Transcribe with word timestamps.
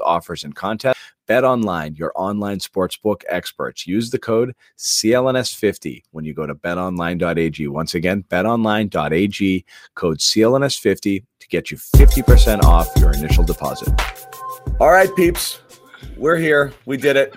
offers, 0.00 0.44
and 0.44 0.54
contests. 0.54 0.98
Bet 1.26 1.44
Online, 1.44 1.94
your 1.94 2.12
online 2.16 2.58
sportsbook 2.58 3.22
experts. 3.28 3.86
Use 3.86 4.10
the 4.10 4.18
code 4.18 4.54
CLNS50 4.78 6.02
when 6.10 6.24
you 6.24 6.34
go 6.34 6.46
to 6.46 6.54
betonline.ag. 6.54 7.66
Once 7.68 7.94
again, 7.94 8.24
betonline.ag, 8.28 9.64
code 9.94 10.18
CLNS50 10.18 11.24
to 11.40 11.48
get 11.48 11.70
you 11.70 11.78
50% 11.78 12.62
off 12.64 12.88
your 12.98 13.14
initial 13.14 13.44
deposit. 13.44 13.88
All 14.80 14.90
right, 14.90 15.14
peeps, 15.16 15.60
we're 16.16 16.36
here. 16.36 16.72
We 16.84 16.96
did 16.96 17.16
it. 17.16 17.34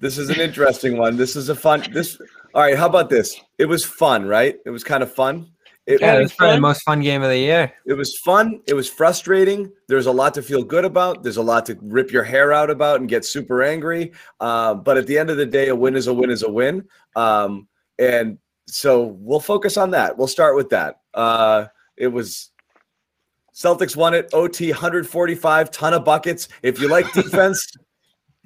this 0.00 0.16
is 0.16 0.30
an 0.30 0.40
interesting 0.40 0.96
one. 0.96 1.16
This 1.16 1.36
is 1.36 1.48
a 1.48 1.54
fun. 1.54 1.84
This. 1.92 2.18
All 2.54 2.62
right, 2.62 2.76
how 2.76 2.86
about 2.86 3.10
this? 3.10 3.38
It 3.58 3.66
was 3.66 3.84
fun, 3.84 4.26
right? 4.26 4.56
It 4.64 4.70
was 4.70 4.84
kind 4.84 5.02
of 5.02 5.12
fun. 5.12 5.50
It, 5.86 6.00
yeah, 6.00 6.16
it 6.16 6.22
was 6.22 6.32
probably 6.32 6.56
the 6.56 6.62
most 6.62 6.82
fun 6.82 7.00
game 7.00 7.22
of 7.22 7.28
the 7.28 7.38
year. 7.38 7.72
It 7.86 7.94
was 7.94 8.18
fun. 8.18 8.60
It 8.66 8.74
was 8.74 8.88
frustrating. 8.88 9.70
There's 9.86 10.06
a 10.06 10.12
lot 10.12 10.34
to 10.34 10.42
feel 10.42 10.64
good 10.64 10.84
about. 10.84 11.22
There's 11.22 11.36
a 11.36 11.42
lot 11.42 11.64
to 11.66 11.78
rip 11.80 12.10
your 12.10 12.24
hair 12.24 12.52
out 12.52 12.70
about 12.70 12.98
and 12.98 13.08
get 13.08 13.24
super 13.24 13.62
angry. 13.62 14.12
Uh, 14.40 14.74
but 14.74 14.96
at 14.96 15.06
the 15.06 15.16
end 15.16 15.30
of 15.30 15.36
the 15.36 15.46
day, 15.46 15.68
a 15.68 15.76
win 15.76 15.94
is 15.94 16.08
a 16.08 16.12
win 16.12 16.30
is 16.30 16.42
a 16.42 16.50
win. 16.50 16.88
Um, 17.14 17.68
and 18.00 18.38
so 18.66 19.16
we'll 19.20 19.38
focus 19.38 19.76
on 19.76 19.92
that. 19.92 20.18
We'll 20.18 20.26
start 20.26 20.56
with 20.56 20.70
that. 20.70 21.02
Uh, 21.14 21.66
it 21.96 22.08
was 22.08 22.50
Celtics 23.54 23.94
won 23.94 24.12
it. 24.12 24.28
OT 24.32 24.70
145, 24.70 25.70
ton 25.70 25.94
of 25.94 26.04
buckets. 26.04 26.48
If 26.62 26.80
you 26.80 26.88
like 26.88 27.10
defense, 27.14 27.64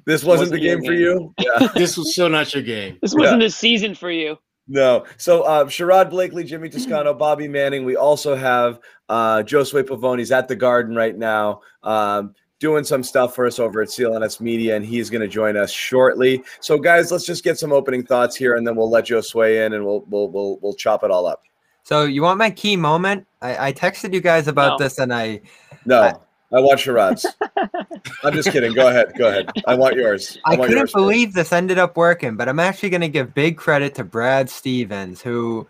this 0.04 0.22
wasn't, 0.22 0.50
wasn't 0.50 0.52
the 0.52 0.60
game, 0.60 0.80
game, 0.80 0.86
for 0.86 0.94
you. 0.94 1.34
Yeah. 1.40 1.68
this 1.74 1.96
was 1.96 2.14
so 2.14 2.28
not 2.28 2.52
your 2.52 2.62
game. 2.62 2.98
This 3.00 3.14
wasn't 3.14 3.40
yeah. 3.40 3.46
the 3.46 3.50
season 3.50 3.94
for 3.94 4.10
you. 4.10 4.38
No. 4.70 5.04
So 5.16 5.42
uh, 5.42 5.64
Sherrod 5.64 6.10
Blakely, 6.10 6.44
Jimmy 6.44 6.68
Toscano, 6.68 7.12
Bobby 7.18 7.48
Manning. 7.48 7.84
We 7.84 7.96
also 7.96 8.36
have 8.36 8.78
uh, 9.08 9.38
Josue 9.38 9.82
Pavoni's 9.82 10.30
at 10.30 10.46
the 10.46 10.54
Garden 10.54 10.94
right 10.94 11.18
now, 11.18 11.62
um, 11.82 12.36
doing 12.60 12.84
some 12.84 13.02
stuff 13.02 13.34
for 13.34 13.46
us 13.46 13.58
over 13.58 13.82
at 13.82 13.88
CLNS 13.88 14.40
Media, 14.40 14.76
and 14.76 14.86
he's 14.86 15.10
going 15.10 15.22
to 15.22 15.28
join 15.28 15.56
us 15.56 15.72
shortly. 15.72 16.44
So, 16.60 16.78
guys, 16.78 17.10
let's 17.10 17.26
just 17.26 17.42
get 17.42 17.58
some 17.58 17.72
opening 17.72 18.06
thoughts 18.06 18.36
here, 18.36 18.54
and 18.54 18.64
then 18.64 18.76
we'll 18.76 18.88
let 18.88 19.06
Josue 19.06 19.66
in, 19.66 19.72
and 19.72 19.84
we'll 19.84 20.04
we'll 20.08 20.28
we'll 20.28 20.58
we'll 20.62 20.74
chop 20.74 21.02
it 21.02 21.10
all 21.10 21.26
up. 21.26 21.42
So, 21.82 22.04
you 22.04 22.22
want 22.22 22.38
my 22.38 22.50
key 22.50 22.76
moment? 22.76 23.26
I, 23.42 23.68
I 23.68 23.72
texted 23.72 24.14
you 24.14 24.20
guys 24.20 24.46
about 24.46 24.78
no. 24.78 24.84
this, 24.84 25.00
and 25.00 25.12
I 25.12 25.40
no. 25.84 26.00
I, 26.00 26.14
I 26.52 26.60
want 26.60 26.80
Sherrod's. 26.80 27.26
I'm 28.24 28.32
just 28.32 28.50
kidding. 28.50 28.72
Go 28.72 28.88
ahead. 28.88 29.12
Go 29.16 29.28
ahead. 29.28 29.50
I 29.66 29.74
want 29.76 29.94
yours. 29.94 30.38
I, 30.44 30.54
I 30.54 30.56
want 30.56 30.68
couldn't 30.68 30.78
yours 30.78 30.92
believe 30.92 31.32
this 31.32 31.52
ended 31.52 31.78
up 31.78 31.96
working, 31.96 32.36
but 32.36 32.48
I'm 32.48 32.58
actually 32.58 32.90
going 32.90 33.02
to 33.02 33.08
give 33.08 33.34
big 33.34 33.56
credit 33.56 33.94
to 33.96 34.04
Brad 34.04 34.50
Stevens, 34.50 35.22
who 35.22 35.68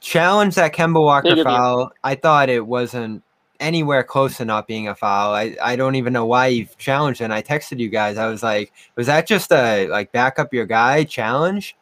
challenged 0.00 0.56
that 0.56 0.74
Kemba 0.74 1.00
Walker 1.00 1.42
foul. 1.44 1.92
I 2.02 2.16
thought 2.16 2.48
it 2.48 2.66
wasn't 2.66 3.22
anywhere 3.60 4.02
close 4.02 4.36
to 4.38 4.44
not 4.44 4.66
being 4.66 4.88
a 4.88 4.94
foul. 4.94 5.34
I, 5.34 5.56
I 5.62 5.76
don't 5.76 5.94
even 5.94 6.12
know 6.12 6.26
why 6.26 6.50
he 6.50 6.68
challenged 6.78 7.20
it. 7.20 7.24
And 7.24 7.34
I 7.34 7.42
texted 7.42 7.78
you 7.78 7.88
guys. 7.88 8.18
I 8.18 8.26
was 8.26 8.42
like, 8.42 8.72
was 8.96 9.06
that 9.06 9.26
just 9.26 9.52
a 9.52 9.86
like 9.88 10.12
back 10.12 10.38
up 10.38 10.52
your 10.52 10.66
guy 10.66 11.04
challenge? 11.04 11.76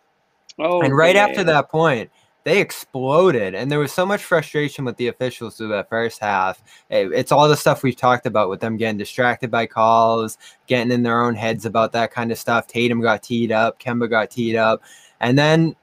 Oh, 0.58 0.80
and 0.80 0.96
right 0.96 1.16
after 1.16 1.44
that 1.44 1.68
point, 1.70 2.10
they 2.46 2.60
exploded 2.60 3.56
and 3.56 3.72
there 3.72 3.80
was 3.80 3.92
so 3.92 4.06
much 4.06 4.22
frustration 4.22 4.84
with 4.84 4.96
the 4.98 5.08
officials 5.08 5.56
through 5.56 5.66
that 5.66 5.88
first 5.88 6.20
half. 6.20 6.62
Eh, 6.92 7.08
it's 7.12 7.32
all 7.32 7.48
the 7.48 7.56
stuff 7.56 7.82
we've 7.82 7.96
talked 7.96 8.24
about 8.24 8.48
with 8.48 8.60
them 8.60 8.76
getting 8.76 8.96
distracted 8.96 9.50
by 9.50 9.66
calls 9.66 10.38
getting 10.68 10.92
in 10.92 11.02
their 11.02 11.20
own 11.20 11.34
heads 11.34 11.66
about 11.66 11.90
that 11.90 12.12
kind 12.12 12.30
of 12.30 12.38
stuff. 12.38 12.68
Tatum 12.68 13.00
got 13.00 13.24
teed 13.24 13.50
up 13.50 13.80
kemba 13.80 14.08
got 14.08 14.30
teed 14.30 14.54
up 14.54 14.80
and 15.20 15.36
then 15.36 15.74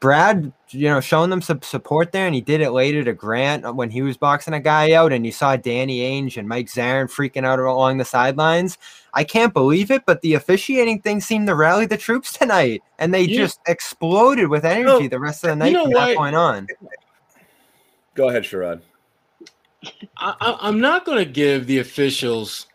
Brad, 0.00 0.50
you 0.70 0.88
know, 0.88 1.00
showing 1.00 1.28
them 1.28 1.42
some 1.42 1.60
support 1.60 2.12
there, 2.12 2.24
and 2.24 2.34
he 2.34 2.40
did 2.40 2.62
it 2.62 2.70
later 2.70 3.04
to 3.04 3.12
Grant 3.12 3.74
when 3.74 3.90
he 3.90 4.00
was 4.00 4.16
boxing 4.16 4.54
a 4.54 4.60
guy 4.60 4.92
out, 4.92 5.12
and 5.12 5.26
you 5.26 5.32
saw 5.32 5.56
Danny 5.56 6.00
Ainge 6.00 6.38
and 6.38 6.48
Mike 6.48 6.68
Zarren 6.68 7.04
freaking 7.04 7.44
out 7.44 7.58
along 7.58 7.98
the 7.98 8.04
sidelines. 8.06 8.78
I 9.12 9.24
can't 9.24 9.52
believe 9.52 9.90
it, 9.90 10.04
but 10.06 10.22
the 10.22 10.34
officiating 10.34 11.02
thing 11.02 11.20
seemed 11.20 11.48
to 11.48 11.54
rally 11.54 11.84
the 11.84 11.98
troops 11.98 12.32
tonight, 12.32 12.82
and 12.98 13.12
they 13.12 13.26
just 13.26 13.60
exploded 13.66 14.48
with 14.48 14.64
energy 14.64 14.84
you 14.84 15.00
know, 15.02 15.08
the 15.08 15.20
rest 15.20 15.44
of 15.44 15.50
the 15.50 15.56
night 15.56 15.72
you 15.72 15.74
know 15.74 15.84
from 15.84 15.92
that 15.92 16.16
point 16.16 16.36
on. 16.36 16.66
Go 18.14 18.30
ahead, 18.30 18.44
Sherrod. 18.44 18.80
I, 20.16 20.58
I'm 20.60 20.80
not 20.80 21.04
going 21.04 21.18
to 21.18 21.30
give 21.30 21.66
the 21.66 21.78
officials 21.78 22.66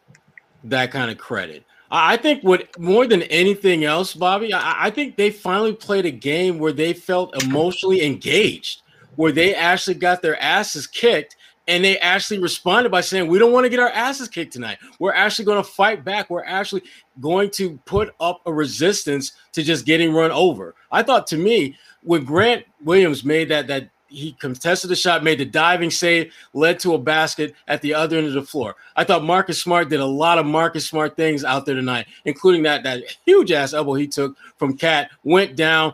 that 0.63 0.91
kind 0.91 1.09
of 1.09 1.17
credit. 1.17 1.64
I 1.91 2.17
think 2.17 2.43
what 2.43 2.77
more 2.79 3.05
than 3.05 3.23
anything 3.23 3.83
else, 3.83 4.13
Bobby, 4.13 4.53
I, 4.53 4.87
I, 4.87 4.89
think 4.89 5.15
they 5.15 5.29
finally 5.29 5.73
played 5.73 6.05
a 6.05 6.11
game 6.11 6.57
where 6.57 6.73
they 6.73 6.93
felt 6.93 7.43
emotionally 7.43 8.03
engaged, 8.03 8.81
where 9.15 9.31
they 9.31 9.53
actually 9.53 9.93
got 9.95 10.21
their 10.21 10.41
asses 10.41 10.87
kicked 10.87 11.35
and 11.67 11.83
they 11.83 11.97
actually 11.99 12.39
responded 12.39 12.89
by 12.89 13.01
saying, 13.01 13.27
We 13.27 13.39
don't 13.39 13.51
want 13.51 13.65
to 13.65 13.69
get 13.69 13.79
our 13.79 13.89
asses 13.89 14.27
kicked 14.27 14.53
tonight. 14.53 14.77
We're 14.99 15.13
actually 15.13 15.45
going 15.45 15.63
to 15.63 15.69
fight 15.69 16.03
back. 16.03 16.29
We're 16.29 16.43
actually 16.43 16.83
going 17.19 17.49
to 17.51 17.77
put 17.85 18.13
up 18.19 18.41
a 18.45 18.53
resistance 18.53 19.33
to 19.53 19.63
just 19.63 19.85
getting 19.85 20.13
run 20.13 20.31
over. 20.31 20.75
I 20.91 21.03
thought 21.03 21.27
to 21.27 21.37
me, 21.37 21.77
when 22.01 22.23
Grant 22.23 22.65
Williams 22.83 23.23
made 23.23 23.49
that 23.49 23.67
that 23.67 23.89
he 24.07 24.33
contested 24.33 24.89
the 24.89 24.95
shot, 24.95 25.23
made 25.23 25.39
the 25.39 25.45
diving 25.45 25.91
save, 25.91 26.33
led 26.53 26.79
to 26.79 26.93
a 26.93 26.97
basket 26.97 27.53
at 27.67 27.81
the 27.81 27.93
other 27.93 28.17
end 28.17 28.27
of 28.27 28.33
the 28.33 28.43
floor. 28.43 28.75
I 28.95 29.03
thought 29.03 29.23
Marcus 29.23 29.61
Smart 29.61 29.89
did 29.89 29.99
a 29.99 30.05
lot 30.05 30.37
of 30.37 30.45
Marcus 30.45 30.87
Smart 30.87 31.15
things 31.15 31.43
out 31.43 31.65
there 31.65 31.75
tonight, 31.75 32.07
including 32.25 32.63
that 32.63 32.83
that 32.83 33.03
huge 33.25 33.51
ass 33.51 33.73
elbow 33.73 33.93
he 33.93 34.07
took 34.07 34.35
from 34.57 34.77
KAT, 34.77 35.09
went 35.23 35.55
down. 35.55 35.93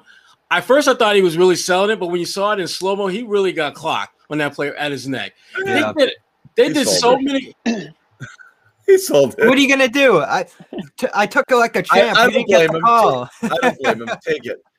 At 0.49 0.65
first, 0.65 0.87
I 0.87 0.93
thought 0.93 1.15
he 1.15 1.21
was 1.21 1.37
really 1.37 1.55
selling 1.55 1.91
it, 1.91 1.99
but 1.99 2.07
when 2.07 2.19
you 2.19 2.25
saw 2.25 2.51
it 2.51 2.59
in 2.59 2.67
slow 2.67 2.95
mo, 2.95 3.07
he 3.07 3.23
really 3.23 3.53
got 3.53 3.73
clocked 3.73 4.15
on 4.29 4.37
that 4.39 4.53
player 4.53 4.75
at 4.75 4.91
his 4.91 5.07
neck. 5.07 5.33
Yeah. 5.65 5.93
They 5.95 6.05
did, 6.05 6.13
they 6.55 6.73
did 6.73 6.87
so 6.87 7.17
it. 7.17 7.21
many. 7.23 7.55
he 8.85 8.97
sold 8.97 9.35
it. 9.37 9.47
What 9.47 9.57
are 9.57 9.61
you 9.61 9.69
gonna 9.69 9.87
do? 9.87 10.19
I, 10.19 10.45
t- 10.97 11.07
I 11.13 11.25
took 11.25 11.49
it 11.49 11.55
like 11.55 11.75
a 11.77 11.83
champ. 11.83 12.17
I, 12.17 12.25
I 12.25 12.29
don't 12.29 12.47
blame 12.47 12.75
him. 12.75 12.85
I 12.85 13.27
don't 13.61 13.79
blame 13.79 14.01
him. 14.01 14.09
Take 14.25 14.45
it. 14.45 14.61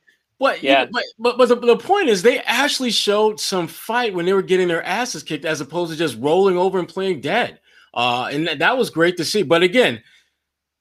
But 0.42 0.60
yeah, 0.60 0.86
but 0.90 1.04
but, 1.20 1.38
but 1.38 1.48
the, 1.48 1.54
the, 1.54 1.76
point 1.76 2.08
is, 2.08 2.20
they 2.20 2.40
actually 2.40 2.90
showed 2.90 3.38
some 3.38 3.68
fight 3.68 4.12
when 4.12 4.26
they 4.26 4.32
were 4.32 4.42
getting 4.42 4.66
their 4.66 4.82
asses 4.82 5.22
kicked, 5.22 5.44
as 5.44 5.60
opposed 5.60 5.92
to 5.92 5.96
just 5.96 6.18
rolling 6.18 6.58
over 6.58 6.80
and 6.80 6.88
playing 6.88 7.20
dead. 7.20 7.60
Uh, 7.94 8.28
and 8.32 8.48
that, 8.48 8.58
that 8.58 8.76
was 8.76 8.90
great 8.90 9.16
to 9.18 9.24
see. 9.24 9.44
But 9.44 9.62
again, 9.62 10.02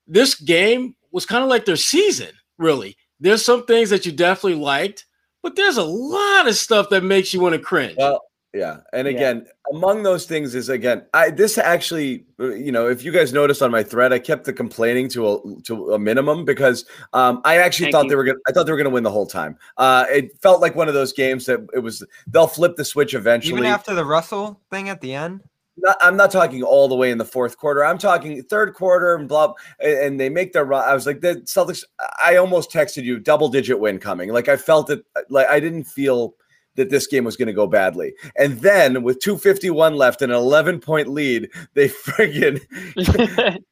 this 0.07 0.33
game 0.33 0.95
was 1.11 1.27
kind 1.27 1.43
of 1.43 1.49
like 1.51 1.65
their 1.65 1.75
season. 1.75 2.29
Really, 2.57 2.97
there's 3.19 3.45
some 3.45 3.67
things 3.67 3.91
that 3.91 4.03
you 4.03 4.11
definitely 4.11 4.59
liked, 4.59 5.05
but 5.43 5.55
there's 5.55 5.77
a 5.77 5.83
lot 5.83 6.47
of 6.47 6.55
stuff 6.55 6.89
that 6.89 7.03
makes 7.03 7.31
you 7.31 7.39
want 7.39 7.53
to 7.53 7.61
cringe. 7.61 7.97
Well, 7.99 8.23
yeah, 8.53 8.79
and 8.91 9.07
again, 9.07 9.45
yeah. 9.45 9.77
among 9.77 10.03
those 10.03 10.25
things 10.25 10.55
is 10.55 10.67
again, 10.67 11.05
I 11.13 11.29
this 11.29 11.57
actually, 11.57 12.25
uh, 12.37 12.49
you 12.49 12.71
know, 12.71 12.89
if 12.89 13.01
you 13.01 13.11
guys 13.13 13.31
noticed 13.31 13.61
on 13.61 13.71
my 13.71 13.81
thread, 13.81 14.11
I 14.11 14.19
kept 14.19 14.43
the 14.43 14.51
complaining 14.51 15.07
to 15.09 15.29
a 15.29 15.61
to 15.63 15.93
a 15.93 15.99
minimum 15.99 16.43
because 16.43 16.85
um, 17.13 17.41
I 17.45 17.59
actually 17.59 17.85
Thank 17.85 17.93
thought 17.93 18.03
you. 18.05 18.09
they 18.09 18.15
were 18.15 18.25
gonna, 18.25 18.39
I 18.49 18.51
thought 18.51 18.65
they 18.65 18.73
were 18.73 18.77
gonna 18.77 18.89
win 18.89 19.03
the 19.03 19.11
whole 19.11 19.25
time. 19.25 19.57
Uh, 19.77 20.05
it 20.09 20.37
felt 20.41 20.59
like 20.59 20.75
one 20.75 20.89
of 20.89 20.93
those 20.93 21.13
games 21.13 21.45
that 21.45 21.65
it 21.73 21.79
was 21.79 22.03
they'll 22.27 22.45
flip 22.45 22.75
the 22.75 22.83
switch 22.83 23.13
eventually. 23.13 23.53
Even 23.53 23.65
after 23.71 23.95
the 23.95 24.03
Russell 24.03 24.59
thing 24.69 24.89
at 24.89 24.99
the 24.99 25.13
end. 25.13 25.41
Not, 25.77 25.95
I'm 26.01 26.17
not 26.17 26.31
talking 26.31 26.61
all 26.61 26.89
the 26.89 26.95
way 26.95 27.11
in 27.11 27.17
the 27.17 27.25
fourth 27.25 27.57
quarter. 27.57 27.85
I'm 27.85 27.97
talking 27.97 28.43
third 28.43 28.73
quarter 28.73 29.15
and 29.15 29.29
blah, 29.29 29.53
and 29.79 30.19
they 30.19 30.27
make 30.27 30.51
their 30.51 30.65
run. 30.65 30.83
I 30.87 30.93
was 30.93 31.05
like, 31.05 31.21
the 31.21 31.35
Celtics. 31.45 31.85
I 32.21 32.35
almost 32.35 32.69
texted 32.69 33.03
you 33.03 33.17
double 33.17 33.47
digit 33.47 33.79
win 33.79 33.97
coming. 33.97 34.33
Like 34.33 34.49
I 34.49 34.57
felt 34.57 34.89
it. 34.89 35.05
Like 35.29 35.47
I 35.47 35.61
didn't 35.61 35.85
feel 35.85 36.35
that 36.75 36.89
this 36.89 37.07
game 37.07 37.23
was 37.23 37.35
going 37.35 37.47
to 37.47 37.53
go 37.53 37.67
badly. 37.67 38.13
And 38.35 38.59
then 38.61 39.03
with 39.03 39.19
251 39.19 39.95
left 39.95 40.21
and 40.21 40.31
an 40.31 40.37
11 40.37 40.79
point 40.79 41.07
lead, 41.09 41.49
they 41.73 41.89
friggin' 41.89 42.61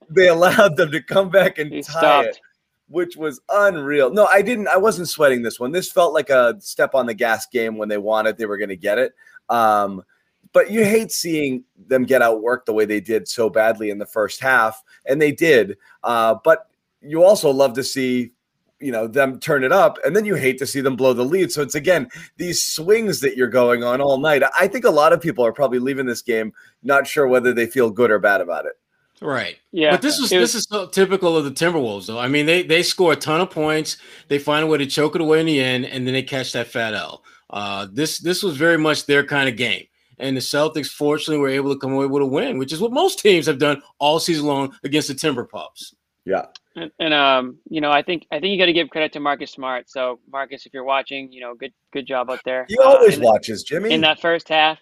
they 0.09 0.27
allowed 0.27 0.77
them 0.77 0.91
to 0.91 1.01
come 1.01 1.29
back 1.29 1.57
and 1.57 1.71
he 1.71 1.81
tie 1.81 1.91
stopped. 1.91 2.27
it, 2.27 2.39
which 2.88 3.15
was 3.15 3.39
unreal. 3.50 4.12
No, 4.12 4.25
I 4.25 4.41
didn't. 4.41 4.68
I 4.68 4.77
wasn't 4.77 5.09
sweating 5.09 5.41
this 5.41 5.59
one. 5.59 5.71
This 5.71 5.91
felt 5.91 6.13
like 6.13 6.29
a 6.29 6.56
step 6.59 6.95
on 6.95 7.06
the 7.06 7.13
gas 7.13 7.45
game 7.47 7.77
when 7.77 7.89
they 7.89 7.97
wanted 7.97 8.38
they 8.38 8.45
were 8.45 8.57
going 8.57 8.69
to 8.69 8.75
get 8.75 8.97
it. 8.97 9.13
Um, 9.50 10.03
but 10.51 10.71
you 10.71 10.83
hate 10.83 11.12
seeing 11.12 11.63
them 11.88 12.06
get 12.06 12.21
outworked 12.21 12.65
the 12.65 12.74
way 12.74 12.85
they 12.85 13.00
did 13.00 13.27
so 13.27 13.50
badly 13.50 13.91
in 13.91 14.00
the 14.00 14.06
first 14.06 14.41
half, 14.41 14.83
and 15.06 15.21
they 15.21 15.31
did. 15.31 15.77
Uh, 16.03 16.35
but 16.44 16.68
you 17.01 17.24
also 17.24 17.51
love 17.51 17.74
to 17.74 17.83
see 17.83 18.31
you 18.79 18.91
know 18.91 19.07
them 19.07 19.39
turn 19.39 19.63
it 19.63 19.71
up 19.71 19.97
and 20.05 20.15
then 20.15 20.25
you 20.25 20.35
hate 20.35 20.57
to 20.57 20.65
see 20.65 20.81
them 20.81 20.95
blow 20.95 21.13
the 21.13 21.23
lead 21.23 21.51
so 21.51 21.61
it's 21.61 21.75
again 21.75 22.09
these 22.37 22.63
swings 22.63 23.19
that 23.19 23.35
you're 23.35 23.47
going 23.47 23.83
on 23.83 24.01
all 24.01 24.17
night 24.17 24.43
i 24.57 24.67
think 24.67 24.85
a 24.85 24.89
lot 24.89 25.13
of 25.13 25.21
people 25.21 25.45
are 25.45 25.53
probably 25.53 25.79
leaving 25.79 26.05
this 26.05 26.21
game 26.21 26.53
not 26.83 27.05
sure 27.05 27.27
whether 27.27 27.53
they 27.53 27.65
feel 27.65 27.89
good 27.89 28.11
or 28.11 28.19
bad 28.19 28.41
about 28.41 28.65
it 28.65 28.73
right 29.21 29.57
yeah 29.71 29.91
but 29.91 30.01
this 30.01 30.19
was, 30.19 30.31
was 30.31 30.39
this 30.39 30.55
is 30.55 30.67
so 30.69 30.87
typical 30.87 31.35
of 31.35 31.43
the 31.43 31.51
timberwolves 31.51 32.07
though 32.07 32.19
i 32.19 32.27
mean 32.27 32.45
they 32.45 32.63
they 32.63 32.81
score 32.81 33.13
a 33.13 33.15
ton 33.17 33.41
of 33.41 33.49
points 33.49 33.97
they 34.29 34.39
find 34.39 34.63
a 34.63 34.67
way 34.67 34.77
to 34.77 34.85
choke 34.85 35.15
it 35.15 35.21
away 35.21 35.39
in 35.39 35.45
the 35.45 35.59
end 35.59 35.85
and 35.85 36.07
then 36.07 36.13
they 36.13 36.23
catch 36.23 36.53
that 36.53 36.67
fat 36.67 36.93
l 36.93 37.21
Uh, 37.49 37.87
this 37.91 38.19
this 38.19 38.43
was 38.43 38.55
very 38.57 38.77
much 38.77 39.05
their 39.05 39.25
kind 39.25 39.49
of 39.49 39.55
game. 39.55 39.85
And 40.19 40.35
the 40.35 40.41
Celtics, 40.41 40.89
fortunately, 40.89 41.37
were 41.41 41.49
able 41.49 41.73
to 41.73 41.79
come 41.79 41.93
away 41.93 42.05
with 42.05 42.21
a 42.21 42.25
win, 42.25 42.57
which 42.59 42.73
is 42.73 42.81
what 42.81 42.91
most 42.91 43.19
teams 43.19 43.47
have 43.47 43.57
done 43.57 43.81
all 43.99 44.19
season 44.19 44.45
long 44.45 44.75
against 44.83 45.07
the 45.07 45.13
Timber 45.13 45.45
Pups. 45.45 45.95
Yeah. 46.25 46.45
And, 46.79 46.91
and 46.99 47.13
um, 47.13 47.57
you 47.69 47.81
know, 47.81 47.91
I 47.91 48.01
think 48.01 48.25
I 48.31 48.39
think 48.39 48.51
you 48.51 48.57
got 48.57 48.67
to 48.67 48.73
give 48.73 48.89
credit 48.89 49.11
to 49.13 49.19
Marcus 49.19 49.51
Smart. 49.51 49.89
So, 49.89 50.19
Marcus, 50.31 50.65
if 50.65 50.73
you're 50.73 50.85
watching, 50.85 51.31
you 51.31 51.41
know, 51.41 51.53
good 51.53 51.73
good 51.91 52.07
job 52.07 52.29
out 52.29 52.39
there. 52.45 52.65
He 52.69 52.77
always 52.77 53.17
uh, 53.17 53.21
watches, 53.21 53.63
Jimmy. 53.63 53.91
In 53.91 54.01
that 54.01 54.21
first 54.21 54.47
half, 54.47 54.79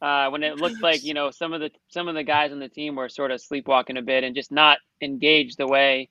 uh, 0.00 0.30
when 0.30 0.42
it 0.42 0.56
looked 0.56 0.80
like 0.82 1.04
you 1.08 1.12
know 1.12 1.30
some 1.30 1.52
of 1.52 1.60
the 1.60 1.70
some 1.88 2.08
of 2.08 2.14
the 2.14 2.24
guys 2.24 2.50
on 2.50 2.58
the 2.60 2.68
team 2.68 2.96
were 2.96 3.08
sort 3.08 3.30
of 3.30 3.40
sleepwalking 3.40 3.98
a 3.98 4.02
bit 4.02 4.24
and 4.24 4.34
just 4.34 4.50
not 4.50 4.78
engaged 5.02 5.58
the 5.58 5.66
way, 5.66 6.08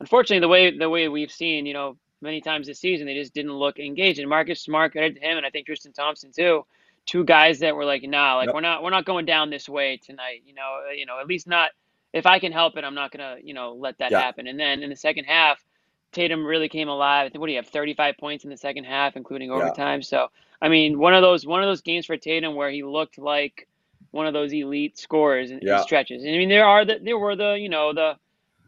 unfortunately, 0.00 0.40
the 0.40 0.48
way 0.48 0.76
the 0.76 0.90
way 0.90 1.08
we've 1.08 1.32
seen, 1.32 1.64
you 1.64 1.72
know, 1.72 1.96
many 2.20 2.42
times 2.42 2.66
this 2.66 2.80
season, 2.80 3.06
they 3.06 3.14
just 3.14 3.32
didn't 3.32 3.54
look 3.54 3.78
engaged. 3.78 4.18
And 4.18 4.28
Marcus 4.28 4.60
Smart, 4.60 4.92
credit 4.92 5.14
to 5.14 5.20
him, 5.20 5.38
and 5.38 5.46
I 5.46 5.50
think 5.50 5.66
Tristan 5.66 5.92
Thompson 5.92 6.32
too 6.32 6.64
two 7.06 7.24
guys 7.24 7.60
that 7.60 7.74
were 7.74 7.84
like, 7.84 8.02
nah, 8.02 8.36
like 8.36 8.46
yep. 8.46 8.54
we're 8.54 8.60
not 8.60 8.82
we're 8.82 8.90
not 8.90 9.06
going 9.06 9.24
down 9.24 9.48
this 9.48 9.68
way 9.68 9.96
tonight. 9.96 10.42
You 10.44 10.54
know, 10.54 10.80
uh, 10.88 10.92
you 10.92 11.06
know, 11.06 11.18
at 11.20 11.26
least 11.26 11.46
not 11.46 11.70
if 12.12 12.26
I 12.26 12.38
can 12.38 12.52
help 12.52 12.76
it, 12.76 12.84
I'm 12.84 12.94
not 12.94 13.10
gonna 13.10 13.36
you 13.42 13.54
know 13.54 13.74
let 13.78 13.98
that 13.98 14.10
yeah. 14.10 14.20
happen. 14.20 14.46
And 14.46 14.58
then 14.58 14.82
in 14.82 14.90
the 14.90 14.96
second 14.96 15.24
half, 15.24 15.64
Tatum 16.12 16.44
really 16.44 16.68
came 16.68 16.88
alive. 16.88 17.26
I 17.26 17.28
think 17.28 17.40
what 17.40 17.46
do 17.46 17.52
you 17.52 17.58
have? 17.58 17.68
35 17.68 18.16
points 18.18 18.44
in 18.44 18.50
the 18.50 18.56
second 18.56 18.84
half, 18.84 19.16
including 19.16 19.50
overtime. 19.50 20.00
Yeah. 20.00 20.06
So 20.06 20.28
I 20.60 20.68
mean, 20.68 20.98
one 20.98 21.14
of 21.14 21.22
those 21.22 21.46
one 21.46 21.62
of 21.62 21.68
those 21.68 21.82
games 21.82 22.06
for 22.06 22.16
Tatum 22.16 22.54
where 22.54 22.70
he 22.70 22.82
looked 22.82 23.18
like 23.18 23.68
one 24.10 24.26
of 24.26 24.32
those 24.32 24.52
elite 24.52 24.98
scorers 24.98 25.50
in, 25.50 25.60
yeah. 25.62 25.82
stretches. 25.82 26.24
And 26.24 26.34
I 26.34 26.38
mean, 26.38 26.48
there 26.48 26.64
are 26.64 26.84
the 26.84 26.98
there 27.02 27.18
were 27.18 27.36
the 27.36 27.58
you 27.60 27.68
know 27.68 27.92
the 27.92 28.16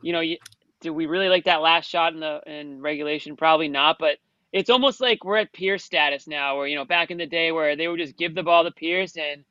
you 0.02 0.12
know 0.12 0.23
do 0.81 0.93
we 0.93 1.06
really 1.06 1.29
like 1.29 1.44
that 1.44 1.61
last 1.61 1.88
shot 1.88 2.12
in 2.12 2.20
the 2.20 2.41
in 2.46 2.81
regulation? 2.81 3.37
Probably 3.37 3.69
not, 3.69 3.96
but 3.99 4.19
it's 4.52 4.70
almost 4.70 5.00
like 5.00 5.25
we're 5.25 5.37
at 5.37 5.52
Pierce 5.52 5.84
status 5.84 6.26
now, 6.26 6.56
where 6.56 6.67
you 6.67 6.76
know 6.76 6.84
back 6.84 7.11
in 7.11 7.19
the 7.19 7.26
day 7.26 7.52
where 7.52 7.76
they 7.76 7.88
would 7.88 7.99
just 7.99 8.17
give 8.17 8.34
the 8.34 8.43
ball 8.43 8.64
to 8.64 8.70
Pierce 8.70 9.17
and 9.17 9.44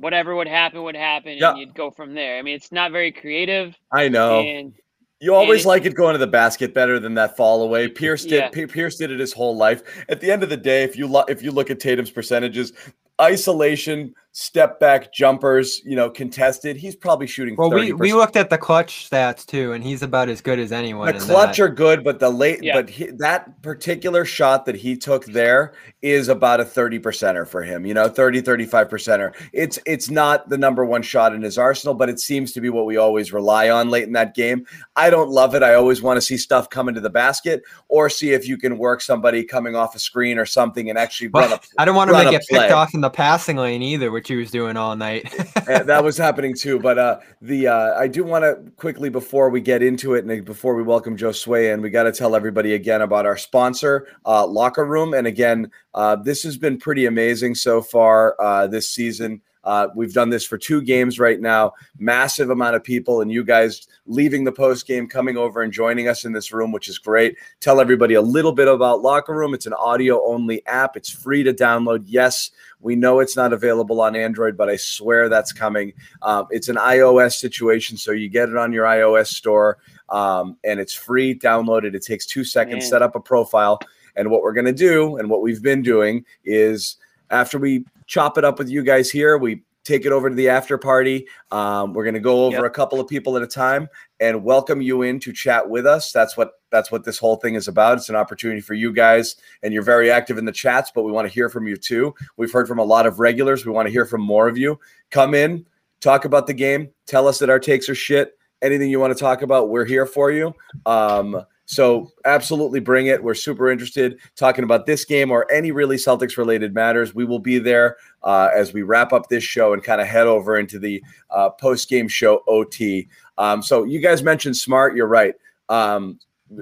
whatever 0.00 0.34
would 0.34 0.48
happen 0.48 0.82
would 0.82 0.96
happen, 0.96 1.38
and 1.40 1.58
you'd 1.58 1.74
go 1.74 1.90
from 1.90 2.14
there. 2.14 2.38
I 2.38 2.42
mean, 2.42 2.54
it's 2.54 2.72
not 2.72 2.92
very 2.92 3.12
creative. 3.12 3.76
I 3.92 4.08
know. 4.08 4.40
And, 4.40 4.74
you 5.22 5.34
always 5.34 5.66
like 5.66 5.84
it 5.84 5.94
going 5.94 6.14
to 6.14 6.18
the 6.18 6.26
basket 6.26 6.72
better 6.72 6.98
than 6.98 7.12
that 7.14 7.36
fall 7.36 7.62
away. 7.62 7.88
Pierce 7.88 8.24
did. 8.24 8.50
Yeah. 8.56 8.66
Pierce 8.66 8.96
did 8.96 9.10
it 9.10 9.20
his 9.20 9.34
whole 9.34 9.54
life. 9.54 9.82
At 10.08 10.18
the 10.20 10.30
end 10.30 10.42
of 10.42 10.48
the 10.48 10.56
day, 10.56 10.82
if 10.82 10.96
you 10.96 11.06
lo- 11.06 11.26
if 11.28 11.42
you 11.42 11.50
look 11.50 11.70
at 11.70 11.78
Tatum's 11.78 12.10
percentages, 12.10 12.72
isolation, 13.20 14.14
step 14.32 14.78
back 14.78 15.12
jumpers, 15.12 15.82
you 15.84 15.96
know, 15.96 16.08
contested, 16.08 16.76
he's 16.76 16.94
probably 16.94 17.26
shooting. 17.26 17.56
Well, 17.56 17.70
30%. 17.70 17.74
we 17.74 17.92
we 17.92 18.12
looked 18.12 18.36
at 18.36 18.50
the 18.50 18.58
clutch 18.58 19.10
stats 19.10 19.44
too, 19.44 19.72
and 19.72 19.82
he's 19.82 20.02
about 20.02 20.28
as 20.28 20.40
good 20.40 20.58
as 20.58 20.72
anyone. 20.72 21.12
The 21.12 21.20
clutch 21.20 21.56
that. 21.56 21.64
are 21.64 21.68
good, 21.68 22.04
but 22.04 22.20
the 22.20 22.30
late, 22.30 22.62
yeah. 22.62 22.74
but 22.74 22.88
he, 22.88 23.06
that 23.18 23.60
particular 23.62 24.24
shot 24.24 24.66
that 24.66 24.76
he 24.76 24.96
took 24.96 25.24
there 25.26 25.72
is 26.02 26.28
about 26.28 26.60
a 26.60 26.64
30 26.64 27.00
percenter 27.00 27.46
for 27.46 27.62
him, 27.62 27.84
you 27.84 27.94
know, 27.94 28.08
30, 28.08 28.40
35 28.40 28.88
percenter. 28.88 29.34
It's 29.52 29.78
it's 29.84 30.10
not 30.10 30.48
the 30.48 30.58
number 30.58 30.84
one 30.84 31.02
shot 31.02 31.34
in 31.34 31.42
his 31.42 31.58
arsenal, 31.58 31.94
but 31.94 32.08
it 32.08 32.20
seems 32.20 32.52
to 32.52 32.60
be 32.60 32.68
what 32.68 32.86
we 32.86 32.96
always 32.96 33.32
rely 33.32 33.68
on 33.68 33.90
late 33.90 34.04
in 34.04 34.12
that 34.12 34.34
game. 34.34 34.64
I 34.94 35.10
don't 35.10 35.30
love 35.30 35.54
it. 35.54 35.62
I 35.62 35.74
always 35.74 36.02
want 36.02 36.16
to 36.18 36.20
see 36.20 36.36
stuff 36.36 36.70
come 36.70 36.88
into 36.88 37.00
the 37.00 37.10
basket 37.10 37.62
or 37.88 38.08
see 38.08 38.32
if 38.32 38.46
you 38.46 38.56
can 38.56 38.78
work 38.78 39.00
somebody 39.00 39.42
coming 39.42 39.74
off 39.74 39.94
a 39.94 39.98
screen 39.98 40.38
or 40.38 40.46
something 40.46 40.88
and 40.88 40.98
actually 40.98 41.28
well, 41.28 41.48
run 41.48 41.58
a 41.58 41.60
I 41.78 41.84
don't 41.84 41.96
want 41.96 42.10
to 42.10 42.30
get 42.30 42.46
picked 42.48 42.70
off 42.70 42.94
in 42.94 43.00
the 43.00 43.10
passing 43.10 43.56
lane 43.56 43.82
either, 43.82 44.12
which 44.20 44.28
he 44.28 44.36
was 44.36 44.50
doing 44.50 44.76
all 44.76 44.94
night. 44.96 45.32
that 45.66 46.04
was 46.04 46.16
happening 46.26 46.54
too. 46.54 46.78
But 46.78 46.98
uh, 46.98 47.20
the 47.40 47.68
uh, 47.68 47.98
I 47.98 48.06
do 48.06 48.22
want 48.22 48.44
to 48.44 48.70
quickly 48.72 49.08
before 49.08 49.48
we 49.48 49.62
get 49.62 49.82
into 49.82 50.12
it 50.12 50.26
and 50.26 50.44
before 50.44 50.74
we 50.74 50.82
welcome 50.82 51.16
Josue 51.16 51.72
in, 51.72 51.80
we 51.80 51.88
got 51.88 52.02
to 52.02 52.12
tell 52.12 52.36
everybody 52.36 52.74
again 52.74 53.00
about 53.00 53.24
our 53.24 53.38
sponsor, 53.38 54.08
uh, 54.26 54.46
Locker 54.46 54.84
Room. 54.84 55.14
And 55.14 55.26
again, 55.26 55.70
uh, 55.94 56.16
this 56.16 56.42
has 56.42 56.58
been 56.58 56.76
pretty 56.76 57.06
amazing 57.06 57.54
so 57.54 57.80
far 57.80 58.36
uh, 58.38 58.66
this 58.66 58.90
season. 58.90 59.40
Uh, 59.64 59.88
we've 59.94 60.12
done 60.12 60.30
this 60.30 60.46
for 60.46 60.56
two 60.56 60.80
games 60.80 61.18
right 61.18 61.40
now. 61.40 61.72
Massive 61.98 62.50
amount 62.50 62.76
of 62.76 62.84
people, 62.84 63.20
and 63.20 63.30
you 63.30 63.44
guys 63.44 63.86
leaving 64.06 64.44
the 64.44 64.52
post 64.52 64.86
game, 64.86 65.06
coming 65.06 65.36
over 65.36 65.62
and 65.62 65.72
joining 65.72 66.08
us 66.08 66.24
in 66.24 66.32
this 66.32 66.52
room, 66.52 66.72
which 66.72 66.88
is 66.88 66.98
great. 66.98 67.36
Tell 67.60 67.80
everybody 67.80 68.14
a 68.14 68.22
little 68.22 68.52
bit 68.52 68.68
about 68.68 69.02
Locker 69.02 69.34
Room. 69.34 69.54
It's 69.54 69.66
an 69.66 69.74
audio 69.74 70.24
only 70.24 70.64
app. 70.66 70.96
It's 70.96 71.10
free 71.10 71.42
to 71.42 71.52
download. 71.52 72.04
Yes, 72.06 72.50
we 72.80 72.96
know 72.96 73.20
it's 73.20 73.36
not 73.36 73.52
available 73.52 74.00
on 74.00 74.16
Android, 74.16 74.56
but 74.56 74.70
I 74.70 74.76
swear 74.76 75.28
that's 75.28 75.52
coming. 75.52 75.92
Um, 76.22 76.46
it's 76.50 76.68
an 76.68 76.76
iOS 76.76 77.34
situation, 77.34 77.96
so 77.96 78.12
you 78.12 78.28
get 78.28 78.48
it 78.48 78.56
on 78.56 78.72
your 78.72 78.86
iOS 78.86 79.28
store, 79.28 79.78
um, 80.08 80.56
and 80.64 80.80
it's 80.80 80.94
free. 80.94 81.38
Download 81.38 81.84
it. 81.84 81.94
It 81.94 82.04
takes 82.04 82.24
two 82.26 82.44
seconds. 82.44 82.84
Man. 82.84 82.90
Set 82.90 83.02
up 83.02 83.14
a 83.14 83.20
profile. 83.20 83.78
And 84.16 84.30
what 84.30 84.42
we're 84.42 84.52
going 84.52 84.66
to 84.66 84.72
do, 84.72 85.18
and 85.18 85.30
what 85.30 85.40
we've 85.40 85.62
been 85.62 85.82
doing, 85.82 86.24
is 86.44 86.96
after 87.30 87.58
we 87.58 87.84
chop 88.06 88.38
it 88.38 88.44
up 88.44 88.58
with 88.58 88.68
you 88.68 88.82
guys 88.82 89.10
here. 89.10 89.38
We 89.38 89.62
take 89.84 90.04
it 90.04 90.12
over 90.12 90.28
to 90.28 90.34
the 90.34 90.48
after 90.48 90.76
party. 90.76 91.26
Um, 91.50 91.92
we're 91.92 92.04
going 92.04 92.14
to 92.14 92.20
go 92.20 92.44
over 92.44 92.56
yep. 92.56 92.64
a 92.64 92.70
couple 92.70 93.00
of 93.00 93.08
people 93.08 93.36
at 93.36 93.42
a 93.42 93.46
time 93.46 93.88
and 94.18 94.44
welcome 94.44 94.80
you 94.80 95.02
in 95.02 95.18
to 95.20 95.32
chat 95.32 95.68
with 95.68 95.86
us. 95.86 96.12
That's 96.12 96.36
what 96.36 96.52
that's 96.70 96.92
what 96.92 97.04
this 97.04 97.18
whole 97.18 97.36
thing 97.36 97.54
is 97.54 97.66
about. 97.66 97.98
It's 97.98 98.08
an 98.08 98.16
opportunity 98.16 98.60
for 98.60 98.74
you 98.74 98.92
guys, 98.92 99.36
and 99.62 99.72
you're 99.72 99.82
very 99.82 100.10
active 100.10 100.38
in 100.38 100.44
the 100.44 100.52
chats, 100.52 100.92
but 100.94 101.02
we 101.02 101.12
want 101.12 101.26
to 101.26 101.32
hear 101.32 101.48
from 101.48 101.66
you 101.66 101.76
too. 101.76 102.14
We've 102.36 102.52
heard 102.52 102.68
from 102.68 102.78
a 102.78 102.84
lot 102.84 103.06
of 103.06 103.18
regulars. 103.18 103.66
We 103.66 103.72
want 103.72 103.86
to 103.86 103.92
hear 103.92 104.04
from 104.04 104.20
more 104.20 104.48
of 104.48 104.56
you. 104.56 104.78
Come 105.10 105.34
in, 105.34 105.66
talk 106.00 106.24
about 106.24 106.46
the 106.46 106.54
game, 106.54 106.90
tell 107.06 107.26
us 107.26 107.38
that 107.38 107.50
our 107.50 107.58
takes 107.58 107.88
are 107.88 107.94
shit. 107.94 108.36
Anything 108.62 108.90
you 108.90 109.00
want 109.00 109.16
to 109.16 109.18
talk 109.18 109.42
about, 109.42 109.70
we're 109.70 109.86
here 109.86 110.04
for 110.04 110.30
you. 110.30 110.52
Um, 110.84 111.44
so 111.70 112.10
absolutely 112.24 112.80
bring 112.80 113.06
it. 113.06 113.22
We're 113.22 113.34
super 113.34 113.70
interested 113.70 114.18
talking 114.34 114.64
about 114.64 114.86
this 114.86 115.04
game 115.04 115.30
or 115.30 115.50
any 115.52 115.70
really 115.70 115.94
Celtics 115.94 116.36
related 116.36 116.74
matters. 116.74 117.14
We 117.14 117.24
will 117.24 117.38
be 117.38 117.60
there 117.60 117.96
uh, 118.24 118.48
as 118.52 118.72
we 118.72 118.82
wrap 118.82 119.12
up 119.12 119.28
this 119.28 119.44
show 119.44 119.72
and 119.72 119.80
kind 119.80 120.00
of 120.00 120.08
head 120.08 120.26
over 120.26 120.58
into 120.58 120.80
the 120.80 121.00
uh, 121.30 121.50
post 121.50 121.88
game 121.88 122.08
show 122.08 122.42
OT. 122.48 123.06
Um, 123.38 123.62
so 123.62 123.84
you 123.84 124.00
guys 124.00 124.20
mentioned 124.24 124.56
smart. 124.56 124.96
You're 124.96 125.06
right. 125.06 125.36
Um, 125.68 126.18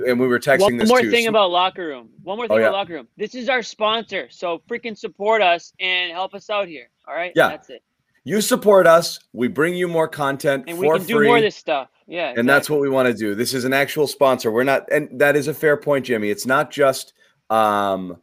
and 0.06 0.20
we 0.20 0.26
were 0.26 0.38
texting 0.38 0.58
this. 0.58 0.60
One 0.60 0.76
this 0.76 0.88
more 0.90 1.00
too. 1.00 1.11
thing 1.11 1.26
about 1.26 1.50
locker 1.50 1.87
room. 1.87 2.11
One 2.22 2.37
more 2.37 2.44
oh, 2.44 2.49
thing 2.49 2.58
oh, 2.58 2.61
yeah. 2.61 2.66
about 2.66 2.76
locker 2.76 2.93
room. 2.93 3.08
This 3.16 3.34
is 3.34 3.49
our 3.49 3.62
sponsor, 3.62 4.28
so 4.31 4.61
freaking 4.69 4.96
support 4.96 5.40
us 5.40 5.72
and 5.81 6.12
help 6.12 6.34
us 6.34 6.50
out 6.50 6.69
here. 6.69 6.90
All 7.08 7.14
right. 7.14 7.32
Yeah. 7.34 7.49
That's 7.49 7.70
it. 7.70 7.82
You 8.28 8.42
support 8.42 8.86
us. 8.86 9.20
We 9.32 9.48
bring 9.48 9.75
you 9.75 9.88
more 9.88 10.06
content 10.06 10.64
and 10.69 10.78
we 10.78 10.86
can 10.86 11.00
free. 11.00 11.06
do 11.06 11.25
more 11.25 11.36
of 11.38 11.42
this 11.42 11.56
stuff. 11.56 11.88
Yeah, 12.06 12.25
exactly. 12.25 12.40
and 12.40 12.48
that's 12.50 12.69
what 12.69 12.80
we 12.80 12.90
want 12.90 13.08
to 13.08 13.14
do. 13.14 13.34
This 13.34 13.54
is 13.54 13.64
an 13.64 13.72
actual 13.72 14.06
sponsor. 14.06 14.50
We're 14.50 14.64
not, 14.64 14.84
and 14.92 15.19
that 15.19 15.34
is 15.34 15.48
a 15.48 15.54
fair 15.54 15.78
point, 15.78 16.04
Jimmy. 16.04 16.28
It's 16.28 16.44
not 16.44 16.70
just, 16.70 17.14
um, 17.48 18.19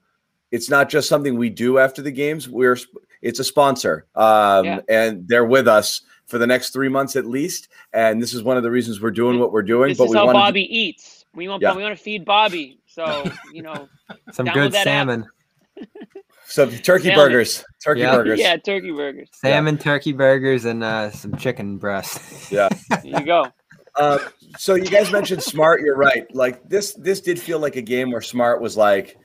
it's 0.51 0.69
not 0.69 0.89
just 0.89 1.09
something 1.09 1.39
we 1.39 1.49
do 1.49 1.79
after 1.79 2.03
the 2.03 2.11
games. 2.11 2.47
We're, 2.47 2.77
it's 3.23 3.39
a 3.39 3.43
sponsor, 3.43 4.05
um, 4.13 4.65
yeah. 4.65 4.79
and 4.89 5.27
they're 5.27 5.43
with 5.43 5.67
us 5.67 6.03
for 6.27 6.37
the 6.37 6.45
next 6.45 6.69
three 6.69 6.89
months 6.89 7.15
at 7.15 7.25
least. 7.25 7.69
And 7.91 8.21
this 8.21 8.35
is 8.35 8.43
one 8.43 8.57
of 8.57 8.63
the 8.63 8.69
reasons 8.69 9.01
we're 9.01 9.09
doing 9.09 9.39
what 9.39 9.51
we're 9.51 9.63
doing. 9.63 9.89
This 9.89 9.97
but 9.97 10.03
is 10.03 10.11
we 10.11 10.17
how 10.17 10.31
Bobby 10.31 10.67
to, 10.67 10.71
eats. 10.71 11.25
We 11.33 11.47
want, 11.47 11.63
yeah. 11.63 11.75
we 11.75 11.81
want 11.81 11.97
to 11.97 12.03
feed 12.03 12.25
Bobby. 12.25 12.79
So 12.85 13.27
you 13.51 13.63
know, 13.63 13.89
some 14.33 14.45
good 14.45 14.71
salmon. 14.71 15.25
So 16.47 16.69
turkey 16.69 17.09
Salmon. 17.09 17.25
burgers, 17.25 17.63
turkey 17.83 18.01
yeah. 18.01 18.15
burgers. 18.15 18.39
Yeah, 18.39 18.57
turkey 18.57 18.91
burgers. 18.91 19.29
Salmon, 19.33 19.75
yeah. 19.75 19.81
turkey 19.81 20.13
burgers, 20.13 20.65
and 20.65 20.83
uh, 20.83 21.11
some 21.11 21.35
chicken 21.35 21.77
breast. 21.77 22.21
Yeah, 22.51 22.69
there 22.89 23.01
you 23.03 23.25
go. 23.25 23.47
Uh, 23.95 24.19
so 24.57 24.75
you 24.75 24.85
guys 24.85 25.11
mentioned 25.11 25.41
Smart. 25.41 25.81
You're 25.81 25.97
right. 25.97 26.33
Like 26.35 26.67
this, 26.69 26.93
this 26.93 27.21
did 27.21 27.39
feel 27.39 27.59
like 27.59 27.75
a 27.75 27.81
game 27.81 28.11
where 28.11 28.21
Smart 28.21 28.61
was 28.61 28.77
like, 28.77 29.17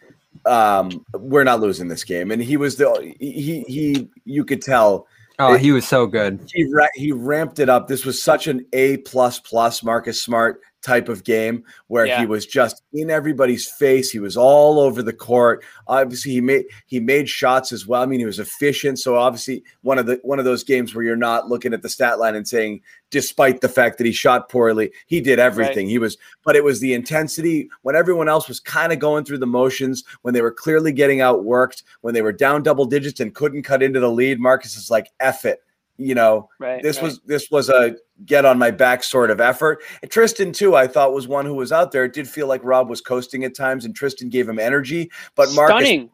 um, 0.46 1.04
"We're 1.14 1.44
not 1.44 1.60
losing 1.60 1.88
this 1.88 2.04
game," 2.04 2.30
and 2.30 2.42
he 2.42 2.56
was 2.56 2.76
the 2.76 3.14
he 3.20 3.62
he. 3.68 4.08
You 4.24 4.44
could 4.44 4.62
tell. 4.62 5.06
Oh, 5.38 5.54
it, 5.54 5.60
he 5.60 5.72
was 5.72 5.86
so 5.86 6.06
good. 6.06 6.40
He 6.52 6.66
ra- 6.72 6.86
he 6.94 7.12
ramped 7.12 7.58
it 7.58 7.68
up. 7.68 7.88
This 7.88 8.04
was 8.04 8.22
such 8.22 8.46
an 8.46 8.64
A 8.72 8.98
plus 8.98 9.38
plus 9.38 9.82
Marcus 9.82 10.22
Smart 10.22 10.60
type 10.82 11.08
of 11.08 11.24
game 11.24 11.64
where 11.88 12.06
yeah. 12.06 12.20
he 12.20 12.26
was 12.26 12.46
just 12.46 12.82
in 12.92 13.10
everybody's 13.10 13.68
face. 13.68 14.10
He 14.10 14.18
was 14.18 14.36
all 14.36 14.78
over 14.78 15.02
the 15.02 15.12
court. 15.12 15.64
Obviously, 15.86 16.32
he 16.32 16.40
made 16.40 16.64
he 16.86 17.00
made 17.00 17.28
shots 17.28 17.72
as 17.72 17.86
well. 17.86 18.02
I 18.02 18.06
mean, 18.06 18.20
he 18.20 18.26
was 18.26 18.38
efficient. 18.38 18.98
So 18.98 19.16
obviously, 19.16 19.62
one 19.82 19.98
of 19.98 20.06
the 20.06 20.20
one 20.22 20.38
of 20.38 20.44
those 20.44 20.64
games 20.64 20.94
where 20.94 21.04
you're 21.04 21.16
not 21.16 21.48
looking 21.48 21.74
at 21.74 21.82
the 21.82 21.88
stat 21.88 22.18
line 22.18 22.34
and 22.34 22.46
saying, 22.46 22.80
despite 23.10 23.60
the 23.60 23.68
fact 23.68 23.98
that 23.98 24.06
he 24.06 24.12
shot 24.12 24.48
poorly, 24.48 24.92
he 25.06 25.20
did 25.20 25.38
everything. 25.38 25.86
Right. 25.86 25.90
He 25.92 25.98
was, 25.98 26.16
but 26.44 26.56
it 26.56 26.64
was 26.64 26.80
the 26.80 26.94
intensity 26.94 27.68
when 27.82 27.96
everyone 27.96 28.28
else 28.28 28.48
was 28.48 28.60
kind 28.60 28.92
of 28.92 28.98
going 28.98 29.24
through 29.24 29.38
the 29.38 29.46
motions, 29.46 30.04
when 30.22 30.34
they 30.34 30.42
were 30.42 30.52
clearly 30.52 30.92
getting 30.92 31.18
outworked, 31.18 31.82
when 32.00 32.14
they 32.14 32.22
were 32.22 32.32
down 32.32 32.62
double 32.62 32.86
digits 32.86 33.20
and 33.20 33.34
couldn't 33.34 33.62
cut 33.62 33.82
into 33.82 34.00
the 34.00 34.10
lead. 34.10 34.40
Marcus 34.40 34.76
is 34.76 34.90
like, 34.90 35.10
"Eff 35.20 35.44
it." 35.44 35.62
You 36.00 36.14
know 36.14 36.48
right, 36.58 36.82
this 36.82 36.96
right. 36.96 37.04
was 37.04 37.20
this 37.26 37.50
was 37.50 37.68
a 37.68 37.94
get 38.24 38.44
on 38.44 38.58
my 38.58 38.70
back 38.70 39.02
sort 39.04 39.30
of 39.30 39.40
effort 39.40 39.82
and 40.02 40.10
tristan 40.10 40.52
too 40.52 40.74
i 40.74 40.86
thought 40.86 41.12
was 41.12 41.28
one 41.28 41.44
who 41.44 41.54
was 41.54 41.72
out 41.72 41.92
there 41.92 42.04
it 42.04 42.12
did 42.12 42.28
feel 42.28 42.46
like 42.46 42.62
rob 42.64 42.88
was 42.88 43.00
coasting 43.00 43.44
at 43.44 43.54
times 43.54 43.84
and 43.84 43.94
tristan 43.94 44.28
gave 44.28 44.48
him 44.48 44.58
energy 44.58 45.10
but 45.34 45.52
marcus 45.54 45.76
Stunning. 45.76 46.10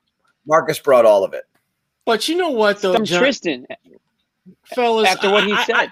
marcus 0.46 0.78
brought 0.78 1.04
all 1.04 1.24
of 1.24 1.32
it 1.32 1.44
but 2.04 2.28
you 2.28 2.36
know 2.36 2.50
what 2.50 2.80
though 2.82 2.96
John, 2.98 3.20
tristan 3.20 3.66
fellas 4.74 5.08
after 5.08 5.30
what 5.30 5.44
he 5.44 5.52
I, 5.52 5.64
said 5.64 5.74
I, 5.76 5.88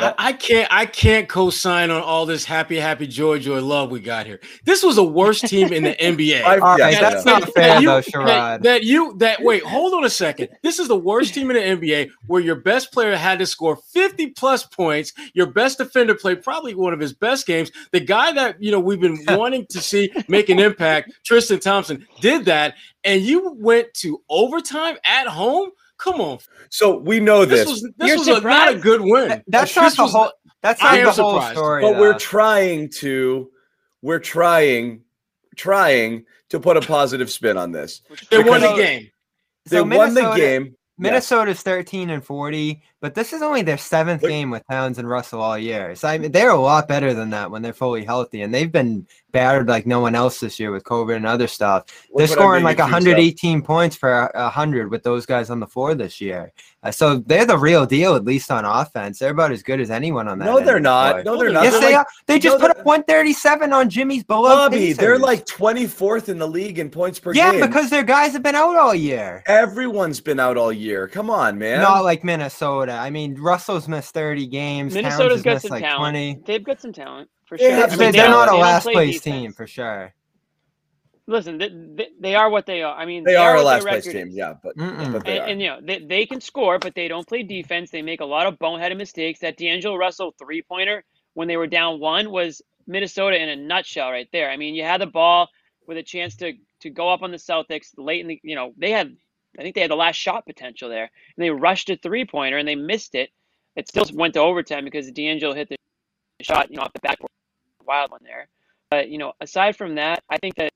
I, 0.00 0.14
I, 0.18 0.32
can't 0.32 0.68
I 0.70 0.86
can't 0.86 1.28
co-sign 1.28 1.90
on 1.90 2.02
all 2.02 2.26
this 2.26 2.44
happy, 2.44 2.76
happy, 2.76 3.06
joy, 3.06 3.38
joy, 3.38 3.60
love 3.60 3.90
we 3.90 4.00
got 4.00 4.26
here. 4.26 4.40
This 4.64 4.82
was 4.82 4.96
the 4.96 5.04
worst 5.04 5.46
team 5.46 5.72
in 5.72 5.82
the 5.82 5.94
NBA. 5.96 6.44
all 6.44 6.58
right, 6.58 6.92
that, 6.92 7.00
that's 7.00 7.24
not 7.24 7.42
that, 7.42 7.54
fair 7.54 7.68
that 7.68 7.82
you, 7.82 7.88
though, 7.88 8.00
Sherrod. 8.00 8.26
That, 8.26 8.62
that, 8.62 8.82
you 8.84 9.16
that 9.18 9.42
wait, 9.42 9.62
hold 9.62 9.94
on 9.94 10.04
a 10.04 10.10
second. 10.10 10.48
This 10.62 10.78
is 10.78 10.88
the 10.88 10.96
worst 10.96 11.34
team 11.34 11.50
in 11.50 11.56
the 11.56 11.88
NBA 11.88 12.10
where 12.26 12.40
your 12.40 12.56
best 12.56 12.92
player 12.92 13.16
had 13.16 13.38
to 13.38 13.46
score 13.46 13.76
50 13.76 14.28
plus 14.30 14.64
points. 14.66 15.12
Your 15.34 15.46
best 15.46 15.78
defender 15.78 16.14
played 16.14 16.42
probably 16.42 16.74
one 16.74 16.92
of 16.92 17.00
his 17.00 17.12
best 17.12 17.46
games. 17.46 17.70
The 17.92 18.00
guy 18.00 18.32
that 18.32 18.62
you 18.62 18.70
know 18.70 18.80
we've 18.80 19.00
been 19.00 19.18
wanting 19.28 19.66
to 19.66 19.80
see 19.80 20.10
make 20.28 20.48
an 20.48 20.58
impact, 20.58 21.12
Tristan 21.24 21.60
Thompson, 21.60 22.06
did 22.20 22.44
that, 22.46 22.74
and 23.04 23.22
you 23.22 23.52
went 23.58 23.92
to 23.94 24.22
overtime 24.28 24.96
at 25.04 25.26
home. 25.26 25.70
Come 26.00 26.20
on. 26.20 26.38
So 26.70 26.96
we 26.96 27.20
know 27.20 27.44
this. 27.44 27.60
This 27.60 27.68
was, 27.82 27.92
this 27.98 28.18
was 28.18 28.28
a, 28.28 28.40
not 28.40 28.72
a 28.74 28.78
good 28.78 29.00
win. 29.02 29.42
That's 29.48 29.76
not 29.76 29.94
the 29.96 30.06
whole. 30.06 30.32
That's 30.62 30.82
not 30.82 30.94
the 30.96 31.12
whole 31.22 31.32
surprised. 31.34 31.56
story. 31.58 31.82
But 31.82 31.92
though. 31.92 32.00
we're 32.00 32.18
trying 32.18 32.88
to, 33.00 33.50
we're 34.02 34.18
trying, 34.18 35.02
trying 35.56 36.24
to 36.48 36.58
put 36.60 36.76
a 36.76 36.80
positive 36.80 37.30
spin 37.30 37.56
on 37.56 37.70
this. 37.72 38.00
They 38.30 38.38
won 38.38 38.60
the 38.60 38.68
Because 38.68 38.78
game. 38.78 39.10
They 39.66 39.76
So 39.76 39.82
won 39.84 39.90
the 40.14 40.20
Minnesota- 40.22 40.40
game. 40.40 40.76
Minnesota's 40.98 41.62
13 41.62 42.10
and 42.10 42.24
40, 42.24 42.82
but 43.00 43.14
this 43.14 43.32
is 43.32 43.42
only 43.42 43.62
their 43.62 43.78
seventh 43.78 44.22
game 44.22 44.50
with 44.50 44.62
Towns 44.70 44.98
and 44.98 45.08
Russell 45.08 45.40
all 45.40 45.58
year. 45.58 45.94
So 45.94 46.08
I 46.08 46.18
mean, 46.18 46.32
they're 46.32 46.50
a 46.50 46.60
lot 46.60 46.86
better 46.86 47.14
than 47.14 47.30
that 47.30 47.50
when 47.50 47.62
they're 47.62 47.72
fully 47.72 48.04
healthy, 48.04 48.42
and 48.42 48.52
they've 48.52 48.70
been 48.70 49.06
battered 49.32 49.68
like 49.68 49.86
no 49.86 50.00
one 50.00 50.14
else 50.14 50.40
this 50.40 50.58
year 50.58 50.70
with 50.70 50.84
COVID 50.84 51.16
and 51.16 51.26
other 51.26 51.46
stuff. 51.46 51.84
They're 52.14 52.26
scoring 52.26 52.64
like 52.64 52.78
you 52.78 52.84
choose, 52.84 52.92
118 52.92 53.62
points 53.62 53.96
for 53.96 54.30
100 54.34 54.90
with 54.90 55.02
those 55.02 55.26
guys 55.26 55.50
on 55.50 55.60
the 55.60 55.66
floor 55.66 55.94
this 55.94 56.20
year. 56.20 56.52
Uh, 56.82 56.90
so 56.90 57.18
they're 57.18 57.44
the 57.44 57.58
real 57.58 57.84
deal, 57.84 58.14
at 58.14 58.24
least 58.24 58.50
on 58.50 58.64
offense. 58.64 59.18
They're 59.18 59.30
about 59.30 59.52
as 59.52 59.62
good 59.62 59.80
as 59.80 59.90
anyone 59.90 60.28
on 60.28 60.38
that. 60.38 60.46
No, 60.46 60.60
they're 60.60 60.80
not. 60.80 61.24
No, 61.24 61.36
they're 61.36 61.50
not. 61.50 61.64
Yes, 61.64 61.72
They're 61.72 61.80
they 61.80 61.94
like, 61.94 61.96
are. 61.96 62.06
They 62.26 62.38
just 62.38 62.58
no, 62.58 62.68
put 62.68 62.78
up 62.78 62.84
137 62.86 63.72
on 63.72 63.90
Jimmy's 63.90 64.24
beloved. 64.24 64.72
Bobby, 64.72 64.92
they're 64.94 65.18
like 65.18 65.44
24th 65.44 66.30
in 66.30 66.38
the 66.38 66.48
league 66.48 66.78
in 66.78 66.88
points 66.88 67.20
per 67.20 67.34
yeah, 67.34 67.50
game. 67.52 67.60
Yeah, 67.60 67.66
because 67.66 67.90
their 67.90 68.02
guys 68.02 68.32
have 68.32 68.42
been 68.42 68.54
out 68.54 68.76
all 68.76 68.94
year. 68.94 69.42
everyone's 69.46 70.20
been 70.20 70.40
out 70.40 70.56
all 70.56 70.72
year. 70.72 71.06
Come 71.06 71.28
on, 71.28 71.58
man. 71.58 71.80
Not 71.82 72.02
like 72.02 72.24
Minnesota. 72.24 72.89
I 72.98 73.10
mean, 73.10 73.34
Russell's 73.40 73.88
missed 73.88 74.14
30 74.14 74.46
games. 74.46 74.94
Towns 74.94 75.04
Minnesota's 75.04 75.36
has 75.38 75.42
got 75.42 75.52
missed 75.54 75.62
some 75.64 75.70
like 75.72 75.82
talent. 75.84 76.12
20. 76.14 76.40
They've 76.46 76.64
got 76.64 76.80
some 76.80 76.92
talent 76.92 77.28
for 77.46 77.58
sure. 77.58 77.70
have 77.70 77.84
I 77.84 77.88
some 77.90 77.98
They're, 77.98 78.12
they're 78.12 78.26
don't- 78.28 78.48
a 78.48 78.52
they 78.52 78.58
last 78.58 78.82
place 78.84 79.20
defense. 79.20 79.22
team 79.42 79.52
for 79.52 79.66
sure. 79.66 80.14
Listen, 81.26 81.58
they, 81.58 81.68
they, 81.68 82.08
they 82.18 82.34
are 82.34 82.50
what 82.50 82.66
they 82.66 82.82
are. 82.82 82.96
I 82.96 83.06
mean, 83.06 83.22
they 83.22 83.36
are 83.36 83.56
a 83.56 83.62
last 83.62 83.86
place 83.86 84.04
team, 84.04 84.28
is. 84.28 84.34
yeah, 84.34 84.54
but 84.64 84.74
but 84.76 85.24
they 85.24 85.38
And, 85.38 85.40
are. 85.40 85.46
and 85.46 85.60
you 85.62 85.68
know 85.68 85.78
they, 85.80 85.98
they 86.00 86.26
can 86.26 86.40
score, 86.40 86.78
but 86.80 86.94
they 86.96 87.06
don't 87.06 87.26
play 87.28 87.44
defense. 87.44 87.90
They 87.90 88.02
make 88.02 88.20
a 88.20 88.24
lot 88.24 88.48
of 88.48 88.58
boneheaded 88.58 88.96
mistakes. 88.96 89.38
That 89.40 89.56
D'Angelo 89.56 89.94
Russell 89.96 90.34
three 90.40 90.60
pointer 90.62 91.04
when 91.34 91.46
they 91.46 91.56
were 91.56 91.68
down 91.68 92.00
one 92.00 92.32
was 92.32 92.62
Minnesota 92.88 93.40
in 93.40 93.48
a 93.48 93.54
nutshell 93.54 94.10
right 94.10 94.28
there. 94.32 94.50
I 94.50 94.56
mean, 94.56 94.74
you 94.74 94.82
had 94.82 95.00
the 95.00 95.06
ball 95.06 95.48
with 95.86 95.98
a 95.98 96.02
chance 96.02 96.34
to 96.36 96.54
to 96.80 96.90
go 96.90 97.08
up 97.08 97.22
on 97.22 97.30
the 97.30 97.36
Celtics 97.36 97.90
late 97.96 98.22
in 98.22 98.26
the 98.26 98.40
you 98.42 98.56
know 98.56 98.72
they 98.76 98.90
had 98.90 99.14
I 99.60 99.62
think 99.62 99.74
they 99.74 99.82
had 99.82 99.90
the 99.90 99.96
last 99.96 100.16
shot 100.16 100.46
potential 100.46 100.88
there, 100.88 101.02
and 101.02 101.44
they 101.44 101.50
rushed 101.50 101.90
a 101.90 101.96
three 101.96 102.24
pointer 102.24 102.56
and 102.56 102.66
they 102.66 102.76
missed 102.76 103.14
it. 103.14 103.28
It 103.76 103.88
still 103.88 104.06
went 104.14 104.32
to 104.34 104.40
overtime 104.40 104.84
because 104.84 105.10
D'Angelo 105.12 105.54
hit 105.54 105.68
the 105.68 105.76
shot 106.40 106.70
you 106.70 106.76
know 106.76 106.82
off 106.82 106.94
the 106.94 107.00
backboard, 107.00 107.30
wild 107.86 108.10
one 108.10 108.22
there. 108.24 108.48
But 108.90 109.10
you 109.10 109.18
know, 109.18 109.34
aside 109.38 109.76
from 109.76 109.96
that, 109.96 110.22
I 110.30 110.38
think 110.38 110.54
that 110.56 110.72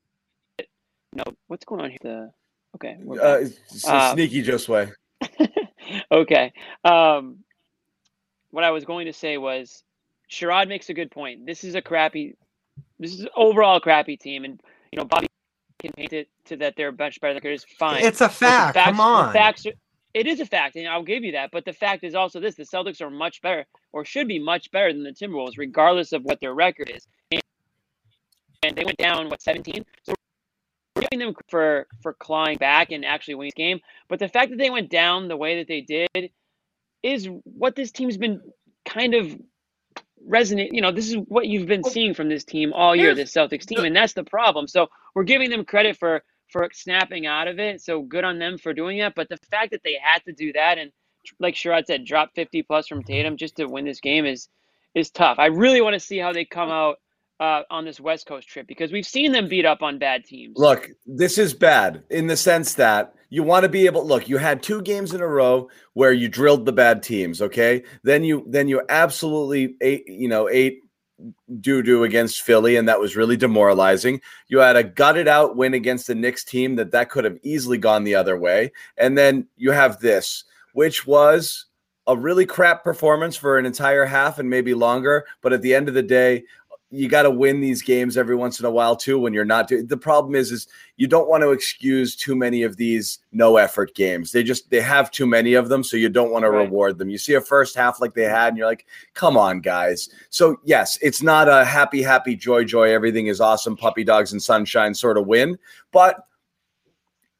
you 0.59 0.65
know 1.13 1.33
what's 1.47 1.65
going 1.65 1.81
on 1.81 1.89
here. 1.89 1.97
The 2.01 2.31
okay. 2.75 2.97
Uh, 3.19 3.45
Uh, 3.87 4.13
sneaky 4.13 4.43
just 4.43 4.69
way. 4.69 4.91
okay. 6.11 6.53
Um, 6.83 7.39
what 8.51 8.63
I 8.63 8.69
was 8.69 8.85
going 8.85 9.07
to 9.07 9.13
say 9.13 9.39
was, 9.39 9.83
Sherrod 10.29 10.67
makes 10.67 10.89
a 10.89 10.93
good 10.93 11.09
point. 11.09 11.47
This 11.47 11.63
is 11.63 11.73
a 11.73 11.81
crappy, 11.81 12.35
this 12.99 13.19
is 13.19 13.27
overall 13.35 13.77
a 13.77 13.81
crappy 13.81 14.15
team, 14.15 14.45
and 14.45 14.61
you 14.91 14.97
know 14.97 15.05
Bobby 15.05 15.27
can 15.85 15.93
paint 15.93 16.13
it 16.13 16.29
to 16.45 16.57
that 16.57 16.75
they're 16.75 16.91
much 16.91 17.19
better 17.21 17.39
than 17.39 17.57
fine. 17.79 18.03
It's 18.03 18.21
a 18.21 18.29
fact. 18.29 18.75
facts- 18.75 18.85
Come 18.89 18.99
on. 18.99 19.33
Facts 19.33 19.65
are, 19.65 19.73
it 20.13 20.27
is 20.27 20.39
a 20.39 20.45
fact, 20.45 20.75
and 20.77 20.87
I'll 20.87 21.03
give 21.03 21.23
you 21.23 21.33
that. 21.33 21.49
But 21.51 21.65
the 21.65 21.73
fact 21.73 22.03
is 22.03 22.15
also 22.15 22.39
this: 22.39 22.55
the 22.55 22.63
Celtics 22.63 23.01
are 23.01 23.09
much 23.09 23.41
better, 23.41 23.65
or 23.91 24.05
should 24.05 24.27
be 24.27 24.39
much 24.39 24.71
better 24.71 24.91
than 24.93 25.03
the 25.03 25.11
Timberwolves, 25.11 25.57
regardless 25.57 26.13
of 26.13 26.23
what 26.23 26.39
their 26.39 26.53
record 26.53 26.89
is. 26.93 27.07
And, 27.31 27.41
and 28.63 28.75
they 28.75 28.85
went 28.85 28.97
down 28.97 29.29
what 29.29 29.41
17. 29.41 29.85
So 30.03 30.13
we're 30.95 31.01
giving 31.11 31.25
them 31.25 31.35
for 31.49 31.87
for 32.01 32.13
clawing 32.13 32.57
back 32.57 32.91
and 32.91 33.03
actually 33.05 33.35
winning 33.35 33.51
this 33.55 33.63
game. 33.65 33.79
But 34.07 34.19
the 34.19 34.29
fact 34.29 34.51
that 34.51 34.57
they 34.57 34.69
went 34.69 34.89
down 34.89 35.27
the 35.27 35.37
way 35.37 35.57
that 35.57 35.67
they 35.67 35.81
did 35.81 36.31
is 37.03 37.27
what 37.43 37.75
this 37.75 37.91
team's 37.91 38.17
been 38.17 38.41
kind 38.85 39.13
of 39.13 39.35
resonate. 40.29 40.69
You 40.71 40.81
know, 40.81 40.91
this 40.91 41.09
is 41.09 41.17
what 41.27 41.47
you've 41.47 41.67
been 41.67 41.83
seeing 41.83 42.13
from 42.13 42.29
this 42.29 42.43
team 42.43 42.73
all 42.73 42.95
year, 42.95 43.13
Here's- 43.15 43.17
this 43.17 43.33
Celtics 43.33 43.65
team, 43.65 43.85
and 43.85 43.95
that's 43.95 44.13
the 44.13 44.23
problem. 44.23 44.67
So 44.67 44.87
we're 45.13 45.23
giving 45.23 45.49
them 45.49 45.65
credit 45.65 45.97
for 45.97 46.23
for 46.49 46.69
snapping 46.73 47.25
out 47.25 47.47
of 47.47 47.59
it. 47.59 47.81
So 47.81 48.01
good 48.03 48.23
on 48.23 48.37
them 48.39 48.57
for 48.57 48.73
doing 48.73 48.99
that. 48.99 49.15
But 49.15 49.29
the 49.29 49.37
fact 49.49 49.71
that 49.71 49.81
they 49.83 49.97
had 50.01 50.23
to 50.25 50.31
do 50.33 50.53
that 50.53 50.77
and 50.77 50.91
like 51.39 51.55
Sherrod 51.55 51.85
said, 51.87 52.05
drop 52.05 52.29
50 52.35 52.61
plus 52.63 52.87
from 52.87 53.03
Tatum 53.03 53.35
just 53.37 53.55
to 53.55 53.65
win 53.65 53.85
this 53.85 53.99
game 53.99 54.25
is 54.25 54.47
is 54.93 55.09
tough. 55.09 55.39
I 55.39 55.47
really 55.47 55.81
want 55.81 55.95
to 55.95 55.99
see 55.99 56.17
how 56.19 56.31
they 56.31 56.45
come 56.45 56.69
out 56.69 56.97
uh, 57.39 57.63
on 57.69 57.83
this 57.83 57.99
West 57.99 58.27
Coast 58.27 58.47
trip 58.47 58.67
because 58.67 58.91
we've 58.91 59.05
seen 59.05 59.31
them 59.31 59.49
beat 59.49 59.65
up 59.65 59.81
on 59.81 59.97
bad 59.99 60.23
teams. 60.23 60.55
Look, 60.57 60.89
this 61.05 61.37
is 61.37 61.53
bad 61.53 62.03
in 62.09 62.27
the 62.27 62.37
sense 62.37 62.75
that 62.75 63.13
you 63.29 63.43
want 63.43 63.63
to 63.63 63.69
be 63.69 63.85
able 63.85 64.05
look, 64.05 64.29
you 64.29 64.37
had 64.37 64.61
two 64.61 64.81
games 64.81 65.13
in 65.13 65.21
a 65.21 65.27
row 65.27 65.69
where 65.93 66.13
you 66.13 66.27
drilled 66.27 66.65
the 66.65 66.73
bad 66.73 67.03
teams, 67.03 67.41
okay? 67.41 67.83
Then 68.03 68.23
you 68.23 68.45
then 68.47 68.67
you 68.67 68.81
absolutely 68.89 69.75
ate, 69.81 70.07
you 70.07 70.27
know, 70.27 70.49
ate 70.49 70.81
doo 71.59 71.81
doo 71.81 72.03
against 72.03 72.41
Philly, 72.41 72.75
and 72.75 72.87
that 72.87 72.99
was 72.99 73.15
really 73.15 73.37
demoralizing. 73.37 74.21
You 74.47 74.59
had 74.59 74.75
a 74.75 74.83
gutted 74.83 75.27
out 75.27 75.55
win 75.55 75.73
against 75.73 76.07
the 76.07 76.15
Knicks 76.15 76.43
team 76.43 76.75
that 76.75 76.91
that 76.91 77.09
could 77.09 77.23
have 77.23 77.37
easily 77.43 77.77
gone 77.77 78.03
the 78.03 78.15
other 78.15 78.37
way, 78.37 78.71
and 78.97 79.17
then 79.17 79.47
you 79.57 79.71
have 79.71 79.99
this, 79.99 80.43
which 80.73 81.07
was 81.07 81.65
a 82.07 82.15
really 82.15 82.45
crap 82.45 82.83
performance 82.83 83.35
for 83.35 83.57
an 83.57 83.65
entire 83.65 84.05
half 84.05 84.37
and 84.37 84.49
maybe 84.49 84.73
longer. 84.73 85.25
But 85.41 85.53
at 85.53 85.61
the 85.61 85.73
end 85.73 85.87
of 85.87 85.95
the 85.95 86.03
day, 86.03 86.43
you 86.95 87.09
got 87.09 87.23
to 87.23 87.29
win 87.31 87.61
these 87.61 87.81
games 87.81 88.17
every 88.17 88.35
once 88.35 88.59
in 88.59 88.65
a 88.65 88.71
while 88.71 88.95
too. 88.95 89.19
When 89.19 89.33
you're 89.33 89.45
not 89.45 89.67
doing 89.67 89.87
the 89.87 89.97
problem 89.97 90.35
is 90.35 90.51
is 90.51 90.67
you 90.97 91.07
don't 91.07 91.27
want 91.27 91.43
to 91.43 91.51
excuse 91.51 92.15
too 92.15 92.35
many 92.35 92.63
of 92.63 92.77
these 92.77 93.19
no 93.31 93.57
effort 93.57 93.93
games. 93.95 94.31
They 94.31 94.43
just 94.43 94.69
they 94.69 94.81
have 94.81 95.11
too 95.11 95.27
many 95.27 95.53
of 95.53 95.69
them, 95.69 95.83
so 95.83 95.97
you 95.97 96.09
don't 96.09 96.31
want 96.31 96.43
to 96.43 96.49
Right. 96.51 96.63
reward 96.65 96.97
them. 96.97 97.09
You 97.09 97.17
see 97.17 97.33
a 97.33 97.41
first 97.41 97.75
half 97.75 97.99
like 97.99 98.13
they 98.13 98.23
had, 98.23 98.49
and 98.49 98.57
you're 98.57 98.67
like, 98.67 98.85
come 99.13 99.37
on, 99.37 99.59
guys. 99.59 100.09
So 100.29 100.57
yes, 100.63 100.97
it's 101.01 101.21
not 101.21 101.47
a 101.49 101.65
happy, 101.65 102.01
happy, 102.01 102.35
joy, 102.35 102.63
joy, 102.63 102.91
everything 102.91 103.27
is 103.27 103.41
awesome, 103.41 103.75
puppy 103.75 104.03
dogs 104.03 104.31
and 104.31 104.41
sunshine 104.41 104.93
sort 104.93 105.17
of 105.17 105.27
win, 105.27 105.57
but 105.91 106.25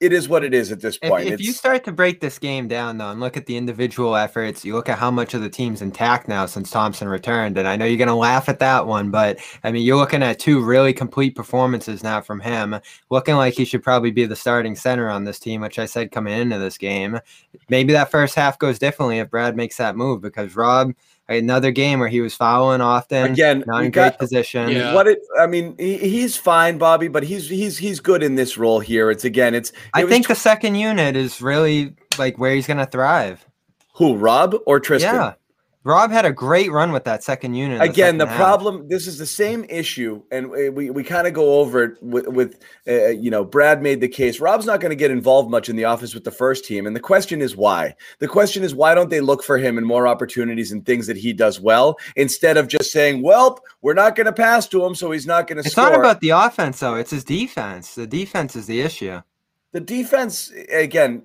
it 0.02 0.12
is 0.12 0.28
what 0.28 0.44
it 0.44 0.54
is 0.54 0.74
at 0.74 0.82
this 0.82 0.98
point. 0.98 1.28
if 1.28 1.40
you 1.40 1.54
start 1.54 1.86
to 1.86 1.92
break 1.92 2.20
this 2.20 2.38
game 2.38 2.68
down, 2.68 2.98
though, 2.98 3.12
and 3.12 3.22
look 3.22 3.38
at 3.38 3.46
the 3.46 3.56
individual 3.56 4.16
efforts, 4.16 4.66
you 4.66 4.74
look 4.74 4.90
at 4.90 4.98
how 4.98 5.10
much 5.10 5.34
of 5.34 5.42
the 5.42 5.50
team's 5.50 5.82
intact 5.82 6.28
now 6.28 6.46
since 6.46 6.70
Thompson 6.70 7.08
returned. 7.08 7.58
And 7.58 7.66
I 7.66 7.78
know 7.78 7.86
you're 7.86 7.98
going 7.98 8.10
to 8.10 8.16
laugh 8.16 8.50
at 8.50 8.60
that 8.60 8.88
one, 8.88 9.10
but 9.10 9.40
I 9.64 9.72
mean, 9.72 9.84
you're 9.84 9.96
looking 9.96 10.22
at 10.22 10.38
two 10.38 10.62
really 10.64 10.92
complete 10.92 11.34
performances 11.34 12.04
now 12.04 12.20
from 12.20 12.42
him, 12.42 12.75
looking 13.10 13.36
like 13.36 13.54
he 13.54 13.64
should 13.64 13.84
probably 13.84 14.12
be 14.12 14.25
the 14.25 14.36
starting 14.36 14.75
center 14.75 15.10
on 15.10 15.24
this 15.24 15.40
team, 15.40 15.62
which 15.62 15.80
I 15.80 15.86
said 15.86 16.12
coming 16.12 16.38
into 16.38 16.60
this 16.60 16.78
game. 16.78 17.20
Maybe 17.70 17.94
that 17.94 18.12
first 18.12 18.36
half 18.36 18.60
goes 18.60 18.78
differently 18.78 19.20
if 19.20 19.30
Brad 19.30 19.56
makes 19.56 19.78
that 19.78 19.96
move 19.96 20.22
because 20.22 20.58
Rob, 20.58 20.94
another 21.27 21.72
game 21.72 22.00
where 22.00 22.08
he 22.10 22.22
was 22.22 22.36
fouling 22.36 22.82
often, 22.82 23.32
Again, 23.34 23.63
not 23.65 23.79
we 23.79 23.86
in 23.88 23.91
great 23.91 24.12
got- 24.12 24.20
position. 24.20 24.70
Yeah. 24.70 24.94
what 24.94 25.08
it 25.08 25.20
I 25.39 25.48
mean, 25.48 25.75
he, 25.77 25.98
he's 25.98 26.38
fine, 26.38 26.77
Bobby, 26.77 27.08
but 27.08 27.24
he's 27.24 27.50
he's 27.50 27.77
he's 27.77 28.00
good 28.00 28.22
in 28.24 28.36
this 28.36 28.58
role 28.58 28.79
here. 28.79 29.10
It's 29.12 29.25
again, 29.25 29.55
it's 29.55 29.72
I 29.94 30.01
it 30.01 30.03
was 30.05 30.12
think 30.13 30.25
tw- 30.25 30.29
the 30.29 30.36
second 30.36 30.75
unit 30.75 31.15
is 31.15 31.41
really 31.41 31.94
like 32.17 32.38
where 32.38 32.53
he's 32.53 32.67
going 32.67 32.77
to 32.77 32.86
thrive. 32.86 33.46
who 33.96 34.15
Rob 34.15 34.55
or 34.65 34.79
Tristan. 34.79 35.15
Yeah. 35.15 35.34
Rob 35.86 36.10
had 36.10 36.25
a 36.25 36.32
great 36.32 36.72
run 36.72 36.92
with 36.92 37.04
that 37.04 37.24
second 37.24 37.54
unit. 37.54 37.80
in 37.80 37.88
Again, 37.88 38.18
the 38.18 38.25
problem. 38.25 38.88
This 38.88 39.06
is 39.06 39.20
the 39.20 39.25
same 39.27 39.65
issue, 39.70 40.24
and 40.32 40.50
we 40.50 40.70
we, 40.70 40.89
we 40.89 41.04
kind 41.04 41.27
of 41.27 41.34
go 41.34 41.60
over 41.60 41.84
it 41.84 42.01
with, 42.01 42.27
with 42.27 42.60
uh, 42.88 43.10
you 43.10 43.30
know, 43.30 43.46
Brad 43.46 43.84
made 43.84 44.01
the 44.01 44.08
case. 44.08 44.39
Rob's 44.39 44.65
not 44.65 44.80
going 44.80 44.89
to 44.89 44.96
get 44.96 45.12
involved 45.12 45.51
much 45.51 45.70
in 45.70 45.75
the 45.75 45.86
office 45.86 46.15
with 46.15 46.24
the 46.24 46.32
first 46.32 46.65
team, 46.65 46.88
and 46.88 46.96
the 46.96 47.00
question 47.00 47.39
is 47.39 47.56
why. 47.56 47.96
The 48.18 48.27
question 48.27 48.63
is 48.63 48.74
why 48.74 48.96
don't 48.96 49.12
they 49.12 49.22
look 49.22 49.44
for 49.44 49.60
him 49.60 49.77
in 49.77 49.86
more 49.86 50.08
opportunities 50.08 50.72
and 50.72 50.84
things 50.84 51.06
that 51.06 51.18
he 51.18 51.34
does 51.34 51.60
well 51.60 51.98
instead 52.15 52.58
of 52.58 52.68
just 52.68 52.92
saying, 52.92 53.22
"Well, 53.22 53.60
we're 53.84 53.94
not 53.94 54.15
going 54.15 54.25
to 54.25 54.34
pass 54.34 54.68
to 54.70 54.84
him, 54.84 54.96
so 54.96 55.12
he's 55.12 55.27
not 55.27 55.46
going 55.46 55.58
to 55.58 55.68
It's 55.68 55.74
score." 55.74 55.92
not 55.92 56.00
about 56.00 56.20
the 56.20 56.32
offense, 56.32 56.80
though. 56.80 56.96
It's 56.96 57.12
his 57.12 57.24
defense. 57.24 57.94
The 57.94 58.08
defense 58.08 58.56
is 58.56 58.65
the 58.65 58.82
issue. 58.82 59.22
the 59.72 59.82
defense 59.82 60.51
again. 60.74 61.22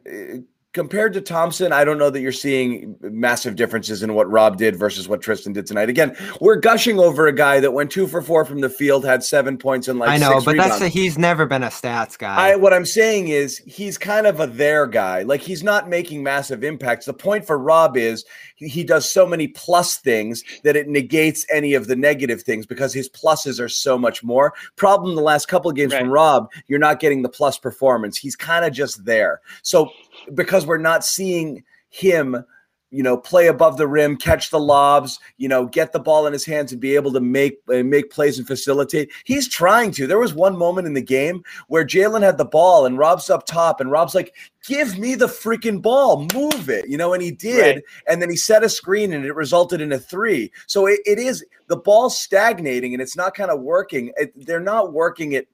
Compared 0.73 1.12
to 1.15 1.21
Thompson, 1.21 1.73
I 1.73 1.85
don't 1.85 1.99
know 1.99 2.11
that 2.11 2.21
you're 2.21 2.31
seeing 2.33 2.95
massive 3.00 3.57
differences 3.57 4.03
in 4.03 4.15
what 4.15 4.31
Rob 4.31 4.57
did 4.57 4.77
versus 4.77 5.09
what 5.09 5.21
Tristan 5.21 5.53
did 5.53 5.67
tonight. 5.67 5.89
Again, 5.89 6.17
we're 6.41 6.57
gushing 6.57 6.99
over 7.00 7.27
a 7.27 7.33
guy 7.33 7.59
that 7.61 7.73
went 7.73 7.91
two 7.91 8.07
for 8.07 8.23
four 8.23 8.45
from 8.45 8.61
the 8.61 8.71
field, 8.71 9.05
had 9.05 9.25
seven 9.25 9.59
points 9.59 9.89
and 9.89 9.99
like 9.99 10.11
I 10.11 10.17
know, 10.17 10.41
but 10.41 10.53
rebounds. 10.53 10.79
that's 10.79 10.83
a, 10.83 10.89
he's 10.89 11.19
never 11.19 11.45
been 11.45 11.62
a 11.65 11.69
stats 11.69 12.17
guy. 12.17 12.50
I, 12.53 12.57
what 12.57 12.73
I'm 12.73 12.87
saying 12.87 13.29
is 13.29 13.59
he's 13.59 13.99
kind 13.99 14.27
of 14.27 14.39
a 14.39 14.47
there 14.47 14.87
guy. 14.87 15.23
Like 15.23 15.41
he's 15.41 15.62
not 15.65 15.89
making 15.89 16.23
massive 16.23 16.62
impacts. 16.62 17.07
The 17.07 17.15
point 17.15 17.45
for 17.47 17.59
Rob 17.59 17.97
is 17.97 18.25
he, 18.55 18.69
he 18.69 18.85
does 18.85 19.11
so 19.11 19.27
many 19.27 19.49
plus 19.49 19.99
things 19.99 20.45
that 20.62 20.77
it 20.77 20.89
negates 20.89 21.45
any 21.53 21.75
of 21.75 21.89
the 21.89 21.97
negative 21.97 22.43
things 22.43 22.65
because 22.65 22.95
his 22.95 23.09
pluses 23.09 23.59
are 23.59 23.69
so 23.69 23.99
much 23.99 24.23
more. 24.23 24.55
Problem 24.77 25.17
the 25.17 25.23
last 25.23 25.49
couple 25.49 25.69
of 25.71 25.77
games 25.77 25.93
Right. 25.93 26.00
from 26.03 26.11
Rob, 26.11 26.49
you're 26.69 26.79
not 26.79 27.00
getting 27.00 27.23
the 27.23 27.29
plus 27.29 27.59
performance. 27.59 28.17
He's 28.17 28.37
kind 28.37 28.65
of 28.65 28.73
just 28.73 29.05
there. 29.05 29.41
So 29.62 29.91
because 30.35 30.67
we're 30.67 30.79
not 30.79 31.05
seeing 31.05 31.65
him 31.89 32.45
you 32.91 33.03
know 33.03 33.17
play 33.17 33.47
above 33.47 33.77
the 33.77 33.87
rim 33.87 34.17
catch 34.17 34.50
the 34.50 34.59
lobs 34.59 35.19
you 35.37 35.49
know 35.49 35.67
get 35.67 35.93
the 35.93 35.99
ball 35.99 36.27
in 36.27 36.33
his 36.33 36.45
hands 36.45 36.73
and 36.73 36.81
be 36.81 36.95
able 36.95 37.12
to 37.12 37.21
make 37.21 37.59
uh, 37.73 37.83
make 37.83 38.11
plays 38.11 38.39
and 38.39 38.47
facilitate. 38.47 39.11
He's 39.25 39.49
trying 39.49 39.93
to. 39.93 40.07
There 40.07 40.19
was 40.19 40.35
one 40.35 40.57
moment 40.57 40.87
in 40.87 40.95
the 40.95 41.03
game 41.03 41.43
where 41.69 41.85
jaylen 41.85 42.23
had 42.23 42.39
the 42.39 42.45
ball 42.45 42.87
and 42.87 42.99
rob's 42.99 43.31
up 43.31 43.47
top 43.47 43.81
and 43.81 43.91
rob's 43.91 44.15
like 44.15 44.35
give 44.67 44.99
me 44.99 45.15
the 45.15 45.27
freaking 45.27 45.81
ball. 45.81 46.27
Move 46.35 46.69
it 46.69 46.89
you 46.89 46.97
know 46.97 47.12
and 47.15 47.23
he 47.23 47.31
did. 47.31 47.77
Right. 47.77 47.85
and 48.09 48.21
then 48.21 48.31
he 48.31 48.37
set 48.37 48.65
a 48.65 48.69
screen 48.69 49.12
and 49.12 49.25
it 49.25 49.35
resulted 49.35 49.81
in 49.81 49.93
a 49.93 49.99
three. 49.99 50.50
So 50.67 50.87
it, 50.87 51.00
it 51.07 51.19
is 51.19 51.45
the 51.69 51.77
ball's 51.77 52.19
stagnating 52.19 52.93
and 52.93 53.03
it's 53.03 53.17
not 53.17 53.35
kind 53.35 53.50
of 53.50 53.61
working. 53.61 54.12
It, 54.17 54.33
they're 54.47 54.61
not 54.61 54.93
working 54.93 55.33
it 55.33 55.49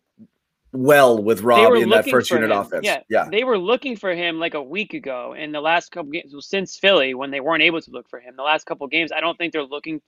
well 0.72 1.22
with 1.22 1.38
They 1.38 1.44
rob 1.44 1.74
in 1.74 1.88
that 1.90 2.08
first 2.08 2.30
unit 2.30 2.50
him. 2.50 2.58
offense 2.58 2.84
Yeah, 2.84 3.00
yeah 3.08 3.28
they 3.30 3.44
were 3.44 3.58
looking 3.58 3.96
for 3.96 4.14
him 4.14 4.38
like 4.38 4.54
a 4.54 4.62
week 4.62 4.94
ago 4.94 5.34
in 5.36 5.52
the 5.52 5.60
last 5.60 5.90
couple 5.90 6.10
games 6.10 6.32
well, 6.32 6.42
since 6.42 6.76
Philly 6.76 7.14
when 7.14 7.30
they 7.30 7.40
weren't 7.40 7.62
able 7.62 7.80
to 7.80 7.90
look 7.90 8.08
for 8.08 8.20
him. 8.20 8.34
The 8.36 8.42
last 8.42 8.66
couple 8.66 8.86
games, 8.88 9.12
I 9.12 9.20
don't 9.20 9.36
think 9.38 9.52
they're 9.52 9.62
looking 9.62 10.00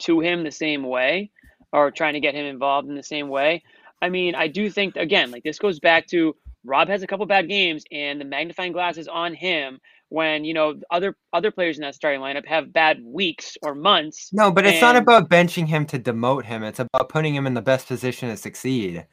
to 0.00 0.20
him 0.20 0.42
the 0.42 0.50
same 0.50 0.82
way 0.84 1.30
or 1.72 1.90
trying 1.90 2.14
to 2.14 2.20
get 2.20 2.34
him 2.34 2.46
involved 2.46 2.88
in 2.88 2.94
the 2.94 3.02
same 3.02 3.28
way. 3.28 3.62
I 4.00 4.08
mean, 4.08 4.34
I 4.34 4.48
do 4.48 4.70
think 4.70 4.96
again, 4.96 5.30
like 5.30 5.42
this 5.42 5.58
goes 5.58 5.80
back 5.80 6.06
to 6.08 6.36
Rob 6.64 6.88
has 6.88 7.02
a 7.02 7.06
couple 7.06 7.26
bad 7.26 7.48
games 7.48 7.84
and 7.92 8.20
the 8.20 8.24
magnifying 8.24 8.72
glass 8.72 8.96
is 8.96 9.08
on 9.08 9.34
him 9.34 9.80
when, 10.08 10.44
you 10.44 10.54
know, 10.54 10.74
other 10.90 11.16
other 11.32 11.50
players 11.50 11.76
in 11.76 11.82
that 11.82 11.94
starting 11.94 12.20
lineup 12.20 12.46
have 12.46 12.72
bad 12.72 13.02
weeks 13.04 13.56
or 13.62 13.74
months. 13.74 14.30
no, 14.32 14.50
but 14.50 14.66
it's 14.66 14.80
not 14.80 14.96
about 14.96 15.28
benching 15.28 15.66
him 15.66 15.84
to 15.86 15.98
demote 15.98 16.44
him. 16.44 16.62
It's 16.62 16.80
about 16.80 17.08
putting 17.08 17.34
him 17.34 17.46
in 17.46 17.54
the 17.54 17.62
best 17.62 17.86
position 17.86 18.28
to 18.28 18.36
succeed. 18.36 19.06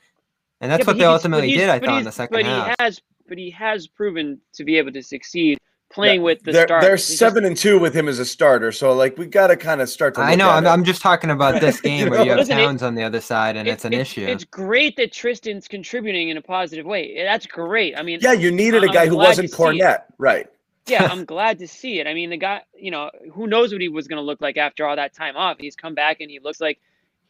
And 0.61 0.71
that's 0.71 0.81
Yeah, 0.81 0.87
what 0.87 0.97
they 0.97 1.05
ultimately 1.05 1.51
did, 1.51 1.69
I 1.69 1.79
but 1.79 1.85
thought, 1.87 1.97
in 1.99 2.05
the 2.05 2.11
second 2.11 2.33
but 2.35 2.45
half. 2.45 2.67
he 2.67 2.75
has 2.79 3.01
but 3.27 3.37
he 3.37 3.49
has 3.51 3.87
proven 3.87 4.39
to 4.53 4.63
be 4.63 4.77
able 4.77 4.91
to 4.91 5.01
succeed 5.01 5.57
playing 5.91 6.19
Yeah, 6.21 6.25
with 6.25 6.43
the 6.43 6.51
they're, 6.51 6.67
stars. 6.67 6.81
they're 6.83 6.91
He 6.95 6.97
just- 6.97 7.17
seven 7.17 7.45
and 7.45 7.57
two 7.57 7.79
with 7.79 7.93
him 7.93 8.07
as 8.07 8.19
a 8.19 8.25
starter, 8.25 8.71
so 8.71 8.93
like 8.93 9.17
we 9.17 9.25
got 9.25 9.47
to 9.47 9.57
kind 9.57 9.81
of 9.81 9.89
start 9.89 10.13
to. 10.15 10.21
I 10.21 10.35
know. 10.35 10.49
at 10.49 10.57
I'm, 10.57 10.65
it. 10.65 10.69
I'm 10.69 10.83
just 10.83 11.01
talking 11.01 11.29
about 11.31 11.59
this 11.61 11.77
You 11.83 11.89
game 11.89 12.09
where 12.09 12.23
you 12.23 12.29
have 12.29 12.39
Listen, 12.39 12.59
it- 12.59 12.63
Towns 12.65 12.83
on 12.83 12.95
the 12.95 13.03
other 13.03 13.19
side, 13.21 13.57
and 13.57 13.67
it- 13.67 13.71
it's 13.71 13.85
an 13.85 13.93
it- 13.93 13.99
issue. 13.99 14.25
It's 14.25 14.43
great 14.45 14.95
that 14.97 15.11
Tristan's 15.11 15.67
contributing 15.67 16.29
in 16.29 16.37
a 16.37 16.41
positive 16.41 16.85
way. 16.85 17.21
That's 17.23 17.45
great. 17.47 17.97
I 17.97 18.03
mean, 18.03 18.19
yeah, 18.21 18.33
you 18.33 18.51
needed 18.51 18.83
a 18.83 18.87
I'm 18.87 18.93
guy 18.93 19.07
who 19.07 19.17
wasn't 19.17 19.49
to. 19.49 19.55
Kornet, 19.55 20.03
right? 20.17 20.47
yeah, 20.87 21.05
I'm 21.11 21.25
glad 21.25 21.57
to 21.59 21.67
see 21.67 21.99
it. 21.99 22.07
I 22.07 22.13
mean, 22.13 22.29
the 22.29 22.37
guy, 22.37 22.61
you 22.77 22.91
know, 22.91 23.09
who 23.33 23.47
knows 23.47 23.71
what 23.71 23.81
he 23.81 23.89
was 23.89 24.07
going 24.07 24.17
to 24.17 24.23
look 24.25 24.41
like 24.41 24.57
after 24.57 24.85
all 24.85 24.95
that 24.95 25.13
time 25.13 25.35
off. 25.35 25.57
He's 25.59 25.75
come 25.75 25.93
back 25.95 26.21
and 26.21 26.29
he 26.31 26.39
looks 26.39 26.61
like 26.61 26.79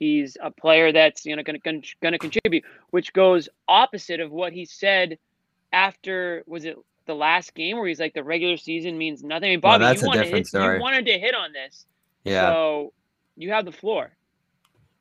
he's 0.01 0.35
a 0.41 0.49
player 0.49 0.91
that's 0.91 1.25
you 1.25 1.35
know 1.35 1.43
going 1.43 1.61
to 1.61 1.81
going 2.01 2.11
to 2.11 2.17
contribute, 2.17 2.65
which 2.89 3.13
goes 3.13 3.47
opposite 3.67 4.19
of 4.19 4.31
what 4.31 4.51
he 4.51 4.65
said 4.65 5.17
after 5.71 6.43
was 6.47 6.65
it 6.65 6.75
the 7.05 7.13
last 7.13 7.53
game 7.53 7.77
where 7.77 7.87
he's 7.87 7.99
like 7.99 8.13
the 8.13 8.23
regular 8.23 8.57
season 8.57 8.97
means 8.97 9.23
nothing. 9.23 9.49
I 9.49 9.51
mean, 9.51 9.59
Bobby, 9.61 9.85
you 9.85 10.07
wanted 10.07 10.23
to 10.23 10.29
hit, 10.29 10.53
you 10.53 10.81
wanted 10.81 11.05
to 11.05 11.19
hit 11.19 11.35
on 11.35 11.53
this, 11.53 11.85
yeah. 12.23 12.49
so 12.49 12.93
you 13.37 13.51
have 13.51 13.63
the 13.63 13.71
floor. 13.71 14.11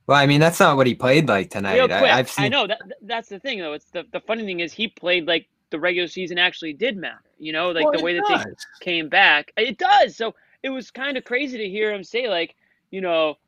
well, 0.07 0.19
I 0.19 0.27
mean, 0.27 0.41
that's 0.41 0.61
not 0.61 0.77
what 0.77 0.87
he 0.87 0.95
played 0.95 1.29
like 1.29 1.51
tonight. 1.51 1.75
Real 1.75 1.89
quick, 1.89 2.03
I, 2.03 2.19
have 2.19 2.31
seen. 2.31 2.45
I 2.45 2.49
know 2.49 2.67
that 2.67 2.81
that's 3.03 3.31
the 3.31 3.41
thing 3.41 3.59
though. 3.59 3.73
It's 3.73 3.91
the, 3.91 4.05
the 4.13 4.21
funny 4.21 4.45
thing 4.45 4.61
is 4.61 4.73
he 4.73 4.87
played 4.87 5.27
like 5.27 5.49
the 5.71 5.81
regular 5.81 6.09
season 6.09 6.37
actually 6.37 6.75
did 6.75 6.99
matter. 6.99 7.23
You 7.39 7.53
know, 7.55 7.71
like 7.71 7.85
Well, 7.85 7.95
the 7.97 8.05
way 8.05 8.15
that 8.15 8.25
does. 8.29 8.45
they 8.45 8.85
came 8.85 9.09
back. 9.09 9.51
It 9.57 9.79
does. 9.79 10.15
So 10.15 10.35
it 10.63 10.69
was 10.69 10.91
kind 10.91 11.17
of 11.17 11.25
crazy 11.25 11.57
to 11.57 11.69
hear 11.69 11.91
him 11.91 12.05
say 12.05 12.29
like, 12.29 12.55
you 12.91 13.01
know, 13.01 13.39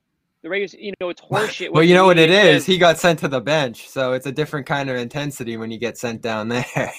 the 0.42 0.48
regular, 0.48 0.68
se- 0.68 0.78
you 0.80 0.92
know, 1.00 1.08
it's 1.08 1.20
horseshit. 1.30 1.72
Well, 1.72 1.84
you 1.84 1.94
know 1.94 2.06
what 2.06 2.18
it 2.18 2.30
is. 2.30 2.36
he 2.36 2.48
is. 2.48 2.62
says- 2.62 2.66
He 2.66 2.78
got 2.78 2.98
sent 2.98 3.18
to 3.20 3.28
the 3.28 3.40
bench, 3.40 3.88
so 3.88 4.12
it's 4.12 4.26
a 4.26 4.32
different 4.32 4.66
kind 4.66 4.90
of 4.90 4.96
intensity 4.96 5.56
when 5.56 5.70
you 5.70 5.78
get 5.78 5.96
sent 5.98 6.20
down 6.22 6.48
there. 6.48 6.64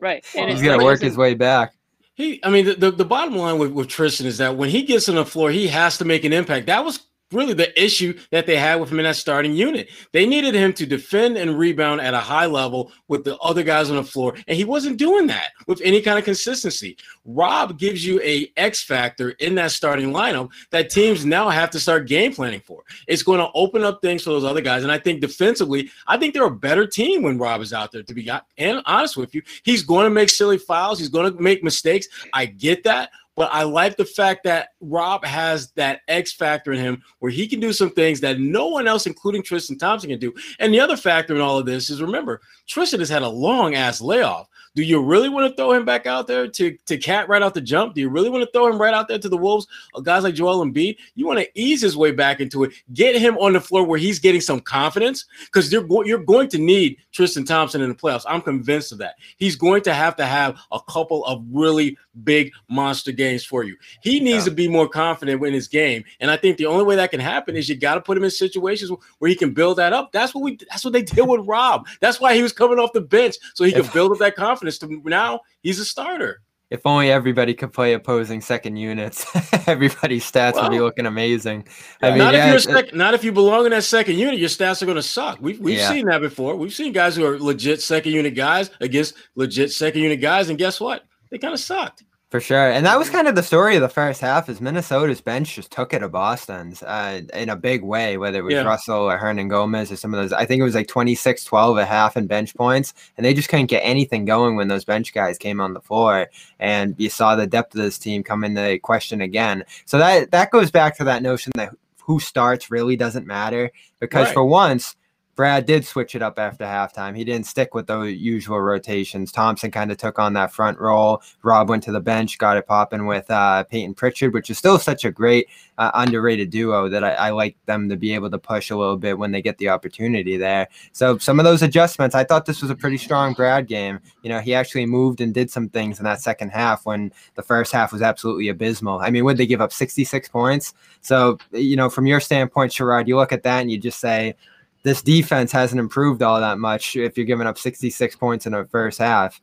right. 0.00 0.24
And 0.36 0.50
He's 0.50 0.60
it's 0.60 0.68
gonna 0.68 0.82
work 0.84 1.00
his 1.00 1.16
way 1.16 1.34
back. 1.34 1.72
He, 2.14 2.40
I 2.42 2.48
mean, 2.48 2.64
the, 2.64 2.74
the, 2.74 2.90
the 2.92 3.04
bottom 3.04 3.36
line 3.36 3.58
with, 3.58 3.72
with 3.72 3.88
Tristan 3.88 4.26
is 4.26 4.38
that 4.38 4.56
when 4.56 4.70
he 4.70 4.84
gets 4.84 5.08
on 5.08 5.16
the 5.16 5.26
floor, 5.26 5.50
he 5.50 5.68
has 5.68 5.98
to 5.98 6.04
make 6.06 6.24
an 6.24 6.32
impact. 6.32 6.66
That 6.66 6.82
was 6.82 7.00
really 7.32 7.54
the 7.54 7.82
issue 7.82 8.18
that 8.30 8.46
they 8.46 8.56
had 8.56 8.80
with 8.80 8.90
him 8.90 8.98
in 8.98 9.04
that 9.04 9.16
starting 9.16 9.54
unit. 9.54 9.90
They 10.12 10.26
needed 10.26 10.54
him 10.54 10.72
to 10.74 10.86
defend 10.86 11.36
and 11.36 11.58
rebound 11.58 12.00
at 12.00 12.14
a 12.14 12.18
high 12.20 12.46
level 12.46 12.92
with 13.08 13.24
the 13.24 13.36
other 13.38 13.62
guys 13.62 13.90
on 13.90 13.96
the 13.96 14.04
floor, 14.04 14.34
and 14.46 14.56
he 14.56 14.64
wasn't 14.64 14.98
doing 14.98 15.26
that 15.28 15.50
with 15.66 15.80
any 15.82 16.00
kind 16.00 16.18
of 16.18 16.24
consistency. 16.24 16.96
Rob 17.24 17.78
gives 17.78 18.04
you 18.06 18.20
a 18.22 18.52
X 18.56 18.84
factor 18.84 19.30
in 19.30 19.54
that 19.56 19.72
starting 19.72 20.12
lineup 20.12 20.50
that 20.70 20.90
teams 20.90 21.24
now 21.24 21.48
have 21.48 21.70
to 21.70 21.80
start 21.80 22.06
game 22.06 22.32
planning 22.32 22.60
for. 22.60 22.82
It's 23.06 23.22
going 23.22 23.40
to 23.40 23.50
open 23.54 23.82
up 23.82 24.00
things 24.00 24.22
for 24.22 24.30
those 24.30 24.44
other 24.44 24.60
guys, 24.60 24.82
and 24.82 24.92
I 24.92 24.98
think 24.98 25.20
defensively, 25.20 25.90
I 26.06 26.16
think 26.16 26.34
they're 26.34 26.44
a 26.44 26.50
better 26.50 26.86
team 26.86 27.22
when 27.22 27.38
Rob 27.38 27.60
is 27.60 27.72
out 27.72 27.92
there. 27.92 28.02
To 28.02 28.14
be 28.14 28.30
honest 28.58 29.16
with 29.16 29.34
you, 29.34 29.42
he's 29.64 29.82
going 29.82 30.04
to 30.04 30.10
make 30.10 30.30
silly 30.30 30.58
fouls. 30.58 30.98
He's 30.98 31.08
going 31.08 31.32
to 31.32 31.42
make 31.42 31.64
mistakes. 31.64 32.06
I 32.32 32.46
get 32.46 32.84
that. 32.84 33.10
But 33.36 33.50
I 33.52 33.64
like 33.64 33.96
the 33.96 34.04
fact 34.04 34.44
that 34.44 34.70
Rob 34.80 35.24
has 35.24 35.70
that 35.72 36.00
X 36.08 36.32
factor 36.32 36.72
in 36.72 36.80
him 36.80 37.02
where 37.18 37.30
he 37.30 37.46
can 37.46 37.60
do 37.60 37.72
some 37.72 37.90
things 37.90 38.20
that 38.20 38.40
no 38.40 38.66
one 38.68 38.88
else, 38.88 39.06
including 39.06 39.42
Tristan 39.42 39.78
Thompson, 39.78 40.10
can 40.10 40.18
do. 40.18 40.34
And 40.58 40.72
the 40.72 40.80
other 40.80 40.96
factor 40.96 41.34
in 41.34 41.42
all 41.42 41.58
of 41.58 41.66
this 41.66 41.90
is 41.90 42.00
remember, 42.00 42.40
Tristan 42.66 43.00
has 43.00 43.10
had 43.10 43.22
a 43.22 43.28
long 43.28 43.74
ass 43.74 44.00
layoff. 44.00 44.48
Do 44.76 44.82
you 44.82 45.02
really 45.02 45.30
want 45.30 45.50
to 45.50 45.56
throw 45.56 45.72
him 45.72 45.86
back 45.86 46.06
out 46.06 46.26
there 46.26 46.46
to, 46.46 46.76
to 46.86 46.98
KAT 46.98 47.28
right 47.30 47.40
off 47.40 47.54
the 47.54 47.62
jump? 47.62 47.94
Do 47.94 48.02
you 48.02 48.10
really 48.10 48.28
want 48.28 48.44
to 48.44 48.50
throw 48.52 48.66
him 48.68 48.78
right 48.80 48.92
out 48.92 49.08
there 49.08 49.18
to 49.18 49.28
the 49.28 49.36
Wolves? 49.36 49.66
Or 49.94 50.02
guys 50.02 50.22
like 50.22 50.34
Joel 50.34 50.64
Embiid? 50.64 50.98
You 51.14 51.26
want 51.26 51.38
to 51.40 51.48
ease 51.54 51.80
his 51.80 51.96
way 51.96 52.10
back 52.12 52.40
into 52.40 52.62
it, 52.62 52.72
get 52.92 53.16
him 53.16 53.38
on 53.38 53.54
the 53.54 53.60
floor 53.60 53.84
where 53.84 53.98
he's 53.98 54.18
getting 54.18 54.42
some 54.42 54.60
confidence 54.60 55.24
because 55.46 55.72
you're, 55.72 55.82
go- 55.82 56.04
you're 56.04 56.18
going 56.22 56.48
to 56.50 56.58
need 56.58 56.98
Tristan 57.10 57.44
Thompson 57.46 57.80
in 57.80 57.88
the 57.88 57.94
playoffs. 57.94 58.24
I'm 58.28 58.42
convinced 58.42 58.92
of 58.92 58.98
that. 58.98 59.14
He's 59.38 59.56
going 59.56 59.80
to 59.82 59.94
have 59.94 60.14
to 60.16 60.26
have 60.26 60.56
a 60.70 60.80
couple 60.88 61.24
of 61.24 61.42
really 61.50 61.96
big 62.24 62.52
monster 62.68 63.12
games 63.12 63.44
for 63.46 63.64
you. 63.64 63.76
He 64.02 64.20
needs 64.20 64.44
Yeah. 64.44 64.50
to 64.50 64.56
be 64.56 64.68
more 64.68 64.88
confident 64.88 65.42
in 65.42 65.54
his 65.54 65.68
game, 65.68 66.04
and 66.20 66.30
I 66.30 66.36
think 66.36 66.58
the 66.58 66.66
only 66.66 66.84
way 66.84 66.96
that 66.96 67.10
can 67.10 67.20
happen 67.20 67.56
is 67.56 67.68
you 67.68 67.76
got 67.76 67.94
to 67.94 68.00
put 68.02 68.16
him 68.16 68.24
in 68.24 68.30
situations 68.30 68.90
where 69.18 69.28
he 69.30 69.34
can 69.34 69.52
build 69.54 69.78
that 69.78 69.92
up. 69.94 70.12
That's 70.12 70.34
what 70.34 70.42
we. 70.44 70.58
That's 70.70 70.84
what 70.84 70.92
they 70.92 71.02
did 71.02 71.26
with 71.26 71.46
Rob. 71.46 71.86
That's 72.00 72.20
why 72.20 72.34
he 72.34 72.42
was 72.42 72.52
coming 72.52 72.78
off 72.78 72.92
the 72.92 73.00
bench 73.00 73.36
so 73.54 73.64
he 73.64 73.72
could 73.72 73.90
build 73.92 74.12
up 74.12 74.18
that 74.18 74.34
confidence. 74.34 74.65
To 74.78 75.00
now 75.04 75.40
he's 75.62 75.78
a 75.78 75.84
starter. 75.84 76.40
If 76.68 76.80
only 76.84 77.12
everybody 77.12 77.54
could 77.54 77.72
play 77.72 77.92
opposing 77.92 78.40
second 78.40 78.74
units, 78.74 79.24
everybody's 79.68 80.28
stats 80.28 80.60
would 80.60 80.72
be 80.72 80.80
looking 80.80 81.06
amazing. 81.06 81.68
I 82.02 82.08
mean, 82.10 82.18
not 82.18 82.34
yeah, 82.34 82.54
if 82.54 82.64
you're 82.66 82.78
it- 82.78 82.94
not 82.94 83.14
if 83.14 83.22
you 83.22 83.30
belong 83.30 83.66
in 83.66 83.70
that 83.70 83.84
second 83.84 84.18
unit, 84.18 84.40
your 84.40 84.48
stats 84.48 84.82
are 84.82 84.86
going 84.86 84.96
to 84.96 85.02
suck. 85.02 85.38
We've 85.40 85.60
we've 85.60 85.78
Yeah. 85.78 85.90
seen 85.90 86.06
that 86.06 86.20
before. 86.20 86.56
We've 86.56 86.74
seen 86.74 86.92
guys 86.92 87.14
who 87.14 87.24
are 87.24 87.38
legit 87.38 87.80
second 87.82 88.12
unit 88.12 88.34
guys 88.34 88.70
against 88.80 89.14
legit 89.36 89.70
second 89.70 90.02
unit 90.02 90.20
guys, 90.20 90.48
and 90.48 90.58
guess 90.58 90.80
what? 90.80 91.04
They 91.30 91.38
kind 91.38 91.54
of 91.54 91.60
sucked. 91.60 92.02
For 92.30 92.40
sure. 92.40 92.72
And 92.72 92.84
that 92.86 92.98
was 92.98 93.08
kind 93.08 93.28
of 93.28 93.36
the 93.36 93.42
story 93.42 93.76
of 93.76 93.82
the 93.82 93.88
first 93.88 94.20
half 94.20 94.48
is 94.48 94.60
Minnesota's 94.60 95.20
bench 95.20 95.54
just 95.54 95.70
took 95.70 95.94
it 95.94 96.00
to 96.00 96.08
Boston's 96.08 96.82
uh, 96.82 97.20
in 97.32 97.48
a 97.50 97.54
big 97.54 97.84
way, 97.84 98.16
whether 98.18 98.38
it 98.38 98.42
was 98.42 98.52
Yeah. 98.54 98.62
Russell 98.62 99.08
or 99.08 99.16
Hernangomez 99.16 99.92
or 99.92 99.96
some 99.96 100.12
of 100.12 100.20
those. 100.20 100.32
I 100.32 100.44
think 100.44 100.58
it 100.60 100.64
was 100.64 100.74
like 100.74 100.88
26 100.88 101.44
12 101.44 101.78
a 101.78 101.84
half 101.84 102.16
in 102.16 102.26
bench 102.26 102.52
points. 102.56 102.94
And 103.16 103.24
they 103.24 103.32
just 103.32 103.48
couldn't 103.48 103.66
get 103.66 103.78
anything 103.84 104.24
going 104.24 104.56
when 104.56 104.66
those 104.66 104.84
bench 104.84 105.14
guys 105.14 105.38
came 105.38 105.60
on 105.60 105.72
the 105.72 105.80
floor. 105.80 106.28
And 106.58 106.96
you 106.98 107.10
saw 107.10 107.36
the 107.36 107.46
depth 107.46 107.76
of 107.76 107.82
this 107.82 107.96
team 107.96 108.24
come 108.24 108.42
into 108.42 108.80
question 108.80 109.20
again. 109.20 109.62
So 109.84 109.96
that, 109.98 110.32
that 110.32 110.50
goes 110.50 110.72
back 110.72 110.96
to 110.96 111.04
that 111.04 111.22
notion 111.22 111.52
that 111.54 111.76
who 112.02 112.18
starts 112.18 112.72
really 112.72 112.96
doesn't 112.96 113.26
matter 113.26 113.70
because 114.00 114.26
Right. 114.26 114.34
for 114.34 114.44
once, 114.44 114.96
Brad 115.36 115.66
did 115.66 115.84
switch 115.84 116.14
it 116.14 116.22
up 116.22 116.38
after 116.38 116.64
halftime. 116.64 117.14
He 117.14 117.22
didn't 117.22 117.46
stick 117.46 117.74
with 117.74 117.86
the 117.86 118.00
usual 118.00 118.58
rotations. 118.60 119.30
Thompson 119.30 119.70
kind 119.70 119.92
of 119.92 119.98
took 119.98 120.18
on 120.18 120.32
that 120.32 120.50
front 120.50 120.80
role. 120.80 121.22
Rob 121.42 121.68
went 121.68 121.82
to 121.84 121.92
the 121.92 122.00
bench, 122.00 122.38
got 122.38 122.56
it 122.56 122.66
popping 122.66 123.06
with 123.06 123.30
uh, 123.30 123.64
Payton 123.64 123.94
Pritchard, 123.94 124.32
which 124.32 124.48
is 124.48 124.56
still 124.56 124.78
such 124.78 125.04
a 125.04 125.10
great 125.10 125.48
uh, 125.76 125.90
underrated 125.92 126.48
duo 126.48 126.88
that 126.88 127.04
I, 127.04 127.12
I 127.12 127.30
like 127.30 127.54
them 127.66 127.90
to 127.90 127.96
be 127.96 128.14
able 128.14 128.30
to 128.30 128.38
push 128.38 128.70
a 128.70 128.76
little 128.76 128.96
bit 128.96 129.18
when 129.18 129.30
they 129.30 129.42
get 129.42 129.58
the 129.58 129.68
opportunity 129.68 130.38
there. 130.38 130.68
So 130.92 131.18
some 131.18 131.38
of 131.38 131.44
those 131.44 131.62
adjustments, 131.62 132.14
I 132.14 132.24
thought 132.24 132.46
this 132.46 132.62
was 132.62 132.70
a 132.70 132.74
pretty 132.74 132.96
strong 132.96 133.34
Brad 133.34 133.66
game. 133.66 134.00
You 134.22 134.30
know, 134.30 134.40
he 134.40 134.54
actually 134.54 134.86
moved 134.86 135.20
and 135.20 135.34
did 135.34 135.50
some 135.50 135.68
things 135.68 135.98
in 135.98 136.04
that 136.04 136.22
second 136.22 136.50
half 136.50 136.86
when 136.86 137.12
the 137.34 137.42
first 137.42 137.72
half 137.72 137.92
was 137.92 138.00
absolutely 138.00 138.48
abysmal. 138.48 139.00
I 139.00 139.10
mean, 139.10 139.24
would 139.26 139.36
they 139.36 139.46
give 139.46 139.60
up 139.60 139.72
66 139.72 140.30
points? 140.30 140.72
So, 141.02 141.36
you 141.52 141.76
know, 141.76 141.90
from 141.90 142.06
your 142.06 142.20
standpoint, 142.20 142.72
Sherrod, 142.72 143.06
you 143.06 143.16
look 143.16 143.32
at 143.32 143.42
that 143.42 143.60
and 143.60 143.70
you 143.70 143.76
just 143.78 144.00
say, 144.00 144.34
this 144.82 145.02
defense 145.02 145.50
hasn't 145.52 145.80
improved 145.80 146.22
all 146.22 146.40
that 146.40 146.58
much 146.58 146.96
if 146.96 147.16
you're 147.16 147.26
giving 147.26 147.46
up 147.46 147.58
66 147.58 148.16
points 148.16 148.46
in 148.46 148.52
the 148.52 148.64
first 148.66 148.98
half. 148.98 149.40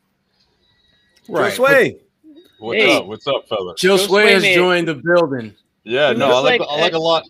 Right. 1.29 1.53
Sway, 1.53 1.97
What's 2.59 2.81
Hey. 2.81 2.97
up? 2.97 3.05
What's 3.07 3.27
up, 3.27 3.47
fella? 3.49 3.75
Joe 3.77 3.97
Joe 3.97 4.05
Sway 4.05 4.31
has 4.33 4.41
Sway 4.41 4.49
made- 4.51 4.55
joined 4.55 4.87
the 4.87 4.95
building. 4.95 5.53
Yeah, 5.83 6.13
no, 6.13 6.27
I 6.31 6.39
like, 6.39 6.59
like- 6.61 6.69
I 6.69 6.79
like 6.81 6.93
a 6.93 6.99
lot. 6.99 7.23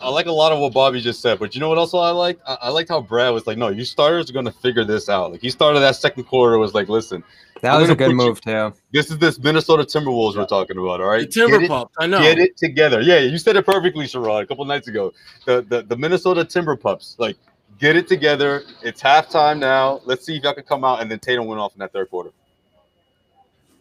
I 0.00 0.08
like 0.08 0.26
a 0.26 0.32
lot 0.32 0.52
of 0.52 0.58
what 0.60 0.72
Bobby 0.72 1.00
just 1.00 1.20
said, 1.20 1.38
but 1.38 1.54
you 1.54 1.60
know 1.60 1.68
what 1.68 1.78
else 1.78 1.94
I 1.94 2.10
like? 2.10 2.38
I, 2.46 2.58
I 2.62 2.68
liked 2.70 2.88
how 2.88 3.00
Brad 3.00 3.32
was 3.32 3.46
like, 3.46 3.56
"No, 3.56 3.68
you 3.68 3.84
starters 3.84 4.28
are 4.28 4.32
gonna 4.32 4.50
figure 4.52 4.84
this 4.84 5.08
out." 5.08 5.30
Like 5.32 5.40
he 5.40 5.50
started 5.50 5.78
that 5.80 5.94
second 5.96 6.24
quarter 6.24 6.58
was 6.58 6.74
like, 6.74 6.88
"Listen, 6.88 7.22
That 7.62 7.74
I'm 7.74 7.80
was 7.80 7.90
a 7.90 7.94
good 7.94 8.06
put 8.06 8.10
you- 8.10 8.16
move 8.16 8.40
too. 8.40 8.74
this 8.92 9.10
is 9.10 9.18
this 9.18 9.38
Minnesota 9.38 9.84
Timberwolves 9.84 10.36
we're 10.36 10.46
talking 10.46 10.76
about. 10.78 11.00
all 11.00 11.06
right? 11.06 11.20
The 11.20 11.26
Timber 11.40 11.58
Get 11.58 11.64
it- 11.64 11.68
Pups. 11.68 11.94
I 11.98 12.06
know. 12.08 12.20
Get 12.20 12.38
it 12.38 12.56
together. 12.56 13.00
Yeah, 13.00 13.18
you 13.20 13.38
said 13.38 13.56
it 13.56 13.64
perfectly, 13.64 14.04
Sherrod, 14.06 14.42
a 14.42 14.46
couple 14.46 14.64
nights 14.64 14.88
ago. 14.88 15.12
The, 15.46 15.62
the 15.62 15.82
the 15.82 15.96
Minnesota 15.96 16.44
Timber 16.44 16.74
Pups, 16.76 17.14
like, 17.18 17.36
get 17.78 17.94
it 17.96 18.08
together. 18.08 18.62
It's 18.82 19.00
halftime 19.00 19.58
now. 19.60 20.00
Let's 20.04 20.26
see 20.26 20.36
if 20.36 20.42
y'all 20.42 20.54
can 20.54 20.64
come 20.64 20.84
out. 20.84 21.00
And 21.00 21.10
then 21.10 21.20
Tatum 21.20 21.46
went 21.46 21.60
off 21.60 21.72
in 21.74 21.78
that 21.78 21.92
third 21.92 22.10
quarter. 22.10 22.30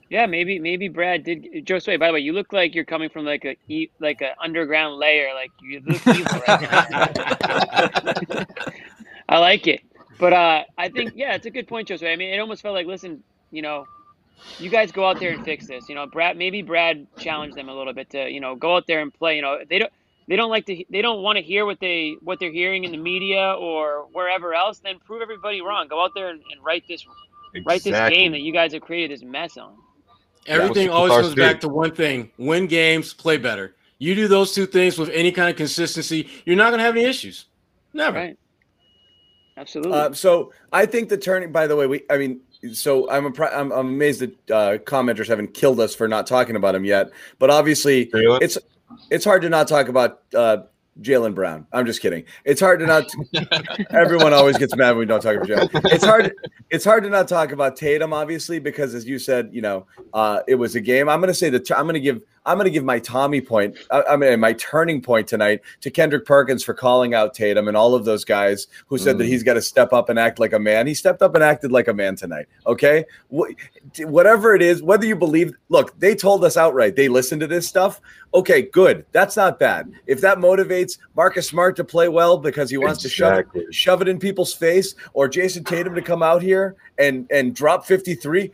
Yeah, 0.09 0.25
maybe 0.27 0.59
maybe 0.59 0.87
Brad 0.87 1.23
did. 1.23 1.65
Joe 1.65 1.79
Sway, 1.79 1.95
by 1.97 2.07
the 2.07 2.13
way, 2.13 2.19
you 2.19 2.33
look 2.33 2.51
like 2.53 2.75
you're 2.75 2.83
coming 2.85 3.09
from 3.09 3.25
like 3.25 3.45
a 3.45 3.55
like 3.99 4.21
a 4.21 4.35
underground 4.43 4.97
layer. 4.97 5.33
Like 5.33 5.51
you 5.61 5.81
look 5.85 6.05
evil 6.05 6.41
right 6.47 6.61
now. 8.29 8.45
I 9.29 9.39
like 9.39 9.65
it, 9.67 9.81
but 10.19 10.33
uh, 10.33 10.63
I 10.77 10.89
think 10.89 11.13
yeah, 11.15 11.33
it's 11.33 11.45
a 11.45 11.49
good 11.49 11.65
point, 11.67 11.87
Joe 11.87 11.95
Sway. 11.95 12.11
I 12.11 12.15
mean, 12.17 12.29
it 12.33 12.39
almost 12.39 12.61
felt 12.61 12.75
like, 12.75 12.85
listen, 12.87 13.23
you 13.51 13.61
know, 13.61 13.85
you 14.59 14.69
guys 14.69 14.91
go 14.91 15.05
out 15.05 15.19
there 15.19 15.31
and 15.31 15.43
fix 15.43 15.67
this. 15.67 15.87
You 15.89 15.95
know, 15.95 16.07
Brad, 16.07 16.37
maybe 16.37 16.61
Brad 16.61 17.05
challenged 17.17 17.55
them 17.55 17.69
a 17.69 17.75
little 17.75 17.93
bit 17.93 18.09
to 18.11 18.29
you 18.29 18.39
know 18.39 18.55
go 18.55 18.75
out 18.75 18.87
there 18.87 19.01
and 19.01 19.13
play. 19.13 19.35
You 19.35 19.41
know, 19.41 19.59
they 19.69 19.79
don't 19.79 19.91
they 20.27 20.35
don't 20.35 20.49
like 20.49 20.65
to 20.67 20.83
they 20.89 21.01
don't 21.01 21.21
want 21.21 21.37
to 21.37 21.43
hear 21.43 21.65
what 21.65 21.79
they 21.79 22.15
what 22.21 22.39
they're 22.39 22.51
hearing 22.51 22.83
in 22.83 22.91
the 22.91 22.97
media 22.97 23.53
or 23.59 24.07
wherever 24.13 24.53
else. 24.53 24.79
Then 24.79 24.99
prove 24.99 25.21
everybody 25.21 25.61
wrong. 25.61 25.87
Go 25.87 26.03
out 26.03 26.11
there 26.15 26.29
and, 26.29 26.41
and 26.51 26.63
write 26.63 26.83
this 26.87 27.05
write 27.65 27.83
this 27.83 28.09
game 28.09 28.31
that 28.31 28.41
you 28.41 28.53
guys 28.53 28.73
have 28.73 28.81
created 28.81 29.11
this 29.11 29.23
mess 29.23 29.57
on. 29.57 29.75
Everything 30.47 30.89
always 30.89 31.11
Superstars 31.11 31.21
comes 31.21 31.35
back 31.35 31.61
to 31.61 31.69
one 31.69 31.93
thing: 31.93 32.31
win 32.37 32.67
games, 32.67 33.13
play 33.13 33.37
better. 33.37 33.75
You 33.99 34.15
do 34.15 34.27
those 34.27 34.53
two 34.53 34.65
things 34.65 34.97
with 34.97 35.09
any 35.09 35.31
kind 35.31 35.49
of 35.49 35.55
consistency, 35.55 36.27
you're 36.45 36.55
not 36.55 36.69
going 36.69 36.79
to 36.79 36.83
have 36.85 36.95
any 36.95 37.05
issues. 37.05 37.45
Never. 37.93 38.17
Right. 38.17 38.37
Absolutely. 39.57 39.93
Uh, 39.93 40.13
so 40.13 40.53
I 40.71 40.87
think 40.87 41.09
the 41.09 41.17
turning. 41.17 41.51
By 41.51 41.67
the 41.67 41.75
way, 41.75 41.85
we. 41.85 42.03
I 42.09 42.17
mean, 42.17 42.39
so 42.73 43.09
I'm 43.09 43.25
a, 43.25 43.45
I'm, 43.45 43.71
I'm 43.71 43.87
amazed 43.87 44.21
that 44.21 44.51
uh, 44.51 44.77
commenters 44.79 45.27
haven't 45.27 45.53
killed 45.53 45.79
us 45.79 45.95
for 45.95 46.07
not 46.07 46.27
talking 46.27 46.55
about 46.55 46.75
him 46.75 46.85
yet. 46.85 47.11
But 47.39 47.49
obviously, 47.49 48.07
Jaylen? 48.07 48.41
it's 48.41 48.57
it's 49.09 49.25
hard 49.25 49.41
to 49.41 49.49
not 49.49 49.67
talk 49.67 49.87
about 49.87 50.21
uh, 50.35 50.63
Jaylen 51.01 51.33
Brown. 51.33 51.65
I'm 51.71 51.85
just 51.85 52.01
kidding. 52.01 52.23
It's 52.45 52.61
hard 52.61 52.79
to 52.79 52.85
not. 52.85 53.11
everyone 53.91 54.33
always 54.33 54.57
gets 54.57 54.75
mad 54.75 54.91
when 54.91 54.99
we 54.99 55.05
don't 55.05 55.21
talk 55.21 55.35
about 55.35 55.47
Jaylen. 55.47 55.69
It's 55.85 56.05
hard. 56.05 56.33
It's 56.69 56.85
hard 56.85 57.03
to 57.03 57.09
not 57.09 57.27
talk 57.27 57.51
about 57.51 57.75
Tatum, 57.75 58.13
obviously, 58.13 58.59
because 58.59 58.93
as 58.93 59.07
you 59.07 59.17
said, 59.17 59.49
you 59.51 59.61
know, 59.61 59.87
uh, 60.13 60.41
it 60.47 60.55
was 60.55 60.75
a 60.75 60.81
game. 60.81 61.09
I'm 61.09 61.19
going 61.19 61.29
to 61.29 61.33
say 61.33 61.49
that 61.49 61.69
I'm 61.71 61.85
going 61.85 61.95
to 61.95 61.99
give. 61.99 62.21
I'm 62.45 62.57
going 62.57 62.65
to 62.65 62.71
give 62.71 62.83
my 62.83 62.97
Tommy 62.97 63.39
point. 63.39 63.77
I, 63.91 64.01
I 64.11 64.15
mean, 64.15 64.39
my 64.39 64.53
turning 64.53 64.99
point 65.01 65.27
tonight 65.27 65.61
to 65.81 65.91
Kendrick 65.91 66.25
Perkins 66.25 66.63
for 66.63 66.73
calling 66.73 67.13
out 67.13 67.33
Tatum 67.35 67.67
and 67.67 67.77
all 67.77 67.93
of 67.93 68.03
those 68.03 68.25
guys 68.25 68.67
who 68.87 68.97
said 68.97 69.17
that 69.19 69.25
Mm. 69.25 69.27
he's 69.27 69.43
got 69.43 69.53
to 69.53 69.61
step 69.61 69.93
up 69.93 70.09
and 70.09 70.17
act 70.17 70.39
like 70.39 70.51
a 70.53 70.57
man. 70.59 70.87
He 70.87 70.95
stepped 70.95 71.21
up 71.21 71.35
and 71.35 71.43
acted 71.43 71.71
like 71.71 71.87
a 71.87 71.93
man 71.93 72.15
tonight. 72.15 72.47
Okay, 72.65 73.05
Wh- 73.31 73.51
whatever 73.99 74.55
it 74.55 74.61
is, 74.63 74.81
whether 74.81 75.05
you 75.05 75.15
believe. 75.15 75.53
Look, 75.69 75.97
they 75.99 76.15
told 76.15 76.43
us 76.43 76.57
outright. 76.57 76.95
They 76.95 77.07
listened 77.09 77.41
to 77.41 77.47
this 77.47 77.67
stuff. 77.67 78.01
Okay, 78.33 78.63
good. 78.63 79.05
That's 79.11 79.35
not 79.37 79.59
bad. 79.59 79.91
If 80.07 80.21
that 80.21 80.37
motivates 80.39 80.97
Marcus 81.15 81.47
Smart 81.47 81.75
to 81.75 81.83
play 81.83 82.07
well 82.07 82.37
because 82.37 82.69
he 82.69 82.77
wants 82.77 83.03
Exactly. 83.05 83.61
to 83.61 83.65
shove 83.65 83.69
it, 83.69 83.73
shove 83.75 84.01
it 84.01 84.07
in 84.07 84.17
people's 84.19 84.53
face, 84.53 84.95
or 85.13 85.27
Jayson 85.29 85.63
Tatum 85.65 85.93
to 85.95 86.01
come 86.01 86.23
out 86.23 86.41
here 86.41 86.75
and 86.97 87.27
and 87.31 87.53
drop 87.55 87.85
53, 87.85 88.51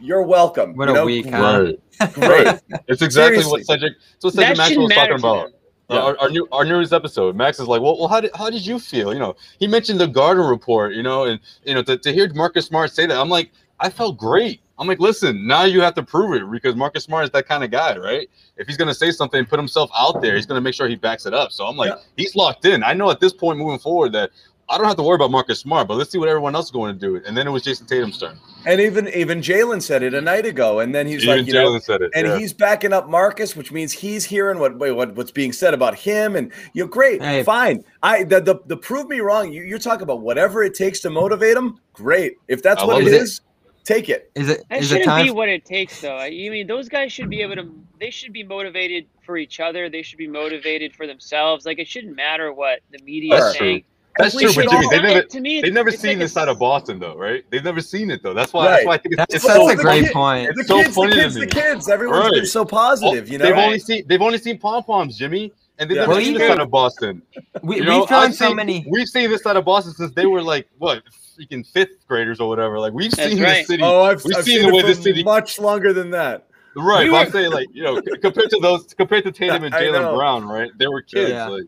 you're 0.00 0.22
welcome. 0.22 0.74
What 0.76 0.88
you 0.88 0.94
a 0.94 0.98
know? 0.98 1.04
week, 1.06 1.26
huh? 1.28 1.64
Right. 2.00 2.12
Great. 2.14 2.46
It's 2.88 3.02
exactly 3.02 3.42
Seriously. 3.42 3.50
what 3.50 3.64
Cedric. 3.66 3.92
It's 4.16 4.24
what 4.24 4.34
Cedric 4.34 4.58
Maxwell 4.58 4.84
was 4.84 4.92
talking 4.94 5.14
about. 5.14 5.46
them. 5.46 5.54
Uh, 5.90 6.02
Our, 6.06 6.18
our 6.18 6.30
new 6.30 6.48
our 6.50 6.64
newest 6.64 6.92
episode, 6.92 7.36
Max 7.36 7.60
is 7.60 7.68
like, 7.68 7.82
well, 7.82 7.98
well, 7.98 8.08
how 8.08 8.20
did 8.20 8.30
how 8.34 8.48
did 8.50 8.64
you 8.66 8.78
feel? 8.78 9.12
You 9.12 9.18
know, 9.20 9.36
he 9.58 9.66
mentioned 9.66 10.00
the 10.00 10.06
Garden 10.06 10.44
report, 10.46 10.94
you 10.94 11.02
know, 11.02 11.24
and 11.24 11.38
you 11.64 11.74
know, 11.74 11.82
to, 11.82 11.98
to 11.98 12.12
hear 12.12 12.32
Marcus 12.34 12.66
Smart 12.66 12.90
say 12.90 13.06
that, 13.06 13.16
I'm 13.18 13.28
like, 13.28 13.52
I 13.80 13.90
felt 13.90 14.16
great. 14.16 14.60
I'm 14.78 14.88
like, 14.88 14.98
listen, 14.98 15.46
now 15.46 15.64
you 15.64 15.80
have 15.82 15.94
to 15.94 16.02
prove 16.02 16.34
it 16.34 16.50
because 16.50 16.74
Marcus 16.74 17.04
Smart 17.04 17.24
is 17.24 17.30
that 17.30 17.46
kind 17.46 17.62
of 17.62 17.70
guy, 17.70 17.96
right? 17.98 18.28
If 18.56 18.66
he's 18.66 18.76
gonna 18.78 18.94
say 18.94 19.10
something, 19.12 19.44
put 19.44 19.58
himself 19.58 19.90
out 19.96 20.20
there, 20.22 20.34
he's 20.36 20.46
gonna 20.46 20.60
make 20.62 20.74
sure 20.74 20.88
he 20.88 20.96
backs 20.96 21.26
it 21.26 21.34
up. 21.34 21.52
So 21.52 21.66
I'm 21.66 21.76
like, 21.76 21.90
Yeah. 21.90 21.98
he's 22.16 22.34
locked 22.34 22.64
in. 22.64 22.82
I 22.82 22.92
know 22.94 23.10
at 23.10 23.20
this 23.20 23.32
point 23.34 23.58
moving 23.58 23.78
forward 23.78 24.12
that 24.14 24.30
I 24.68 24.78
don't 24.78 24.86
have 24.86 24.96
to 24.96 25.02
worry 25.02 25.16
about 25.16 25.30
Marcus 25.30 25.60
Smart, 25.60 25.86
but 25.88 25.96
let's 25.96 26.10
see 26.10 26.18
what 26.18 26.28
everyone 26.28 26.54
else 26.54 26.66
is 26.66 26.70
going 26.70 26.94
to 26.94 26.98
do. 26.98 27.22
And 27.26 27.36
then 27.36 27.46
it 27.46 27.50
was 27.50 27.62
Jayson 27.64 27.86
Tatum's 27.86 28.18
turn. 28.18 28.38
And 28.66 28.80
even 28.80 29.08
even 29.08 29.40
Jaylen 29.40 29.82
said 29.82 30.02
it 30.02 30.14
a 30.14 30.20
night 30.22 30.46
ago, 30.46 30.80
and 30.80 30.94
then 30.94 31.06
he's 31.06 31.22
Even 31.24 31.38
like, 31.38 31.46
you 31.46 31.52
know, 31.52 31.68
Jaylen 31.70 31.82
said 31.82 32.00
it. 32.02 32.12
and 32.14 32.26
yeah. 32.26 32.38
he's 32.38 32.52
backing 32.54 32.92
up 32.94 33.08
Marcus, 33.08 33.54
which 33.54 33.70
means 33.72 33.92
he's 33.92 34.24
hearing 34.24 34.58
what 34.58 34.78
wait, 34.78 34.92
what 34.92 35.14
what's 35.16 35.30
being 35.30 35.52
said 35.52 35.74
about 35.74 35.94
him, 35.94 36.34
and 36.34 36.50
you 36.72 36.84
know, 36.84 36.88
great, 36.88 37.20
Hey. 37.22 37.42
fine. 37.42 37.84
I 38.02 38.24
the, 38.24 38.40
the 38.40 38.56
the 38.66 38.76
prove 38.76 39.08
me 39.08 39.20
wrong. 39.20 39.52
You 39.52 39.62
you 39.64 39.78
talk 39.78 40.00
about 40.00 40.20
whatever 40.22 40.62
it 40.62 40.74
takes 40.74 41.00
to 41.00 41.10
motivate 41.10 41.56
him. 41.58 41.78
Great, 41.92 42.36
if 42.48 42.62
that's 42.62 42.82
I 42.82 42.86
what 42.86 43.02
it 43.02 43.08
it. 43.08 43.12
is, 43.12 43.42
take 43.84 44.08
it. 44.08 44.30
Is 44.34 44.48
it 44.48 44.64
That 44.70 44.78
is 44.80 44.86
it 44.92 45.02
shouldn't 45.02 45.04
time? 45.04 45.24
be 45.26 45.30
what 45.30 45.50
it 45.50 45.66
takes, 45.66 46.00
though. 46.00 46.16
I 46.16 46.26
I 46.26 46.30
mean, 46.30 46.66
those 46.66 46.88
guys 46.88 47.12
should 47.12 47.28
be 47.28 47.42
able 47.42 47.56
to. 47.56 47.70
They 48.00 48.10
should 48.10 48.32
be 48.32 48.42
motivated 48.44 49.06
for 49.26 49.36
each 49.36 49.60
other. 49.60 49.90
They 49.90 50.02
should 50.02 50.18
be 50.18 50.26
motivated 50.28 50.94
for 50.96 51.06
themselves. 51.06 51.66
Like 51.66 51.78
it 51.78 51.86
shouldn't 51.86 52.16
matter 52.16 52.50
what 52.52 52.80
the 52.90 52.98
media 53.04 53.36
is 53.36 53.56
saying. 53.58 53.84
That's 54.18 54.36
true, 54.38 54.46
but 54.54 54.70
Jimmy, 54.70 54.84
all- 54.84 54.90
they 54.90 55.02
never 55.02 55.22
to 55.22 55.40
me, 55.40 55.60
they've 55.60 55.72
never 55.72 55.90
seen 55.90 56.10
like 56.10 56.18
this 56.18 56.32
side 56.32 56.48
of 56.48 56.58
Boston 56.58 56.98
though, 57.00 57.16
right? 57.16 57.44
They've 57.50 57.64
never 57.64 57.80
seen 57.80 58.10
it 58.10 58.22
though. 58.22 58.34
That's 58.34 58.52
why 58.52 58.66
Right. 58.66 58.70
that's 58.72 58.86
why 58.86 58.94
I 58.94 58.98
think 58.98 59.12
it's, 59.14 59.16
That's, 59.18 59.34
it's 59.34 59.44
that's 59.46 59.56
so 59.56 59.70
a 59.70 59.76
great 59.76 60.04
kid- 60.04 60.12
point. 60.12 60.54
The 60.54 60.60
It's 60.60 60.68
so 60.68 60.82
kids, 60.82 60.94
funny 60.94 61.10
the 61.10 61.16
to 61.16 61.22
kids, 61.22 61.34
the 61.34 61.46
kids. 61.46 61.88
Everyone's 61.88 62.30
been 62.32 62.46
so 62.46 62.64
positive, 62.64 63.28
you 63.28 63.38
know. 63.38 63.46
They've 63.46 63.54
Right. 63.54 63.64
only 63.64 63.78
seen 63.80 64.04
they've 64.06 64.22
only 64.22 64.38
seen 64.38 64.58
pom 64.58 64.84
poms, 64.84 65.18
Jimmy, 65.18 65.52
and 65.78 65.90
they've 65.90 65.96
Yeah. 65.96 66.02
never 66.02 66.12
Well, 66.14 66.22
seen 66.24 66.34
this 66.34 66.48
side 66.48 66.60
of 66.60 66.70
Boston. 66.70 67.22
We, 67.62 67.76
You 67.76 67.84
know, 67.84 67.98
we've 68.00 68.08
drawn 68.08 68.24
I've 68.24 68.34
so 68.34 68.46
seen- 68.48 68.56
many. 68.56 68.86
We've 68.88 69.08
seen 69.08 69.30
this 69.30 69.42
side 69.42 69.56
of 69.56 69.64
Boston 69.64 69.94
since 69.94 70.12
they 70.12 70.26
were 70.26 70.42
like 70.42 70.68
what 70.78 71.02
freaking 71.36 71.66
fifth 71.66 72.06
graders 72.06 72.38
or 72.38 72.48
whatever. 72.48 72.78
Like 72.78 72.92
we've 72.92 73.12
seen 73.12 73.42
right. 73.42 73.56
this 73.58 73.66
city. 73.66 73.82
Oh, 73.82 74.02
I've, 74.02 74.24
We've 74.24 74.36
I've 74.36 74.44
seen 74.44 74.60
seen, 74.60 74.68
the 74.70 74.74
way 74.76 74.82
this 74.82 75.02
city- 75.02 75.24
much 75.24 75.58
longer 75.58 75.92
than 75.92 76.10
that. 76.10 76.46
Right, 76.76 77.08
but 77.10 77.16
I'm 77.26 77.30
saying 77.32 77.50
like 77.52 77.68
you 77.72 77.82
know 77.84 78.00
compared 78.20 78.50
to 78.50 78.58
those 78.60 78.84
compared 78.94 79.24
to 79.24 79.32
Tatum 79.40 79.62
and 79.64 79.74
Jaylen 79.74 80.16
Brown, 80.16 80.44
right? 80.44 80.70
They 80.78 80.86
were 80.88 81.02
kids. 81.02 81.32
Like 81.32 81.64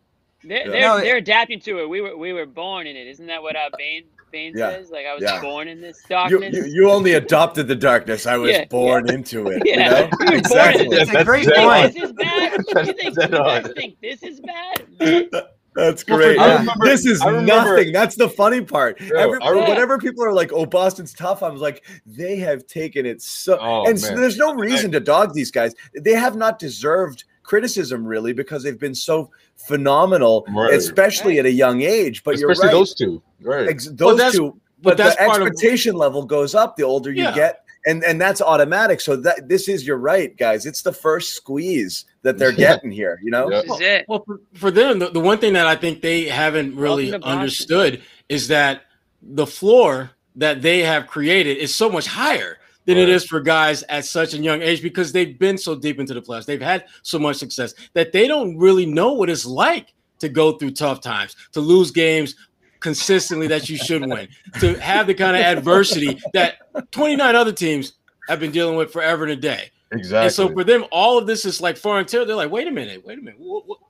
They're, 0.48 0.64
Yeah. 0.66 0.70
they're, 0.70 0.80
No, 0.80 1.00
they're 1.00 1.16
adapting 1.16 1.61
to 1.61 1.80
it. 1.80 1.88
We 1.88 2.00
were 2.00 2.16
we 2.16 2.32
were 2.32 2.46
born 2.46 2.87
in 2.87 2.96
it. 2.96 3.06
Isn't 3.06 3.26
that 3.26 3.42
what 3.42 3.56
uh, 3.56 3.70
Bane 3.76 4.04
Bane 4.32 4.52
Yeah. 4.56 4.70
says? 4.70 4.90
Like 4.90 5.06
I 5.06 5.14
was 5.14 5.22
Yeah. 5.22 5.40
born 5.40 5.68
in 5.68 5.80
this 5.80 6.02
darkness. 6.09 6.54
you 6.54 6.64
you 6.66 6.90
only 6.90 7.14
adopted 7.14 7.68
the 7.68 7.74
darkness. 7.74 8.26
I 8.26 8.37
was 8.37 8.50
Yeah, 8.50 8.64
born 8.66 9.09
into 9.11 9.48
it. 9.48 9.62
Yeah. 9.64 9.74
You 9.76 9.90
know? 9.90 9.96
We 9.96 9.96
were 10.00 10.16
born 10.18 10.32
in 10.32 10.38
exactly. 10.38 10.87
it. 10.87 10.90
That's 10.90 11.11
a 11.11 11.12
That's 11.12 11.24
great 11.24 11.48
point. 11.54 11.94
this 11.94 12.02
is 12.04 12.12
bad. 12.12 12.52
You 12.68 12.92
think, 12.92 13.16
dead 13.16 13.30
you 13.30 13.38
guys 13.38 13.72
think 13.76 14.00
this 14.00 14.22
is 14.22 14.40
bad? 14.40 15.30
That's 15.76 16.02
great. 16.04 16.38
I 16.38 16.56
remember- 16.56 16.87
this 16.87 17.04
is 17.04 17.20
nothing. 17.22 17.92
That's 17.92 18.14
the 18.16 18.30
funny 18.30 18.62
part. 18.62 18.98
Yo, 18.98 19.14
Every, 19.14 19.38
I 19.42 19.50
remember- 19.50 19.70
whenever 19.70 19.98
people 19.98 20.24
are 20.24 20.32
like, 20.32 20.50
"Oh, 20.50 20.64
Boston's 20.64 21.12
tough," 21.12 21.42
I'm 21.42 21.56
like, 21.59 21.85
they 22.06 22.37
have 22.37 22.66
taken 22.66 23.04
it 23.04 23.20
so. 23.20 23.59
Oh, 23.61 23.87
and 23.87 24.00
so 24.00 24.16
there's 24.16 24.38
no 24.38 24.54
reason 24.54 24.90
to 24.92 25.00
dog 25.00 25.35
these 25.35 25.50
guys. 25.50 25.74
They 25.94 26.14
have 26.14 26.35
not 26.35 26.59
deserved 26.59 27.24
criticism 27.42 28.06
really 28.06 28.32
because 28.32 28.62
they've 28.62 28.78
been 28.80 28.94
so 28.94 29.30
phenomenal, 29.56 30.46
Right. 30.54 30.74
especially 30.74 31.34
Right. 31.34 31.40
at 31.40 31.46
a 31.46 31.50
young 31.52 31.82
age. 31.82 32.22
But 32.24 32.38
you're 32.38 32.48
right. 32.50 32.70
those 32.70 32.94
two, 32.94 33.22
right? 33.42 33.68
Ex- 33.68 33.88
those 33.92 34.16
that's- 34.16 34.34
two. 34.36 34.50
but 34.82 34.90
But, 34.90 34.96
that's 34.98 35.16
the 35.16 35.24
part 35.26 35.42
of- 35.42 35.48
expectation 35.48 35.96
level 35.96 36.24
goes 36.24 36.54
up 36.54 36.76
the 36.76 36.82
older 36.84 37.10
you 37.10 37.22
Yeah. 37.24 37.34
get. 37.34 37.60
And, 37.88 38.02
and 38.04 38.20
that's 38.20 38.40
automatic. 38.42 39.00
So 39.00 39.14
that 39.16 39.48
this 39.48 39.68
is 39.68 39.86
you're 39.86 39.96
right, 39.96 40.36
guys. 40.36 40.66
It's 40.66 40.82
the 40.82 40.92
first 40.92 41.34
squeeze 41.34 42.04
that 42.22 42.36
they're 42.36 42.50
getting 42.52 42.90
here. 42.90 43.20
You 43.22 43.30
know, 43.30 43.48
Yeah. 43.50 43.62
This 43.62 43.70
is 43.76 43.80
it. 43.80 44.04
Well, 44.08 44.24
for, 44.26 44.40
for 44.54 44.70
them, 44.72 44.98
the, 44.98 45.10
the 45.10 45.20
one 45.20 45.38
thing 45.38 45.52
that 45.52 45.66
I 45.68 45.76
think 45.76 46.02
they 46.02 46.24
haven't 46.24 46.74
really 46.76 47.04
Welcome 47.04 47.20
to 47.20 47.24
Boston. 47.26 47.38
understood 47.38 48.02
is 48.28 48.48
that 48.48 48.82
the 49.22 49.46
floor 49.46 50.10
that 50.34 50.62
they 50.62 50.80
have 50.80 51.06
created 51.06 51.58
is 51.58 51.74
so 51.74 51.88
much 51.88 52.06
higher 52.08 52.58
than 52.87 52.96
it 52.96 53.03
Right. 53.03 53.09
is 53.11 53.25
for 53.25 53.40
guys 53.40 53.83
at 53.85 54.05
such 54.05 54.33
a 54.35 54.38
young 54.38 54.62
age 54.62 54.81
because 54.83 55.12
they've 55.12 55.38
been 55.38 55.59
so 55.59 55.75
deep 55.75 55.99
into 56.01 56.14
the 56.14 56.22
playoffs. 56.22 56.46
They've 56.46 56.61
had 56.61 56.85
so 57.03 57.18
much 57.18 57.37
success 57.37 57.75
that 57.94 58.12
they 58.12 58.27
don't 58.27 58.57
really 58.57 58.87
know 58.87 59.12
what 59.12 59.29
it's 59.29 59.44
like 59.46 59.92
to 60.20 60.29
go 60.29 60.53
through 60.53 60.70
tough 60.70 61.01
times, 61.01 61.37
to 61.53 61.61
lose 61.61 61.90
games 61.90 62.35
consistently 62.81 63.46
that 63.49 63.68
you 63.68 63.77
should 63.77 64.03
win, 64.07 64.29
to 64.61 64.75
have 64.81 65.07
the 65.07 65.14
kind 65.14 65.37
of 65.37 65.42
adversity 65.42 66.18
that 66.33 66.57
29 66.92 67.35
other 67.35 67.53
teams 67.53 67.94
have 68.29 68.40
been 68.40 68.53
dealing 68.53 68.77
with 68.77 68.92
forever 68.92 69.25
and 69.25 69.33
a 69.33 69.37
day. 69.37 69.70
Exactly. 69.92 70.27
And 70.27 70.33
so 70.33 70.49
for 70.53 70.64
them, 70.64 70.85
all 70.90 71.16
of 71.18 71.27
this 71.27 71.44
is 71.44 71.61
like 71.61 71.77
foreign 71.77 72.07
territory. 72.07 72.27
They're 72.29 72.37
like, 72.37 72.51
wait 72.51 72.66
a 72.66 72.72
minute, 72.72 73.05
wait 73.05 73.18
a 73.18 73.22
minute. 73.22 73.38
Wh- 73.40 73.64
wh- 73.68 73.83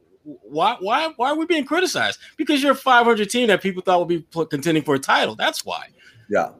Why, 0.52 0.76
why, 0.80 1.12
why 1.16 1.30
are 1.30 1.36
we 1.36 1.46
being 1.46 1.64
criticized? 1.64 2.18
Because 2.36 2.62
you're 2.62 2.72
a 2.72 2.76
500 2.76 3.30
team 3.30 3.46
that 3.48 3.62
people 3.62 3.82
thought 3.82 4.00
would 4.00 4.08
be 4.08 4.26
contending 4.50 4.82
for 4.82 4.94
a 4.94 4.98
title. 4.98 5.36
That's 5.36 5.64
why. 5.64 5.86
yeah. 6.28 6.50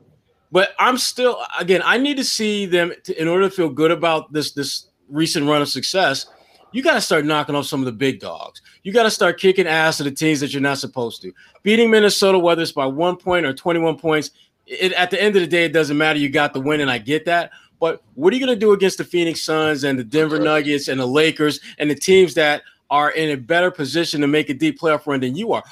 But 0.52 0.70
I'm 0.78 0.96
still, 0.98 1.38
again, 1.58 1.82
I 1.84 1.98
need 1.98 2.16
to 2.18 2.24
see 2.24 2.66
them 2.66 2.92
to, 3.04 3.20
in 3.20 3.28
order 3.28 3.48
to 3.48 3.54
feel 3.54 3.68
good 3.68 3.90
about 3.90 4.32
this 4.32 4.52
this 4.52 4.88
recent 5.08 5.48
run 5.48 5.62
of 5.62 5.68
success. 5.68 6.26
You 6.72 6.82
got 6.82 6.94
to 6.94 7.00
start 7.00 7.24
knocking 7.24 7.54
off 7.54 7.66
some 7.66 7.80
of 7.80 7.86
the 7.86 7.92
big 7.92 8.20
dogs. 8.20 8.60
You 8.82 8.92
got 8.92 9.04
to 9.04 9.10
start 9.10 9.40
kicking 9.40 9.66
ass 9.66 9.96
to 9.98 10.02
the 10.02 10.10
teams 10.10 10.40
that 10.40 10.52
you're 10.52 10.60
not 10.60 10.78
supposed 10.78 11.22
to. 11.22 11.32
Beating 11.62 11.90
Minnesota, 11.90 12.38
whether 12.38 12.60
it's 12.60 12.72
by 12.72 12.86
one 12.86 13.16
point 13.16 13.46
or 13.46 13.54
21 13.54 13.98
points, 13.98 14.32
it, 14.66 14.92
at 14.92 15.10
the 15.10 15.22
end 15.22 15.36
of 15.36 15.42
the 15.42 15.46
day, 15.46 15.64
it 15.64 15.72
doesn't 15.72 15.96
matter. 15.96 16.18
You 16.18 16.28
got 16.28 16.52
the 16.52 16.60
win, 16.60 16.80
and 16.80 16.90
I 16.90 16.98
get 16.98 17.24
that. 17.26 17.52
But 17.78 18.02
what 18.14 18.32
are 18.32 18.36
you 18.36 18.44
going 18.44 18.58
to 18.58 18.60
do 18.60 18.72
against 18.72 18.98
the 18.98 19.04
Phoenix 19.04 19.42
Suns 19.42 19.84
and 19.84 19.98
the 19.98 20.04
Denver 20.04 20.38
Nuggets 20.38 20.88
and 20.88 20.98
the 20.98 21.06
Lakers 21.06 21.60
and 21.78 21.90
the 21.90 21.94
teams 21.94 22.34
that 22.34 22.62
are 22.90 23.10
in 23.10 23.30
a 23.30 23.36
better 23.36 23.70
position 23.70 24.20
to 24.20 24.26
make 24.26 24.48
a 24.48 24.54
deep 24.54 24.78
playoff 24.78 25.06
run 25.06 25.20
than 25.20 25.36
you 25.36 25.52
are? 25.52 25.62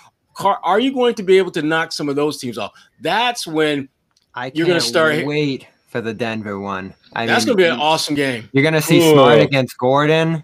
Are 0.63 0.81
you 0.81 0.93
going 0.93 1.15
to 1.15 1.23
be 1.23 1.39
able 1.39 1.53
to 1.53 1.63
knock 1.63 1.93
some 1.93 2.09
of 2.09 2.17
those 2.17 2.39
teams 2.39 2.59
off? 2.59 2.73
That's 3.01 3.47
when 3.47 3.89
I 4.35 4.51
you're 4.55 4.67
going 4.67 4.81
to 4.81 4.85
start. 4.85 5.25
Wait 5.25 5.67
for 5.89 6.01
the 6.01 6.13
Denver 6.13 6.59
one. 6.59 6.93
I 7.13 7.27
that's 7.27 7.45
going 7.45 7.57
to 7.57 7.63
be 7.63 7.69
an 7.69 7.79
awesome 7.79 8.15
game. 8.15 8.49
You're 8.53 8.63
going 8.63 8.75
to 8.75 8.83
see 8.83 8.99
Ooh. 8.99 9.13
Smart 9.13 9.39
against 9.39 9.79
Gordon. 9.79 10.43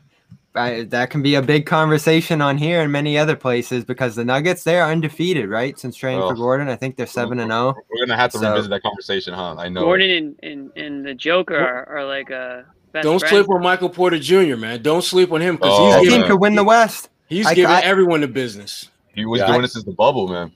I, 0.54 0.82
that 0.84 1.10
can 1.10 1.22
be 1.22 1.36
a 1.36 1.42
big 1.42 1.64
conversation 1.66 2.40
on 2.40 2.58
here 2.58 2.80
and 2.80 2.90
many 2.90 3.16
other 3.16 3.36
places 3.36 3.84
because 3.84 4.16
the 4.16 4.24
Nuggets 4.24 4.64
they 4.64 4.80
are 4.80 4.90
undefeated, 4.90 5.48
right? 5.48 5.78
Since 5.78 5.96
training 5.96 6.22
oh. 6.22 6.30
for 6.30 6.34
Gordon, 6.34 6.68
I 6.68 6.74
think 6.74 6.96
they're 6.96 7.06
seven 7.06 7.38
and 7.38 7.50
zero. 7.50 7.74
Oh. 7.76 7.82
We're 7.90 8.06
gonna 8.06 8.16
have 8.16 8.32
to 8.32 8.38
so, 8.38 8.50
revisit 8.50 8.70
that 8.70 8.82
conversation, 8.82 9.32
huh? 9.32 9.54
I 9.58 9.68
know. 9.68 9.82
Gordon 9.82 10.10
and, 10.10 10.36
and, 10.42 10.72
and 10.76 11.06
the 11.06 11.14
Joker 11.14 11.56
are, 11.56 11.88
are 11.88 12.04
like 12.04 12.30
a. 12.30 12.64
Don't 12.94 13.20
friends. 13.20 13.30
sleep 13.30 13.48
on 13.48 13.62
Michael 13.62 13.88
Porter 13.88 14.18
Jr., 14.18 14.56
man. 14.56 14.82
Don't 14.82 15.02
sleep 15.02 15.30
on 15.30 15.40
him 15.40 15.54
because 15.54 15.70
oh, 15.72 16.00
he's 16.00 16.10
giving, 16.10 16.26
could 16.26 16.40
win 16.40 16.56
the 16.56 16.64
West. 16.64 17.08
He's 17.28 17.46
I, 17.46 17.54
giving 17.54 17.70
I, 17.70 17.82
everyone 17.82 18.20
the 18.20 18.28
business. 18.28 18.90
He 19.14 19.24
was 19.24 19.38
yeah, 19.38 19.46
doing 19.46 19.60
I, 19.60 19.62
this 19.62 19.74
since 19.74 19.84
the 19.84 19.92
bubble, 19.92 20.26
man. 20.26 20.52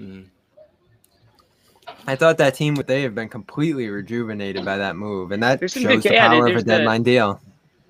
Mm. 0.00 0.24
I 2.08 2.16
thought 2.16 2.38
that 2.38 2.54
team 2.54 2.74
would 2.76 2.86
they 2.86 3.02
have 3.02 3.14
been 3.14 3.28
completely 3.28 3.90
rejuvenated 3.90 4.64
by 4.64 4.78
that 4.78 4.96
move, 4.96 5.30
and 5.30 5.42
that 5.42 5.60
shows 5.60 6.02
the 6.02 6.08
power 6.16 6.46
of 6.46 6.56
a 6.56 6.62
deadline 6.62 7.02
the, 7.02 7.12
deal. 7.12 7.40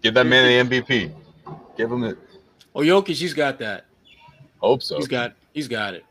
Give 0.02 0.12
that 0.14 0.26
man 0.26 0.44
an 0.44 0.68
MVP. 0.68 1.12
Give 1.76 1.92
him 1.92 2.02
it. 2.02 2.18
Oh, 2.74 2.80
Jokic, 2.80 3.14
he's 3.14 3.32
got 3.32 3.60
that. 3.60 3.84
Hope 4.58 4.82
so. 4.82 4.96
He's 4.96 5.06
got. 5.06 5.34
He's 5.52 5.68
got 5.68 5.94
it. 5.94 6.04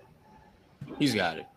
He's 0.97 1.13
got 1.13 1.37
it. 1.37 1.47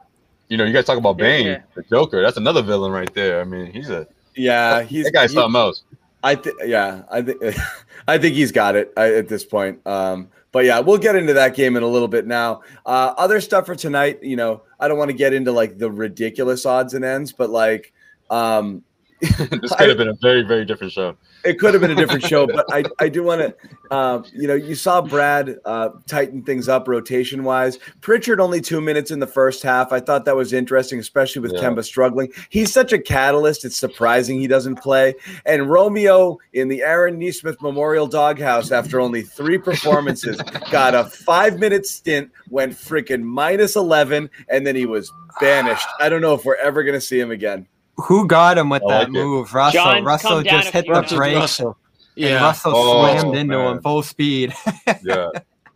You 0.49 0.57
know, 0.57 0.65
you 0.65 0.73
guys 0.73 0.87
talk 0.87 0.99
about 0.99 1.19
Bane, 1.19 1.47
yeah. 1.47 1.61
the 1.77 1.85
Joker. 1.85 2.21
That's 2.21 2.37
another 2.37 2.63
villain 2.63 2.91
right 2.91 3.15
there. 3.15 3.41
I 3.41 3.45
mean, 3.45 3.73
he's 3.73 3.89
a 3.89 4.09
yeah. 4.35 4.83
He's 4.83 5.05
that 5.05 5.13
guy's 5.13 5.33
something 5.33 5.55
else. 5.55 5.85
I 6.25 6.35
think. 6.35 6.57
Yeah, 6.65 7.03
I 7.13 7.23
think. 7.23 7.41
I 8.09 8.19
think 8.19 8.35
he's 8.35 8.51
got 8.51 8.75
it 8.75 8.93
at 8.97 9.29
this 9.29 9.45
point. 9.45 9.87
Um, 9.87 10.29
but 10.53 10.65
yeah, 10.65 10.81
we'll 10.81 10.99
get 10.99 11.17
into 11.17 11.35
that 11.35 11.55
game 11.55 11.77
in 11.77 11.83
a 11.83 11.87
little 11.87 12.09
bit 12.09 12.27
now. 12.27 12.63
Uh, 12.85 13.15
other 13.17 13.41
stuff 13.41 13.67
for 13.67 13.77
tonight, 13.77 14.23
you 14.23 14.37
know, 14.37 14.63
I 14.79 14.89
don't 14.89 14.99
want 14.99 15.11
to 15.11 15.17
get 15.17 15.33
into 15.33 15.53
like 15.53 15.79
the 15.79 15.91
ridiculous 15.91 16.67
odds 16.67 16.95
and 16.95 17.05
ends, 17.05 17.33
but 17.33 17.51
like, 17.51 17.93
um, 18.31 18.83
this 19.61 19.75
could 19.75 19.89
have 19.89 19.99
been 19.99 20.09
a 20.09 20.19
very, 20.21 20.43
very 20.43 20.65
different 20.65 20.93
show 20.93 21.17
it 21.45 21.59
could 21.59 21.75
have 21.75 21.81
been 21.81 21.91
a 21.91 21.95
different 21.95 22.25
show, 22.25 22.47
but 22.47 22.67
I, 22.71 22.85
I 22.99 23.09
do 23.09 23.23
want 23.23 23.41
to, 23.41 23.55
uh, 23.91 24.23
you 24.33 24.47
know, 24.47 24.55
you 24.55 24.75
saw 24.75 25.01
Brad 25.01 25.59
uh, 25.65 25.91
tighten 26.07 26.43
things 26.43 26.69
up 26.69 26.87
rotation 26.87 27.45
wise. 27.45 27.79
Pritchard 28.01 28.41
only 28.41 28.61
two 28.61 28.81
minutes 28.81 29.11
in 29.11 29.21
the 29.21 29.27
first 29.27 29.63
half. 29.63 29.93
I 29.93 30.01
thought 30.01 30.25
that 30.27 30.37
was 30.37 30.53
interesting, 30.53 30.99
especially 30.99 31.41
with 31.41 31.53
yeah. 31.53 31.61
Kemba 31.61 31.85
struggling. 31.85 32.33
He's 32.51 32.73
such 32.73 32.93
a 32.93 32.99
catalyst. 32.99 33.65
It's 33.65 33.77
surprising 33.77 34.39
he 34.39 34.47
doesn't 34.47 34.77
play. 34.77 35.15
And 35.47 35.71
Romeo 35.71 36.39
in 36.53 36.69
the 36.69 36.83
Aaron 36.83 37.19
Nesmith 37.19 37.61
Memorial 37.63 38.07
Doghouse 38.07 38.71
after 38.71 39.01
only 39.01 39.23
three 39.23 39.59
performances 39.59 40.41
got 40.71 40.95
a 40.95 41.05
five 41.05 41.59
minute 41.59 41.87
stint, 41.87 42.31
went 42.51 42.73
freaking 42.75 43.23
minus 43.23 43.77
11, 43.77 44.29
and 44.49 44.67
then 44.67 44.77
he 44.77 44.87
was 44.87 45.11
banished. 45.41 45.87
I 45.99 46.09
don't 46.09 46.21
know 46.21 46.35
if 46.35 46.45
we're 46.45 46.57
ever 46.57 46.83
going 46.83 46.95
to 46.95 47.01
see 47.01 47.19
him 47.19 47.31
again. 47.31 47.67
Who 48.01 48.27
got 48.27 48.59
him 48.59 48.69
with 48.69 48.83
that 48.89 49.11
move? 49.11 49.53
Russell. 49.55 49.83
John, 49.83 50.05
Russell 50.05 50.43
just 50.43 50.71
hit 50.71 50.87
the 50.87 51.15
brakes. 51.17 51.37
Russell. 51.37 51.77
Yeah. 52.15 52.43
Russell 52.43 52.73
oh, 52.75 53.03
slammed 53.03 53.37
into 53.37 53.57
man. 53.57 53.77
him 53.77 53.83
full 53.83 54.03
speed. 54.03 54.55
yeah. 54.87 55.29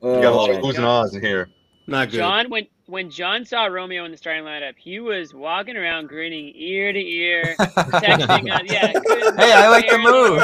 You 0.03 0.21
got 0.21 0.25
a 0.25 0.31
lot 0.31 0.51
of 0.51 0.59
who's 0.59 0.77
and 0.77 0.85
ahs 0.85 1.15
in 1.15 1.23
here. 1.23 1.49
Not 1.87 2.11
good. 2.11 2.19
John 2.19 2.51
went 2.51 2.69
when 2.87 3.11
John 3.11 3.45
saw 3.45 3.65
Romeo 3.65 4.05
in 4.05 4.11
the 4.11 4.17
starting 4.17 4.45
lineup, 4.45 4.75
he 4.77 5.01
was 5.01 5.33
walking 5.33 5.77
around 5.77 6.09
grinning 6.09 6.53
ear 6.55 6.93
to 6.93 6.99
ear, 6.99 7.57
texting 7.59 8.53
us. 8.53 8.63
Yeah, 8.67 8.93
hey, 9.39 9.53
I 9.53 9.69
like 9.69 9.89
the 9.89 9.99
move. 9.99 10.39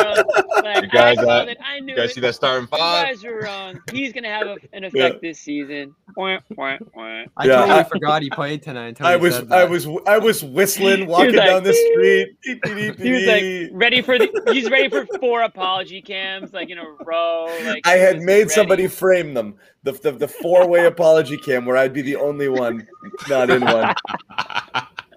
Like, 0.64 0.84
you 0.84 0.88
guys, 0.88 1.18
I, 1.18 1.22
uh, 1.22 1.54
I 1.62 1.80
knew 1.80 1.92
you 1.92 1.96
guys 1.98 2.10
it. 2.10 2.14
see 2.14 2.20
that 2.22 2.34
starting 2.34 2.66
five? 2.66 3.08
You 3.08 3.14
guys 3.14 3.24
were 3.24 3.40
wrong. 3.40 3.80
He's 3.92 4.12
gonna 4.12 4.28
have 4.28 4.46
a, 4.46 4.56
an 4.72 4.84
effect 4.84 5.16
yeah. 5.22 5.28
this 5.28 5.40
season. 5.40 5.94
I 7.36 7.46
yeah. 7.46 7.56
totally 7.56 7.84
forgot 7.84 8.22
he 8.22 8.30
played 8.30 8.62
tonight. 8.62 9.00
I 9.00 9.16
was, 9.16 9.38
I 9.50 9.64
was, 9.64 9.86
I 10.06 10.18
was 10.18 10.42
whistling 10.42 11.06
walking 11.06 11.34
like, 11.34 11.48
down 11.48 11.62
the 11.62 11.72
street. 11.72 12.36
he 12.42 13.10
was 13.10 13.26
like 13.26 13.70
ready 13.72 14.02
for 14.02 14.18
the. 14.18 14.28
He's 14.52 14.70
ready 14.70 14.88
for 14.88 15.06
four 15.18 15.42
apology 15.42 16.02
cams, 16.02 16.52
like 16.52 16.70
in 16.70 16.78
a 16.78 16.84
row. 17.04 17.46
Like 17.64 17.86
I 17.86 17.92
had 17.92 18.20
made 18.20 18.42
ready. 18.42 18.50
somebody 18.50 18.86
frame 18.86 19.34
them 19.34 19.56
the 19.82 19.92
the, 19.92 20.12
the 20.12 20.28
four 20.28 20.66
way 20.66 20.86
apology 20.86 21.36
cam 21.36 21.64
where 21.64 21.76
I'd 21.76 21.92
be 21.92 22.02
the 22.02 22.16
only 22.16 22.48
one 22.48 22.86
not 23.28 23.50
in 23.50 23.62
one. 23.62 23.94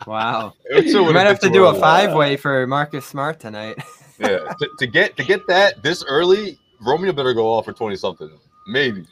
Wow, 0.05 0.53
we 0.69 1.13
might 1.13 1.27
have 1.27 1.39
to 1.39 1.49
do 1.49 1.67
a 1.67 1.79
five 1.79 2.13
way 2.13 2.35
for 2.35 2.67
Marcus 2.67 3.05
Smart 3.05 3.39
tonight. 3.39 3.77
yeah, 4.19 4.39
to, 4.59 4.69
to, 4.79 4.85
get 4.85 5.15
to 5.15 5.23
get 5.23 5.47
that 5.47 5.81
this 5.81 6.03
early, 6.03 6.59
Romeo 6.81 7.13
better 7.13 7.33
go 7.33 7.47
off 7.47 7.63
for 7.63 7.71
twenty 7.71 7.95
something, 7.95 8.29
maybe. 8.67 9.05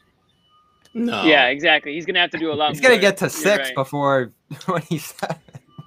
No. 0.94 1.24
Yeah, 1.24 1.48
exactly. 1.48 1.94
He's 1.94 2.06
gonna 2.06 2.20
have 2.20 2.32
to 2.32 2.38
do 2.38 2.52
a 2.52 2.54
lot. 2.54 2.72
He's 2.72 2.82
gonna 2.82 2.98
get 2.98 3.18
to 3.18 3.30
six 3.30 3.70
right. 3.70 3.76
before 3.76 4.32
when 4.66 4.82
he's. 4.84 5.14
Oh, 5.24 5.30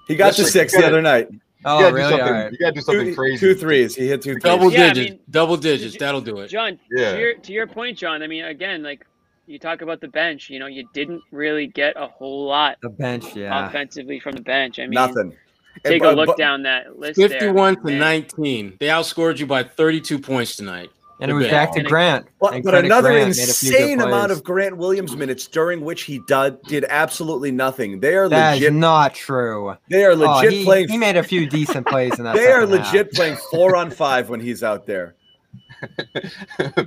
he 0.08 0.16
got 0.16 0.34
to 0.34 0.44
six 0.44 0.74
the 0.76 0.86
other 0.86 1.02
night. 1.02 1.28
Oh, 1.64 1.78
you 1.78 1.84
gotta 1.84 1.94
really? 1.94 2.16
Do 2.16 2.22
right. 2.22 2.52
You 2.52 2.58
gotta 2.58 2.72
do 2.72 2.80
something 2.82 3.06
two, 3.06 3.14
crazy. 3.14 3.38
Two 3.38 3.54
threes. 3.54 3.94
He 3.94 4.06
hit 4.08 4.22
two. 4.22 4.36
Double 4.36 4.70
threes. 4.70 4.80
digits. 4.80 4.98
Yeah, 4.98 5.04
I 5.04 5.10
mean, 5.10 5.20
double 5.30 5.56
digits. 5.56 5.96
That'll 5.96 6.20
do 6.20 6.40
it. 6.40 6.48
John. 6.48 6.78
Yeah. 6.90 7.12
To 7.12 7.18
your, 7.18 7.34
to 7.34 7.52
your 7.52 7.66
point, 7.66 7.96
John. 7.96 8.22
I 8.22 8.26
mean, 8.26 8.44
again, 8.44 8.82
like 8.82 9.06
you 9.46 9.58
talk 9.58 9.80
about 9.80 10.00
the 10.00 10.08
bench. 10.08 10.50
You 10.50 10.58
know, 10.58 10.66
you 10.66 10.86
didn't 10.92 11.22
really 11.30 11.66
get 11.66 11.94
a 11.96 12.06
whole 12.06 12.46
lot. 12.46 12.78
The 12.82 12.90
bench, 12.90 13.34
yeah. 13.34 13.66
Offensively 13.66 14.20
from 14.20 14.32
the 14.32 14.42
bench. 14.42 14.78
I 14.78 14.82
mean, 14.82 14.92
nothing. 14.92 15.34
Take 15.84 16.02
and, 16.02 16.12
a 16.12 16.14
look 16.14 16.28
but, 16.28 16.36
down 16.36 16.62
that 16.62 16.98
list. 16.98 17.18
Fifty-one 17.18 17.74
there. 17.82 17.92
to 17.92 17.98
nineteen. 17.98 18.76
They 18.78 18.86
outscored 18.86 19.38
you 19.38 19.46
by 19.46 19.64
thirty-two 19.64 20.18
points 20.18 20.56
tonight. 20.56 20.90
And 21.20 21.30
it 21.30 21.34
was 21.34 21.46
back 21.46 21.72
to 21.74 21.82
Grant. 21.82 22.26
But, 22.40 22.62
but 22.64 22.74
another 22.74 23.10
Grant 23.10 23.28
insane 23.28 24.00
amount 24.00 24.32
of 24.32 24.42
Grant 24.42 24.76
Williams 24.76 25.16
minutes 25.16 25.46
during 25.46 25.82
which 25.82 26.02
he 26.02 26.20
did, 26.26 26.60
did 26.62 26.84
absolutely 26.88 27.52
nothing. 27.52 28.00
They 28.00 28.16
are 28.16 28.28
that 28.28 28.54
legit. 28.54 28.72
not 28.72 29.14
true. 29.14 29.76
They 29.88 30.04
are 30.04 30.16
legit 30.16 30.52
oh, 30.52 30.56
he, 30.56 30.64
playing. 30.64 30.88
He 30.88 30.98
made 30.98 31.16
a 31.16 31.22
few 31.22 31.48
decent 31.48 31.86
plays 31.86 32.18
in 32.18 32.24
that. 32.24 32.34
they 32.36 32.50
are 32.50 32.66
legit 32.66 33.06
half. 33.06 33.10
playing 33.12 33.36
four 33.50 33.76
on 33.76 33.90
five 33.90 34.28
when 34.28 34.40
he's 34.40 34.62
out 34.62 34.86
there. 34.86 35.14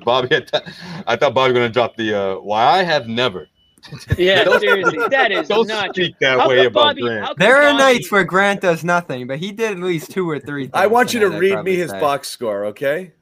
Bobby, 0.04 0.36
I, 0.36 0.40
th- 0.40 0.64
I 1.06 1.16
thought 1.16 1.34
Bobby 1.34 1.54
was 1.54 1.60
going 1.60 1.70
to 1.70 1.74
drop 1.74 1.96
the 1.96 2.14
uh, 2.14 2.36
why 2.40 2.64
I 2.64 2.84
have 2.84 3.08
never. 3.08 3.48
Yeah, 4.18 4.44
seriously, 4.58 5.08
that 5.10 5.32
is 5.32 5.48
don't 5.48 5.68
not 5.68 5.96
speak 5.96 6.18
that 6.20 6.40
how 6.40 6.50
way 6.50 6.66
about 6.66 6.74
Bobby, 6.74 7.02
Grant. 7.02 7.38
There 7.38 7.58
are 7.58 7.72
Bobby... 7.72 7.78
nights 7.78 8.12
where 8.12 8.24
Grant 8.24 8.62
does 8.62 8.84
nothing, 8.84 9.28
but 9.28 9.40
he 9.40 9.52
did 9.52 9.74
at 9.74 9.80
least 9.80 10.12
two 10.12 10.30
or 10.30 10.40
three. 10.40 10.70
I 10.74 10.88
want 10.88 11.14
you 11.14 11.20
to 11.22 11.30
read 11.30 11.64
me 11.64 11.76
his 11.76 11.92
say. 11.92 12.00
box 12.00 12.28
score, 12.28 12.66
okay? 12.66 13.14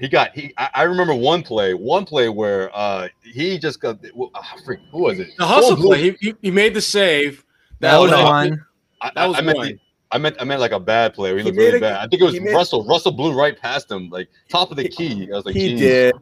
He 0.00 0.08
got 0.08 0.34
he. 0.34 0.52
I, 0.56 0.70
I, 0.74 0.82
remember 0.82 1.14
one 1.14 1.42
play, 1.42 1.74
one 1.74 2.04
play 2.04 2.28
where 2.28 2.76
uh 2.76 3.08
he 3.22 3.58
just 3.58 3.80
got. 3.80 3.98
Well, 4.14 4.30
oh, 4.34 4.42
freak, 4.64 4.80
who 4.90 5.02
was 5.02 5.18
it? 5.18 5.28
The 5.38 5.46
hustle 5.46 5.78
oh, 5.78 5.82
play. 5.82 6.16
He, 6.20 6.34
he 6.42 6.50
made 6.50 6.74
the 6.74 6.80
save. 6.80 7.44
That, 7.80 7.92
that 7.92 7.98
was 7.98 8.10
one. 8.10 8.64
I, 9.00 9.10
that 9.14 9.26
was 9.26 9.38
I, 9.38 9.42
one. 9.42 9.66
The, 9.66 9.78
I 10.12 10.18
meant 10.18 10.36
I 10.40 10.44
meant 10.44 10.60
like 10.60 10.72
a 10.72 10.80
bad 10.80 11.14
play. 11.14 11.30
He, 11.30 11.38
he 11.38 11.42
looked 11.44 11.56
really 11.56 11.78
a, 11.78 11.80
bad. 11.80 11.96
I 11.98 12.08
think 12.08 12.22
it 12.22 12.24
was 12.24 12.38
Russell. 12.40 12.82
Made, 12.82 12.90
Russell 12.90 13.12
blew 13.12 13.32
right 13.32 13.58
past 13.58 13.90
him, 13.90 14.08
like 14.10 14.28
top 14.48 14.70
of 14.70 14.76
the 14.76 14.88
key. 14.88 15.28
I 15.32 15.36
was 15.36 15.44
like, 15.44 15.54
he 15.54 15.70
Geez. 15.70 15.80
did. 15.80 16.14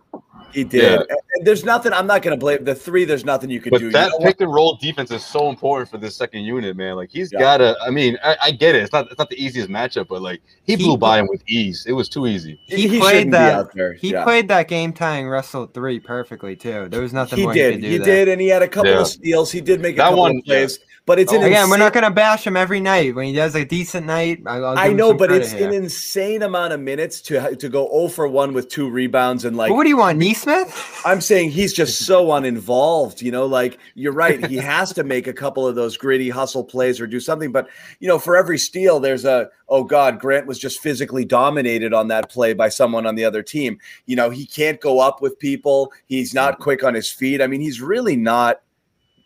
He 0.52 0.64
did. 0.64 0.82
Yeah. 1.08 1.16
And 1.34 1.46
there's 1.46 1.64
nothing. 1.64 1.92
I'm 1.92 2.06
not 2.06 2.22
going 2.22 2.36
to 2.36 2.40
blame 2.40 2.64
the 2.64 2.74
three. 2.74 3.04
There's 3.04 3.24
nothing 3.24 3.50
you 3.50 3.60
can 3.60 3.70
but 3.70 3.78
do. 3.78 3.90
That 3.90 4.12
you 4.12 4.18
know 4.18 4.24
pick 4.24 4.40
and 4.40 4.52
roll 4.52 4.76
defense 4.76 5.10
is 5.10 5.24
so 5.24 5.48
important 5.48 5.90
for 5.90 5.98
this 5.98 6.14
second 6.16 6.42
unit, 6.42 6.76
man. 6.76 6.96
Like 6.96 7.10
he's 7.10 7.32
yeah. 7.32 7.40
got 7.40 7.56
to. 7.58 7.76
I 7.84 7.90
mean, 7.90 8.16
I, 8.22 8.36
I, 8.40 8.50
get 8.52 8.74
it. 8.74 8.82
It's 8.82 8.92
not. 8.92 9.06
It's 9.10 9.18
not 9.18 9.30
the 9.30 9.42
easiest 9.42 9.68
matchup, 9.68 10.08
but 10.08 10.22
like 10.22 10.42
he, 10.64 10.76
he 10.76 10.84
blew 10.84 10.96
by 10.96 11.18
him 11.18 11.26
with 11.28 11.42
ease. 11.48 11.86
It 11.86 11.92
was 11.92 12.08
too 12.08 12.26
easy. 12.26 12.60
He, 12.66 12.88
he 12.88 13.00
played 13.00 13.32
that. 13.32 13.96
He 13.98 14.12
yeah. 14.12 14.24
played 14.24 14.48
that 14.48 14.68
game 14.68 14.92
tying 14.92 15.26
Russell 15.26 15.66
three 15.66 15.98
perfectly 15.98 16.54
too. 16.54 16.88
There 16.88 17.02
was 17.02 17.12
nothing. 17.12 17.38
He 17.38 17.52
did. 17.52 17.82
He, 17.82 17.90
he 17.90 17.98
did, 17.98 18.28
and 18.28 18.40
he 18.40 18.48
had 18.48 18.62
a 18.62 18.68
couple 18.68 18.96
of 18.96 19.08
steals. 19.08 19.50
He 19.50 19.60
did 19.60 19.80
make 19.80 19.94
a 19.94 19.98
that 19.98 20.04
couple 20.04 20.20
one, 20.20 20.38
of 20.38 20.44
plays. 20.44 20.78
But 21.06 21.18
it's 21.18 21.32
oh, 21.32 21.36
again, 21.36 21.52
insane... 21.52 21.70
we're 21.70 21.76
not 21.76 21.92
going 21.92 22.04
to 22.04 22.10
bash 22.10 22.46
him 22.46 22.56
every 22.56 22.80
night 22.80 23.14
when 23.14 23.26
he 23.26 23.34
does 23.34 23.54
a 23.54 23.64
decent 23.64 24.06
night. 24.06 24.42
I 24.46 24.92
know, 24.92 25.12
but 25.12 25.30
it's 25.30 25.52
here. 25.52 25.68
an 25.68 25.74
insane 25.74 26.42
amount 26.42 26.72
of 26.72 26.80
minutes 26.80 27.20
to 27.22 27.54
to 27.56 27.68
go 27.68 27.86
0 27.90 28.08
for 28.08 28.26
one 28.26 28.54
with 28.54 28.70
two 28.70 28.88
rebounds 28.88 29.44
and 29.44 29.54
like. 29.54 29.68
But 29.68 29.74
what 29.74 29.82
do 29.82 29.90
you 29.90 29.98
want, 29.98 30.18
Nesmith? 30.18 31.02
I'm 31.04 31.20
saying 31.20 31.50
he's 31.50 31.74
just 31.74 31.98
so 32.06 32.32
uninvolved. 32.32 33.20
You 33.20 33.32
know, 33.32 33.44
like 33.44 33.78
you're 33.94 34.14
right. 34.14 34.44
He 34.46 34.56
has 34.56 34.94
to 34.94 35.04
make 35.04 35.26
a 35.26 35.34
couple 35.34 35.66
of 35.66 35.74
those 35.74 35.98
gritty 35.98 36.30
hustle 36.30 36.64
plays 36.64 37.00
or 37.00 37.06
do 37.06 37.20
something. 37.20 37.52
But 37.52 37.68
you 38.00 38.08
know, 38.08 38.18
for 38.18 38.34
every 38.34 38.56
steal, 38.56 38.98
there's 38.98 39.26
a 39.26 39.50
oh 39.68 39.84
god, 39.84 40.18
Grant 40.18 40.46
was 40.46 40.58
just 40.58 40.80
physically 40.80 41.26
dominated 41.26 41.92
on 41.92 42.08
that 42.08 42.30
play 42.30 42.54
by 42.54 42.70
someone 42.70 43.06
on 43.06 43.14
the 43.14 43.26
other 43.26 43.42
team. 43.42 43.78
You 44.06 44.16
know, 44.16 44.30
he 44.30 44.46
can't 44.46 44.80
go 44.80 45.00
up 45.00 45.20
with 45.20 45.38
people. 45.38 45.92
He's 46.06 46.32
not 46.32 46.54
mm-hmm. 46.54 46.62
quick 46.62 46.82
on 46.82 46.94
his 46.94 47.10
feet. 47.10 47.42
I 47.42 47.46
mean, 47.46 47.60
he's 47.60 47.82
really 47.82 48.16
not 48.16 48.60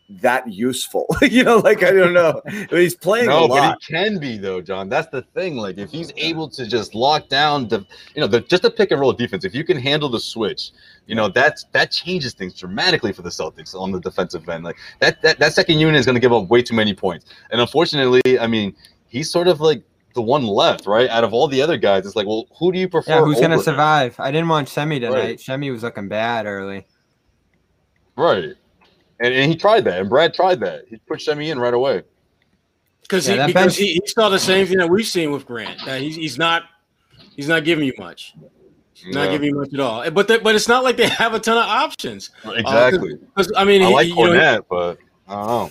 that 0.08 0.50
useful. 0.50 1.06
you 1.22 1.44
know, 1.44 1.58
like 1.58 1.82
I 1.82 1.90
don't 1.90 2.12
know. 2.12 2.40
He's 2.70 2.94
playing 2.94 3.26
no, 3.26 3.46
but 3.48 3.78
he 3.80 3.94
can 3.94 4.18
be 4.18 4.38
though, 4.38 4.60
John. 4.60 4.88
That's 4.88 5.08
the 5.08 5.22
thing. 5.22 5.56
Like 5.56 5.78
if 5.78 5.90
he's 5.90 6.12
able 6.16 6.48
to 6.50 6.66
just 6.66 6.94
lock 6.94 7.28
down 7.28 7.68
the, 7.68 7.86
you 8.14 8.20
know, 8.20 8.26
the 8.26 8.40
just 8.40 8.64
a 8.64 8.70
pick 8.70 8.90
and 8.90 9.00
roll 9.00 9.12
defense. 9.12 9.44
If 9.44 9.54
you 9.54 9.64
can 9.64 9.78
handle 9.78 10.08
the 10.08 10.20
switch, 10.20 10.72
you 11.06 11.14
know, 11.14 11.28
that's 11.28 11.64
that 11.72 11.90
changes 11.90 12.32
things 12.34 12.54
dramatically 12.54 13.12
for 13.12 13.22
the 13.22 13.28
Celtics 13.28 13.74
on 13.74 13.92
the 13.92 14.00
defensive 14.00 14.48
end. 14.48 14.64
Like 14.64 14.76
that 15.00 15.20
that, 15.22 15.38
that 15.38 15.52
second 15.52 15.78
unit 15.78 15.98
is 15.98 16.06
going 16.06 16.16
to 16.16 16.20
give 16.20 16.32
up 16.32 16.48
way 16.48 16.62
too 16.62 16.74
many 16.74 16.94
points. 16.94 17.26
And 17.50 17.60
unfortunately, 17.60 18.38
I 18.40 18.46
mean, 18.46 18.74
he's 19.08 19.30
sort 19.30 19.48
of 19.48 19.60
like 19.60 19.82
the 20.14 20.22
one 20.22 20.46
left, 20.46 20.86
right? 20.86 21.08
Out 21.10 21.22
of 21.22 21.34
all 21.34 21.48
the 21.48 21.60
other 21.60 21.76
guys, 21.76 22.06
it's 22.06 22.16
like, 22.16 22.26
well, 22.26 22.46
who 22.58 22.72
do 22.72 22.78
you 22.78 22.88
prefer? 22.88 23.12
Yeah, 23.12 23.24
who's 23.24 23.40
gonna 23.40 23.58
survive? 23.58 24.18
I 24.18 24.30
didn't 24.30 24.48
watch 24.48 24.68
Semi 24.68 25.00
tonight. 25.00 25.14
Right. 25.14 25.40
Semi 25.40 25.70
was 25.70 25.82
looking 25.82 26.08
bad 26.08 26.46
early. 26.46 26.86
Right. 28.16 28.54
And, 29.20 29.34
and 29.34 29.50
he 29.50 29.56
tried 29.56 29.84
that, 29.84 30.00
and 30.00 30.08
Brad 30.08 30.32
tried 30.34 30.60
that. 30.60 30.84
He 30.88 30.96
pushed 31.08 31.24
Semi 31.26 31.50
in 31.50 31.58
right 31.58 31.74
away. 31.74 32.02
because 33.02 33.28
Yeah, 33.28 33.46
he, 33.46 33.52
because 33.52 33.64
bench- 33.64 33.76
he, 33.76 33.94
he 33.94 34.02
saw 34.06 34.28
the 34.28 34.38
same 34.38 34.66
thing 34.66 34.78
that 34.78 34.88
we've 34.88 35.06
seen 35.06 35.32
with 35.32 35.44
Grant. 35.46 35.84
That 35.86 36.00
he's, 36.00 36.14
he's 36.16 36.38
not 36.38 36.64
he's 37.34 37.48
not 37.48 37.64
giving 37.64 37.84
you 37.86 37.94
much. 37.98 38.34
He's 38.94 39.14
not 39.14 39.24
Yeah, 39.26 39.30
giving 39.32 39.48
you 39.50 39.56
much 39.56 39.72
at 39.74 39.80
all. 39.80 40.08
But 40.10 40.28
they, 40.28 40.38
but 40.38 40.54
it's 40.54 40.68
not 40.68 40.84
like 40.84 40.96
they 40.96 41.08
have 41.08 41.34
a 41.34 41.38
ton 41.40 41.56
of 41.56 41.64
options. 41.64 42.30
Uh, 42.44 42.50
exactly. 42.52 43.14
'Cause, 43.36 43.50
I 43.56 43.64
mean, 43.64 43.82
I 43.82 43.86
he- 43.88 43.94
like 43.94 44.08
you 44.08 44.14
know, 44.14 44.22
Kornet, 44.22 44.62
but 44.68 44.98
I 45.28 45.34
don't 45.34 45.46
know. 45.46 45.70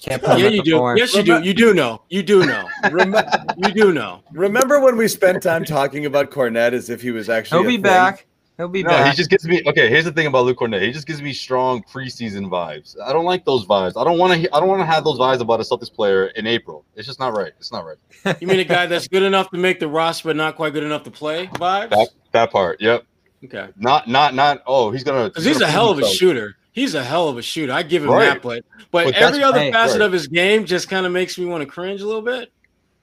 Can't 0.00 0.22
put 0.22 0.38
yeah, 0.38 0.48
you 0.48 0.62
do. 0.62 0.76
four. 0.76 0.96
Yes, 0.96 1.12
you 1.14 1.24
do. 1.24 1.42
You 1.42 1.52
do 1.52 1.74
know. 1.74 2.02
You 2.08 2.22
do 2.22 2.46
know. 2.46 2.68
Remember, 2.84 3.28
You 3.58 3.72
do 3.72 3.92
know. 3.92 4.22
remember 4.32 4.78
when 4.78 4.96
we 4.96 5.08
spent 5.08 5.42
time 5.42 5.64
talking 5.64 6.06
about 6.06 6.30
Kornet 6.30 6.72
as 6.72 6.88
if 6.88 7.02
he 7.02 7.10
was 7.10 7.28
actually 7.28 7.58
He'll 7.62 7.66
a 7.68 7.70
be 7.70 7.76
thing? 7.78 7.82
back. 7.82 8.26
He'll 8.58 8.68
be 8.68 8.82
No, 8.82 8.90
back. 8.90 9.12
he 9.12 9.16
just 9.16 9.30
gives 9.30 9.46
me 9.46 9.62
okay. 9.66 9.88
Here's 9.88 10.04
the 10.04 10.10
thing 10.12 10.26
about 10.26 10.44
Luke 10.44 10.58
Kornet. 10.58 10.82
He 10.82 10.90
just 10.90 11.06
gives 11.06 11.22
me 11.22 11.32
strong 11.32 11.80
preseason 11.84 12.48
vibes. 12.50 12.96
I 13.00 13.12
don't 13.12 13.24
like 13.24 13.44
those 13.44 13.64
vibes. 13.64 13.92
I 13.96 14.02
don't 14.04 14.18
want 14.18 14.42
to. 14.42 14.54
I 14.54 14.58
don't 14.58 14.68
want 14.68 14.80
to 14.82 14.86
have 14.86 15.04
those 15.04 15.16
vibes 15.16 15.40
about 15.40 15.60
a 15.60 15.62
Celtics 15.62 15.92
player 15.92 16.26
in 16.26 16.44
April. 16.46 16.84
It's 16.96 17.06
just 17.06 17.20
not 17.20 17.36
right. 17.36 17.52
It's 17.58 17.70
not 17.70 17.84
right. 17.86 17.96
You 18.40 18.48
mean 18.48 18.58
a 18.58 18.64
guy 18.64 18.86
that's 18.86 19.06
good 19.06 19.22
enough 19.22 19.48
to 19.50 19.58
make 19.58 19.78
the 19.78 19.86
roster, 19.86 20.28
but 20.30 20.36
not 20.36 20.56
quite 20.56 20.72
good 20.72 20.82
enough 20.82 21.04
to 21.04 21.10
play? 21.10 21.46
Vibes. 21.46 21.90
That 21.90 22.08
that 22.32 22.50
part. 22.50 22.80
Yep. 22.80 23.04
Okay. 23.44 23.68
Not 23.76 24.08
not 24.08 24.34
not. 24.34 24.62
Oh, 24.66 24.90
he's 24.90 25.04
gonna. 25.04 25.28
Because 25.28 25.44
he's 25.44 25.58
gonna 25.58 25.68
a 25.68 25.72
hell 25.72 25.90
of 25.90 26.00
a 26.00 26.06
shooter. 26.08 26.56
He's 26.72 26.94
a 26.94 27.02
hell 27.04 27.28
of 27.28 27.38
a 27.38 27.42
shooter. 27.42 27.72
I 27.72 27.84
give 27.84 28.02
him 28.02 28.10
Right. 28.10 28.26
that, 28.26 28.42
but 28.42 28.64
but, 28.90 29.04
But 29.06 29.14
every 29.14 29.42
other 29.42 29.60
hey, 29.60 29.70
facet 29.72 30.00
right. 30.00 30.06
of 30.06 30.12
his 30.12 30.26
game 30.26 30.64
just 30.64 30.88
kind 30.88 31.06
of 31.06 31.12
makes 31.12 31.38
me 31.38 31.44
want 31.46 31.60
to 31.62 31.66
cringe 31.66 32.00
a 32.02 32.06
little 32.06 32.22
bit. 32.22 32.50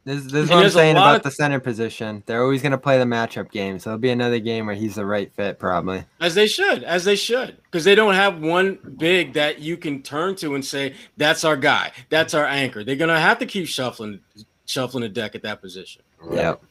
This, 0.06 0.24
this 0.26 0.44
is 0.44 0.50
what 0.52 0.64
I'm 0.64 0.70
saying 0.70 0.96
about 0.96 1.18
of- 1.18 1.24
the 1.24 1.32
center 1.32 1.60
position. 1.60 2.22
They're 2.28 2.44
always 2.44 2.62
going 2.62 2.74
to 2.74 2.78
play 2.78 3.00
the 3.00 3.06
matchup 3.06 3.50
game. 3.50 3.80
So 3.80 3.90
it'll 3.90 4.00
be 4.00 4.12
another 4.12 4.40
game 4.40 4.68
where 4.68 4.76
he's 4.76 4.96
the 4.96 5.06
right 5.06 5.34
fit, 5.34 5.58
probably. 5.58 6.06
As 6.22 6.36
they 6.36 6.46
should, 6.46 6.84
as 6.84 7.06
they 7.06 7.16
should, 7.16 7.58
because 7.64 7.84
they 7.86 7.96
don't 7.96 8.14
have 8.14 8.40
one 8.40 8.78
big 8.98 9.34
that 9.34 9.60
you 9.60 9.78
can 9.78 10.04
turn 10.04 10.36
to 10.36 10.54
and 10.54 10.64
say 10.64 10.94
that's 11.18 11.44
our 11.44 11.58
guy, 11.58 11.92
that's 12.10 12.36
our 12.36 12.46
anchor. 12.46 12.84
They're 12.84 12.96
gonna 12.96 13.20
have 13.20 13.40
to 13.40 13.48
keep 13.48 13.68
shuffling, 13.68 14.20
shuffling 14.66 15.02
the 15.02 15.10
deck 15.10 15.34
at 15.34 15.42
that 15.42 15.60
position. 15.60 16.04
Right. 16.22 16.38
Yep. 16.38 16.62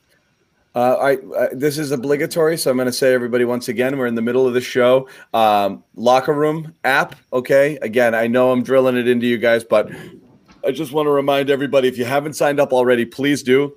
Uh, 0.76 0.96
I, 1.00 1.16
uh, 1.36 1.48
this 1.52 1.78
is 1.78 1.92
obligatory, 1.92 2.56
so 2.56 2.68
I'm 2.68 2.76
going 2.76 2.86
to 2.86 2.92
say 2.92 3.14
everybody 3.14 3.44
once 3.44 3.68
again. 3.68 3.96
We're 3.96 4.08
in 4.08 4.16
the 4.16 4.22
middle 4.22 4.48
of 4.48 4.54
the 4.54 4.60
show. 4.60 5.08
Um, 5.32 5.84
locker 5.94 6.32
room 6.32 6.74
app. 6.82 7.14
Okay. 7.32 7.78
Again, 7.80 8.12
I 8.12 8.26
know 8.26 8.50
I'm 8.50 8.64
drilling 8.64 8.96
it 8.96 9.06
into 9.06 9.28
you 9.28 9.38
guys, 9.38 9.62
but 9.62 9.88
I 10.66 10.70
just 10.70 10.92
want 10.92 11.06
to 11.06 11.10
remind 11.10 11.50
everybody: 11.50 11.88
if 11.88 11.98
you 11.98 12.04
haven't 12.04 12.34
signed 12.34 12.60
up 12.60 12.72
already, 12.72 13.04
please 13.04 13.42
do. 13.42 13.76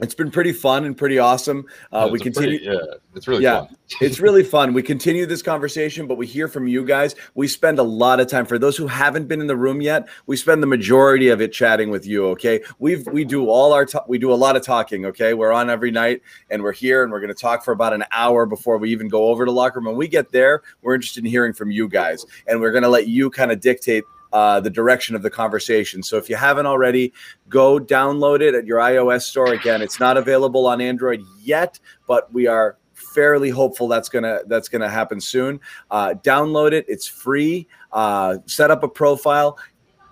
It's 0.00 0.14
been 0.14 0.32
pretty 0.32 0.52
fun 0.52 0.84
and 0.86 0.96
pretty 0.96 1.20
awesome. 1.20 1.66
Uh, 1.92 2.06
Yeah, 2.06 2.12
we 2.12 2.18
continue. 2.18 2.58
Pretty, 2.58 2.64
yeah, 2.64 2.94
it's 3.14 3.28
really 3.28 3.44
Yeah. 3.44 3.66
fun. 3.66 3.76
it's 4.00 4.18
really 4.18 4.42
fun. 4.42 4.72
We 4.72 4.82
continue 4.82 5.24
this 5.24 5.40
conversation, 5.40 6.08
but 6.08 6.16
we 6.16 6.26
hear 6.26 6.48
from 6.48 6.66
you 6.66 6.84
guys. 6.84 7.14
We 7.36 7.46
spend 7.46 7.78
a 7.78 7.84
lot 7.84 8.18
of 8.18 8.26
time 8.26 8.44
for 8.44 8.58
those 8.58 8.76
who 8.76 8.88
haven't 8.88 9.28
been 9.28 9.40
in 9.40 9.46
the 9.46 9.56
room 9.56 9.80
yet. 9.80 10.08
We 10.26 10.36
spend 10.36 10.64
the 10.64 10.66
majority 10.66 11.28
of 11.28 11.40
it 11.40 11.52
chatting 11.52 11.90
with 11.90 12.06
you. 12.08 12.26
Okay, 12.30 12.60
we've 12.80 13.06
we 13.06 13.24
do 13.24 13.48
all 13.48 13.72
our 13.72 13.86
ta- 13.86 14.04
we 14.08 14.18
do 14.18 14.32
a 14.32 14.34
lot 14.34 14.56
of 14.56 14.62
talking. 14.62 15.06
Okay, 15.06 15.32
we're 15.32 15.52
on 15.52 15.70
every 15.70 15.92
night, 15.92 16.22
and 16.50 16.64
we're 16.64 16.72
here, 16.72 17.04
and 17.04 17.12
we're 17.12 17.20
going 17.20 17.32
to 17.32 17.40
talk 17.40 17.64
for 17.64 17.70
about 17.70 17.92
an 17.92 18.04
hour 18.10 18.46
before 18.46 18.78
we 18.78 18.90
even 18.90 19.06
go 19.06 19.28
over 19.28 19.44
to 19.44 19.52
locker 19.52 19.78
room. 19.78 19.86
When 19.86 19.96
we 19.96 20.08
get 20.08 20.32
there, 20.32 20.62
we're 20.82 20.96
interested 20.96 21.24
in 21.24 21.30
hearing 21.30 21.52
from 21.52 21.70
you 21.70 21.86
guys, 21.88 22.26
and 22.48 22.60
we're 22.60 22.72
going 22.72 22.82
to 22.82 22.88
let 22.88 23.06
you 23.06 23.30
kind 23.30 23.52
of 23.52 23.60
dictate. 23.60 24.02
Uh, 24.34 24.58
the 24.58 24.68
direction 24.68 25.14
of 25.14 25.22
the 25.22 25.30
conversation. 25.30 26.02
So 26.02 26.16
if 26.16 26.28
you 26.28 26.34
haven't 26.34 26.66
already, 26.66 27.12
go 27.48 27.78
download 27.78 28.40
it 28.40 28.52
at 28.52 28.66
your 28.66 28.80
iOS 28.80 29.22
store. 29.22 29.52
Again, 29.52 29.80
it's 29.80 30.00
not 30.00 30.16
available 30.16 30.66
on 30.66 30.80
Android 30.80 31.22
yet, 31.40 31.78
but 32.08 32.34
we 32.34 32.48
are 32.48 32.76
fairly 32.94 33.48
hopeful 33.48 33.86
that's 33.86 34.08
gonna 34.08 34.40
that's 34.48 34.68
gonna 34.68 34.88
happen 34.88 35.20
soon. 35.20 35.60
Uh, 35.88 36.14
download 36.14 36.72
it; 36.72 36.84
it's 36.88 37.06
free. 37.06 37.68
Uh, 37.92 38.38
set 38.46 38.72
up 38.72 38.82
a 38.82 38.88
profile, 38.88 39.56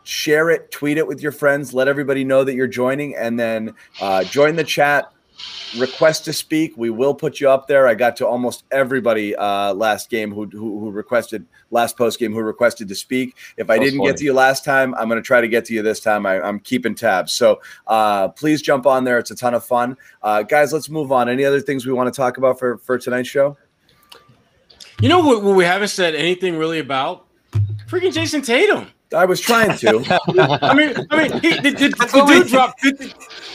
share 0.04 0.50
it, 0.50 0.70
tweet 0.70 0.98
it 0.98 1.06
with 1.06 1.20
your 1.20 1.32
friends, 1.32 1.74
let 1.74 1.88
everybody 1.88 2.22
know 2.22 2.44
that 2.44 2.54
you're 2.54 2.68
joining, 2.68 3.16
and 3.16 3.40
then 3.40 3.74
uh, 4.00 4.22
join 4.22 4.54
the 4.54 4.62
chat. 4.62 5.12
Request 5.78 6.26
to 6.26 6.32
speak. 6.32 6.76
We 6.76 6.90
will 6.90 7.14
put 7.14 7.40
you 7.40 7.48
up 7.48 7.66
there. 7.66 7.88
I 7.88 7.94
got 7.94 8.16
to 8.16 8.26
almost 8.26 8.64
everybody 8.70 9.34
uh, 9.34 9.72
last 9.72 10.10
game 10.10 10.30
who, 10.30 10.44
who 10.46 10.78
who 10.80 10.90
requested 10.90 11.46
last 11.70 11.96
post 11.96 12.18
game 12.18 12.32
who 12.32 12.40
requested 12.40 12.88
to 12.88 12.94
speak. 12.94 13.36
If 13.56 13.70
I 13.70 13.78
didn't 13.78 14.04
get 14.04 14.18
to 14.18 14.24
you 14.24 14.34
last 14.34 14.64
time, 14.64 14.94
I'm 14.96 15.08
going 15.08 15.20
to 15.20 15.26
try 15.26 15.40
to 15.40 15.48
get 15.48 15.64
to 15.66 15.74
you 15.74 15.82
this 15.82 16.00
time. 16.00 16.26
I, 16.26 16.42
I'm 16.42 16.60
keeping 16.60 16.94
tabs. 16.94 17.32
So 17.32 17.62
uh, 17.86 18.28
please 18.28 18.60
jump 18.60 18.86
on 18.86 19.04
there. 19.04 19.18
It's 19.18 19.30
a 19.30 19.34
ton 19.34 19.54
of 19.54 19.64
fun, 19.64 19.96
uh, 20.22 20.42
guys. 20.42 20.72
Let's 20.74 20.90
move 20.90 21.10
on. 21.10 21.30
Any 21.30 21.44
other 21.44 21.60
things 21.60 21.86
we 21.86 21.92
want 21.94 22.12
to 22.12 22.16
talk 22.16 22.36
about 22.36 22.58
for 22.58 22.76
for 22.76 22.98
tonight's 22.98 23.28
show? 23.28 23.56
You 25.00 25.08
know 25.08 25.20
what, 25.20 25.42
what 25.42 25.56
we 25.56 25.64
haven't 25.64 25.88
said 25.88 26.14
anything 26.14 26.56
really 26.56 26.78
about? 26.78 27.26
Freaking 27.88 28.12
Jayson 28.12 28.42
Tatum. 28.42 28.88
I 29.14 29.24
was 29.24 29.40
trying 29.40 29.76
to. 29.78 30.58
I 30.62 30.74
mean, 30.74 30.94
I 31.10 31.16
mean, 31.16 31.40
he, 31.40 31.60
the, 31.60 31.70
the, 31.70 31.88
the 31.88 32.24
dude 32.26 32.48
dropped 32.48 32.80
50, 32.82 33.12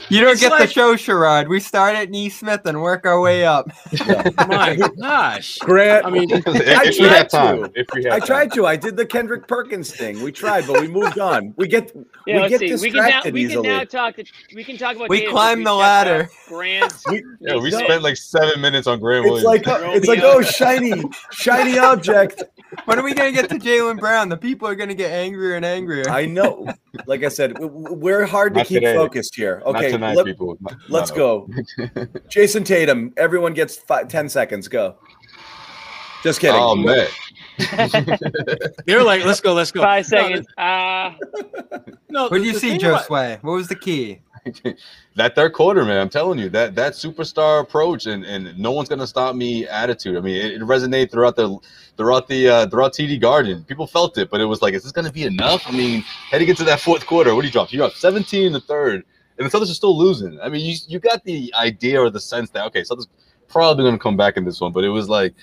You 0.10 0.22
don't 0.22 0.32
It's 0.32 0.42
get 0.42 0.52
like- 0.52 0.62
the 0.62 0.74
show, 0.74 0.96
Sherrod. 0.96 1.48
We 1.48 1.60
start 1.60 1.96
at 1.96 2.10
Nesmith 2.10 2.62
and 2.66 2.82
work 2.82 3.06
our 3.06 3.20
way 3.20 3.46
up. 3.46 3.70
my 4.48 4.78
gosh. 5.00 5.58
Grant, 5.60 6.06
I 6.06 6.10
mean, 6.10 6.30
if, 6.32 6.48
I 6.48 6.84
if 6.86 6.98
tried 6.98 7.30
time, 7.30 7.64
to. 7.64 7.72
if 7.76 7.88
I 7.94 8.20
time. 8.20 8.22
tried 8.28 8.52
to. 8.54 8.66
I 8.66 8.76
did 8.78 8.96
the 8.96 9.06
Kendrick 9.06 9.48
Perkins 9.48 9.92
thing. 9.94 10.22
We 10.22 10.32
tried, 10.32 10.66
but 10.66 10.80
we 10.80 10.88
moved 10.88 11.20
on. 11.20 11.54
We 11.58 11.68
get 11.68 11.92
Yeah, 12.26 12.44
we 12.44 12.50
get 12.50 12.60
see. 12.60 12.74
We 12.76 12.92
can 12.92 12.98
now 13.00 13.04
distracted 13.06 13.34
we 13.34 13.48
can 13.48 13.62
now 13.64 13.84
talk. 13.84 14.16
To, 14.16 14.24
we 14.56 14.64
can 14.64 14.78
talk 14.78 14.96
about. 14.96 15.10
We 15.10 15.20
Tatum 15.20 15.34
climbed 15.34 15.60
because 15.62 15.72
the 15.72 15.76
ladder. 15.76 16.30
Grant. 16.48 16.94
Yeah, 17.40 17.58
we 17.58 17.70
No. 17.70 17.80
spent 17.80 18.04
like 18.04 18.18
seven 18.18 18.60
minutes 18.62 18.88
on 18.88 19.00
Grant 19.00 19.26
it's 19.26 19.44
Williams. 19.44 19.66
like 19.68 19.96
it's 19.96 20.08
like 20.08 20.22
oh 20.24 20.42
shiny 20.42 21.04
shiny 21.32 21.78
object. 21.78 22.44
When 22.86 23.00
are 23.00 23.04
we 23.04 23.14
going 23.14 23.34
to 23.34 23.42
get 23.42 23.50
to 23.52 23.56
Jaylen 23.58 24.00
Brown? 24.00 24.28
The 24.30 24.38
people 24.38 24.68
are 24.68 24.76
going 24.76 24.90
to 24.90 24.96
get 24.96 25.12
angrier 25.12 25.56
and 25.56 25.64
angrier. 25.64 26.10
I 26.10 26.26
know. 26.26 26.68
Like 27.06 27.24
I 27.24 27.30
said, 27.30 27.54
w- 27.54 27.72
w- 27.72 27.96
we're 27.96 28.26
hard 28.26 28.54
to 28.56 28.60
Not 28.60 28.68
keep 28.68 28.82
today. 28.82 28.94
focused 28.96 29.36
here. 29.36 29.62
Not 29.66 29.76
Okay, 29.98 30.14
tonight, 30.14 30.16
let, 30.18 30.26
people. 30.26 30.58
No, 30.62 30.70
let's 30.90 31.12
no. 31.12 31.16
go. 31.18 31.50
Jayson 32.30 32.64
Tatum. 32.64 33.14
Everyone 33.18 33.54
gets 33.54 33.78
five, 33.78 34.08
10 34.08 34.30
seconds. 34.30 34.68
Go. 34.68 34.96
Just 36.24 36.40
kidding. 36.40 36.60
Oh 36.60 36.76
man, 36.76 37.08
they 38.86 38.96
were 38.96 39.04
like, 39.04 39.24
let's 39.24 39.40
go, 39.40 39.54
let's 39.54 39.72
go. 39.72 39.82
Five 39.82 40.06
No, 40.12 40.18
seconds. 40.18 40.48
Uh, 40.58 41.12
No, 42.10 42.24
What 42.24 42.38
did 42.38 42.46
you 42.46 42.54
see, 42.54 42.72
thing 42.72 42.80
Joe 42.80 42.90
about- 42.90 43.06
Sway? 43.06 43.38
What 43.42 43.54
was 43.54 43.68
the 43.68 43.76
key? 43.76 44.20
that 45.16 45.36
third 45.36 45.52
quarter, 45.54 45.84
man. 45.84 46.00
I'm 46.00 46.10
telling 46.10 46.40
you 46.40 46.50
that 46.50 46.74
that 46.76 46.94
superstar 46.94 47.62
approach 47.62 48.06
and 48.06 48.24
and 48.24 48.58
no 48.58 48.72
one's 48.72 48.88
gonna 48.88 49.06
stop 49.06 49.36
me 49.36 49.68
attitude. 49.68 50.16
I 50.16 50.22
mean, 50.22 50.36
it, 50.36 50.54
it 50.54 50.62
resonated 50.62 51.12
throughout 51.12 51.36
the 51.36 51.58
throughout 51.98 52.28
the 52.30 52.48
uh, 52.50 52.68
throughout 52.68 52.94
TD 52.94 53.20
Garden. 53.20 53.64
People 53.66 53.86
felt 53.88 54.18
it, 54.18 54.30
but 54.30 54.40
it 54.40 54.46
was 54.46 54.62
like, 54.62 54.74
is 54.74 54.84
this 54.84 54.92
gonna 54.94 55.12
be 55.12 55.24
enough? 55.24 55.64
I 55.68 55.72
mean, 55.72 56.02
heading 56.32 56.48
into 56.48 56.64
that 56.64 56.80
fourth 56.80 57.06
quarter, 57.06 57.36
what 57.36 57.42
do 57.42 57.48
you 57.48 57.52
drop? 57.52 57.72
You 57.74 57.78
dropped 57.80 57.98
17 57.98 58.46
in 58.46 58.54
the 58.54 58.62
third, 58.62 59.04
and 59.38 59.50
the 59.50 59.58
Celtics 59.58 59.72
are 59.72 59.76
still 59.76 59.98
losing. 59.98 60.40
I 60.42 60.50
mean, 60.50 60.66
you 60.66 60.76
you 60.88 61.00
got 61.00 61.24
the 61.24 61.54
idea 61.58 62.02
or 62.02 62.10
the 62.10 62.20
sense 62.22 62.50
that 62.52 62.66
okay, 62.68 62.82
Celtics 62.82 63.08
probably 63.48 63.86
gonna 63.86 64.00
come 64.00 64.18
back 64.18 64.38
in 64.38 64.46
this 64.46 64.60
one, 64.62 64.72
but 64.72 64.84
it 64.84 64.90
was 64.90 65.10
like. 65.10 65.34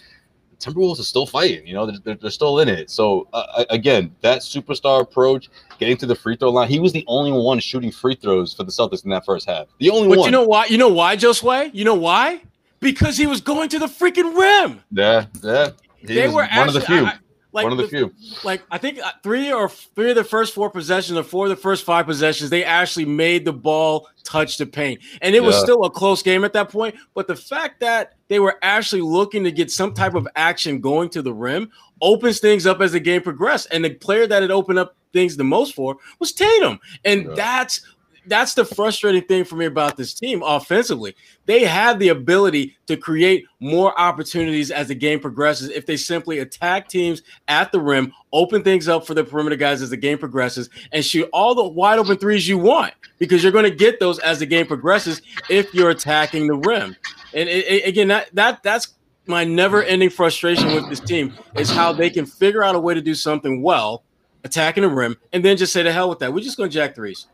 Timberwolves 0.60 1.00
are 1.00 1.02
still 1.02 1.26
fighting, 1.26 1.66
you 1.66 1.74
know, 1.74 1.84
they're, 1.84 1.98
they're, 2.04 2.14
they're 2.14 2.30
still 2.30 2.60
in 2.60 2.68
it. 2.70 2.88
So, 2.88 3.28
uh, 3.34 3.64
again, 3.68 4.14
that 4.22 4.38
superstar 4.38 5.02
approach, 5.02 5.50
getting 5.78 5.96
to 5.98 6.06
the 6.06 6.14
free 6.14 6.36
throw 6.36 6.50
line, 6.50 6.68
he 6.70 6.78
was 6.78 6.92
the 6.92 7.04
only 7.06 7.32
one 7.32 7.58
shooting 7.58 7.90
free 7.90 8.14
throws 8.14 8.54
for 8.54 8.62
the 8.62 8.70
Celtics 8.70 9.04
in 9.04 9.10
that 9.10 9.26
first 9.26 9.46
half. 9.46 9.66
The 9.80 9.90
only 9.90 10.08
But 10.08 10.10
one. 10.10 10.18
But 10.18 10.24
you 10.26 10.30
know 10.30 10.44
why? 10.44 10.66
You 10.66 10.78
know 10.78 10.88
why, 10.88 11.16
Joe 11.16 11.32
Sway? 11.32 11.70
You 11.74 11.84
know 11.84 11.96
why? 11.96 12.40
Because 12.80 13.18
he 13.18 13.26
was 13.26 13.40
going 13.42 13.68
to 13.70 13.78
the 13.80 13.86
freaking 13.88 14.34
rim. 14.38 14.80
yeah, 14.92 15.26
yeah. 15.42 15.70
He 15.98 16.06
they 16.06 16.26
was 16.28 16.34
were 16.34 16.42
one 16.42 16.50
actually, 16.50 16.66
of 16.68 16.72
the 16.74 16.80
few. 16.80 17.04
I- 17.04 17.18
like 17.54 17.64
one 17.64 17.72
of 17.72 17.78
the, 17.78 17.88
few. 17.88 18.12
like 18.42 18.62
I 18.70 18.78
think 18.78 18.98
uh, 18.98 19.12
three 19.22 19.52
or 19.52 19.68
three 19.68 20.10
of 20.10 20.16
the 20.16 20.24
first 20.24 20.52
four 20.54 20.68
possessions 20.70 21.16
or 21.16 21.22
four 21.22 21.46
of 21.46 21.50
the 21.50 21.56
first 21.56 21.84
five 21.84 22.04
possessions, 22.06 22.50
they 22.50 22.64
actually 22.64 23.04
made 23.06 23.44
the 23.44 23.52
ball 23.52 24.08
touch 24.24 24.58
the 24.58 24.66
paint, 24.66 25.00
and 25.22 25.34
it 25.34 25.42
was 25.42 25.58
still 25.60 25.84
a 25.84 25.90
close 25.90 26.22
game 26.22 26.44
at 26.44 26.52
that 26.52 26.68
point. 26.68 26.94
But 27.14 27.26
the 27.26 27.36
fact 27.36 27.80
that 27.80 28.14
they 28.28 28.40
were 28.40 28.58
actually 28.62 29.02
looking 29.02 29.44
to 29.44 29.52
get 29.52 29.70
some 29.70 29.94
type 29.94 30.14
of 30.14 30.26
action 30.34 30.80
going 30.80 31.08
to 31.10 31.22
the 31.22 31.32
rim 31.32 31.70
opens 32.00 32.40
things 32.40 32.66
up 32.66 32.80
as 32.80 32.92
the 32.92 33.00
game 33.00 33.22
progressed. 33.22 33.68
And 33.70 33.84
the 33.84 33.94
player 33.94 34.26
that 34.26 34.42
it 34.42 34.50
opened 34.50 34.78
up 34.78 34.96
things 35.12 35.36
the 35.36 35.44
most 35.44 35.74
for 35.74 35.96
was 36.18 36.32
Tatum, 36.32 36.80
and 37.04 37.24
Yeah. 37.24 37.34
that's 37.36 37.80
that's 38.26 38.54
the 38.54 38.64
frustrating 38.64 39.22
thing 39.22 39.44
for 39.44 39.56
me 39.56 39.66
about 39.66 39.96
this 39.96 40.14
team 40.14 40.42
offensively. 40.44 41.14
They 41.46 41.64
have 41.64 41.98
the 41.98 42.08
ability 42.08 42.76
to 42.86 42.96
create 42.96 43.44
more 43.60 43.98
opportunities 43.98 44.70
as 44.70 44.88
the 44.88 44.94
game 44.94 45.20
progresses 45.20 45.68
if 45.70 45.86
they 45.86 45.96
simply 45.96 46.38
attack 46.38 46.88
teams 46.88 47.22
at 47.48 47.72
the 47.72 47.80
rim, 47.80 48.12
open 48.32 48.62
things 48.62 48.88
up 48.88 49.06
for 49.06 49.14
the 49.14 49.24
perimeter 49.24 49.56
guys 49.56 49.82
as 49.82 49.90
the 49.90 49.96
game 49.96 50.18
progresses, 50.18 50.70
and 50.92 51.04
shoot 51.04 51.28
all 51.32 51.54
the 51.54 51.62
wide 51.68 51.98
open 51.98 52.16
threes 52.16 52.48
you 52.48 52.58
want 52.58 52.94
because 53.18 53.42
you're 53.42 53.52
going 53.52 53.64
to 53.64 53.70
get 53.74 54.00
those 54.00 54.18
as 54.20 54.38
the 54.38 54.46
game 54.46 54.66
progresses 54.66 55.22
if 55.48 55.72
you're 55.74 55.90
attacking 55.90 56.46
the 56.46 56.54
rim. 56.54 56.96
And 57.34 57.48
it, 57.48 57.66
it- 57.66 57.88
again, 57.88 58.08
that 58.08 58.28
that 58.34 58.62
that's 58.62 58.94
my 59.26 59.42
never-ending 59.44 60.10
frustration 60.10 60.74
with 60.74 60.88
this 60.90 61.00
team 61.00 61.32
is 61.56 61.70
how 61.70 61.92
they 61.92 62.10
can 62.10 62.26
figure 62.26 62.62
out 62.62 62.74
a 62.74 62.78
way 62.78 62.92
to 62.92 63.00
do 63.00 63.14
something 63.14 63.62
well, 63.62 64.02
attacking 64.44 64.82
the 64.82 64.88
rim, 64.88 65.16
and 65.32 65.42
then 65.42 65.56
just 65.56 65.72
say 65.72 65.82
to 65.82 65.90
hell 65.90 66.10
with 66.10 66.18
that. 66.18 66.32
We're 66.34 66.40
just 66.44 66.58
going 66.58 66.68
to 66.68 66.74
jack 66.74 66.94
threes. 66.94 67.26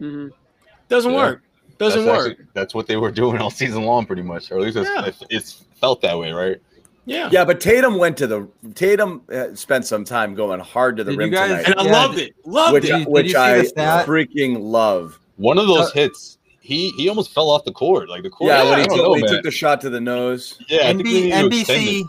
Mhm. 0.00 0.30
Doesn't 0.88 1.10
Yeah. 1.12 1.16
work. 1.18 1.42
Doesn't 1.78 2.04
that's 2.06 2.18
work. 2.18 2.30
actually- 2.32 2.46
that's 2.54 2.74
what 2.74 2.86
they 2.86 2.96
were 2.96 3.10
doing 3.22 3.38
all 3.38 3.50
season 3.50 3.82
long, 3.84 4.06
pretty 4.06 4.22
much, 4.22 4.50
or 4.50 4.56
at 4.58 4.62
least 4.64 4.76
it's, 4.76 4.88
Yeah. 4.88 5.04
it's, 5.06 5.22
it's 5.30 5.64
felt 5.80 6.00
that 6.02 6.18
way, 6.18 6.32
right? 6.32 6.56
yeah. 7.04 7.28
Yeah, 7.30 7.44
but 7.44 7.60
Tatum 7.60 7.98
went 7.98 8.16
to 8.18 8.26
the 8.26 8.48
Tatum 8.74 9.22
uh, 9.32 9.54
spent 9.54 9.84
some 9.86 10.04
time 10.04 10.34
going 10.34 10.58
hard 10.60 10.96
to 10.96 11.04
the 11.04 11.12
Did 11.12 11.18
rim 11.18 11.30
guys- 11.30 11.50
tonight, 11.64 11.66
And 11.66 11.80
I 11.80 11.84
Yeah, 11.84 11.92
loved 11.92 12.18
it. 12.18 12.34
Loved 12.44 12.72
which 12.72 12.84
it. 12.84 12.98
you- 13.00 13.04
which 13.06 13.34
I 13.34 13.60
freaking 13.60 14.56
love. 14.60 15.18
One 15.36 15.58
of 15.58 15.66
those 15.66 15.90
Uh, 15.90 15.92
hits, 15.92 16.38
he 16.60 16.90
he 16.96 17.08
almost 17.08 17.32
fell 17.32 17.48
off 17.50 17.64
the 17.64 17.72
court. 17.72 18.08
Like 18.08 18.22
the 18.24 18.30
court. 18.30 18.48
Yeah, 18.48 18.62
I 18.62 18.70
when 18.70 18.78
he, 18.80 18.86
took, 18.86 18.96
know, 18.96 19.14
he 19.14 19.22
took 19.22 19.42
the 19.44 19.50
shot 19.52 19.80
to 19.82 19.90
the 19.90 20.00
nose. 20.00 20.58
yeah, 20.68 20.88
I 20.88 20.94
think 20.94 21.04
we 21.04 21.12
need 21.22 21.30
to 21.30 21.36
NB- 21.36 21.64
NBC 21.64 22.04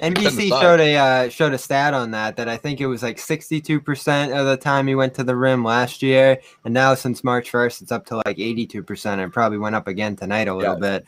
NBC 0.00 0.48
showed 0.60 0.80
a 0.80 0.96
uh, 0.96 1.28
showed 1.28 1.52
a 1.52 1.58
stat 1.58 1.92
on 1.92 2.12
that 2.12 2.36
that 2.36 2.48
I 2.48 2.56
think 2.56 2.80
it 2.80 2.86
was 2.86 3.02
like 3.02 3.16
62% 3.16 4.38
of 4.38 4.46
the 4.46 4.56
time 4.56 4.86
he 4.86 4.94
went 4.94 5.14
to 5.14 5.24
the 5.24 5.34
rim 5.34 5.64
last 5.64 6.02
year, 6.02 6.38
and 6.64 6.72
now 6.72 6.94
since 6.94 7.24
March 7.24 7.50
1st 7.50 7.82
it's 7.82 7.92
up 7.92 8.06
to 8.06 8.16
like 8.16 8.36
82%. 8.36 9.18
It 9.18 9.32
probably 9.32 9.58
went 9.58 9.74
up 9.74 9.88
again 9.88 10.14
tonight 10.14 10.46
a 10.46 10.54
little 10.54 10.76
bit. 10.76 11.04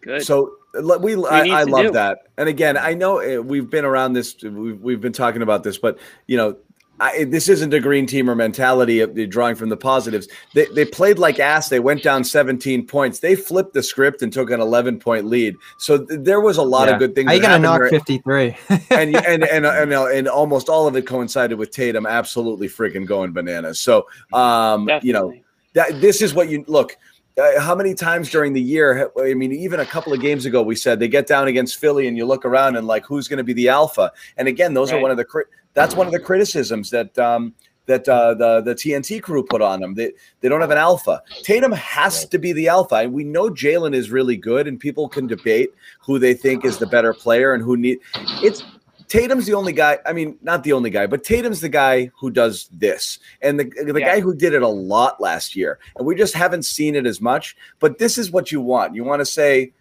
Good. 0.00 0.22
So 0.24 0.56
le- 0.74 0.98
we, 0.98 1.14
I, 1.24 1.60
I 1.60 1.62
love 1.64 1.86
do. 1.86 1.92
that. 1.92 2.28
And 2.36 2.48
again, 2.48 2.76
I 2.76 2.94
know 2.94 3.20
uh, 3.20 3.42
we've 3.42 3.68
been 3.68 3.84
around 3.84 4.14
this. 4.14 4.36
We've, 4.42 4.80
we've 4.80 5.00
been 5.00 5.12
talking 5.12 5.42
about 5.42 5.62
this, 5.62 5.78
but 5.78 5.98
you 6.26 6.36
know, 6.36 6.56
I, 7.00 7.24
this 7.24 7.48
isn't 7.48 7.72
a 7.74 7.80
green 7.80 8.06
teamer 8.06 8.36
mentality 8.36 9.00
of 9.00 9.14
the 9.14 9.26
drawing 9.26 9.54
from 9.56 9.70
the 9.70 9.76
positives. 9.76 10.28
They, 10.54 10.66
they 10.74 10.84
played 10.84 11.18
like 11.18 11.40
ass. 11.40 11.68
They 11.70 11.80
went 11.80 12.02
down 12.02 12.22
17 12.24 12.86
points. 12.86 13.20
They 13.20 13.34
flipped 13.34 13.74
the 13.74 13.82
script 13.82 14.22
and 14.22 14.32
took 14.32 14.50
an 14.50 14.60
11 14.60 15.00
point 15.00 15.24
lead. 15.26 15.56
So 15.78 16.04
th- 16.04 16.20
there 16.22 16.40
was 16.40 16.58
a 16.58 16.62
lot 16.62 16.88
Yeah. 16.88 16.94
of 16.94 16.98
good 17.00 17.14
things. 17.14 17.28
How 17.28 17.34
you 17.34 17.40
that 17.40 17.48
gonna 17.48 17.62
knock 17.62 17.82
happened 17.82 18.02
53? 18.06 18.56
and, 18.90 19.16
and, 19.16 19.44
and 19.44 19.66
and 19.66 19.92
and 19.92 20.28
almost 20.28 20.68
all 20.68 20.86
of 20.86 20.94
it 20.96 21.06
coincided 21.06 21.58
with 21.58 21.70
Tatum 21.70 22.06
absolutely 22.06 22.68
freaking 22.68 23.06
going 23.06 23.32
bananas. 23.32 23.80
So 23.80 24.06
um, 24.32 24.90
you 25.02 25.12
know 25.12 25.32
that 25.72 26.00
this 26.00 26.20
is 26.20 26.34
what 26.34 26.48
you 26.50 26.64
look. 26.68 26.96
Uh, 27.40 27.60
how 27.60 27.74
many 27.76 27.94
times 27.94 28.28
during 28.28 28.52
the 28.52 28.60
year? 28.60 29.10
I 29.18 29.34
mean, 29.34 29.52
even 29.52 29.80
a 29.80 29.86
couple 29.86 30.12
of 30.12 30.20
games 30.20 30.44
ago, 30.44 30.62
we 30.62 30.74
said 30.74 30.98
they 30.98 31.08
get 31.08 31.26
down 31.28 31.46
against 31.48 31.78
Philly, 31.78 32.08
and 32.08 32.16
you 32.16 32.26
look 32.26 32.44
around 32.44 32.76
and 32.76 32.86
like, 32.86 33.06
who's 33.06 33.28
going 33.28 33.38
to 33.38 33.44
be 33.44 33.52
the 33.52 33.68
alpha? 33.68 34.10
And 34.36 34.48
again, 34.48 34.74
those 34.74 34.92
are 34.92 34.98
one 35.00 35.12
of 35.12 35.16
the 35.16 35.24
cri- 35.24 35.44
that's 35.74 35.94
one 35.94 36.06
of 36.06 36.12
the 36.12 36.20
criticisms 36.20 36.90
that 36.90 37.18
um, 37.18 37.54
that 37.86 38.08
uh, 38.08 38.34
the 38.34 38.60
the 38.60 38.74
TNT 38.74 39.22
crew 39.22 39.42
put 39.42 39.62
on 39.62 39.80
them. 39.80 39.94
They 39.94 40.12
they 40.40 40.48
don't 40.48 40.60
have 40.60 40.70
an 40.70 40.78
alpha. 40.78 41.22
Tatum 41.42 41.72
has 41.72 42.24
to 42.26 42.38
be 42.38 42.52
the 42.52 42.68
alpha. 42.68 42.96
And 42.96 43.12
we 43.12 43.24
know 43.24 43.50
Jaylen 43.50 43.94
is 43.94 44.10
really 44.10 44.36
good, 44.36 44.66
and 44.68 44.78
people 44.78 45.08
can 45.08 45.26
debate 45.26 45.70
who 46.00 46.18
they 46.18 46.34
think 46.34 46.64
is 46.64 46.78
the 46.78 46.86
better 46.86 47.12
player 47.12 47.52
and 47.52 47.62
who 47.62 47.76
need. 47.76 47.98
It's 48.42 48.62
Tatum's 49.08 49.46
the 49.46 49.54
only 49.54 49.72
guy. 49.72 49.98
I 50.06 50.12
mean, 50.12 50.38
not 50.40 50.62
the 50.62 50.72
only 50.72 50.90
guy, 50.90 51.06
but 51.06 51.24
Tatum's 51.24 51.60
the 51.60 51.68
guy 51.68 52.12
who 52.18 52.30
does 52.30 52.68
this, 52.72 53.18
and 53.42 53.58
the 53.58 53.64
the 53.64 53.98
Yeah. 54.00 54.14
guy 54.14 54.20
who 54.20 54.34
did 54.34 54.54
it 54.54 54.62
a 54.62 54.68
lot 54.68 55.20
last 55.20 55.56
year. 55.56 55.78
And 55.96 56.06
we 56.06 56.14
just 56.14 56.34
haven't 56.34 56.64
seen 56.64 56.94
it 56.94 57.06
as 57.06 57.20
much. 57.20 57.56
But 57.80 57.98
this 57.98 58.18
is 58.18 58.30
what 58.30 58.52
you 58.52 58.60
want. 58.60 58.94
You 58.94 59.02
want 59.02 59.20
to 59.20 59.26
say, 59.26 59.72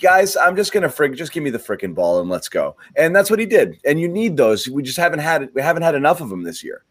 guys, 0.00 0.36
I'm 0.36 0.56
just 0.56 0.72
gonna 0.72 0.88
frig, 0.88 1.16
just 1.16 1.32
give 1.32 1.42
me 1.42 1.50
the 1.50 1.58
freaking 1.58 1.94
ball 1.94 2.20
and 2.20 2.28
let's 2.28 2.48
go. 2.48 2.76
And 2.96 3.14
that's 3.14 3.30
what 3.30 3.38
he 3.38 3.46
did. 3.46 3.78
And 3.84 4.00
you 4.00 4.08
need 4.08 4.36
those. 4.36 4.68
We 4.68 4.82
just 4.82 4.98
haven't 4.98 5.20
had 5.20 5.50
we 5.54 5.62
haven't 5.62 5.82
had 5.82 5.94
enough 5.94 6.20
of 6.20 6.28
them 6.28 6.42
this 6.42 6.62
year. 6.62 6.84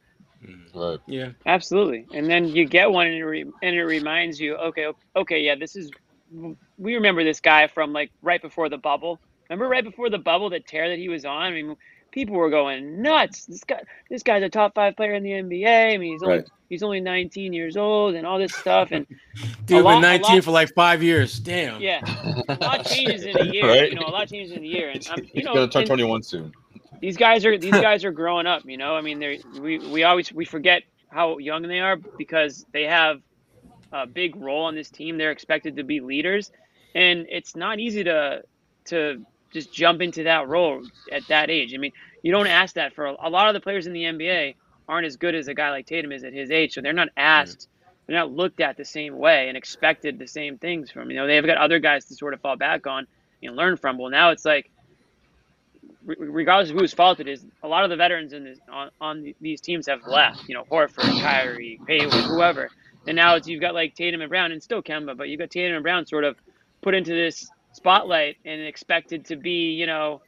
Mm-hmm. 0.46 0.80
Right. 0.80 1.00
Yeah. 1.08 1.30
Absolutely. 1.46 2.06
And 2.14 2.30
then 2.30 2.48
you 2.48 2.66
get 2.66 2.90
one 2.90 3.08
and 3.08 3.16
it, 3.16 3.26
re- 3.26 3.52
and 3.64 3.76
it 3.76 3.84
reminds 3.84 4.40
you, 4.40 4.56
okay, 4.58 4.88
okay, 5.16 5.40
yeah, 5.40 5.56
this 5.56 5.76
is, 5.76 5.92
we 6.78 6.96
remember 6.96 7.24
this 7.24 7.40
guy 7.40 7.68
from 7.68 7.94
like 7.94 8.12
right 8.22 8.42
before 8.42 8.70
the 8.70 8.78
bubble. 8.78 9.20
Remember 9.50 9.68
right 9.68 9.84
before 9.84 10.10
the 10.10 10.18
bubble, 10.18 10.50
that 10.52 10.68
tear 10.68 10.90
that 10.90 11.00
he 11.00 11.10
was 11.10 11.26
on? 11.26 11.42
I 11.42 11.52
mean, 11.52 11.76
people 12.12 12.36
were 12.36 12.50
going 12.50 13.02
nuts. 13.02 13.46
This 13.46 13.64
guy, 13.64 13.82
this 14.10 14.24
guy's 14.24 14.44
a 14.44 14.50
top 14.50 14.76
five 14.76 14.96
player 14.96 15.14
in 15.14 15.24
the 15.24 15.32
NBA. 15.32 15.94
I 15.94 15.98
mean, 15.98 16.14
he's 16.14 16.24
only, 16.24 16.38
Right. 16.38 16.48
He's 16.70 16.84
only 16.84 17.00
19 17.00 17.54
years 17.54 17.78
old 17.78 18.16
and 18.16 18.26
all 18.28 18.38
this 18.40 18.54
stuff. 18.54 18.92
And 18.92 19.06
Dude, 19.66 19.84
lot- 19.84 19.96
been 19.96 20.02
19 20.02 20.36
lot- 20.36 20.44
for 20.44 20.52
like 20.52 20.74
five 20.74 21.02
years. 21.04 21.40
Damn. 21.40 21.82
yeah, 21.82 22.02
a 22.50 22.58
lot 22.62 22.86
changes 22.86 23.24
in 23.24 23.38
a 23.38 23.44
year. 23.54 23.68
Right. 23.68 23.90
You 23.92 24.00
know, 24.00 24.08
a 24.08 24.10
lot 24.12 24.28
changes 24.30 24.56
in 24.56 24.64
a 24.64 24.68
year. 24.68 24.90
And 24.90 25.08
I'm, 25.12 25.24
you 25.24 25.30
He's 25.34 25.46
know, 25.46 25.54
gonna 25.54 25.68
turn 25.68 25.86
21 25.86 26.24
soon. 26.24 26.52
these 27.02 27.18
guys 27.18 27.46
are 27.46 27.58
these 27.58 27.72
guys 27.88 28.04
are 28.04 28.12
growing 28.12 28.48
up 28.48 28.64
you 28.66 28.76
know 28.78 28.96
i 28.96 29.02
mean 29.02 29.20
they 29.20 29.40
we 29.60 29.78
we 29.78 30.04
always 30.04 30.34
we 30.34 30.46
forget 30.46 30.82
how 31.10 31.38
young 31.38 31.62
they 31.62 31.80
are 31.80 31.96
because 32.18 32.66
they 32.74 32.84
have 32.86 33.22
a 33.92 34.08
big 34.08 34.36
role 34.36 34.64
on 34.66 34.74
this 34.74 34.90
team 34.90 35.16
they're 35.18 35.32
expected 35.32 35.76
to 35.76 35.84
be 35.84 36.00
leaders 36.00 36.52
and 36.96 37.28
it's 37.30 37.56
not 37.56 37.80
easy 37.80 38.04
to 38.04 38.42
to 38.86 39.24
just 39.54 39.72
jump 39.72 40.02
into 40.02 40.24
that 40.24 40.48
role 40.48 40.82
at 41.12 41.22
that 41.28 41.52
age 41.52 41.74
i 41.76 41.78
mean 41.78 41.92
you 42.24 42.32
don't 42.32 42.48
ask 42.48 42.74
that 42.74 42.94
for 42.96 43.06
a, 43.06 43.16
a 43.22 43.30
lot 43.30 43.48
of 43.48 43.54
the 43.54 43.60
players 43.62 43.86
in 43.86 43.94
the 43.94 44.02
nba 44.04 44.56
aren't 44.88 45.06
as 45.06 45.18
good 45.18 45.36
as 45.36 45.48
a 45.48 45.54
guy 45.54 45.70
like 45.70 45.86
tatum 45.86 46.12
is 46.12 46.24
at 46.24 46.34
his 46.34 46.52
age 46.52 46.74
so 46.74 46.82
they're 46.82 46.94
not 46.94 47.10
asked 47.18 47.68
they're 48.06 48.16
not 48.16 48.32
looked 48.32 48.62
at 48.62 48.78
the 48.78 48.86
same 48.86 49.18
way 49.18 49.48
and 49.50 49.58
expected 49.58 50.18
the 50.18 50.28
same 50.28 50.58
things 50.58 50.92
from 50.92 51.10
you 51.10 51.16
know 51.18 51.28
they've 51.28 51.46
got 51.46 51.58
other 51.58 51.80
guys 51.80 52.06
to 52.06 52.16
sort 52.16 52.34
of 52.34 52.42
fall 52.42 52.56
back 52.56 52.88
on 52.88 53.08
and 53.44 53.56
learn 53.56 53.78
from 53.78 53.98
well 53.98 54.10
now 54.10 54.32
it's 54.32 54.46
like 54.46 54.70
re- 56.08 56.16
regardless 56.20 56.72
of 56.72 56.78
whose 56.78 56.94
fault 56.94 57.20
it 57.20 57.28
is, 57.28 57.46
a 57.62 57.68
lot 57.68 57.84
of 57.84 57.90
the 57.90 57.96
veterans 57.96 58.34
in 58.34 58.44
this, 58.44 58.60
on, 58.72 58.90
on 59.00 59.34
these 59.42 59.62
teams 59.62 59.88
have 59.88 60.00
left. 60.08 60.48
You 60.48 60.56
know, 60.56 60.64
Horford, 60.64 61.22
Kyrie, 61.22 61.80
Hayward, 61.88 62.14
whoever. 62.14 62.70
And 63.06 63.16
now 63.16 63.36
it's 63.36 63.48
you've 63.48 63.62
got 63.62 63.74
like 63.74 63.96
Tatum 63.96 64.22
and 64.22 64.30
Brown, 64.30 64.52
and 64.52 64.64
still 64.64 64.82
Kemba, 64.82 65.16
but 65.16 65.30
you've 65.30 65.40
got 65.40 65.52
Tatum 65.52 65.76
and 65.76 65.84
Brown 65.84 66.06
sort 66.06 66.24
of 66.24 66.38
put 66.82 66.96
into 66.96 67.14
this 67.14 67.50
spotlight 67.74 68.38
and 68.46 68.62
expected 68.62 69.26
to 69.26 69.36
be, 69.36 69.72
you 69.74 69.86
know, 69.86 70.22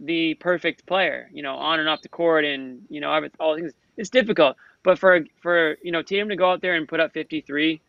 the 0.00 0.34
perfect 0.34 0.86
player, 0.86 1.28
you 1.32 1.42
know, 1.42 1.54
on 1.54 1.80
and 1.80 1.88
off 1.88 2.02
the 2.02 2.08
court, 2.08 2.44
and 2.44 2.82
you 2.88 3.00
know, 3.00 3.28
all 3.38 3.56
things. 3.56 3.72
It's 3.96 4.10
difficult, 4.10 4.56
but 4.82 4.98
for 4.98 5.20
for 5.40 5.76
you 5.82 5.92
know 5.92 6.02
Tatum 6.02 6.28
to 6.30 6.36
go 6.36 6.50
out 6.50 6.60
there 6.60 6.74
and 6.74 6.88
put 6.88 7.00
up 7.00 7.12
53, 7.12 7.80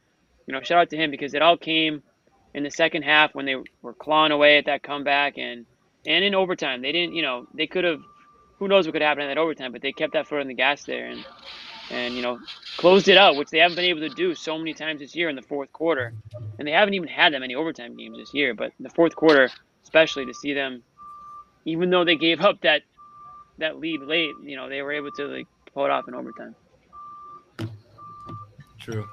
you 0.48 0.54
know, 0.54 0.62
shout 0.62 0.80
out 0.80 0.90
to 0.92 0.98
him 0.98 1.12
because 1.12 1.34
it 1.34 1.42
all 1.42 1.58
came 1.58 2.04
in 2.54 2.64
the 2.64 2.72
second 2.72 3.04
half 3.04 3.34
when 3.34 3.46
they 3.46 3.56
were 3.82 3.94
clawing 3.94 4.32
away 4.32 4.58
at 4.58 4.66
that 4.66 4.84
comeback 4.84 5.38
and 5.38 5.66
and 6.06 6.24
in 6.24 6.36
overtime. 6.36 6.82
They 6.82 6.92
didn't, 6.92 7.16
you 7.16 7.22
know, 7.22 7.48
they 7.54 7.68
could 7.68 7.84
have. 7.84 8.02
Who 8.60 8.70
knows 8.70 8.88
what 8.88 8.94
could 8.94 9.02
happen 9.02 9.24
in 9.24 9.30
that 9.30 9.38
overtime? 9.38 9.74
But 9.74 9.82
they 9.82 9.92
kept 9.92 10.14
that 10.14 10.28
foot 10.28 10.40
on 10.40 10.48
the 10.48 10.54
gas 10.54 10.86
there 10.86 11.08
and 11.08 11.26
and 11.92 12.16
you 12.16 12.22
know 12.22 12.40
closed 12.78 13.08
it 13.08 13.18
out, 13.18 13.36
which 13.36 13.50
they 13.50 13.60
haven't 13.60 13.76
been 13.76 13.86
able 13.86 14.02
to 14.02 14.10
do 14.10 14.34
so 14.34 14.58
many 14.58 14.74
times 14.74 15.02
this 15.02 15.16
year 15.16 15.30
in 15.30 15.36
the 15.36 15.42
fourth 15.42 15.72
quarter. 15.74 16.14
And 16.58 16.68
they 16.68 16.72
haven't 16.72 16.94
even 16.94 17.10
had 17.10 17.34
that 17.34 17.42
many 17.42 17.56
overtime 17.56 17.98
games 17.98 18.18
this 18.18 18.34
year. 18.34 18.54
But 18.54 18.72
the 18.80 18.90
fourth 18.90 19.16
quarter, 19.16 19.50
especially 19.84 20.26
to 20.28 20.34
see 20.34 20.54
them, 20.54 20.84
even 21.66 21.90
though 21.90 22.06
they 22.06 22.16
gave 22.16 22.42
up 22.42 22.62
that 22.62 22.84
that 23.58 23.80
lead 23.80 24.02
late, 24.02 24.36
you 24.44 24.56
know, 24.56 24.70
they 24.70 24.82
were 24.82 24.94
able 24.94 25.12
to 25.12 25.26
like 25.26 25.48
pull 25.76 25.86
it 25.86 25.92
off 25.92 26.08
in 26.08 26.16
overtime. 26.16 26.56
True. 28.80 29.08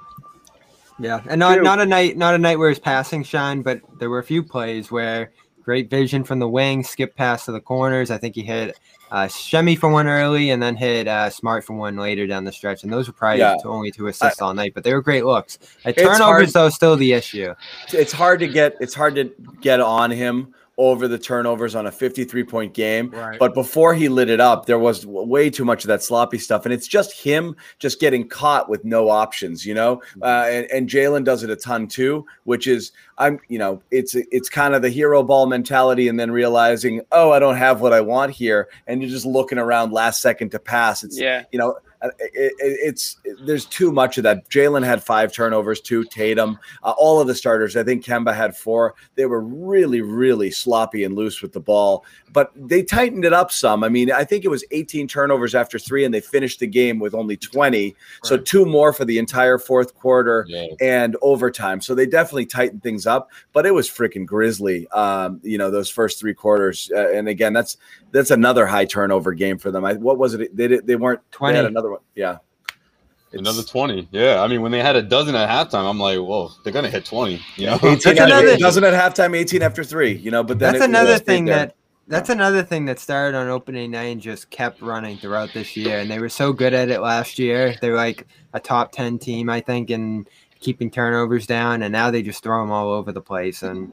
Yeah, 0.99 1.21
and 1.27 1.39
not 1.39 1.55
True. 1.55 1.63
not 1.63 1.79
a 1.79 1.85
night 1.85 2.17
not 2.17 2.35
a 2.35 2.37
night 2.37 2.57
where 2.59 2.69
his 2.69 2.79
passing 2.79 3.23
shined, 3.23 3.63
but 3.63 3.81
there 3.99 4.09
were 4.09 4.19
a 4.19 4.23
few 4.23 4.43
plays 4.43 4.91
where 4.91 5.31
great 5.63 5.89
vision 5.89 6.23
from 6.23 6.39
the 6.39 6.47
wing, 6.47 6.83
skip 6.83 7.15
pass 7.15 7.45
to 7.45 7.51
the 7.51 7.59
corners. 7.59 8.11
I 8.11 8.17
think 8.17 8.35
he 8.35 8.43
hit 8.43 8.77
uh, 9.11 9.27
Semi 9.27 9.75
for 9.75 9.89
one 9.89 10.07
early, 10.07 10.51
and 10.51 10.61
then 10.61 10.75
hit 10.75 11.07
uh, 11.07 11.29
Smart 11.29 11.63
for 11.63 11.73
one 11.73 11.95
later 11.97 12.27
down 12.27 12.43
the 12.43 12.51
stretch. 12.51 12.83
And 12.83 12.93
those 12.93 13.07
were 13.07 13.13
probably 13.13 13.39
Yeah. 13.39 13.55
only 13.65 13.89
two 13.91 14.07
assists 14.07 14.41
all 14.41 14.53
night, 14.53 14.73
but 14.75 14.83
they 14.83 14.93
were 14.93 15.01
great 15.01 15.25
looks. 15.25 15.57
Like, 15.83 15.97
It's 15.97 16.03
turnovers 16.05 16.53
hard- 16.53 16.65
though 16.65 16.69
still 16.69 16.95
the 16.95 17.13
issue. 17.13 17.53
it's 17.91 18.11
hard 18.13 18.39
to 18.41 18.47
get 18.47 18.75
it's 18.79 18.93
hard 18.93 19.15
to 19.15 19.31
get 19.61 19.79
on 19.79 20.11
him 20.11 20.53
over 20.77 21.07
the 21.07 21.19
turnovers 21.19 21.75
on 21.75 21.85
a 21.85 21.91
53 21.91 22.43
point 22.43 22.73
game. 22.73 23.11
Right. 23.11 23.37
but 23.37 23.53
before 23.53 23.93
he 23.93 24.09
lit 24.09 24.29
it 24.29 24.39
up 24.39 24.65
there 24.65 24.79
was 24.79 25.05
way 25.05 25.49
too 25.49 25.65
much 25.65 25.83
of 25.83 25.87
that 25.89 26.01
sloppy 26.01 26.39
stuff. 26.39 26.65
And 26.65 26.73
it's 26.73 26.87
just 26.87 27.13
him 27.13 27.55
just 27.79 27.99
getting 27.99 28.27
caught 28.27 28.69
with 28.69 28.83
no 28.83 29.09
options 29.09 29.65
you 29.65 29.73
know? 29.73 30.01
Uh, 30.21 30.45
and, 30.47 30.67
and 30.71 30.89
jaylen 30.89 31.23
does 31.23 31.43
it 31.43 31.49
a 31.49 31.55
ton 31.55 31.87
too 31.87 32.25
which 32.43 32.67
is 32.67 32.91
i'm 33.17 33.39
you 33.47 33.59
know 33.59 33.81
it's 33.91 34.15
it's 34.15 34.49
kind 34.49 34.73
of 34.75 34.81
the 34.81 34.89
hero 34.89 35.21
ball 35.23 35.45
mentality 35.45 36.07
and 36.07 36.19
then 36.19 36.31
realizing 36.31 37.01
oh 37.11 37.31
i 37.31 37.39
don't 37.39 37.57
have 37.57 37.81
what 37.81 37.93
i 37.93 38.01
want 38.01 38.31
here 38.31 38.67
and 38.87 39.01
you're 39.01 39.11
just 39.11 39.25
looking 39.25 39.57
around 39.57 39.91
last 39.91 40.21
second 40.21 40.49
to 40.49 40.59
pass 40.59 41.03
it's 41.03 41.19
Yeah. 41.19 41.43
you 41.51 41.59
know 41.59 41.77
uh, 42.01 42.09
it, 42.19 42.51
it, 42.59 42.79
it's 42.83 43.15
there's 43.45 43.63
too 43.63 43.89
much 43.89 44.17
of 44.17 44.25
that. 44.25 44.49
Jaylen 44.49 44.83
had 44.83 45.01
five 45.01 45.31
turnovers 45.31 45.79
too. 45.79 46.03
Tatum, 46.03 46.59
uh, 46.83 46.93
all 46.97 47.21
of 47.21 47.27
the 47.27 47.33
starters. 47.33 47.77
I 47.77 47.83
think 47.83 48.03
Kemba 48.03 48.35
had 48.35 48.57
four. 48.57 48.95
They 49.15 49.25
were 49.25 49.39
really, 49.39 50.01
really 50.01 50.51
sloppy 50.51 51.05
and 51.05 51.15
loose 51.15 51.41
with 51.41 51.53
the 51.53 51.61
ball, 51.61 52.03
but 52.33 52.51
they 52.57 52.83
tightened 52.83 53.23
it 53.23 53.31
up 53.31 53.53
some. 53.53 53.85
I 53.85 53.87
mean, 53.87 54.11
I 54.11 54.25
think 54.25 54.43
it 54.43 54.49
was 54.49 54.65
18 54.71 55.07
turnovers 55.07 55.55
after 55.55 55.79
three, 55.79 56.03
and 56.03 56.13
they 56.13 56.19
finished 56.19 56.59
the 56.59 56.67
game 56.67 56.99
with 56.99 57.13
only 57.13 57.37
20. 57.37 57.95
So 58.25 58.35
two 58.37 58.65
more 58.65 58.91
for 58.91 59.05
the 59.05 59.17
entire 59.17 59.57
fourth 59.57 59.95
quarter 59.95 60.45
Yeah. 60.49 60.67
and 60.81 61.15
overtime. 61.21 61.79
So 61.79 61.95
they 61.95 62.05
definitely 62.05 62.47
tightened 62.47 62.83
things 62.83 63.02
up, 63.07 63.29
but 63.53 63.65
it 63.65 63.71
was 63.73 63.89
freaking 63.89 64.25
grisly. 64.25 64.87
Um, 64.89 65.39
you 65.43 65.57
know, 65.57 65.69
those 65.71 65.89
first 65.89 66.19
three 66.19 66.33
quarters. 66.33 66.91
Uh, 66.95 67.09
and 67.11 67.27
again, 67.27 67.53
that's 67.53 67.77
that's 68.11 68.31
another 68.31 68.65
high 68.65 68.85
turnover 68.85 69.33
game 69.33 69.57
for 69.57 69.71
them. 69.71 69.85
I, 69.85 69.93
what 69.93 70.17
was 70.17 70.33
it? 70.33 70.55
They 70.55 70.67
did, 70.67 70.87
they 70.87 70.95
weren't. 70.95 71.21
They 71.31 71.37
20. 71.37 71.55
had 71.55 71.65
another 71.65 71.91
one. 71.91 72.01
Yeah. 72.15 72.37
It's- 73.31 73.39
Another 73.39 73.63
20. 73.63 74.09
Yeah. 74.11 74.43
I 74.43 74.47
mean, 74.47 74.61
when 74.61 74.71
they 74.71 74.79
had 74.81 74.95
a 74.95 75.01
dozen 75.01 75.33
at 75.33 75.49
halftime, 75.49 75.89
I'm 75.89 75.97
like, 75.99 76.19
whoa, 76.19 76.51
they're 76.63 76.71
going 76.71 76.85
to 76.85 76.91
hit 76.91 77.03
20. 77.03 77.41
You 77.55 77.65
know? 77.65 77.75
18 77.81 77.89
That's 77.91 78.05
another- 78.19 78.57
doesn't 78.57 78.83
at 78.83 78.93
halftime, 78.93 79.35
18 79.35 79.63
after 79.63 79.83
three, 79.83 80.11
you 80.11 80.29
know, 80.29 80.43
but 80.43 80.59
then 80.59 80.73
That's 80.73 80.83
it- 80.83 80.85
it 80.85 80.89
another 80.89 81.15
stayed 81.15 81.25
thing 81.25 81.45
that 81.45 81.75
that's 82.05 82.29
another 82.29 82.63
thing 82.63 82.83
that 82.85 82.99
started 82.99 83.37
on 83.37 83.47
opening 83.47 83.91
night 83.91 84.11
and 84.11 84.19
just 84.21 84.49
kept 84.49 84.81
running 84.81 85.17
throughout 85.17 85.53
this 85.53 85.77
year. 85.77 85.99
And 85.99 86.11
they 86.11 86.19
were 86.19 86.27
so 86.27 86.51
good 86.51 86.73
at 86.73 86.89
it 86.89 86.99
last 86.99 87.39
year. 87.39 87.75
They 87.79 87.89
were 87.89 87.95
like 87.95 88.27
a 88.53 88.59
top 88.59 88.91
ten 88.91 89.17
team, 89.17 89.49
I 89.49 89.61
think, 89.61 89.89
in 89.89 90.27
keeping 90.63 90.89
turnovers 90.89 91.45
down, 91.45 91.83
and 91.83 91.91
now 91.91 92.09
they 92.09 92.21
just 92.21 92.41
throw 92.41 92.61
them 92.61 92.71
all 92.71 92.89
over 92.91 93.11
the 93.11 93.21
place. 93.21 93.61
And 93.61 93.91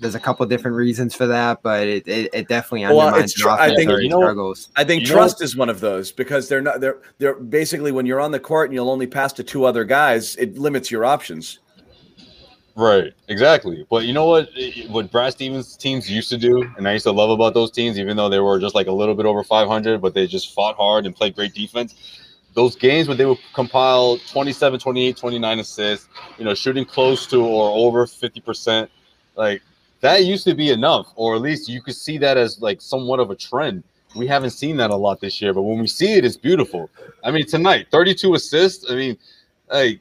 there's 0.00 0.14
a 0.14 0.20
couple 0.20 0.46
different 0.46 0.76
reasons 0.76 1.14
for 1.14 1.26
that, 1.26 1.62
but 1.62 1.86
it, 1.86 2.06
it, 2.06 2.30
it 2.32 2.48
definitely 2.48 2.84
undermines 2.84 3.12
well, 3.12 3.22
it's 3.22 3.34
tr- 3.34 3.50
I 3.50 3.74
think 3.74 3.90
you 3.90 4.08
know, 4.08 4.20
struggles. 4.20 4.70
I 4.76 4.84
think 4.84 5.02
you 5.02 5.08
trust 5.08 5.40
know, 5.40 5.44
is 5.44 5.56
one 5.56 5.68
of 5.68 5.80
those 5.80 6.12
because 6.12 6.48
they're 6.48 6.60
not 6.60 6.80
they're 6.80 6.98
they're 7.18 7.34
basically 7.34 7.92
when 7.92 8.06
you're 8.06 8.20
on 8.20 8.30
the 8.30 8.40
court 8.40 8.70
and 8.70 8.74
you'll 8.74 8.90
only 8.90 9.06
pass 9.06 9.32
to 9.34 9.44
two 9.44 9.64
other 9.64 9.84
guys, 9.84 10.36
it 10.36 10.56
limits 10.56 10.90
your 10.90 11.04
options. 11.04 11.58
Right, 12.76 13.12
exactly. 13.26 13.84
But 13.90 14.04
you 14.04 14.12
know 14.12 14.26
what? 14.26 14.50
What 14.88 15.10
Brad 15.10 15.32
Stevens 15.32 15.76
teams 15.76 16.08
used 16.08 16.28
to 16.28 16.36
do, 16.36 16.62
and 16.76 16.86
I 16.86 16.92
used 16.92 17.02
to 17.06 17.10
love 17.10 17.30
about 17.30 17.52
those 17.52 17.72
teams, 17.72 17.98
even 17.98 18.16
though 18.16 18.28
they 18.28 18.38
were 18.38 18.60
just 18.60 18.76
like 18.76 18.86
a 18.86 18.92
little 18.92 19.16
bit 19.16 19.26
over 19.26 19.42
500, 19.42 20.00
but 20.00 20.14
they 20.14 20.28
just 20.28 20.54
fought 20.54 20.76
hard 20.76 21.04
and 21.04 21.14
played 21.14 21.34
great 21.34 21.54
defense. 21.54 21.96
Those 22.54 22.74
games 22.74 23.08
where 23.08 23.16
they 23.16 23.26
would 23.26 23.38
compile 23.54 24.18
27, 24.18 24.80
28, 24.80 25.16
29 25.16 25.58
assists, 25.60 26.08
you 26.38 26.44
know, 26.44 26.54
shooting 26.54 26.84
close 26.84 27.26
to 27.28 27.44
or 27.44 27.70
over 27.70 28.04
50%, 28.06 28.88
like 29.36 29.62
that 30.00 30.24
used 30.24 30.44
to 30.44 30.54
be 30.54 30.70
enough, 30.70 31.12
or 31.16 31.36
at 31.36 31.40
least 31.40 31.68
you 31.68 31.80
could 31.80 31.94
see 31.94 32.18
that 32.18 32.36
as 32.36 32.60
like 32.60 32.80
somewhat 32.80 33.20
of 33.20 33.30
a 33.30 33.36
trend. 33.36 33.84
We 34.16 34.26
haven't 34.26 34.50
seen 34.50 34.76
that 34.78 34.90
a 34.90 34.96
lot 34.96 35.20
this 35.20 35.40
year, 35.42 35.52
but 35.52 35.62
when 35.62 35.78
we 35.78 35.86
see 35.86 36.14
it, 36.14 36.24
it's 36.24 36.36
beautiful. 36.36 36.90
I 37.22 37.30
mean, 37.30 37.46
tonight, 37.46 37.88
32 37.90 38.34
assists. 38.34 38.90
I 38.90 38.94
mean, 38.94 39.18
like 39.70 40.00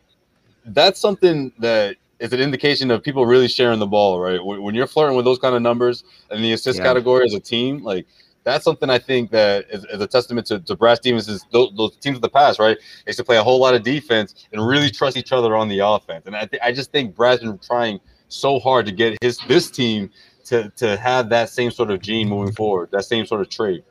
that's 0.66 1.00
something 1.00 1.52
that 1.60 1.98
is 2.20 2.34
an 2.34 2.40
indication 2.40 2.90
of 2.90 3.04
people 3.04 3.26
really 3.26 3.48
sharing 3.48 3.80
the 3.80 3.88
ball, 3.88 4.20
right? 4.20 4.44
When 4.44 4.74
you're 4.74 4.88
flirting 4.88 5.16
with 5.16 5.26
those 5.26 5.40
kind 5.40 5.56
of 5.56 5.62
numbers 5.62 6.04
and 6.32 6.44
the 6.44 6.54
assist 6.54 6.80
yeah. 6.80 6.86
category 6.86 7.26
as 7.26 7.34
a 7.34 7.40
team, 7.40 7.84
like 7.84 8.08
that's 8.48 8.64
something 8.64 8.90
I 8.90 8.98
think 8.98 9.32
that 9.32 9.66
is, 9.70 9.86
is 9.86 10.00
a 10.00 10.08
testament 10.08 10.48
to, 10.48 10.60
to 10.60 10.76
Brad 10.76 10.98
Stevens. 10.98 11.28
Is 11.28 11.46
those, 11.52 11.72
those, 11.76 11.98
teams 11.98 12.16
of 12.16 12.22
the 12.22 12.30
past, 12.30 12.60
right? 12.60 12.78
They 13.06 13.10
used 13.10 13.20
to 13.20 13.26
play 13.26 13.38
a 13.38 13.44
whole 13.44 13.60
lot 13.60 13.76
of 13.76 13.84
defense 13.84 14.48
and 14.54 14.66
really 14.66 14.90
trust 14.90 15.18
each 15.18 15.34
other 15.34 15.56
on 15.56 15.68
the 15.68 15.80
offense. 15.80 16.26
And 16.28 16.36
I, 16.36 16.46
th- 16.46 16.62
I 16.64 16.72
just 16.72 16.92
think 16.92 17.14
Brad's 17.14 17.42
been 17.42 17.60
trying 17.60 18.00
so 18.30 18.60
hard 18.60 18.86
to 18.86 18.94
get 18.94 19.18
his 19.22 19.38
this 19.48 19.70
team 19.70 20.10
to 20.46 20.70
to 20.78 20.96
have 20.98 21.30
that 21.30 21.50
same 21.50 21.72
sort 21.72 21.92
of 21.92 22.02
gene 22.02 22.30
moving 22.30 22.54
forward, 22.54 22.90
that 22.92 23.04
same 23.04 23.26
sort 23.26 23.42
of 23.42 23.50
trait. 23.50 23.84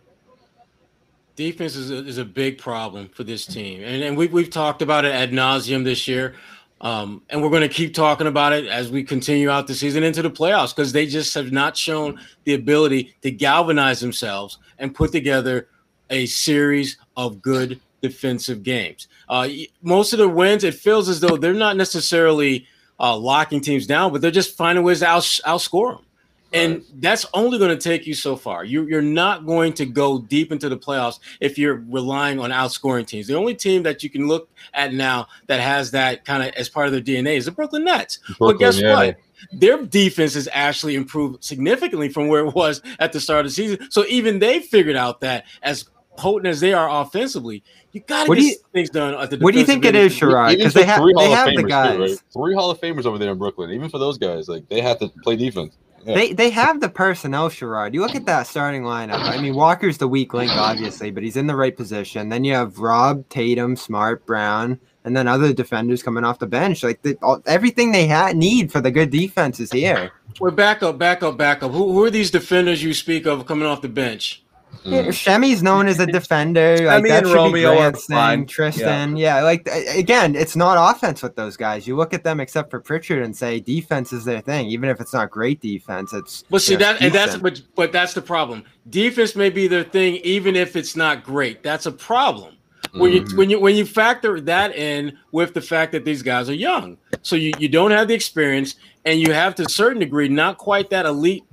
Defense 1.35 1.77
is 1.77 1.91
a, 1.91 1.97
is 2.07 2.17
a 2.17 2.25
big 2.25 2.57
problem 2.57 3.11
for 3.11 3.25
this 3.25 3.45
team, 3.45 3.83
and 3.83 4.03
and 4.03 4.17
we 4.17 4.27
we've 4.27 4.51
talked 4.51 4.81
about 4.81 5.05
it 5.05 5.13
ad 5.13 5.33
nauseum 5.33 5.85
this 5.85 6.09
year. 6.09 6.35
Um, 6.81 7.22
and 7.31 7.43
we're 7.43 7.51
going 7.51 7.62
to 7.62 7.68
keep 7.68 7.95
talking 7.95 8.27
about 8.27 8.53
it 8.53 8.66
as 8.66 8.91
we 8.91 9.03
continue 9.03 9.49
out 9.49 9.66
the 9.66 9.74
season 9.74 10.03
into 10.03 10.22
the 10.22 10.31
playoffs 10.31 10.77
because 10.77 10.93
they 10.93 11.07
just 11.07 11.35
have 11.35 11.51
not 11.51 11.77
shown 11.77 12.20
the 12.45 12.55
ability 12.55 13.14
to 13.22 13.31
galvanize 13.31 14.01
themselves 14.01 14.59
and 14.79 14.95
put 14.95 15.11
together 15.11 15.68
a 16.11 16.27
series 16.27 16.99
of 17.16 17.41
good 17.41 17.81
defensive 18.03 18.62
games. 18.62 19.09
Uh, 19.29 19.49
most 19.83 20.12
of 20.12 20.18
the 20.18 20.29
wins, 20.29 20.64
it 20.64 20.74
feels 20.74 21.09
as 21.09 21.20
though 21.20 21.37
they're 21.37 21.55
not 21.55 21.77
necessarily 21.77 22.66
uh, 23.01 23.16
locking 23.16 23.61
teams 23.61 23.87
down, 23.87 24.12
but 24.12 24.20
they're 24.20 24.31
just 24.31 24.57
finding 24.57 24.85
ways 24.85 25.01
to 25.01 25.07
outscore 25.07 25.97
them. 25.97 26.06
And 26.53 26.85
that's 26.95 27.27
only 27.35 27.59
going 27.59 27.77
to 27.77 27.83
take 27.83 28.07
you 28.07 28.15
so 28.15 28.37
far. 28.37 28.65
You, 28.65 28.87
you're 28.87 29.03
not 29.03 29.47
going 29.47 29.73
to 29.75 29.87
go 29.87 30.21
deep 30.21 30.53
into 30.53 30.69
the 30.69 30.77
playoffs 30.77 31.19
if 31.41 31.59
you're 31.59 31.85
relying 31.89 32.39
on 32.39 32.51
outscoring 32.51 33.07
teams. 33.07 33.27
The 33.27 33.35
only 33.35 33.55
team 33.55 33.83
that 33.83 34.03
you 34.03 34.11
can 34.11 34.29
look 34.29 34.49
at 34.73 34.95
now 34.95 35.27
that 35.49 35.61
has 35.61 35.91
that 35.91 36.25
kind 36.25 36.43
of 36.43 36.55
as 36.55 36.69
part 36.69 36.87
of 36.87 36.93
their 36.93 37.03
DNA 37.03 37.37
is 37.37 37.47
the 37.47 37.53
Brooklyn 37.53 37.85
Nets. 37.85 38.19
Brooklyn, 38.39 38.55
but 38.55 38.59
guess 38.59 38.81
yeah. 38.81 38.95
what? 38.95 39.17
Their 39.53 39.85
defense 39.85 40.35
has 40.35 40.49
actually 40.53 40.95
improved 40.95 41.45
significantly 41.45 42.09
from 42.09 42.29
where 42.29 42.47
it 42.47 42.55
was 42.55 42.81
at 43.01 43.13
the 43.13 43.21
start 43.21 43.41
of 43.41 43.47
the 43.47 43.55
season. 43.55 43.91
So 43.91 44.07
even 44.07 44.39
they 44.39 44.61
figured 44.61 44.97
out 44.97 45.21
that 45.21 45.45
as 45.63 45.85
potent 46.17 46.47
as 46.47 46.61
they 46.61 46.73
are 46.73 47.03
offensively, 47.03 47.63
you 47.93 48.01
got 48.01 48.27
to 48.27 48.35
get 48.35 48.45
you, 48.45 48.57
things 48.73 48.91
done. 48.91 49.15
At 49.15 49.31
the 49.31 49.39
what 49.39 49.53
do 49.53 49.61
you 49.61 49.67
think 49.67 49.85
it 49.85 49.95
is, 49.95 50.15
Sherrod? 50.15 50.57
Because 50.57 50.75
they, 50.75 50.85
ha- 50.87 51.05
they 51.17 51.31
have 51.31 51.55
the 51.55 51.63
guys. 51.63 51.97
Too, 51.97 52.03
right? 52.03 52.23
Three 52.33 52.55
Hall 52.55 52.71
of 52.71 52.81
Famers 52.81 53.05
over 53.05 53.19
there 53.19 53.31
in 53.31 53.39
Brooklyn. 53.39 53.71
Even 53.71 53.89
for 53.89 53.99
those 53.99 54.17
guys, 54.19 54.49
like 54.49 54.69
they 54.69 54.81
have 54.81 54.99
to 55.01 55.09
play 55.23 55.37
defense. 55.37 55.77
They 56.15 56.33
they 56.33 56.51
have 56.51 56.81
the 56.81 56.89
personnel, 56.89 57.51
Sherrod. 57.51 57.93
You 57.93 58.01
look 58.01 58.15
at 58.15 58.27
that 58.27 58.47
starting 58.47 58.83
lineup. 58.83 59.21
I 59.21 59.41
mean, 59.41 59.55
Walker's 59.55 59.99
the 59.99 60.07
weak 60.07 60.33
link, 60.33 60.53
obviously, 60.53 61.11
but 61.11 61.23
he's 61.23 61.37
in 61.37 61.49
the 61.49 61.57
right 61.57 61.77
position. 61.77 62.29
Then 62.29 62.45
you 62.45 62.55
have 62.55 62.79
Rob, 62.79 63.29
Tatum, 63.29 63.75
Smart, 63.75 64.25
Brown, 64.25 64.79
and 65.05 65.17
then 65.17 65.27
other 65.27 65.53
defenders 65.53 66.03
coming 66.03 66.25
off 66.25 66.39
the 66.39 66.47
bench. 66.47 66.83
Like 66.85 67.03
the, 67.03 67.19
all, 67.23 67.43
everything 67.47 67.91
they 67.91 68.07
ha- 68.07 68.33
need 68.35 68.71
for 68.71 68.81
the 68.81 68.91
good 68.93 69.11
defense 69.11 69.59
is 69.59 69.73
here. 69.73 70.13
We're 70.39 70.53
back 70.53 70.83
up, 70.83 70.99
back 70.99 71.23
up, 71.23 71.37
back 71.37 71.63
up. 71.63 71.73
Who, 71.73 71.93
who 71.93 72.05
are 72.05 72.11
these 72.11 72.31
defenders 72.31 72.85
you 72.85 72.95
speak 72.95 73.27
of 73.27 73.47
coming 73.47 73.67
off 73.67 73.83
the 73.83 73.89
bench? 73.89 74.45
Yeah, 74.85 75.03
mm. 75.03 75.14
Semi's 75.14 75.62
known 75.62 75.89
as 75.89 75.99
a 75.99 76.07
defender. 76.07 76.79
Like 76.79 77.05
that 77.05 77.27
should 77.27 77.35
Romeo 77.35 77.91
be 77.93 77.99
thing. 77.99 78.47
Tristan, 78.47 79.17
yeah. 79.17 79.39
yeah. 79.39 79.43
like 79.43 79.69
again, 79.69 80.37
it's 80.37 80.55
not 80.55 80.95
offense 80.95 81.23
with 81.23 81.35
those 81.35 81.57
guys. 81.57 81.87
You 81.87 81.97
look 81.97 82.14
at 82.14 82.23
them, 82.23 82.41
except 82.41 82.71
for 82.71 82.81
Pritchard, 82.81 83.23
and 83.23 83.37
say 83.37 83.59
defense 83.59 84.12
is 84.12 84.25
their 84.25 84.41
thing. 84.41 84.67
Even 84.67 84.89
if 84.89 85.01
it's 85.01 85.12
not 85.12 85.31
great 85.31 85.61
defense, 85.61 86.12
it's. 86.12 86.45
But 86.51 86.62
see 86.62 86.77
that, 86.77 87.03
and 87.03 87.12
that's 87.12 87.37
but 87.37 87.62
but 87.75 87.93
that's 87.93 88.14
the 88.14 88.23
problem. 88.23 88.64
Defense 88.89 89.35
may 89.35 89.51
be 89.51 89.67
their 89.67 89.85
thing, 89.85 90.17
even 90.17 90.55
if 90.55 90.77
it's 90.77 90.95
not 90.95 91.25
great. 91.25 91.62
That's 91.62 91.87
a 91.87 91.93
problem. 91.93 92.57
When 92.93 93.12
you 93.12 93.23
mm-hmm. 93.23 93.37
when 93.37 93.51
you 93.51 93.61
when 93.61 93.75
you 93.75 93.85
factor 93.85 94.41
that 94.43 94.77
in 94.77 95.19
with 95.33 95.55
the 95.55 95.61
fact 95.61 95.93
that 95.93 96.05
these 96.05 96.23
guys 96.23 96.49
are 96.49 96.55
young, 96.55 96.97
so 97.23 97.35
you, 97.37 97.53
you 97.59 97.69
don't 97.69 97.91
have 97.91 98.09
the 98.09 98.14
experience, 98.14 98.77
and 99.05 99.21
you 99.21 99.33
have 99.33 99.55
to 99.57 99.64
a 99.64 99.69
certain 99.69 99.99
degree 99.99 100.29
not 100.29 100.59
quite 100.59 100.91
that 100.91 101.07
elite 101.07 101.45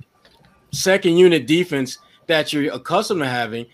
second 0.70 1.16
unit 1.16 1.46
defense 1.46 1.98
that 2.26 2.52
you're 2.52 2.72
accustomed 2.72 3.20
to 3.20 3.28
having. 3.28 3.66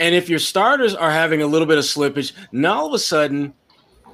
And 0.00 0.14
if 0.14 0.28
your 0.28 0.38
starters 0.38 0.94
are 0.94 1.10
having 1.10 1.42
a 1.42 1.46
little 1.46 1.66
bit 1.66 1.78
of 1.78 1.84
slippage, 1.84 2.32
now 2.52 2.80
all 2.80 2.86
of 2.86 2.94
a 2.94 2.98
sudden 2.98 3.54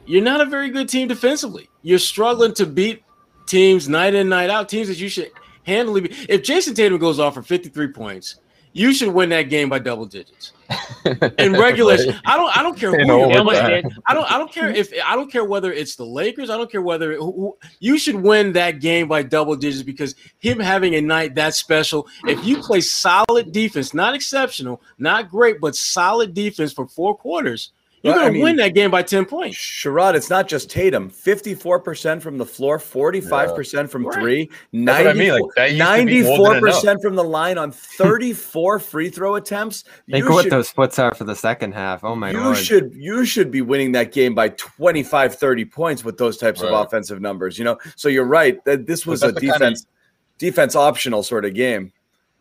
you're 0.06 0.22
not 0.22 0.40
a 0.40 0.46
very 0.46 0.70
good 0.70 0.88
team 0.88 1.08
defensively. 1.08 1.68
You're 1.82 1.98
struggling 1.98 2.54
to 2.54 2.66
beat 2.66 3.02
teams 3.46 3.88
night 3.88 4.14
in, 4.14 4.28
night 4.28 4.50
out, 4.50 4.68
teams 4.68 4.88
that 4.88 4.98
you 4.98 5.08
should 5.08 5.30
handily 5.64 6.02
be. 6.02 6.10
If 6.28 6.42
Jayson 6.42 6.74
Tatum 6.74 6.98
goes 6.98 7.18
off 7.18 7.34
for 7.34 7.42
53 7.42 7.88
points, 7.92 8.36
you 8.72 8.92
should 8.92 9.08
win 9.08 9.28
that 9.30 9.44
game 9.44 9.68
by 9.68 9.78
double 9.78 10.06
digits. 10.06 10.52
In 11.38 11.54
regulation, 11.54 12.14
I 12.24 12.36
don't. 12.36 12.56
I 12.56 12.62
don't 12.62 12.78
care 12.78 12.90
who 12.90 13.04
you're 13.04 13.50
I 14.06 14.14
don't. 14.14 14.30
I 14.30 14.38
don't 14.38 14.52
care 14.52 14.68
if. 14.68 14.92
I 15.04 15.16
don't 15.16 15.30
care 15.30 15.44
whether 15.44 15.72
it's 15.72 15.96
the 15.96 16.04
Lakers. 16.04 16.48
I 16.48 16.56
don't 16.56 16.70
care 16.70 16.82
whether 16.82 17.14
who, 17.14 17.56
you 17.80 17.98
should 17.98 18.14
win 18.14 18.52
that 18.52 18.80
game 18.80 19.08
by 19.08 19.24
double 19.24 19.56
digits 19.56 19.82
because 19.82 20.14
him 20.38 20.60
having 20.60 20.94
a 20.94 21.00
night 21.00 21.34
that 21.34 21.54
special. 21.54 22.06
If 22.24 22.44
you 22.44 22.58
play 22.58 22.82
solid 22.82 23.50
defense, 23.50 23.94
not 23.94 24.14
exceptional, 24.14 24.80
not 24.98 25.28
great, 25.28 25.60
but 25.60 25.74
solid 25.74 26.34
defense 26.34 26.72
for 26.72 26.86
four 26.86 27.16
quarters, 27.16 27.72
you're 28.02 28.14
going 28.14 28.32
to 28.32 28.42
win 28.42 28.56
that 28.56 28.74
game 28.74 28.90
by 28.90 29.02
10 29.02 29.26
points. 29.26 29.58
Sherrod, 29.58 30.14
it's 30.14 30.30
not 30.30 30.48
just 30.48 30.70
Tatum. 30.70 31.10
54% 31.10 32.22
from 32.22 32.38
the 32.38 32.46
floor, 32.46 32.78
45% 32.78 33.72
yeah. 33.72 33.86
from 33.86 34.06
right. 34.06 34.14
three, 34.14 34.50
90, 34.72 35.08
I 35.08 35.12
mean. 35.12 35.32
like, 35.32 35.72
94% 35.72 37.02
from 37.02 37.14
the 37.14 37.24
line 37.24 37.58
on 37.58 37.70
34 37.70 38.78
free 38.78 39.10
throw 39.10 39.34
attempts. 39.34 39.84
Think 40.10 40.24
you 40.24 40.32
what 40.32 40.44
should, 40.44 40.52
those 40.52 40.68
splits 40.68 40.98
are 40.98 41.14
for 41.14 41.24
the 41.24 41.36
second 41.36 41.72
half. 41.72 42.02
Oh 42.02 42.14
my 42.14 42.30
you 42.30 42.40
Lord. 42.40 42.56
should 42.56 42.94
you 42.94 43.24
should 43.24 43.50
be 43.50 43.60
winning 43.60 43.92
that 43.92 44.12
game 44.12 44.34
by 44.34 44.48
25, 44.50 45.34
30 45.34 45.64
points 45.66 46.04
with 46.04 46.16
those 46.16 46.38
types 46.38 46.62
right. 46.62 46.72
of 46.72 46.86
offensive 46.86 47.20
numbers. 47.20 47.58
You 47.58 47.64
know, 47.64 47.78
so 47.96 48.08
you're 48.08 48.24
right. 48.24 48.64
That 48.64 48.86
this 48.86 49.06
was 49.06 49.22
a 49.22 49.32
defense 49.32 49.58
kind 49.58 49.76
of, 49.76 49.86
defense 50.38 50.74
optional 50.74 51.22
sort 51.22 51.44
of 51.44 51.54
game. 51.54 51.92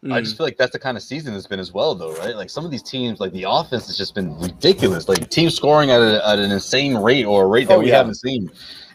Mm. 0.04 0.14
I 0.14 0.22
just 0.22 0.38
feel 0.38 0.46
like 0.46 0.56
that's 0.56 0.72
the 0.72 0.80
kind 0.80 0.96
of 0.96 1.04
season 1.04 1.34
it's 1.34 1.46
been 1.46 1.60
as 1.60 1.74
well, 1.74 1.94
though, 1.94 2.16
right? 2.16 2.36
Like 2.36 2.50
some 2.50 2.64
of 2.64 2.72
these 2.72 2.84
teams, 2.84 3.20
like 3.20 3.34
the 3.34 3.46
offense 3.48 3.88
has 3.88 3.98
just 3.98 4.16
been 4.16 4.38
ridiculous. 4.40 5.10
Like 5.10 5.30
teams 5.30 5.56
scoring 5.56 5.92
at, 5.92 6.02
a, 6.02 6.26
at 6.26 6.40
an 6.40 6.52
insane 6.52 6.96
rate 6.96 7.26
or 7.26 7.44
a 7.44 7.48
rate 7.48 7.68
that 7.68 7.76
oh, 7.76 7.80
we 7.80 7.90
yeah. 7.90 7.98
haven't 7.98 8.16
seen, 8.16 8.50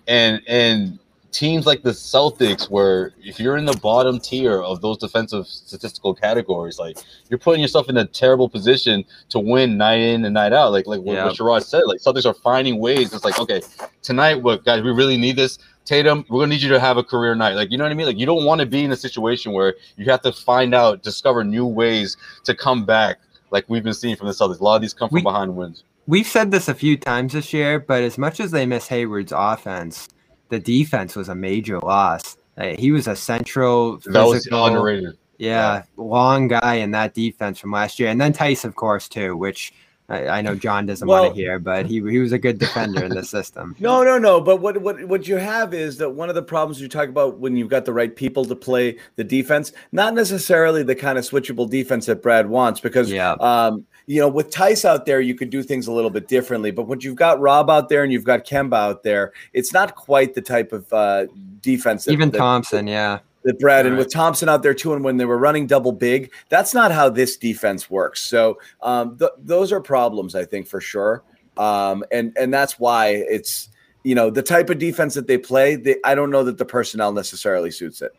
and 0.09 0.41
and 0.47 0.99
teams 1.35 1.67
like 1.67 1.83
the 1.83 1.91
Celtics, 1.91 2.71
where 2.71 3.13
if 3.23 3.41
you're 3.41 3.57
in 3.57 3.65
the 3.65 3.77
bottom 3.79 4.21
tier 4.21 4.63
of 4.63 4.81
those 4.81 4.97
defensive 4.97 5.47
statistical 5.49 6.15
categories, 6.15 6.79
like 6.79 6.97
you're 7.29 7.39
putting 7.39 7.61
yourself 7.61 7.89
in 7.89 7.97
a 7.97 8.07
terrible 8.07 8.49
position 8.49 9.05
to 9.31 9.41
win 9.41 9.77
night 9.77 9.99
in 9.99 10.25
and 10.25 10.33
night 10.33 10.53
out. 10.53 10.71
Like 10.71 10.87
like 10.87 11.01
what, 11.01 11.15
yeah. 11.15 11.25
what 11.25 11.35
Sherrod 11.35 11.65
said, 11.65 11.83
like 11.87 12.01
Celtics 12.01 12.25
are 12.25 12.35
finding 12.35 12.79
ways. 12.79 13.13
It's 13.13 13.25
like 13.25 13.39
okay, 13.39 13.61
tonight, 14.03 14.37
what 14.37 14.65
guys, 14.65 14.83
we 14.83 14.93
really 14.93 15.17
need 15.17 15.37
this. 15.37 15.59
Tatum, 15.85 16.25
we're 16.31 16.41
gonna 16.41 16.55
need 16.55 16.63
you 16.63 16.71
to 16.71 16.81
have 16.81 16.97
a 16.97 17.05
career 17.05 17.35
night. 17.35 17.55
Like, 17.57 17.71
you 17.71 17.77
know 17.77 17.85
what 17.85 17.91
I 17.91 17.95
mean? 17.95 18.07
Like, 18.07 18.17
you 18.17 18.25
don't 18.25 18.45
want 18.45 18.61
to 18.61 18.67
be 18.67 18.85
in 18.85 18.93
a 18.93 18.97
situation 18.97 19.53
where 19.53 19.75
you 19.97 20.07
have 20.07 20.23
to 20.23 20.33
find 20.33 20.75
out, 20.75 21.03
discover 21.03 21.45
new 21.45 21.67
ways 21.67 22.17
to 22.45 22.55
come 22.55 22.87
back, 22.87 23.19
like 23.51 23.69
we've 23.69 23.83
been 23.83 23.93
seeing 23.93 24.17
from 24.17 24.29
the 24.29 24.33
Celtics. 24.33 24.61
A 24.61 24.65
lot 24.65 24.77
of 24.77 24.83
these 24.83 24.95
come 24.95 25.11
from 25.11 25.17
we, 25.17 25.23
behind 25.23 25.55
wins. 25.55 25.85
We've 26.07 26.27
said 26.27 26.53
this 26.53 26.69
a 26.69 26.75
few 26.75 26.97
times 26.97 27.33
this 27.33 27.53
year, 27.53 27.81
but 27.81 28.03
as 28.03 28.17
much 28.17 28.41
as 28.41 28.51
they 28.51 28.65
miss 28.65 28.89
Hayward's 28.89 29.33
offense, 29.35 30.09
the 30.49 30.59
defense 30.59 31.17
was 31.17 31.29
a 31.29 31.35
major 31.35 31.79
loss. 31.81 32.37
Uh, 32.57 32.77
he 32.79 32.93
was 32.93 33.09
a 33.09 33.17
central, 33.17 33.97
physical, 33.97 34.13
that 34.13 34.27
was 34.27 34.47
underrated. 34.47 35.19
Yeah, 35.39 35.75
yeah, 35.75 35.83
long 35.97 36.47
guy 36.47 36.75
in 36.75 36.93
that 36.93 37.15
defense 37.15 37.59
from 37.59 37.73
last 37.73 37.99
year, 37.99 38.09
and 38.09 38.21
then 38.21 38.33
Theis, 38.33 38.65
of 38.65 38.77
course, 38.77 39.09
too, 39.09 39.37
which 39.37 39.73
I, 40.09 40.29
I 40.29 40.41
know 40.43 40.55
John 40.55 40.87
doesn't 40.87 41.07
well, 41.09 41.25
want 41.25 41.35
to 41.35 41.41
hear, 41.41 41.59
but 41.59 41.87
he 41.87 41.95
he 41.95 42.19
was 42.19 42.33
a 42.33 42.39
good 42.39 42.59
defender 42.59 43.05
in 43.05 43.11
the 43.11 43.25
system. 43.25 43.75
No, 43.85 44.03
no, 44.03 44.19
no. 44.19 44.41
But 44.41 44.61
what 44.61 44.79
what 44.79 45.05
what 45.07 45.27
you 45.27 45.37
have 45.37 45.75
is 45.75 45.99
that 45.99 46.11
one 46.11 46.29
of 46.29 46.35
the 46.35 46.43
problems 46.43 46.81
you 46.81 46.89
talk 46.89 47.09
about 47.09 47.39
when 47.39 47.57
you've 47.57 47.69
got 47.69 47.85
the 47.85 47.93
right 47.93 48.15
people 48.15 48.45
to 48.45 48.55
play 48.55 48.99
the 49.17 49.25
defense, 49.25 49.73
not 49.93 50.15
necessarily 50.15 50.83
the 50.83 50.95
kind 50.95 51.19
of 51.19 51.25
switchable 51.25 51.69
defense 51.69 52.07
that 52.07 52.23
Brad 52.23 52.49
wants, 52.49 52.81
because 52.81 53.11
yeah. 53.11 53.33
um, 53.33 53.87
you 54.07 54.21
know, 54.21 54.29
with 54.29 54.51
Theis 54.51 54.85
out 54.85 55.07
there, 55.07 55.21
you 55.21 55.35
could 55.35 55.51
do 55.51 55.63
things 55.63 55.87
a 55.87 55.93
little 55.93 56.11
bit 56.11 56.29
differently. 56.29 56.71
But 56.71 56.87
when 56.87 57.01
you've 57.01 57.17
got 57.17 57.41
Rob 57.41 57.71
out 57.71 57.89
there 57.89 58.03
and 58.03 58.13
you've 58.13 58.25
got 58.25 58.45
Kemba 58.45 58.77
out 58.77 59.03
there, 59.03 59.33
it's 59.53 59.73
not 59.73 59.95
quite 59.95 60.35
the 60.35 60.43
type 60.43 60.73
of 60.73 60.93
uh, 60.93 61.27
defense. 61.61 62.05
That, 62.05 62.13
Even 62.13 62.31
that, 62.31 62.39
Thompson, 62.39 62.87
yeah. 62.87 63.21
That 63.45 63.59
Brad 63.59 63.85
right. 63.85 63.87
and 63.87 63.99
with 63.99 64.13
Thompson 64.13 64.49
out 64.49 64.63
there 64.63 64.75
too, 64.75 64.95
and 64.95 65.05
when 65.05 65.17
they 65.17 65.25
were 65.25 65.39
running 65.39 65.67
double 65.67 65.93
big, 65.93 66.33
that's 66.49 66.73
not 66.73 66.93
how 66.93 67.11
this 67.11 67.37
defense 67.37 67.91
works. 67.91 68.23
So 68.23 68.59
um, 68.83 69.19
th- 69.19 69.33
those 69.39 69.71
are 69.71 69.81
problems, 69.81 70.35
I 70.35 70.45
think, 70.45 70.67
for 70.67 70.81
sure. 70.81 71.23
Um, 71.57 72.05
and 72.11 72.37
and 72.39 72.53
that's 72.53 72.79
why 72.79 73.09
it's 73.09 73.69
you 74.03 74.15
know 74.15 74.31
the 74.31 74.43
type 74.43 74.71
of 74.71 74.79
defense 74.79 75.15
that 75.15 75.27
they 75.27 75.39
play. 75.39 75.77
They, 75.77 75.97
I 76.05 76.15
don't 76.15 76.31
know 76.31 76.43
that 76.45 76.57
the 76.57 76.65
personnel 76.65 77.13
necessarily 77.13 77.71
suits 77.71 78.01
it. 78.01 78.15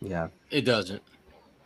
Yeah, 0.00 0.28
it 0.50 0.62
doesn't. 0.62 1.02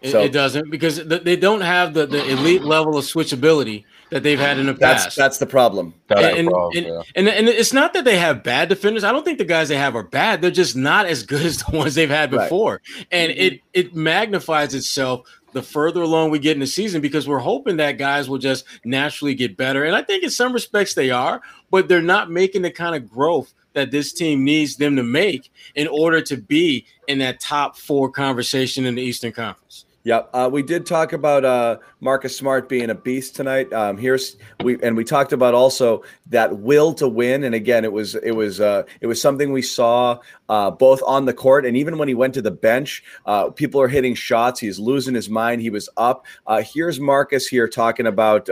It, 0.03 0.11
so, 0.11 0.21
it 0.21 0.33
doesn't 0.33 0.71
because 0.71 1.05
they 1.07 1.37
don't 1.37 1.61
have 1.61 1.93
the, 1.93 2.07
the 2.07 2.27
elite 2.31 2.63
level 2.63 2.97
of 2.97 3.05
switchability 3.05 3.85
that 4.11 4.23
they've 4.23 4.39
had 4.39 4.59
in 4.59 4.67
the 4.67 4.75
past. 4.75 5.05
That's, 5.05 5.17
that's 5.17 5.39
the 5.39 5.47
problem. 5.47 5.95
That's 6.09 6.39
and, 6.39 6.49
the 6.49 6.51
problem 6.51 6.77
and, 6.77 6.87
yeah. 6.87 7.03
and, 7.15 7.29
and, 7.29 7.49
it's 7.49 7.73
not 7.73 7.93
that 7.93 8.05
they 8.05 8.19
have 8.19 8.43
bad 8.43 8.69
defenders. 8.69 9.05
I 9.05 9.13
don't 9.13 9.25
think 9.25 9.39
the 9.39 9.45
guys 9.45 9.69
they 9.69 9.77
have 9.77 9.95
are 9.95 10.03
bad. 10.03 10.41
They're 10.41 10.51
just 10.51 10.75
not 10.75 11.07
as 11.07 11.23
good 11.23 11.43
as 11.47 11.59
the 11.59 11.77
ones 11.77 11.95
they've 11.95 12.09
had 12.09 12.31
before. 12.31 12.81
Right. 12.97 13.07
And 13.11 13.33
mm-hmm. 13.33 13.41
it 13.41 13.61
it 13.73 13.95
magnifies 13.95 14.75
itself 14.75 15.27
the 15.53 15.63
further 15.63 16.03
along 16.03 16.31
we 16.31 16.39
get 16.39 16.55
in 16.55 16.61
the 16.61 16.67
season 16.67 17.01
because 17.01 17.27
we're 17.27 17.39
hoping 17.39 17.77
that 17.77 17.99
guys 17.99 18.29
will 18.29 18.39
just 18.39 18.65
naturally 18.85 19.35
get 19.35 19.57
better. 19.57 19.85
And 19.85 19.97
I 19.97 20.03
think 20.03 20.23
in 20.23 20.31
some 20.31 20.53
respects 20.53 20.95
they 20.95 21.11
are, 21.11 21.41
but 21.71 21.89
they're 21.89 22.01
not 22.01 22.31
making 22.31 22.63
the 22.63 22.71
kind 22.71 22.95
of 22.95 23.11
growth 23.11 23.53
that 23.73 23.91
this 23.91 24.13
team 24.13 24.45
needs 24.45 24.77
them 24.77 24.97
to 24.97 25.03
make 25.03 25.51
in 25.75 25.89
order 25.89 26.21
to 26.23 26.37
be 26.37 26.87
in 27.09 27.19
that 27.19 27.41
top 27.41 27.77
four 27.77 28.11
conversation 28.11 28.85
in 28.85 28.95
the 28.95 29.03
Eastern 29.03 29.33
Conference. 29.33 29.85
Yep, 30.05 30.31
uh, 30.33 30.49
we 30.51 30.63
did 30.63 30.87
talk 30.87 31.13
about 31.13 31.45
uh, 31.45 31.77
Marcus 32.01 32.35
Smart 32.35 32.71
being 32.71 32.89
a 32.89 32.95
beast 32.95 33.37
tonight. 33.37 33.71
Um, 33.71 33.99
here's 33.99 34.37
we 34.63 34.83
and 34.83 34.97
we 34.97 35.05
talked 35.05 35.35
about 35.35 35.53
also 35.53 36.03
that 36.29 36.59
will 36.59 36.95
to 36.95 37.07
win. 37.07 37.45
And 37.45 37.55
again, 37.55 37.85
it 37.85 37.93
was 37.93 38.15
it 38.15 38.31
was 38.31 38.63
uh, 38.63 38.85
it 39.03 39.07
was 39.07 39.21
something 39.21 39.53
we 39.53 39.61
saw 39.61 40.19
uh, 40.49 40.71
both 40.71 41.03
on 41.07 41.27
the 41.27 41.35
court 41.35 41.67
and 41.67 41.77
even 41.77 41.99
when 41.99 42.09
he 42.09 42.15
went 42.15 42.33
to 42.35 42.41
the 42.41 42.51
bench. 42.51 43.05
Uh, 43.27 43.51
people 43.51 43.79
are 43.79 43.89
hitting 43.89 44.15
shots. 44.15 44.59
He's 44.59 44.79
losing 44.79 45.15
his 45.15 45.29
mind. 45.29 45.61
He 45.61 45.69
was 45.69 45.87
up. 45.99 46.25
Uh, 46.47 46.63
here's 46.63 46.99
Marcus 46.99 47.47
here 47.47 47.69
talking 47.69 48.07
about 48.07 48.47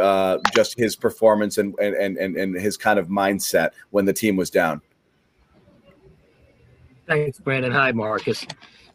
just 0.55 0.79
his 0.79 0.97
performance 0.97 1.57
and, 1.57 1.75
and 1.79 2.19
and 2.19 2.37
and 2.37 2.61
his 2.61 2.77
kind 2.77 2.99
of 2.99 3.09
mindset 3.09 3.71
when 3.89 4.05
the 4.05 4.13
team 4.13 4.37
was 4.37 4.51
down. 4.51 4.83
Thanks, 7.09 7.41
Brandon. 7.41 7.73
Hi, 7.73 7.91
Marcus. 7.93 8.47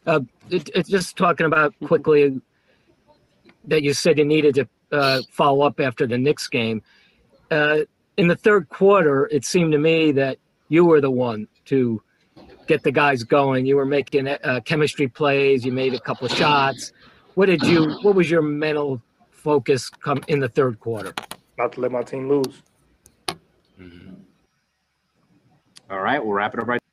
Uh, 0.06 0.20
it, 0.48 0.70
it's 0.72 0.88
just 0.88 1.16
talking 1.16 1.46
about 1.46 1.74
quickly 1.84 2.40
that 3.64 3.82
you 3.82 3.92
said 3.92 4.18
you 4.18 4.24
needed 4.24 4.54
to 4.54 4.68
uh, 4.92 5.20
follow 5.30 5.66
up 5.66 5.80
after 5.80 6.06
the 6.06 6.16
Knicks 6.16 6.46
game. 6.46 6.80
Uh, 7.50 7.78
in 8.16 8.28
the 8.28 8.36
third 8.36 8.68
quarter, 8.68 9.28
it 9.32 9.44
seemed 9.44 9.72
to 9.72 9.78
me 9.78 10.12
that 10.12 10.38
you 10.68 10.84
were 10.84 11.00
the 11.00 11.10
one 11.10 11.48
to 11.64 12.00
get 12.68 12.84
the 12.84 12.92
guys 12.92 13.24
going. 13.24 13.66
You 13.66 13.74
were 13.76 13.84
making 13.84 14.28
uh, 14.28 14.60
chemistry 14.64 15.08
plays. 15.08 15.64
You 15.64 15.72
made 15.72 15.92
a 15.92 16.00
couple 16.00 16.26
of 16.26 16.32
shots. 16.32 16.92
What 17.34 17.46
did 17.46 17.64
you? 17.64 17.98
What 18.02 18.14
was 18.14 18.30
your 18.30 18.42
mental 18.42 19.02
focus 19.32 19.90
come 19.90 20.22
in 20.28 20.38
the 20.38 20.48
third 20.48 20.78
quarter? 20.78 21.12
Not 21.58 21.72
to 21.72 21.80
let 21.80 21.90
my 21.90 22.02
team 22.02 22.28
lose. 22.28 22.62
Mm-hmm. 23.80 24.14
All 25.90 26.00
right, 26.00 26.24
we'll 26.24 26.32
wrap 26.32 26.54
it 26.54 26.60
up 26.60 26.68
right 26.68 26.83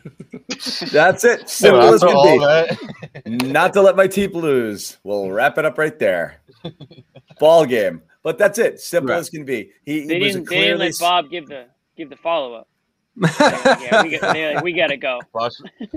that's 0.92 1.24
it. 1.24 1.48
Simple 1.48 1.94
as 1.94 2.02
can 2.02 2.76
be. 3.26 3.46
Not 3.52 3.72
to 3.74 3.82
let 3.82 3.96
my 3.96 4.06
team 4.06 4.32
lose. 4.32 4.98
We'll 5.04 5.30
wrap 5.30 5.58
it 5.58 5.64
up 5.64 5.78
right 5.78 5.98
there. 5.98 6.40
Ball 7.38 7.66
game. 7.66 8.02
But 8.22 8.38
that's 8.38 8.58
it. 8.58 8.80
Simple 8.80 9.10
right. 9.10 9.20
as 9.20 9.30
can 9.30 9.44
be. 9.44 9.70
He, 9.84 10.06
they, 10.06 10.14
he 10.14 10.20
didn't, 10.20 10.48
they 10.48 10.60
didn't 10.60 10.78
let 10.78 10.98
Bob 10.98 11.30
give 11.30 11.48
the 11.48 11.66
give 11.96 12.10
the 12.10 12.16
follow 12.16 12.54
up. 12.54 12.68
Yeah, 13.16 14.02
we, 14.02 14.18
got, 14.18 14.64
we 14.64 14.72
gotta 14.72 14.96
go. 14.96 15.20
Bosch, 15.32 15.54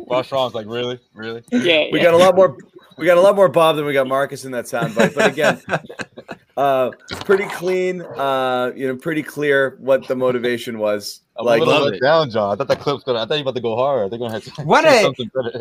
Bosch 0.07 0.31
Ron's 0.31 0.53
like, 0.53 0.67
really, 0.67 0.99
really? 1.13 1.43
Yeah, 1.51 1.85
we 1.91 2.01
got 2.01 2.13
a 2.13 2.17
lot 2.17 2.35
more. 2.35 2.57
We 2.97 3.05
got 3.05 3.17
a 3.17 3.21
lot 3.21 3.35
more 3.35 3.49
Bob 3.49 3.75
than 3.75 3.85
we 3.85 3.93
got 3.93 4.07
Marcus 4.07 4.45
in 4.45 4.51
that 4.51 4.65
soundbite. 4.65 5.15
But 5.15 5.31
again, 5.31 5.61
uh, 6.57 6.91
pretty 7.25 7.45
clean. 7.45 8.01
Uh, 8.01 8.71
you 8.75 8.87
know, 8.87 8.95
pretty 8.95 9.23
clear 9.23 9.77
what 9.79 10.07
the 10.07 10.15
motivation 10.15 10.77
was. 10.77 11.21
I'm 11.37 11.45
like, 11.45 11.61
a 11.61 11.65
little 11.65 11.89
let 11.89 12.01
down, 12.01 12.29
John. 12.29 12.53
I 12.53 12.55
thought 12.55 12.69
that 12.69 12.79
clip's 12.79 13.03
gonna. 13.03 13.19
I 13.19 13.25
thought 13.25 13.37
you 13.37 13.43
were 13.43 13.49
about 13.49 13.55
to 13.55 13.61
go 13.61 13.75
hard. 13.75 14.11
They're 14.11 14.19
gonna 14.19 14.33
have 14.33 14.43
to. 14.43 14.63
What 14.63 14.85
a 14.85 15.13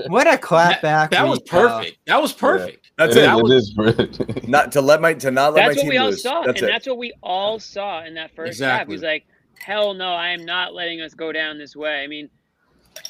what 0.08 0.32
a 0.32 0.38
clap 0.38 0.82
back. 0.82 1.10
That, 1.10 1.22
that 1.22 1.28
was 1.28 1.40
perfect. 1.40 1.98
That 2.06 2.22
was 2.22 2.32
perfect. 2.32 2.90
Yeah. 2.98 3.06
That's 3.06 3.16
it. 3.16 3.22
it. 3.22 3.26
That 3.26 3.42
was, 3.42 4.48
not 4.48 4.72
to 4.72 4.80
let 4.80 5.00
my 5.00 5.14
to 5.14 5.30
not 5.32 5.54
let 5.54 5.66
that's 5.66 5.76
my 5.76 5.82
team 5.82 5.86
what 5.86 5.92
we 5.92 5.98
all 5.98 6.10
lose. 6.10 6.22
saw, 6.22 6.42
that's 6.42 6.60
and 6.60 6.68
it. 6.68 6.72
that's 6.72 6.86
what 6.86 6.98
we 6.98 7.12
all 7.22 7.58
saw 7.58 8.04
in 8.04 8.14
that 8.14 8.34
first 8.36 8.52
exactly. 8.52 8.94
half. 8.94 9.00
He's 9.00 9.02
like, 9.02 9.26
"Hell 9.64 9.94
no, 9.94 10.12
I 10.12 10.30
am 10.30 10.44
not 10.44 10.74
letting 10.74 11.00
us 11.00 11.14
go 11.14 11.32
down 11.32 11.58
this 11.58 11.74
way." 11.74 12.02
I 12.02 12.06
mean, 12.06 12.28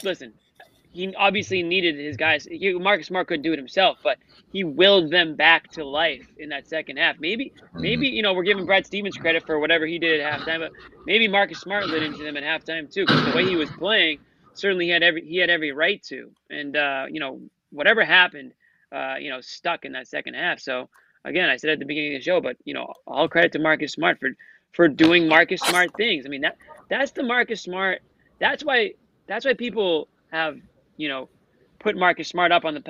listen, 0.02 0.34
he 0.94 1.14
obviously 1.16 1.62
needed 1.62 1.96
his 1.96 2.16
guys. 2.16 2.46
He, 2.50 2.72
Marcus 2.74 3.08
Smart 3.08 3.26
couldn't 3.26 3.42
do 3.42 3.52
it 3.52 3.58
himself, 3.58 3.98
but 4.02 4.18
he 4.52 4.62
willed 4.62 5.10
them 5.10 5.34
back 5.34 5.68
to 5.72 5.84
life 5.84 6.26
in 6.38 6.48
that 6.50 6.68
second 6.68 6.98
half. 6.98 7.16
Maybe, 7.18 7.52
mm-hmm. 7.56 7.80
maybe 7.80 8.08
you 8.08 8.22
know 8.22 8.32
we're 8.32 8.44
giving 8.44 8.64
Brad 8.64 8.86
Stevens 8.86 9.16
credit 9.16 9.44
for 9.44 9.58
whatever 9.58 9.84
he 9.86 9.98
did 9.98 10.20
at 10.20 10.40
halftime, 10.40 10.60
but 10.60 10.70
maybe 11.06 11.26
Marcus 11.26 11.58
Smart 11.58 11.86
lit 11.88 12.02
into 12.02 12.22
them 12.22 12.36
at 12.36 12.44
halftime 12.44 12.90
too, 12.90 13.04
because 13.04 13.24
the 13.24 13.36
way 13.36 13.44
he 13.44 13.56
was 13.56 13.70
playing, 13.72 14.20
certainly 14.54 14.86
he 14.86 14.90
had 14.92 15.02
every 15.02 15.26
he 15.26 15.36
had 15.36 15.50
every 15.50 15.72
right 15.72 16.02
to. 16.04 16.30
And 16.48 16.76
uh, 16.76 17.06
you 17.10 17.18
know 17.18 17.40
whatever 17.70 18.04
happened, 18.04 18.52
uh, 18.92 19.16
you 19.18 19.30
know 19.30 19.40
stuck 19.40 19.84
in 19.84 19.92
that 19.92 20.06
second 20.06 20.34
half. 20.34 20.60
So 20.60 20.88
again, 21.24 21.50
I 21.50 21.56
said 21.56 21.70
at 21.70 21.80
the 21.80 21.86
beginning 21.86 22.14
of 22.14 22.20
the 22.20 22.24
show, 22.24 22.40
but 22.40 22.56
you 22.64 22.74
know 22.74 22.92
all 23.06 23.28
credit 23.28 23.50
to 23.52 23.58
Marcus 23.58 23.92
Smart 23.92 24.20
for 24.20 24.30
for 24.74 24.88
doing 24.88 25.28
Marcus 25.28 25.60
Smart 25.60 25.96
things. 25.96 26.26
I 26.26 26.28
mean 26.28 26.42
that 26.42 26.56
that's 26.88 27.12
the 27.12 27.22
Marcus 27.22 27.62
Smart. 27.62 28.02
That's 28.38 28.64
why 28.64 28.94
that's 29.26 29.44
why 29.44 29.54
people 29.54 30.08
have 30.30 30.58
you 30.96 31.08
know 31.08 31.28
put 31.78 31.96
Marcus 31.96 32.28
Smart 32.28 32.52
up 32.52 32.64
on 32.64 32.74
the 32.74 32.80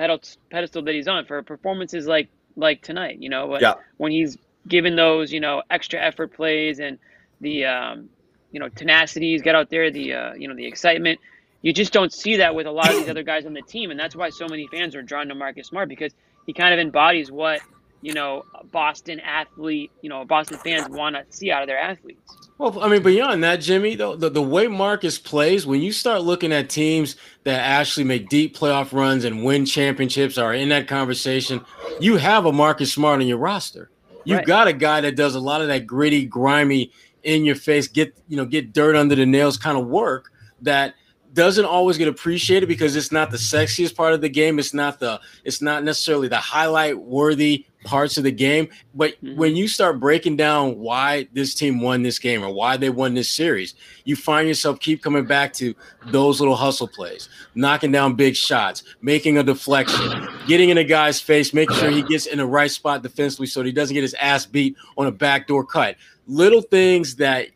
pedestal 0.49 0.81
that 0.83 0.95
he's 0.95 1.07
on 1.07 1.25
for 1.25 1.41
performances 1.43 2.07
like 2.07 2.29
like 2.55 2.81
tonight. 2.81 3.17
You 3.19 3.29
know, 3.29 3.57
yeah. 3.59 3.75
when 3.97 4.11
he's 4.11 4.37
given 4.67 4.95
those 4.95 5.31
you 5.31 5.39
know 5.39 5.61
extra 5.69 5.99
effort 6.01 6.33
plays 6.33 6.79
and 6.79 6.97
the 7.41 7.65
um, 7.65 8.09
you 8.51 8.59
know 8.59 8.69
tenacity 8.69 9.31
he's 9.31 9.41
got 9.41 9.55
out 9.55 9.69
there, 9.69 9.91
the 9.91 10.13
uh, 10.13 10.33
you 10.33 10.47
know 10.47 10.55
the 10.55 10.65
excitement. 10.65 11.19
You 11.61 11.73
just 11.73 11.93
don't 11.93 12.13
see 12.13 12.37
that 12.37 12.53
with 12.53 12.67
a 12.67 12.71
lot 12.71 12.89
of 12.91 12.97
these 12.97 13.09
other 13.09 13.23
guys 13.23 13.45
on 13.45 13.53
the 13.53 13.61
team, 13.61 13.89
and 13.89 13.99
that's 13.99 14.15
why 14.15 14.29
so 14.29 14.47
many 14.47 14.67
fans 14.67 14.95
are 14.95 15.01
drawn 15.01 15.27
to 15.29 15.35
Marcus 15.35 15.67
Smart 15.67 15.89
because 15.89 16.13
he 16.45 16.53
kind 16.53 16.73
of 16.73 16.79
embodies 16.79 17.31
what 17.31 17.59
you 18.05 18.13
know 18.13 18.45
Boston 18.71 19.19
athlete, 19.19 19.91
you 20.01 20.09
know 20.09 20.23
Boston 20.25 20.59
fans 20.59 20.87
want 20.89 21.15
to 21.15 21.25
see 21.35 21.51
out 21.51 21.63
of 21.63 21.67
their 21.67 21.79
athletes. 21.79 22.21
Well, 22.59 22.79
I 22.81 22.87
mean, 22.87 23.01
beyond 23.01 23.43
that, 23.43 23.57
Jimmy, 23.57 23.95
though, 23.95 24.15
the, 24.15 24.29
the 24.29 24.41
way 24.41 24.67
Marcus 24.67 25.17
plays, 25.17 25.65
when 25.65 25.81
you 25.81 25.91
start 25.91 26.21
looking 26.21 26.53
at 26.53 26.69
teams 26.69 27.17
that 27.43 27.59
actually 27.59 28.05
make 28.05 28.29
deep 28.29 28.55
playoff 28.55 28.93
runs 28.93 29.25
and 29.25 29.43
win 29.43 29.65
championships 29.65 30.37
are 30.37 30.53
in 30.53 30.69
that 30.69 30.87
conversation, 30.87 31.65
you 31.99 32.15
have 32.15 32.45
a 32.45 32.53
Marcus 32.53 32.93
Smart 32.93 33.19
on 33.19 33.27
your 33.27 33.39
roster. 33.39 33.89
You've 34.23 34.37
right. 34.37 34.47
got 34.47 34.67
a 34.67 34.73
guy 34.73 35.01
that 35.01 35.15
does 35.15 35.35
a 35.35 35.39
lot 35.39 35.61
of 35.61 35.67
that 35.67 35.85
gritty, 35.85 36.25
grimy, 36.25 36.91
in 37.23 37.43
your 37.43 37.55
face, 37.55 37.87
get 37.87 38.15
you 38.29 38.37
know, 38.37 38.45
get 38.45 38.71
dirt 38.71 38.95
under 38.95 39.15
the 39.15 39.25
nails 39.25 39.57
kind 39.57 39.77
of 39.77 39.87
work 39.87 40.31
that 40.61 40.93
doesn't 41.35 41.65
always 41.65 41.97
get 41.97 42.07
appreciated 42.07 42.67
because 42.67 42.95
it's 42.95 43.11
not 43.11 43.29
the 43.29 43.37
sexiest 43.37 43.95
part 43.95 44.13
of 44.13 44.21
the 44.21 44.29
game. 44.29 44.57
It's 44.57 44.73
not 44.73 44.99
the 44.99 45.19
it's 45.43 45.61
not 45.61 45.83
necessarily 45.83 46.27
the 46.27 46.37
highlight 46.37 46.97
worthy 46.97 47.65
parts 47.83 48.17
of 48.17 48.23
the 48.23 48.31
game. 48.31 48.67
But 48.95 49.11
mm-hmm. 49.21 49.37
when 49.37 49.55
you 49.55 49.67
start 49.67 49.99
breaking 49.99 50.37
down 50.37 50.77
why 50.79 51.27
this 51.33 51.53
team 51.53 51.81
won 51.81 52.01
this 52.01 52.17
game 52.17 52.43
or 52.43 52.51
why 52.51 52.77
they 52.77 52.89
won 52.89 53.13
this 53.13 53.29
series, 53.29 53.75
you 54.05 54.15
find 54.15 54.47
yourself 54.47 54.79
keep 54.79 55.03
coming 55.03 55.25
back 55.25 55.53
to 55.53 55.75
those 56.07 56.39
little 56.39 56.55
hustle 56.55 56.87
plays, 56.87 57.29
knocking 57.53 57.91
down 57.91 58.15
big 58.15 58.35
shots, 58.35 58.83
making 59.01 59.37
a 59.37 59.43
deflection, 59.43 60.27
getting 60.47 60.69
in 60.69 60.77
a 60.77 60.83
guy's 60.83 61.21
face, 61.21 61.53
making 61.53 61.75
sure 61.75 61.91
he 61.91 62.01
gets 62.01 62.25
in 62.25 62.39
the 62.39 62.45
right 62.45 62.71
spot 62.71 63.03
defensively 63.03 63.45
so 63.45 63.61
he 63.61 63.71
doesn't 63.71 63.93
get 63.93 64.01
his 64.01 64.15
ass 64.15 64.45
beat 64.45 64.75
on 64.97 65.05
a 65.05 65.11
backdoor 65.11 65.65
cut. 65.65 65.95
Little 66.27 66.61
things 66.61 67.17
that 67.17 67.49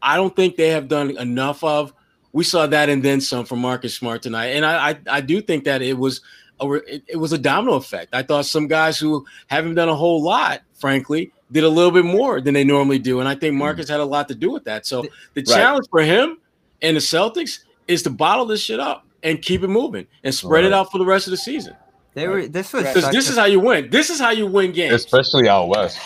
I 0.00 0.16
don't 0.16 0.34
think 0.34 0.56
they 0.56 0.70
have 0.70 0.88
done 0.88 1.16
enough 1.18 1.62
of. 1.62 1.92
We 2.32 2.44
saw 2.44 2.66
that 2.66 2.88
and 2.88 3.02
then 3.02 3.20
some 3.20 3.44
from 3.44 3.60
Marcus 3.60 3.94
Smart 3.94 4.22
tonight, 4.22 4.48
and 4.48 4.64
I 4.64 4.90
I, 4.90 4.98
I 5.08 5.20
do 5.20 5.40
think 5.40 5.64
that 5.64 5.82
it 5.82 5.96
was 5.96 6.20
a, 6.60 6.72
it, 6.72 7.02
it 7.08 7.16
was 7.16 7.32
a 7.32 7.38
domino 7.38 7.74
effect. 7.74 8.14
I 8.14 8.22
thought 8.22 8.46
some 8.46 8.66
guys 8.66 8.98
who 8.98 9.24
haven't 9.46 9.74
done 9.74 9.88
a 9.88 9.94
whole 9.94 10.22
lot, 10.22 10.62
frankly, 10.74 11.32
did 11.52 11.64
a 11.64 11.68
little 11.68 11.90
bit 11.90 12.04
more 12.04 12.40
than 12.40 12.54
they 12.54 12.64
normally 12.64 12.98
do. 12.98 13.20
And 13.20 13.28
I 13.28 13.34
think 13.34 13.54
hmm. 13.54 13.58
Marcus 13.58 13.88
had 13.88 14.00
a 14.00 14.04
lot 14.04 14.28
to 14.28 14.34
do 14.34 14.50
with 14.50 14.64
that. 14.64 14.86
So 14.86 15.02
the 15.34 15.40
right. 15.40 15.46
challenge 15.46 15.86
for 15.90 16.02
him 16.02 16.38
and 16.82 16.96
the 16.96 17.00
Celtics 17.00 17.60
is 17.86 18.02
to 18.02 18.10
bottle 18.10 18.46
this 18.46 18.60
shit 18.60 18.80
up 18.80 19.06
and 19.22 19.40
keep 19.40 19.62
it 19.62 19.68
moving 19.68 20.06
and 20.24 20.34
spread 20.34 20.62
right. 20.62 20.64
it 20.64 20.72
out 20.72 20.92
for 20.92 20.98
the 20.98 21.06
rest 21.06 21.26
of 21.26 21.32
the 21.32 21.36
season. 21.36 21.74
They 22.14 22.26
were 22.26 22.48
this 22.48 22.72
was 22.72 22.84
because 22.84 23.10
this 23.10 23.28
a, 23.28 23.32
is 23.32 23.38
how 23.38 23.44
you 23.44 23.60
win. 23.60 23.90
This 23.90 24.10
is 24.10 24.18
how 24.18 24.30
you 24.30 24.46
win 24.46 24.72
games, 24.72 24.94
especially 24.94 25.48
out 25.48 25.68
west. 25.68 25.98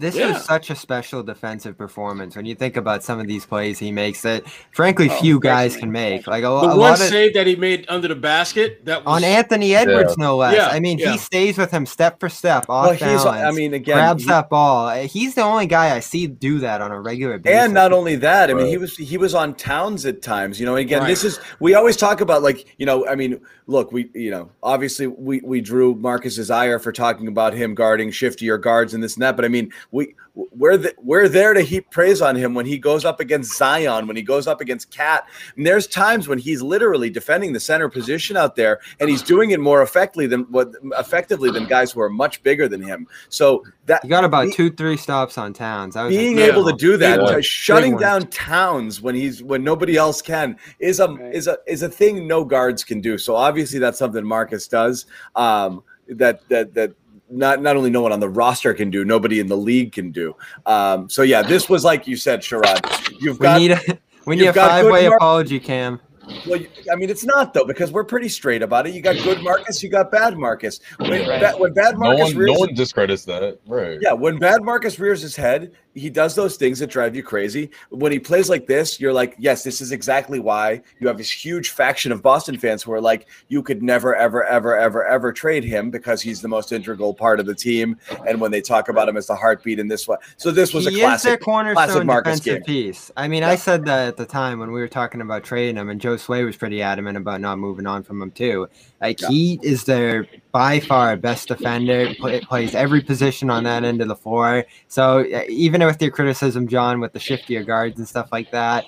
This 0.00 0.16
Yeah. 0.16 0.32
was 0.32 0.44
such 0.44 0.70
a 0.70 0.74
special 0.74 1.22
defensive 1.22 1.76
performance 1.76 2.34
when 2.34 2.46
you 2.46 2.54
think 2.54 2.76
about 2.78 3.04
some 3.04 3.20
of 3.20 3.26
these 3.26 3.44
plays 3.44 3.78
he 3.78 3.92
makes 3.92 4.22
that, 4.22 4.44
frankly, 4.72 5.10
Oh, 5.10 5.14
few 5.20 5.38
guys 5.38 5.76
can 5.76 5.92
make. 5.92 6.26
Like 6.26 6.42
a, 6.42 6.46
The 6.46 6.52
a 6.52 6.66
one 6.68 6.78
lot 6.78 6.92
of 6.92 6.98
save 7.06 7.34
that 7.34 7.46
he 7.46 7.54
made 7.54 7.84
under 7.88 8.08
the 8.08 8.14
basket 8.14 8.84
that 8.86 9.04
was 9.04 9.16
on 9.16 9.24
Anthony 9.24 9.74
Edwards, 9.74 10.16
no 10.16 10.38
less. 10.38 10.54
Yeah, 10.56 10.68
I 10.68 10.80
mean, 10.80 10.98
yeah. 10.98 11.12
he 11.12 11.18
stays 11.18 11.58
with 11.58 11.70
him 11.70 11.84
step 11.84 12.18
for 12.18 12.30
step, 12.30 12.64
off 12.70 12.86
Well, 12.86 12.92
he's. 12.92 13.00
balance. 13.24 13.26
I 13.26 13.50
mean, 13.50 13.74
again, 13.74 13.96
grabs 13.96 14.22
he- 14.22 14.28
that 14.30 14.48
ball. 14.48 14.88
Eh, 14.88 15.06
he's 15.06 15.34
the 15.34 15.42
only 15.42 15.66
guy 15.66 15.94
I 15.94 16.00
see 16.00 16.26
do 16.26 16.58
that 16.60 16.80
on 16.80 16.90
a 16.92 17.00
regular 17.00 17.38
basis. 17.38 17.64
and 17.64 17.74
not 17.74 17.92
only 17.92 18.16
that, 18.16 18.50
I 18.50 18.54
mean, 18.54 18.68
he 18.68 18.78
was 18.78 18.96
he 18.96 19.18
was 19.18 19.34
on 19.34 19.54
Towns 19.54 20.06
at 20.06 20.22
times. 20.22 20.58
You 20.58 20.64
know, 20.66 20.76
and 20.76 20.80
again, 20.86 21.00
Right. 21.00 21.08
this 21.08 21.24
is 21.24 21.38
we 21.60 21.74
always 21.74 21.96
talk 21.96 22.22
about 22.22 22.42
like 22.42 22.64
you 22.78 22.86
know, 22.86 23.06
I 23.06 23.16
mean, 23.16 23.38
look, 23.70 23.92
we 23.92 24.10
you 24.14 24.30
know, 24.30 24.50
obviously 24.62 25.06
we 25.06 25.40
we 25.40 25.60
drew 25.60 25.94
Marcus's 25.94 26.50
ire 26.50 26.78
for 26.78 26.92
talking 26.92 27.28
about 27.28 27.54
him 27.54 27.74
guarding 27.74 28.10
shiftier 28.10 28.60
guards 28.60 28.92
and 28.94 29.02
this 29.02 29.14
and 29.14 29.22
that, 29.22 29.36
but 29.36 29.44
I 29.44 29.48
mean, 29.48 29.72
we 29.92 30.14
we're 30.52 30.76
the, 30.76 30.94
we're 30.98 31.28
there 31.28 31.54
to 31.54 31.60
heap 31.62 31.90
praise 31.90 32.20
on 32.20 32.36
him 32.36 32.54
when 32.54 32.66
he 32.66 32.78
goes 32.78 33.04
up 33.04 33.20
against 33.20 33.56
Zion, 33.56 34.06
when 34.06 34.16
he 34.16 34.22
goes 34.22 34.46
up 34.46 34.60
against 34.60 34.90
KAT. 34.90 35.26
And 35.56 35.66
there's 35.66 35.86
times 35.86 36.28
when 36.28 36.38
he's 36.38 36.62
literally 36.62 37.10
defending 37.10 37.52
the 37.52 37.60
center 37.60 37.88
position 37.88 38.36
out 38.36 38.56
there, 38.56 38.80
and 39.00 39.08
he's 39.10 39.22
doing 39.22 39.50
it 39.50 39.60
more 39.60 39.82
effectively 39.82 40.26
than 40.26 40.42
what 40.50 40.72
effectively 40.98 41.50
than 41.50 41.66
guys 41.66 41.92
who 41.92 42.00
are 42.00 42.10
much 42.10 42.42
bigger 42.42 42.68
than 42.68 42.82
him. 42.82 43.06
So 43.28 43.64
that 43.86 44.04
You 44.04 44.10
got 44.10 44.24
about 44.24 44.46
Be- 44.46 44.52
two, 44.52 44.70
three 44.70 44.96
stops 44.96 45.38
on 45.38 45.52
Towns. 45.52 45.94
That 45.94 46.04
was 46.04 46.16
being 46.16 46.38
Yeah. 46.38 46.44
able 46.46 46.64
to 46.66 46.72
do 46.76 46.96
that, 46.96 47.18
Big 47.20 47.28
uh, 47.28 47.40
shutting 47.40 47.96
down 47.96 48.26
towns 48.28 49.00
when 49.00 49.14
he's 49.14 49.42
when 49.42 49.64
nobody 49.64 49.96
else 49.96 50.22
can, 50.22 50.56
is 50.78 51.00
a 51.00 51.08
Right. 51.08 51.34
is 51.34 51.46
a 51.48 51.58
is 51.66 51.82
a 51.82 51.88
thing 51.88 52.26
no 52.26 52.44
guards 52.44 52.84
can 52.84 53.00
do. 53.00 53.18
So 53.18 53.34
obviously 53.34 53.78
that's 53.78 53.98
something 53.98 54.24
Marcus 54.24 54.68
does. 54.68 55.06
Um, 55.34 55.82
that 56.08 56.40
that 56.48 56.74
that 56.74 56.92
not 57.30 57.62
not 57.62 57.76
only 57.76 57.90
no 57.90 58.00
one 58.02 58.12
on 58.12 58.20
the 58.20 58.28
roster 58.28 58.74
can 58.74 58.90
do, 58.90 59.04
nobody 59.04 59.40
in 59.40 59.46
the 59.46 59.56
league 59.56 59.92
can 59.92 60.10
do. 60.10 60.34
Um, 60.66 61.08
so 61.08 61.22
yeah, 61.22 61.42
this 61.42 61.68
was 61.68 61.84
like 61.84 62.06
you 62.06 62.16
said, 62.16 62.40
Sherrod. 62.40 63.20
You've 63.20 63.38
we 63.38 63.44
got 63.44 63.60
need 63.60 63.70
a 63.72 63.80
we 64.26 64.36
need 64.36 64.46
a 64.46 64.52
five 64.52 64.86
way 64.86 65.06
mar- 65.08 65.16
apology, 65.16 65.60
Cam. 65.60 66.00
well, 66.46 66.60
I 66.92 66.96
mean, 66.96 67.10
it's 67.10 67.24
not 67.24 67.54
though 67.54 67.64
because 67.64 67.90
we're 67.92 68.04
pretty 68.04 68.28
straight 68.28 68.62
about 68.62 68.86
it. 68.86 68.94
You 68.94 69.00
got 69.02 69.16
good 69.22 69.42
Marcus, 69.42 69.82
you 69.82 69.88
got 69.90 70.10
bad 70.10 70.36
Marcus. 70.38 70.80
When, 70.98 71.10
Right. 71.28 71.40
ba- 71.40 71.54
when 71.58 71.72
bad 71.72 71.94
No 71.94 72.00
Marcus 72.00 72.20
one, 72.34 72.36
rears 72.36 72.52
no 72.52 72.58
one 72.60 72.74
discredits 72.74 73.24
that. 73.24 73.58
Right. 73.66 73.98
Yeah, 74.00 74.12
when 74.12 74.38
bad 74.38 74.62
Marcus 74.62 74.98
rears 74.98 75.20
his 75.22 75.34
head, 75.36 75.72
he 75.94 76.08
does 76.08 76.34
those 76.34 76.56
things 76.56 76.78
that 76.78 76.88
drive 76.88 77.16
you 77.16 77.22
crazy. 77.22 77.70
When 77.90 78.12
he 78.12 78.18
plays 78.18 78.48
like 78.48 78.66
this, 78.66 79.00
you're 79.00 79.12
like, 79.12 79.34
yes, 79.38 79.64
this 79.64 79.80
is 79.80 79.90
exactly 79.92 80.38
why 80.38 80.82
you 81.00 81.08
have 81.08 81.18
this 81.18 81.30
huge 81.30 81.70
faction 81.70 82.12
of 82.12 82.22
Boston 82.22 82.56
fans 82.58 82.82
who 82.82 82.92
are 82.92 83.00
like, 83.00 83.26
you 83.48 83.62
could 83.62 83.82
never, 83.82 84.14
ever, 84.14 84.44
ever, 84.44 84.76
ever, 84.76 85.04
ever 85.04 85.32
trade 85.32 85.64
him 85.64 85.90
because 85.90 86.22
he's 86.22 86.40
the 86.40 86.48
most 86.48 86.70
integral 86.72 87.12
part 87.12 87.40
of 87.40 87.46
the 87.46 87.54
team. 87.54 87.96
And 88.26 88.40
when 88.40 88.50
they 88.50 88.60
talk 88.60 88.88
about 88.88 89.08
him 89.08 89.16
as 89.16 89.26
the 89.26 89.34
heartbeat 89.34 89.78
in 89.78 89.88
this 89.88 90.06
one, 90.06 90.18
so 90.36 90.50
this 90.50 90.72
was 90.72 90.86
he 90.86 91.00
a 91.00 91.12
is 91.14 91.22
their 91.22 91.36
classic. 91.36 91.40
cornerstone 91.40 92.06
Marcus 92.06 92.40
defensive 92.40 92.66
piece. 92.66 93.10
I 93.16 93.26
mean, 93.26 93.42
Yeah. 93.42 93.50
I 93.50 93.56
said 93.56 93.84
that 93.86 94.08
at 94.08 94.16
the 94.16 94.26
time 94.26 94.58
when 94.60 94.72
we 94.72 94.80
were 94.80 94.88
talking 94.88 95.20
about 95.20 95.44
trading 95.44 95.76
him, 95.76 95.88
and 95.88 96.00
Joe 96.00 96.16
Sway 96.16 96.44
was 96.44 96.56
pretty 96.56 96.82
adamant 96.82 97.16
about 97.16 97.40
not 97.40 97.58
moving 97.58 97.86
on 97.86 98.02
from 98.02 98.22
him 98.22 98.30
too. 98.30 98.68
Like 99.00 99.20
Yeah. 99.20 99.28
he 99.28 99.58
is 99.62 99.84
their 99.84 100.26
by 100.52 100.80
far 100.80 101.16
best 101.16 101.48
defender. 101.48 102.14
Play, 102.18 102.40
plays 102.40 102.74
every 102.74 103.00
position 103.00 103.50
on 103.50 103.64
that 103.64 103.84
end 103.84 104.00
of 104.00 104.08
the 104.08 104.16
floor. 104.16 104.64
So 104.88 105.24
even 105.48 105.84
with 105.84 106.00
your 106.00 106.10
criticism, 106.10 106.68
John, 106.68 107.00
with 107.00 107.12
the 107.12 107.18
shiftier 107.18 107.66
guards 107.66 107.98
and 107.98 108.08
stuff 108.08 108.28
like 108.32 108.50
that. 108.50 108.84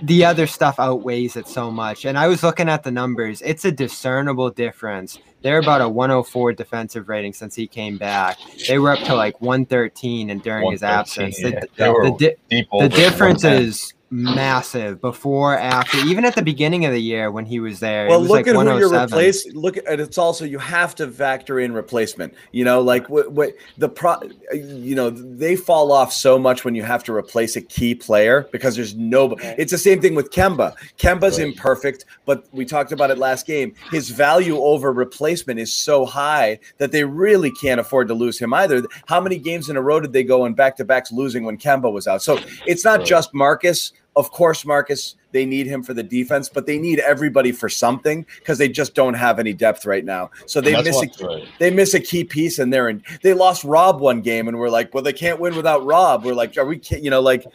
The 0.00 0.24
other 0.24 0.46
stuff 0.46 0.78
outweighs 0.78 1.36
it 1.36 1.48
so 1.48 1.68
much. 1.68 2.04
And 2.04 2.16
I 2.16 2.28
was 2.28 2.44
looking 2.44 2.68
at 2.68 2.84
the 2.84 2.92
numbers. 2.92 3.42
It's 3.42 3.64
a 3.64 3.72
discernible 3.72 4.50
difference. 4.50 5.18
They're 5.42 5.58
about 5.58 5.80
a 5.80 5.88
104 5.88 6.52
defensive 6.52 7.08
rating 7.08 7.32
since 7.32 7.56
he 7.56 7.66
came 7.66 7.98
back. 7.98 8.38
They 8.68 8.78
were 8.78 8.92
up 8.92 9.00
to 9.00 9.16
like 9.16 9.40
113 9.40 10.30
and 10.30 10.40
during 10.40 10.70
his 10.70 10.84
absence. 10.84 11.36
The, 11.36 11.68
yeah. 11.76 11.88
Were 11.88 12.10
the, 12.10 12.16
di- 12.16 12.66
the 12.78 12.88
difference 12.88 13.42
110. 13.42 13.62
is 13.62 13.94
massive 14.12 15.00
before 15.00 15.58
after 15.58 15.96
even 15.96 16.24
at 16.24 16.34
the 16.34 16.42
beginning 16.42 16.84
of 16.84 16.92
the 16.92 17.00
year 17.00 17.30
when 17.30 17.46
he 17.46 17.58
was 17.60 17.80
there 17.80 18.06
Well, 18.08 18.18
it 18.18 18.22
was 18.22 18.28
look 18.30 18.36
like 18.36 18.46
at 18.48 18.54
who 18.54 18.78
you're 18.78 18.94
oh 18.94 19.00
replacing. 19.02 19.54
Look 19.54 19.76
at 19.78 19.84
it's 20.00 20.18
also 20.18 20.44
you 20.44 20.58
have 20.58 20.94
to 20.96 21.08
factor 21.08 21.58
in 21.58 21.72
replacement. 21.72 22.34
You 22.52 22.64
know, 22.64 22.80
like 22.82 23.08
what 23.08 23.32
what 23.32 23.54
the 23.78 23.88
pro. 23.88 24.16
You 24.52 24.94
know, 24.94 25.08
they 25.10 25.56
fall 25.56 25.90
off 25.92 26.12
so 26.12 26.38
much 26.38 26.64
when 26.64 26.74
you 26.74 26.82
have 26.82 27.02
to 27.04 27.14
replace 27.14 27.56
a 27.56 27.62
key 27.62 27.94
player 27.94 28.48
because 28.52 28.76
there's 28.76 28.94
no. 28.94 29.34
It's 29.40 29.72
the 29.72 29.78
same 29.78 30.00
thing 30.02 30.14
with 30.14 30.30
Kemba. 30.30 30.74
Kemba's 30.98 31.38
Right. 31.38 31.48
imperfect, 31.48 32.04
but 32.26 32.44
we 32.52 32.64
talked 32.66 32.92
about 32.92 33.10
it 33.10 33.16
last 33.18 33.46
game. 33.46 33.74
His 33.88 34.10
value 34.10 34.58
over 34.58 34.92
replacement 34.92 35.58
is 35.58 35.72
so 35.72 36.04
high 36.04 36.58
that 36.78 36.92
they 36.92 37.04
really 37.04 37.50
can't 37.50 37.80
afford 37.80 38.08
to 38.08 38.14
lose 38.14 38.38
him 38.38 38.52
either. 38.52 38.82
How 39.06 39.20
many 39.20 39.38
games 39.38 39.70
in 39.70 39.76
a 39.76 39.82
row 39.82 40.00
did 40.00 40.12
they 40.12 40.24
go 40.24 40.44
in 40.44 40.52
back 40.52 40.76
to 40.76 40.84
backs 40.84 41.10
losing 41.10 41.44
when 41.44 41.56
Kemba 41.56 41.90
was 41.90 42.06
out? 42.06 42.22
So 42.22 42.42
it's 42.66 42.84
not 42.84 43.00
Right. 43.00 43.06
just 43.08 43.32
Marcus. 43.32 43.92
Of 44.14 44.30
course, 44.30 44.66
Marcus, 44.66 45.16
they 45.32 45.46
need 45.46 45.66
him 45.66 45.82
for 45.82 45.94
the 45.94 46.02
defense, 46.02 46.48
but 46.48 46.66
they 46.66 46.78
need 46.78 46.98
everybody 46.98 47.50
for 47.50 47.68
something 47.68 48.26
because 48.38 48.58
they 48.58 48.68
just 48.68 48.94
don't 48.94 49.14
have 49.14 49.38
any 49.38 49.54
depth 49.54 49.86
right 49.86 50.04
now. 50.04 50.30
So 50.46 50.60
they 50.60 50.80
miss 50.82 51.02
a 51.02 51.26
right. 51.26 51.48
they 51.58 51.70
miss 51.70 51.94
a 51.94 52.00
key 52.00 52.24
piece, 52.24 52.58
and 52.58 52.72
they're 52.72 52.90
in. 52.90 53.02
They 53.22 53.32
lost 53.32 53.64
Rob 53.64 54.00
one 54.00 54.20
game, 54.20 54.48
and 54.48 54.58
we're 54.58 54.68
like, 54.68 54.92
well, 54.92 55.02
they 55.02 55.14
can't 55.14 55.40
win 55.40 55.56
without 55.56 55.84
Rob. 55.84 56.24
We're 56.24 56.34
like, 56.34 56.56
are 56.58 56.66
we? 56.66 56.80
You 56.90 57.10
know, 57.10 57.20
like 57.20 57.46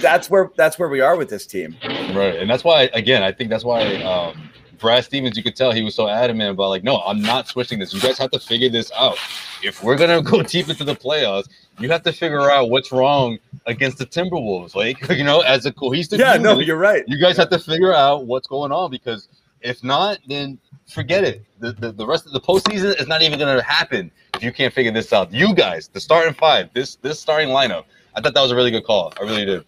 that's 0.00 0.28
where 0.28 0.50
that's 0.56 0.78
where 0.78 0.88
we 0.88 1.00
are 1.00 1.16
with 1.16 1.28
this 1.28 1.46
team. 1.46 1.76
Right, 1.84 2.36
and 2.36 2.50
that's 2.50 2.64
why 2.64 2.90
again, 2.92 3.22
I 3.22 3.30
think 3.30 3.50
that's 3.50 3.64
why 3.64 4.02
um, 4.02 4.50
Brad 4.78 5.04
Stevens, 5.04 5.36
you 5.36 5.42
could 5.42 5.56
tell 5.56 5.72
he 5.72 5.82
was 5.82 5.94
so 5.94 6.08
adamant 6.08 6.50
about 6.50 6.68
like, 6.68 6.84
no, 6.84 7.00
I'm 7.00 7.20
not 7.20 7.48
switching 7.48 7.78
this. 7.78 7.92
You 7.92 8.00
guys 8.00 8.18
have 8.18 8.30
to 8.32 8.38
figure 8.38 8.68
this 8.68 8.90
out. 8.96 9.18
If 9.62 9.82
we're 9.82 9.96
gonna 9.96 10.22
go 10.22 10.42
deep 10.54 10.68
into 10.68 10.84
the 10.84 10.94
playoffs, 10.94 11.48
you 11.78 11.90
have 11.90 12.02
to 12.04 12.12
figure 12.12 12.50
out 12.50 12.70
what's 12.70 12.92
wrong 12.92 13.38
against 13.66 13.98
the 13.98 14.06
Timberwolves. 14.06 14.74
Like, 14.74 15.08
you 15.16 15.24
know, 15.24 15.40
as 15.40 15.66
a 15.66 15.72
cohesive 15.72 16.18
Yeah, 16.18 16.36
no, 16.36 16.58
you're 16.60 16.76
right. 16.76 17.04
you 17.06 17.20
guys 17.20 17.36
have 17.36 17.50
to 17.50 17.58
figure 17.58 17.94
out 17.94 18.26
what's 18.26 18.46
going 18.46 18.72
on 18.72 18.90
because 18.90 19.28
if 19.62 19.82
not, 19.82 20.18
then 20.28 20.58
forget 20.86 21.24
it. 21.24 21.44
The, 21.58 21.72
the, 21.72 21.92
the 21.92 22.06
rest 22.06 22.26
of 22.26 22.32
the 22.32 22.40
postseason 22.40 23.00
is 23.00 23.08
not 23.08 23.22
even 23.22 23.38
going 23.38 23.56
to 23.56 23.62
happen 23.62 24.10
if 24.34 24.42
you 24.42 24.52
can't 24.52 24.72
figure 24.72 24.92
this 24.92 25.12
out. 25.12 25.32
You 25.32 25.54
guys, 25.54 25.88
the 25.88 26.00
starting 26.00 26.34
five, 26.34 26.70
this 26.74 26.96
this 26.96 27.18
starting 27.18 27.48
lineup, 27.48 27.84
I 28.14 28.20
thought 28.20 28.34
that 28.34 28.42
was 28.42 28.52
a 28.52 28.56
really 28.56 28.70
good 28.70 28.84
call. 28.84 29.12
I 29.18 29.24
really 29.24 29.44
did. 29.44 29.64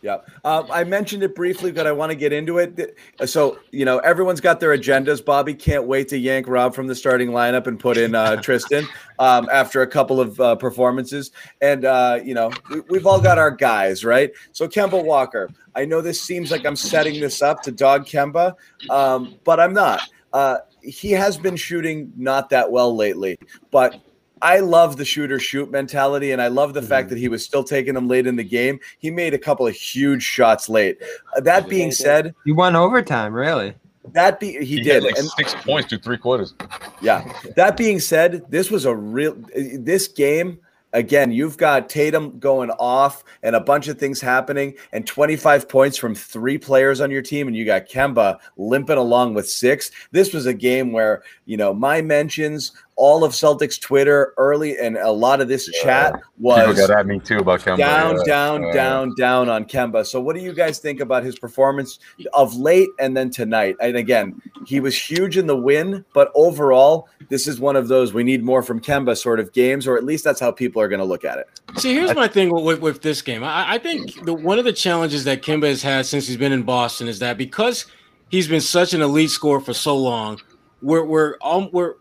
Yeah, 0.00 0.18
um, 0.44 0.68
I 0.70 0.84
mentioned 0.84 1.24
it 1.24 1.34
briefly, 1.34 1.72
but 1.72 1.86
I 1.86 1.92
want 1.92 2.10
to 2.10 2.16
get 2.16 2.32
into 2.32 2.58
it. 2.58 2.96
So, 3.26 3.58
you 3.72 3.84
know, 3.84 3.98
everyone's 3.98 4.40
got 4.40 4.60
their 4.60 4.76
agendas. 4.76 5.24
Bobby 5.24 5.54
can't 5.54 5.88
wait 5.88 6.06
to 6.08 6.18
yank 6.18 6.46
Rob 6.46 6.72
from 6.72 6.86
the 6.86 6.94
starting 6.94 7.30
lineup 7.30 7.66
and 7.66 7.80
put 7.80 7.96
in 7.96 8.14
uh, 8.14 8.36
Tristan 8.42 8.86
um, 9.18 9.48
after 9.50 9.82
a 9.82 9.88
couple 9.88 10.20
of 10.20 10.40
uh, 10.40 10.54
performances. 10.54 11.32
And, 11.60 11.84
uh, 11.84 12.20
you 12.22 12.32
know, 12.32 12.52
we, 12.70 12.80
we've 12.88 13.06
all 13.06 13.20
got 13.20 13.38
our 13.38 13.50
guys, 13.50 14.04
right? 14.04 14.30
So, 14.52 14.68
Kemba 14.68 15.04
Walker, 15.04 15.50
I 15.74 15.84
know 15.84 16.00
this 16.00 16.20
seems 16.20 16.52
like 16.52 16.64
I'm 16.64 16.76
setting 16.76 17.20
this 17.20 17.42
up 17.42 17.62
to 17.62 17.72
dog 17.72 18.06
Kemba, 18.06 18.54
um, 18.90 19.34
but 19.42 19.58
I'm 19.58 19.74
not. 19.74 20.08
Uh, 20.32 20.58
he 20.80 21.10
has 21.10 21.36
been 21.36 21.56
shooting 21.56 22.12
not 22.16 22.50
that 22.50 22.70
well 22.70 22.94
lately, 22.94 23.36
but 23.72 24.00
I 24.42 24.60
love 24.60 24.96
the 24.96 25.04
shooter 25.04 25.38
shoot 25.38 25.70
mentality, 25.70 26.32
and 26.32 26.40
I 26.40 26.48
love 26.48 26.74
the 26.74 26.82
fact 26.82 27.08
that 27.10 27.18
he 27.18 27.28
was 27.28 27.44
still 27.44 27.64
taking 27.64 27.94
them 27.94 28.08
late 28.08 28.26
in 28.26 28.36
the 28.36 28.44
game. 28.44 28.80
He 28.98 29.10
made 29.10 29.34
a 29.34 29.38
couple 29.38 29.66
of 29.66 29.74
huge 29.74 30.22
shots 30.22 30.68
late. 30.68 30.98
Uh, 31.36 31.40
that 31.40 31.68
being 31.68 31.90
said, 31.92 32.34
he 32.44 32.52
won 32.52 32.76
overtime 32.76 33.32
really 33.32 33.74
that 34.12 34.40
be 34.40 34.52
he, 34.52 34.64
He, 34.64 34.82
did, 34.82 34.94
had 34.94 35.02
like 35.04 35.18
and 35.18 35.28
six 35.28 35.54
points 35.54 35.88
through 35.88 35.98
three 35.98 36.18
quarters. 36.18 36.54
yeah. 37.00 37.30
That 37.56 37.76
being 37.76 38.00
said, 38.00 38.44
this 38.50 38.70
was 38.70 38.84
a 38.84 38.94
real 38.94 39.36
this 39.54 40.08
game. 40.08 40.58
Again, 40.94 41.32
you've 41.32 41.58
got 41.58 41.90
Tatum 41.90 42.38
going 42.38 42.70
off 42.70 43.22
and 43.42 43.54
a 43.54 43.60
bunch 43.60 43.88
of 43.88 43.98
things 43.98 44.22
happening, 44.22 44.74
and 44.90 45.06
25 45.06 45.68
points 45.68 45.98
from 45.98 46.14
three 46.14 46.56
players 46.56 47.02
on 47.02 47.10
your 47.10 47.20
team, 47.20 47.46
and 47.46 47.54
you 47.54 47.66
got 47.66 47.86
Kemba 47.86 48.38
limping 48.56 48.96
along 48.96 49.34
with 49.34 49.50
six. 49.50 49.90
This 50.12 50.32
was 50.32 50.46
a 50.46 50.54
game 50.54 50.92
where, 50.92 51.22
you 51.44 51.58
know, 51.58 51.74
my 51.74 52.00
mentions, 52.00 52.72
all 52.98 53.22
of 53.22 53.32
Celtics 53.32 53.80
Twitter 53.80 54.34
early, 54.36 54.76
and 54.76 54.96
a 54.96 55.10
lot 55.10 55.40
of 55.40 55.46
this 55.48 55.66
chat 55.82 56.12
People 56.12 56.66
was 56.66 56.76
got 56.76 56.90
at 56.90 57.06
me 57.06 57.20
too 57.20 57.38
about 57.38 57.60
Kemba. 57.60 57.78
down, 57.78 58.16
yeah. 58.16 58.24
down, 58.24 58.64
Uh, 58.64 58.72
down, 58.72 59.14
down 59.16 59.48
on 59.48 59.64
Kemba. 59.64 60.04
So, 60.04 60.20
what 60.20 60.34
do 60.34 60.42
you 60.42 60.52
guys 60.52 60.78
think 60.80 61.00
about 61.00 61.22
his 61.22 61.38
performance 61.38 62.00
of 62.34 62.56
late 62.56 62.88
and 62.98 63.16
then 63.16 63.30
tonight? 63.30 63.76
And 63.80 63.96
again, 63.96 64.42
he 64.66 64.80
was 64.80 65.00
huge 65.00 65.38
in 65.38 65.46
the 65.46 65.56
win, 65.56 66.04
but 66.12 66.30
overall, 66.34 67.08
this 67.28 67.46
is 67.46 67.60
one 67.60 67.76
of 67.76 67.88
those 67.88 68.12
we 68.12 68.24
need 68.24 68.42
more 68.42 68.62
from 68.62 68.80
Kemba 68.80 69.16
sort 69.16 69.38
of 69.38 69.52
games, 69.52 69.86
or 69.86 69.96
at 69.96 70.04
least 70.04 70.24
that's 70.24 70.40
how 70.40 70.50
people 70.50 70.82
are 70.82 70.88
going 70.88 71.00
to 71.00 71.04
look 71.04 71.24
at 71.24 71.38
it. 71.38 71.46
See, 71.76 71.94
here's 71.94 72.14
my 72.14 72.26
thing 72.26 72.52
with, 72.52 72.64
with, 72.64 72.80
with 72.80 73.02
this 73.02 73.22
game. 73.22 73.44
I, 73.44 73.74
I 73.74 73.78
think 73.78 74.24
the, 74.24 74.34
one 74.34 74.58
of 74.58 74.64
the 74.64 74.72
challenges 74.72 75.24
that 75.24 75.42
Kemba 75.42 75.68
has 75.68 75.82
had 75.82 76.06
since 76.06 76.26
he's 76.26 76.36
been 76.36 76.52
in 76.52 76.64
Boston 76.64 77.06
is 77.06 77.20
that 77.20 77.38
because 77.38 77.86
he's 78.28 78.48
been 78.48 78.60
such 78.60 78.92
an 78.92 79.02
elite 79.02 79.30
scorer 79.30 79.60
for 79.60 79.74
so 79.74 79.96
long, 79.96 80.40
we're 80.82 81.04
we're 81.04 81.36
um, 81.42 81.68
we're 81.72 81.94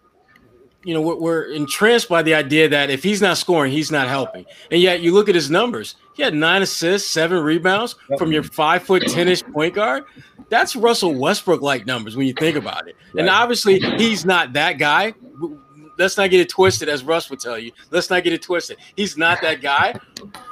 you 0.88 0.94
know 0.94 1.02
we're, 1.02 1.16
we're 1.16 1.44
entranced 1.52 2.08
by 2.08 2.22
the 2.22 2.34
idea 2.34 2.70
that 2.70 2.90
if 2.90 3.04
he's 3.04 3.22
not 3.22 3.38
scoring, 3.38 3.74
he's 3.74 3.92
not 3.92 4.08
helping. 4.08 4.46
And 4.72 4.80
yet, 4.82 5.02
you 5.02 5.14
look 5.14 5.28
at 5.28 5.36
his 5.36 5.52
numbers. 5.52 5.96
He 6.14 6.24
had 6.24 6.34
nine 6.34 6.62
assists, 6.62 7.10
seven 7.10 7.44
rebounds 7.44 7.96
from 8.18 8.32
your 8.32 8.44
five 8.44 8.84
foot 8.84 9.06
ten 9.06 9.28
ish 9.28 9.44
point 9.44 9.76
guard. 9.76 10.06
That's 10.48 10.78
Russell 10.78 11.14
Westbrook 11.14 11.62
like 11.62 11.86
numbers 11.86 12.16
when 12.16 12.26
you 12.26 12.34
think 12.34 12.56
about 12.56 12.88
it. 12.88 12.96
And 13.18 13.28
obviously, 13.30 13.80
he's 13.98 14.24
not 14.24 14.54
that 14.54 14.78
guy. 14.78 15.14
let's 16.00 16.16
not 16.16 16.30
get 16.30 16.40
it 16.40 16.48
twisted, 16.48 16.88
as 16.88 17.04
Russ 17.04 17.30
would 17.30 17.42
tell 17.42 17.60
you. 17.60 17.74
Let's 17.92 18.10
not 18.10 18.24
get 18.24 18.32
it 18.32 18.42
twisted. 18.42 18.78
He's 18.96 19.18
not 19.18 19.42
that 19.42 19.62
guy, 19.62 19.94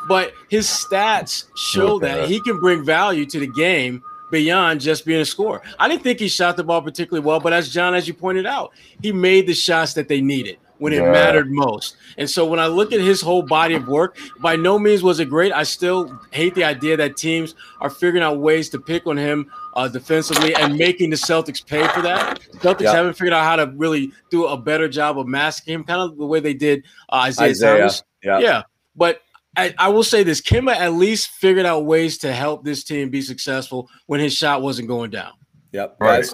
but 0.09 0.33
his 0.49 0.67
stats 0.67 1.45
show 1.55 1.97
that 1.99 2.27
he 2.27 2.41
can 2.41 2.59
bring 2.59 2.83
value 2.83 3.25
to 3.27 3.39
the 3.39 3.47
game 3.47 4.03
beyond 4.39 4.81
just 4.81 5.05
being 5.05 5.21
a 5.21 5.25
scorer. 5.25 5.61
I 5.79 5.87
didn't 5.87 6.03
think 6.03 6.19
he 6.19 6.27
shot 6.27 6.57
the 6.57 6.63
ball 6.63 6.81
particularly 6.81 7.25
well, 7.25 7.39
but 7.39 7.53
as 7.53 7.69
John, 7.73 7.95
as 7.95 8.07
you 8.07 8.13
pointed 8.13 8.45
out, 8.45 8.73
he 9.01 9.11
made 9.11 9.47
the 9.47 9.53
shots 9.53 9.93
that 9.93 10.07
they 10.09 10.19
needed 10.21 10.57
when 10.77 10.91
it 10.91 10.97
Yeah. 10.97 11.11
mattered 11.11 11.49
most. 11.49 11.95
And 12.17 12.29
so 12.29 12.45
when 12.45 12.59
I 12.59 12.67
look 12.67 12.91
at 12.91 12.99
his 12.99 13.21
whole 13.21 13.41
body 13.43 13.75
of 13.75 13.87
work, 13.87 14.17
by 14.41 14.57
no 14.57 14.77
means 14.77 15.01
was 15.03 15.21
it 15.21 15.29
great. 15.29 15.53
I 15.53 15.63
still 15.63 16.19
hate 16.31 16.53
the 16.53 16.65
idea 16.65 16.97
that 16.97 17.15
teams 17.15 17.55
are 17.79 17.89
figuring 17.89 18.23
out 18.23 18.39
ways 18.39 18.67
to 18.71 18.79
pick 18.79 19.07
on 19.07 19.15
him 19.15 19.49
uh, 19.77 19.87
defensively 19.87 20.53
and 20.55 20.75
making 20.77 21.11
the 21.11 21.15
Celtics 21.15 21.65
pay 21.65 21.87
for 21.89 22.01
that. 22.01 22.41
Celtics 22.55 22.81
Yeah. 22.81 22.91
haven't 22.93 23.13
figured 23.13 23.31
out 23.33 23.45
how 23.45 23.55
to 23.55 23.71
really 23.77 24.11
do 24.29 24.47
a 24.47 24.57
better 24.57 24.89
job 24.89 25.17
of 25.17 25.27
masking 25.27 25.75
him, 25.75 25.83
kind 25.85 26.01
of 26.01 26.17
the 26.17 26.25
way 26.25 26.41
they 26.41 26.53
did 26.53 26.83
uh, 27.09 27.23
Isaiah, 27.27 27.49
Isaiah, 27.51 27.77
Thomas. 27.77 28.03
yeah. 28.21 28.39
yeah. 28.39 28.61
But 28.97 29.21
I, 29.57 29.73
I 29.77 29.89
will 29.89 30.03
say 30.03 30.23
this: 30.23 30.41
Kemba 30.41 30.75
at 30.75 30.93
least 30.93 31.29
figured 31.29 31.65
out 31.65 31.85
ways 31.85 32.17
to 32.19 32.33
help 32.33 32.63
this 32.63 32.83
team 32.83 33.09
be 33.09 33.21
successful 33.21 33.89
when 34.07 34.19
his 34.19 34.35
shot 34.35 34.61
wasn't 34.61 34.87
going 34.87 35.11
down. 35.11 35.33
Yep. 35.71 35.97
Right. 35.99 36.25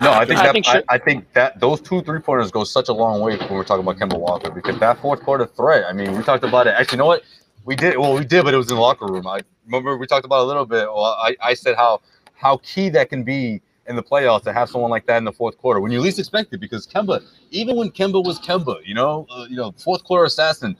No, 0.00 0.12
I 0.12 0.26
think 0.26 0.40
I 0.40 0.46
that 0.46 0.52
think 0.52 0.68
I, 0.68 0.82
I 0.88 0.98
think 0.98 1.32
that 1.32 1.58
those 1.58 1.80
two 1.80 2.02
three 2.02 2.20
pointers 2.20 2.50
go 2.50 2.64
such 2.64 2.88
a 2.88 2.92
long 2.92 3.20
way 3.20 3.36
when 3.36 3.50
we're 3.50 3.64
talking 3.64 3.82
about 3.82 3.96
Kemba 3.96 4.18
Walker 4.18 4.50
because 4.50 4.78
that 4.78 5.00
fourth 5.00 5.22
quarter 5.22 5.46
threat. 5.46 5.86
I 5.88 5.92
mean, 5.92 6.16
we 6.16 6.22
talked 6.22 6.44
about 6.44 6.66
it. 6.66 6.74
Actually, 6.78 6.96
you 6.96 6.98
know 6.98 7.06
what? 7.06 7.22
We 7.64 7.76
did. 7.76 7.96
Well, 7.96 8.14
we 8.14 8.24
did, 8.24 8.44
but 8.44 8.52
it 8.52 8.58
was 8.58 8.70
in 8.70 8.76
the 8.76 8.80
locker 8.80 9.06
room. 9.06 9.26
I 9.26 9.40
remember 9.64 9.96
we 9.96 10.06
talked 10.06 10.26
about 10.26 10.40
it 10.40 10.44
a 10.44 10.46
little 10.46 10.66
bit. 10.66 10.84
Well, 10.84 11.04
I, 11.04 11.34
I 11.42 11.54
said 11.54 11.76
how 11.76 12.02
how 12.34 12.58
key 12.58 12.90
that 12.90 13.08
can 13.08 13.24
be 13.24 13.62
in 13.88 13.96
the 13.96 14.02
playoffs 14.02 14.42
to 14.44 14.52
have 14.52 14.68
someone 14.68 14.90
like 14.90 15.06
that 15.06 15.18
in 15.18 15.24
the 15.24 15.32
fourth 15.32 15.58
quarter 15.58 15.80
when 15.80 15.92
you 15.92 16.00
least 16.00 16.18
expect 16.18 16.52
it. 16.52 16.58
Because 16.58 16.86
Kemba, 16.86 17.22
even 17.50 17.76
when 17.76 17.90
Kemba 17.90 18.24
was 18.24 18.38
Kemba, 18.38 18.80
you 18.84 18.94
know, 18.94 19.26
uh, 19.30 19.46
you 19.48 19.56
know, 19.56 19.72
fourth 19.72 20.04
quarter 20.04 20.24
assassin. 20.24 20.76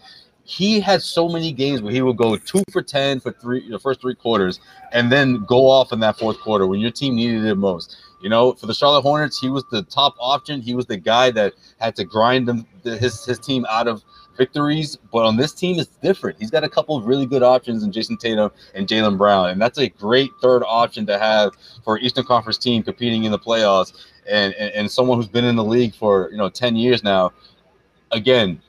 He 0.49 0.79
had 0.79 1.03
so 1.03 1.29
many 1.29 1.51
games 1.51 1.83
where 1.83 1.93
he 1.93 2.03
would 2.03 2.17
go 2.17 2.37
two 2.37 2.63
for 2.71 2.81
ten 2.81 3.19
for 3.19 3.33
three 3.33 3.69
the 3.69 3.81
first 3.81 4.01
three 4.01 4.15
quarters, 4.15 4.61
and 4.93 5.11
then 5.11 5.45
go 5.45 5.69
off 5.69 5.93
in 5.93 5.99
that 5.99 6.21
fourth 6.21 6.39
quarter 6.39 6.69
when 6.69 6.79
your 6.79 6.93
team 6.93 7.17
needed 7.17 7.45
it 7.45 7.57
most. 7.57 7.97
You 8.23 8.29
know, 8.29 8.53
for 8.53 8.67
the 8.67 8.75
Charlotte 8.75 9.03
Hornets, 9.03 9.41
he 9.41 9.51
was 9.51 9.65
the 9.73 9.83
top 9.83 10.15
option. 10.21 10.61
He 10.61 10.75
was 10.75 10.87
the 10.87 10.99
guy 10.99 11.33
that 11.33 11.55
had 11.81 11.97
to 11.97 12.05
grind 12.05 12.47
them 12.47 12.65
his 12.85 13.25
his 13.25 13.41
team 13.41 13.67
out 13.69 13.89
of 13.89 14.05
victories. 14.37 14.97
But 15.13 15.25
on 15.25 15.37
this 15.37 15.53
team, 15.53 15.79
it's 15.79 15.97
different. 15.97 16.39
He's 16.39 16.51
got 16.51 16.65
a 16.65 16.69
couple 16.69 16.97
of 16.97 17.07
really 17.07 17.27
good 17.27 17.43
options 17.43 17.83
in 17.83 17.93
Jayson 17.93 18.19
Tatum 18.19 18.51
and 18.75 18.87
Jaylen 18.87 19.19
Brown, 19.19 19.51
and 19.51 19.61
that's 19.61 19.79
a 19.79 19.89
great 19.89 20.31
third 20.41 20.63
option 20.67 21.07
to 21.07 21.19
have 21.19 21.53
for 21.85 21.99
Eastern 21.99 22.25
Conference 22.25 22.59
team 22.59 22.83
competing 22.83 23.25
in 23.25 23.33
the 23.33 23.39
playoffs, 23.39 23.93
and, 24.29 24.55
and 24.55 24.73
and 24.73 24.91
someone 24.91 25.19
who's 25.19 25.29
been 25.29 25.45
in 25.45 25.57
the 25.57 25.65
league 25.65 25.95
for 25.95 26.29
you 26.31 26.37
know 26.37 26.49
ten 26.49 26.77
years 26.77 27.03
now. 27.03 27.33
Again, 28.13 28.61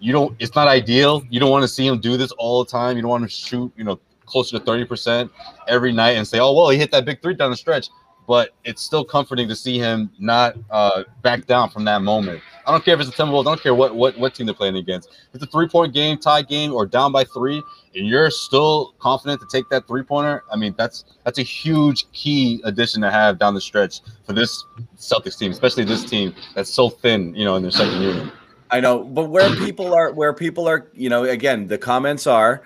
you 0.00 0.12
don't. 0.12 0.36
It's 0.38 0.54
not 0.54 0.68
ideal. 0.68 1.22
You 1.30 1.40
don't 1.40 1.50
want 1.50 1.62
to 1.62 1.68
see 1.68 1.86
him 1.86 2.00
do 2.00 2.16
this 2.16 2.32
all 2.32 2.64
the 2.64 2.70
time. 2.70 2.96
You 2.96 3.02
don't 3.02 3.10
want 3.10 3.24
to 3.24 3.30
shoot 3.30 3.72
you 3.76 3.84
know 3.84 3.98
closer 4.26 4.58
to 4.58 4.64
thirty 4.64 4.84
percent 4.84 5.30
every 5.68 5.92
night 5.92 6.16
and 6.16 6.26
say, 6.26 6.38
oh 6.38 6.52
well, 6.52 6.68
he 6.68 6.78
hit 6.78 6.90
that 6.92 7.04
big 7.04 7.22
three 7.22 7.34
down 7.34 7.50
the 7.50 7.56
stretch 7.56 7.88
but 8.28 8.50
it's 8.62 8.82
still 8.82 9.04
comforting 9.04 9.48
to 9.48 9.56
see 9.56 9.78
him 9.78 10.10
not 10.18 10.54
uh, 10.70 11.02
back 11.22 11.46
down 11.46 11.70
from 11.70 11.82
that 11.86 12.02
moment. 12.02 12.42
I 12.68 12.70
don't 12.70 12.84
care 12.84 12.92
if 12.92 13.00
it's 13.00 13.08
the 13.08 13.16
Timberwolves. 13.16 13.46
I 13.46 13.50
don't 13.50 13.62
care 13.62 13.74
what 13.74 13.96
what 13.96 14.18
what 14.18 14.34
team 14.34 14.44
they're 14.44 14.54
playing 14.54 14.76
against. 14.76 15.08
If 15.08 15.36
it's 15.36 15.44
a 15.44 15.46
three 15.46 15.66
point 15.66 15.94
game, 15.94 16.18
tie 16.18 16.42
game, 16.42 16.74
or 16.74 16.84
down 16.84 17.12
by 17.12 17.24
three, 17.24 17.62
and 17.94 18.06
you're 18.06 18.30
still 18.30 18.94
confident 18.98 19.40
to 19.40 19.46
take 19.50 19.68
that 19.70 19.88
three 19.88 20.02
pointer. 20.02 20.44
I 20.52 20.56
mean, 20.56 20.74
that's 20.76 21.06
that's 21.24 21.38
a 21.38 21.42
huge 21.42 22.04
key 22.12 22.60
addition 22.64 23.00
to 23.00 23.10
have 23.10 23.38
down 23.38 23.54
the 23.54 23.60
stretch 23.60 24.02
for 24.26 24.34
this 24.34 24.66
Celtics 24.98 25.38
team, 25.38 25.50
especially 25.50 25.84
this 25.84 26.04
team 26.04 26.34
that's 26.54 26.70
so 26.70 26.90
thin, 26.90 27.34
you 27.34 27.46
know, 27.46 27.56
in 27.56 27.62
their 27.62 27.70
second 27.70 28.02
unit. 28.02 28.32
I 28.70 28.80
know, 28.80 29.02
but 29.02 29.30
where 29.30 29.48
people 29.56 29.94
are, 29.94 30.12
where 30.12 30.34
people 30.34 30.68
are, 30.68 30.90
you 30.92 31.08
know, 31.08 31.24
again, 31.24 31.66
the 31.68 31.78
comments 31.78 32.26
are. 32.26 32.62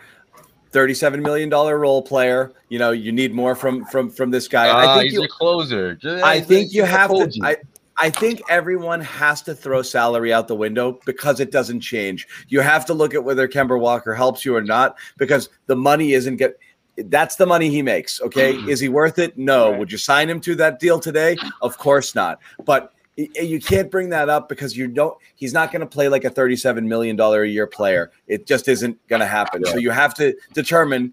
Thirty-seven 0.72 1.20
million 1.20 1.50
dollar 1.50 1.78
role 1.78 2.00
player. 2.00 2.50
You 2.70 2.78
know, 2.78 2.92
you 2.92 3.12
need 3.12 3.34
more 3.34 3.54
from 3.54 3.84
from 3.84 4.08
from 4.08 4.30
this 4.30 4.48
guy. 4.48 4.70
Ah, 4.70 4.94
I 4.94 4.98
think 4.98 5.10
he's 5.10 5.20
you, 5.20 5.24
a 5.24 5.28
closer. 5.28 5.98
I 6.24 6.40
think 6.40 6.72
you 6.72 6.84
have 6.84 7.10
to. 7.10 7.28
you. 7.30 7.44
I, 7.44 7.56
I 7.96 8.10
think 8.10 8.42
everyone 8.48 9.00
has 9.00 9.42
to 9.42 9.54
throw 9.54 9.82
salary 9.82 10.32
out 10.32 10.48
the 10.48 10.54
window 10.54 10.98
because 11.04 11.40
it 11.40 11.50
doesn't 11.50 11.80
change. 11.80 12.26
You 12.48 12.60
have 12.60 12.86
to 12.86 12.94
look 12.94 13.14
at 13.14 13.22
whether 13.22 13.46
Kemba 13.46 13.78
Walker 13.78 14.14
helps 14.14 14.44
you 14.44 14.56
or 14.56 14.62
not 14.62 14.96
because 15.18 15.48
the 15.66 15.76
money 15.76 16.12
isn't 16.12 16.36
get. 16.36 16.58
That's 16.96 17.36
the 17.36 17.46
money 17.46 17.70
he 17.70 17.82
makes. 17.82 18.20
Okay, 18.20 18.54
mm-hmm. 18.54 18.68
is 18.68 18.80
he 18.80 18.88
worth 18.88 19.18
it? 19.18 19.38
No. 19.38 19.72
Would 19.78 19.90
you 19.90 19.98
sign 19.98 20.28
him 20.28 20.40
to 20.42 20.54
that 20.56 20.78
deal 20.78 20.98
today? 20.98 21.36
Of 21.60 21.78
course 21.78 22.14
not. 22.14 22.38
But 22.64 22.92
you 23.16 23.60
can't 23.60 23.90
bring 23.90 24.08
that 24.10 24.28
up 24.28 24.48
because 24.48 24.76
you 24.76 24.88
don't. 24.88 25.16
He's 25.34 25.52
not 25.52 25.70
going 25.70 25.80
to 25.80 25.86
play 25.86 26.08
like 26.08 26.24
a 26.24 26.30
thirty-seven 26.30 26.88
million 26.88 27.16
dollar 27.16 27.42
a 27.42 27.48
year 27.48 27.66
player. 27.66 28.10
It 28.26 28.46
just 28.46 28.68
isn't 28.68 28.98
going 29.08 29.20
to 29.20 29.26
happen. 29.26 29.64
So 29.64 29.76
you 29.76 29.90
have 29.90 30.14
to 30.14 30.34
determine: 30.54 31.12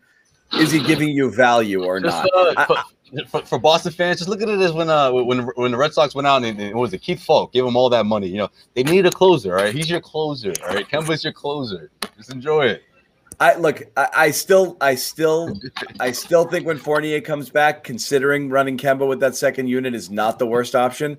is 0.53 0.71
he 0.71 0.81
giving 0.83 1.09
you 1.09 1.31
value 1.31 1.83
or 1.83 1.99
Just, 1.99 2.23
not? 2.23 2.29
uh, 2.35 2.53
I- 2.57 2.83
for, 3.27 3.41
for, 3.41 3.57
Boston 3.57 3.91
fans, 3.91 4.19
just 4.19 4.29
look 4.29 4.41
at 4.41 4.49
it 4.49 4.59
as 4.59 4.71
when 4.71 4.87
uh 4.87 5.11
when 5.11 5.39
when 5.55 5.71
the 5.71 5.77
Red 5.77 5.93
Sox 5.93 6.13
went 6.13 6.27
out 6.27 6.43
and, 6.43 6.59
and 6.59 6.75
what 6.75 6.81
was 6.81 6.93
it 6.93 6.99
Keith 6.99 7.25
Foulke 7.25 7.51
gave 7.51 7.65
him 7.65 7.75
all 7.75 7.89
that 7.89 8.05
money. 8.05 8.27
You 8.27 8.37
know 8.37 8.49
they 8.75 8.83
need 8.83 9.05
a 9.07 9.11
closer. 9.11 9.57
All 9.57 9.63
right, 9.63 9.73
he's 9.73 9.89
your 9.89 9.99
closer. 9.99 10.53
All 10.63 10.75
right, 10.75 10.87
Kemba's 10.87 11.23
your 11.23 11.33
closer. 11.33 11.89
Just 12.17 12.31
enjoy 12.31 12.67
it. 12.67 12.83
I 13.39 13.55
look. 13.55 13.81
I, 13.95 14.09
I 14.13 14.31
still, 14.31 14.75
I 14.81 14.95
still, 14.95 15.59
I 15.99 16.11
still 16.11 16.45
think 16.45 16.65
when 16.65 16.77
Fournier 16.77 17.21
comes 17.21 17.49
back, 17.49 17.83
considering 17.83 18.49
running 18.49 18.77
Kemba 18.77 19.07
with 19.07 19.21
that 19.21 19.35
second 19.35 19.67
unit 19.67 19.95
is 19.95 20.09
not 20.09 20.39
the 20.39 20.45
worst 20.45 20.75
option. 20.75 21.17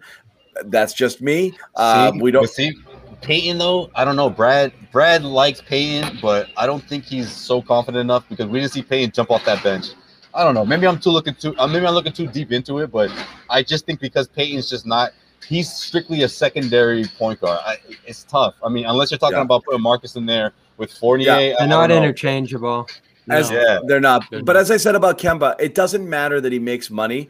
That's 0.66 0.92
just 0.92 1.22
me. 1.22 1.54
Um, 1.76 2.16
See? 2.16 2.22
we 2.22 2.30
don't. 2.30 2.48
See 2.48 2.74
Payton 3.22 3.58
though. 3.58 3.90
I 3.94 4.04
don't 4.04 4.16
know. 4.16 4.30
Brad 4.30 4.72
Brad 4.92 5.22
likes 5.22 5.60
Payton, 5.60 6.18
but 6.22 6.48
I 6.56 6.66
don't 6.66 6.82
think 6.82 7.04
he's 7.04 7.30
so 7.30 7.60
confident 7.62 8.00
enough 8.00 8.28
because 8.28 8.46
we 8.46 8.60
didn't 8.60 8.72
see 8.72 8.82
Payton 8.82 9.12
jump 9.12 9.30
off 9.30 9.44
that 9.44 9.62
bench. 9.62 9.88
I 10.32 10.44
don't 10.44 10.54
know. 10.54 10.64
Maybe 10.64 10.86
I'm 10.86 10.98
too 10.98 11.10
looking 11.10 11.34
too. 11.34 11.54
Uh, 11.58 11.66
maybe 11.66 11.86
I'm 11.86 11.94
looking 11.94 12.12
too 12.12 12.26
deep 12.26 12.52
into 12.52 12.78
it, 12.78 12.90
but 12.92 13.10
I 13.48 13.62
just 13.62 13.84
think 13.86 14.00
because 14.00 14.28
Payton's 14.28 14.68
just 14.70 14.86
not. 14.86 15.12
He's 15.46 15.72
strictly 15.72 16.22
a 16.22 16.28
secondary 16.28 17.04
point 17.18 17.40
guard. 17.40 17.58
I, 17.64 17.78
it's 18.06 18.22
tough. 18.24 18.54
I 18.62 18.68
mean, 18.68 18.84
unless 18.86 19.10
you're 19.10 19.18
talking 19.18 19.38
Yeah. 19.38 19.42
about 19.42 19.64
putting 19.64 19.80
Marcus 19.82 20.14
in 20.14 20.26
there 20.26 20.52
with 20.76 20.92
Fournier. 20.92 21.26
Yeah. 21.26 21.34
I- 21.34 21.36
I 21.36 21.40
They're 21.40 21.56
don't 21.58 21.68
not 21.70 21.88
know. 21.88 21.96
interchangeable. 21.96 22.86
As, 23.28 23.50
No. 23.50 23.60
Yeah. 23.60 23.78
They're 23.86 24.00
not. 24.00 24.24
They're 24.30 24.42
But 24.42 24.52
not. 24.54 24.60
as 24.60 24.70
I 24.70 24.76
said 24.76 24.94
about 24.94 25.18
Kemba, 25.18 25.56
it 25.60 25.74
doesn't 25.74 26.08
matter 26.08 26.40
that 26.40 26.52
he 26.52 26.58
makes 26.58 26.90
money. 26.90 27.28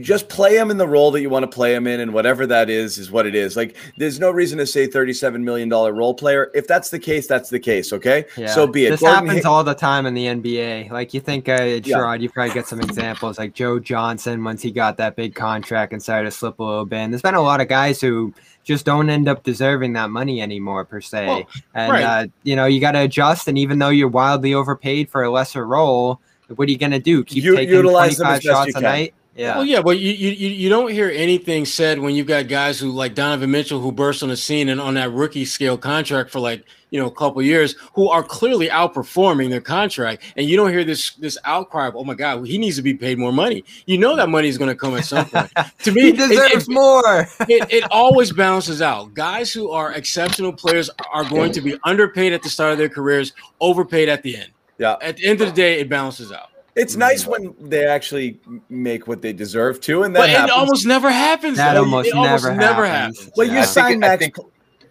Just 0.00 0.28
play 0.28 0.56
him 0.56 0.70
in 0.70 0.76
the 0.76 0.86
role 0.86 1.10
that 1.10 1.20
you 1.20 1.28
want 1.28 1.42
to 1.42 1.48
play 1.48 1.74
him 1.74 1.86
in, 1.86 2.00
and 2.00 2.14
whatever 2.14 2.46
that 2.46 2.70
is, 2.70 2.96
is 2.96 3.10
what 3.10 3.26
it 3.26 3.34
is. 3.34 3.56
Like, 3.56 3.76
there's 3.96 4.20
no 4.20 4.30
reason 4.30 4.58
to 4.58 4.66
say 4.66 4.86
$37 4.86 5.42
million 5.42 5.68
role 5.68 6.14
player. 6.14 6.50
If 6.54 6.68
that's 6.68 6.90
the 6.90 6.98
case, 6.98 7.26
that's 7.26 7.50
the 7.50 7.58
case. 7.58 7.92
Okay. 7.92 8.24
Yeah. 8.36 8.54
So 8.54 8.66
be 8.66 8.86
it. 8.86 8.90
This 8.90 9.00
Gordon 9.00 9.26
happens 9.26 9.44
Ha- 9.44 9.50
all 9.50 9.64
the 9.64 9.74
time 9.74 10.06
in 10.06 10.14
the 10.14 10.26
NBA. 10.26 10.90
Like 10.90 11.12
you 11.12 11.20
think, 11.20 11.48
uh, 11.48 11.80
Gerard, 11.80 12.22
you 12.22 12.30
probably 12.30 12.54
get 12.54 12.68
some 12.68 12.80
examples 12.80 13.38
like 13.38 13.52
Joe 13.52 13.80
Johnson 13.80 14.44
once 14.44 14.62
he 14.62 14.70
got 14.70 14.96
that 14.98 15.16
big 15.16 15.34
contract 15.34 15.92
and 15.92 16.02
started 16.02 16.30
to 16.30 16.30
slip 16.30 16.60
a 16.60 16.62
little 16.62 16.86
bit. 16.86 16.98
And 16.98 17.12
there's 17.12 17.22
been 17.22 17.34
a 17.34 17.42
lot 17.42 17.60
of 17.60 17.68
guys 17.68 18.00
who 18.00 18.32
just 18.62 18.84
don't 18.84 19.10
end 19.10 19.28
up 19.28 19.42
deserving 19.42 19.94
that 19.94 20.10
money 20.10 20.40
anymore 20.40 20.84
per 20.84 21.00
se. 21.00 21.26
Well, 21.26 21.42
and 21.74 21.92
right. 21.92 22.04
uh, 22.04 22.26
you 22.44 22.54
know, 22.54 22.66
you 22.66 22.80
got 22.80 22.92
to 22.92 23.00
adjust. 23.00 23.48
And 23.48 23.58
even 23.58 23.78
though 23.78 23.88
you're 23.88 24.08
wildly 24.08 24.54
overpaid 24.54 25.10
for 25.10 25.24
a 25.24 25.30
lesser 25.30 25.66
role, 25.66 26.20
what 26.54 26.68
are 26.68 26.72
you 26.72 26.78
going 26.78 26.92
to 26.92 27.00
do? 27.00 27.24
Keep 27.24 27.44
U- 27.44 27.56
taking 27.56 27.74
utilize 27.74 28.18
them 28.18 28.26
as 28.26 28.42
25 28.42 28.42
best 28.42 28.44
you 28.44 28.50
shots 28.50 28.76
a 28.76 28.80
night? 28.80 29.14
Yeah. 29.40 29.56
Well, 29.56 29.64
yeah, 29.64 29.80
but 29.80 29.98
you, 29.98 30.12
you 30.12 30.50
you 30.50 30.68
don't 30.68 30.90
hear 30.90 31.08
anything 31.08 31.64
said 31.64 31.98
when 31.98 32.14
you've 32.14 32.26
got 32.26 32.46
guys 32.46 32.78
who 32.78 32.90
like 32.90 33.14
Donovan 33.14 33.50
Mitchell 33.50 33.80
who 33.80 33.90
burst 33.90 34.22
on 34.22 34.28
the 34.28 34.36
scene 34.36 34.68
and 34.68 34.78
on 34.78 34.92
that 34.94 35.12
rookie 35.12 35.46
scale 35.46 35.78
contract 35.78 36.28
for 36.28 36.40
like 36.40 36.66
you 36.90 37.00
know 37.00 37.06
a 37.06 37.10
couple 37.10 37.40
years 37.40 37.74
who 37.94 38.10
are 38.10 38.22
clearly 38.22 38.68
outperforming 38.68 39.48
their 39.48 39.62
contract, 39.62 40.24
and 40.36 40.46
you 40.46 40.58
don't 40.58 40.70
hear 40.70 40.84
this 40.84 41.14
this 41.14 41.38
outcry 41.46 41.86
of 41.86 41.96
oh 41.96 42.04
my 42.04 42.12
god 42.12 42.46
he 42.46 42.58
needs 42.58 42.76
to 42.76 42.82
be 42.82 42.92
paid 42.92 43.16
more 43.16 43.32
money. 43.32 43.64
You 43.86 43.96
know 43.96 44.14
that 44.14 44.28
money 44.28 44.46
is 44.46 44.58
going 44.58 44.68
to 44.68 44.76
come 44.76 44.94
at 44.94 45.06
some 45.06 45.24
point. 45.24 45.50
to 45.84 45.90
me, 45.90 46.02
he 46.02 46.08
it- 46.10 46.16
deserves 46.18 46.68
it, 46.68 46.72
more. 46.74 47.20
it, 47.48 47.72
it 47.72 47.84
always 47.90 48.32
balances 48.34 48.82
out. 48.82 49.14
Guys 49.14 49.54
who 49.54 49.70
are 49.70 49.92
exceptional 49.92 50.52
players 50.52 50.90
are 51.14 51.24
going 51.24 51.52
to 51.52 51.62
be 51.62 51.78
underpaid 51.84 52.34
at 52.34 52.42
the 52.42 52.50
start 52.50 52.72
of 52.72 52.78
their 52.78 52.90
careers, 52.90 53.32
overpaid 53.58 54.10
at 54.10 54.22
the 54.22 54.36
end. 54.36 54.50
Yeah. 54.76 54.96
At 55.00 55.16
the 55.16 55.26
end 55.26 55.40
of 55.40 55.48
the 55.48 55.54
day, 55.54 55.80
it 55.80 55.88
balances 55.88 56.30
out. 56.30 56.50
It's 56.76 56.94
mm. 56.94 57.00
nice 57.00 57.26
when 57.26 57.54
they 57.60 57.84
actually 57.84 58.38
make 58.68 59.06
what 59.08 59.22
they 59.22 59.32
deserve 59.32 59.80
to, 59.82 60.04
and 60.04 60.14
that 60.14 60.20
But 60.20 60.30
it 60.30 60.50
almost 60.50 60.86
never 60.86 61.10
happens. 61.10 61.56
That 61.56 61.74
though. 61.74 61.80
almost 61.80 62.08
it 62.08 62.14
almost 62.14 62.44
never 62.44 62.56
never 62.56 62.86
happens. 62.86 63.18
happens. 63.18 63.32
well, 63.36 63.46
Yeah. 63.46 63.52
you 63.52 63.58
I 63.58 63.62
think 63.62 63.72
sign 63.74 63.92
it- 63.92 63.98
Max. 63.98 64.18
think- 64.22 64.36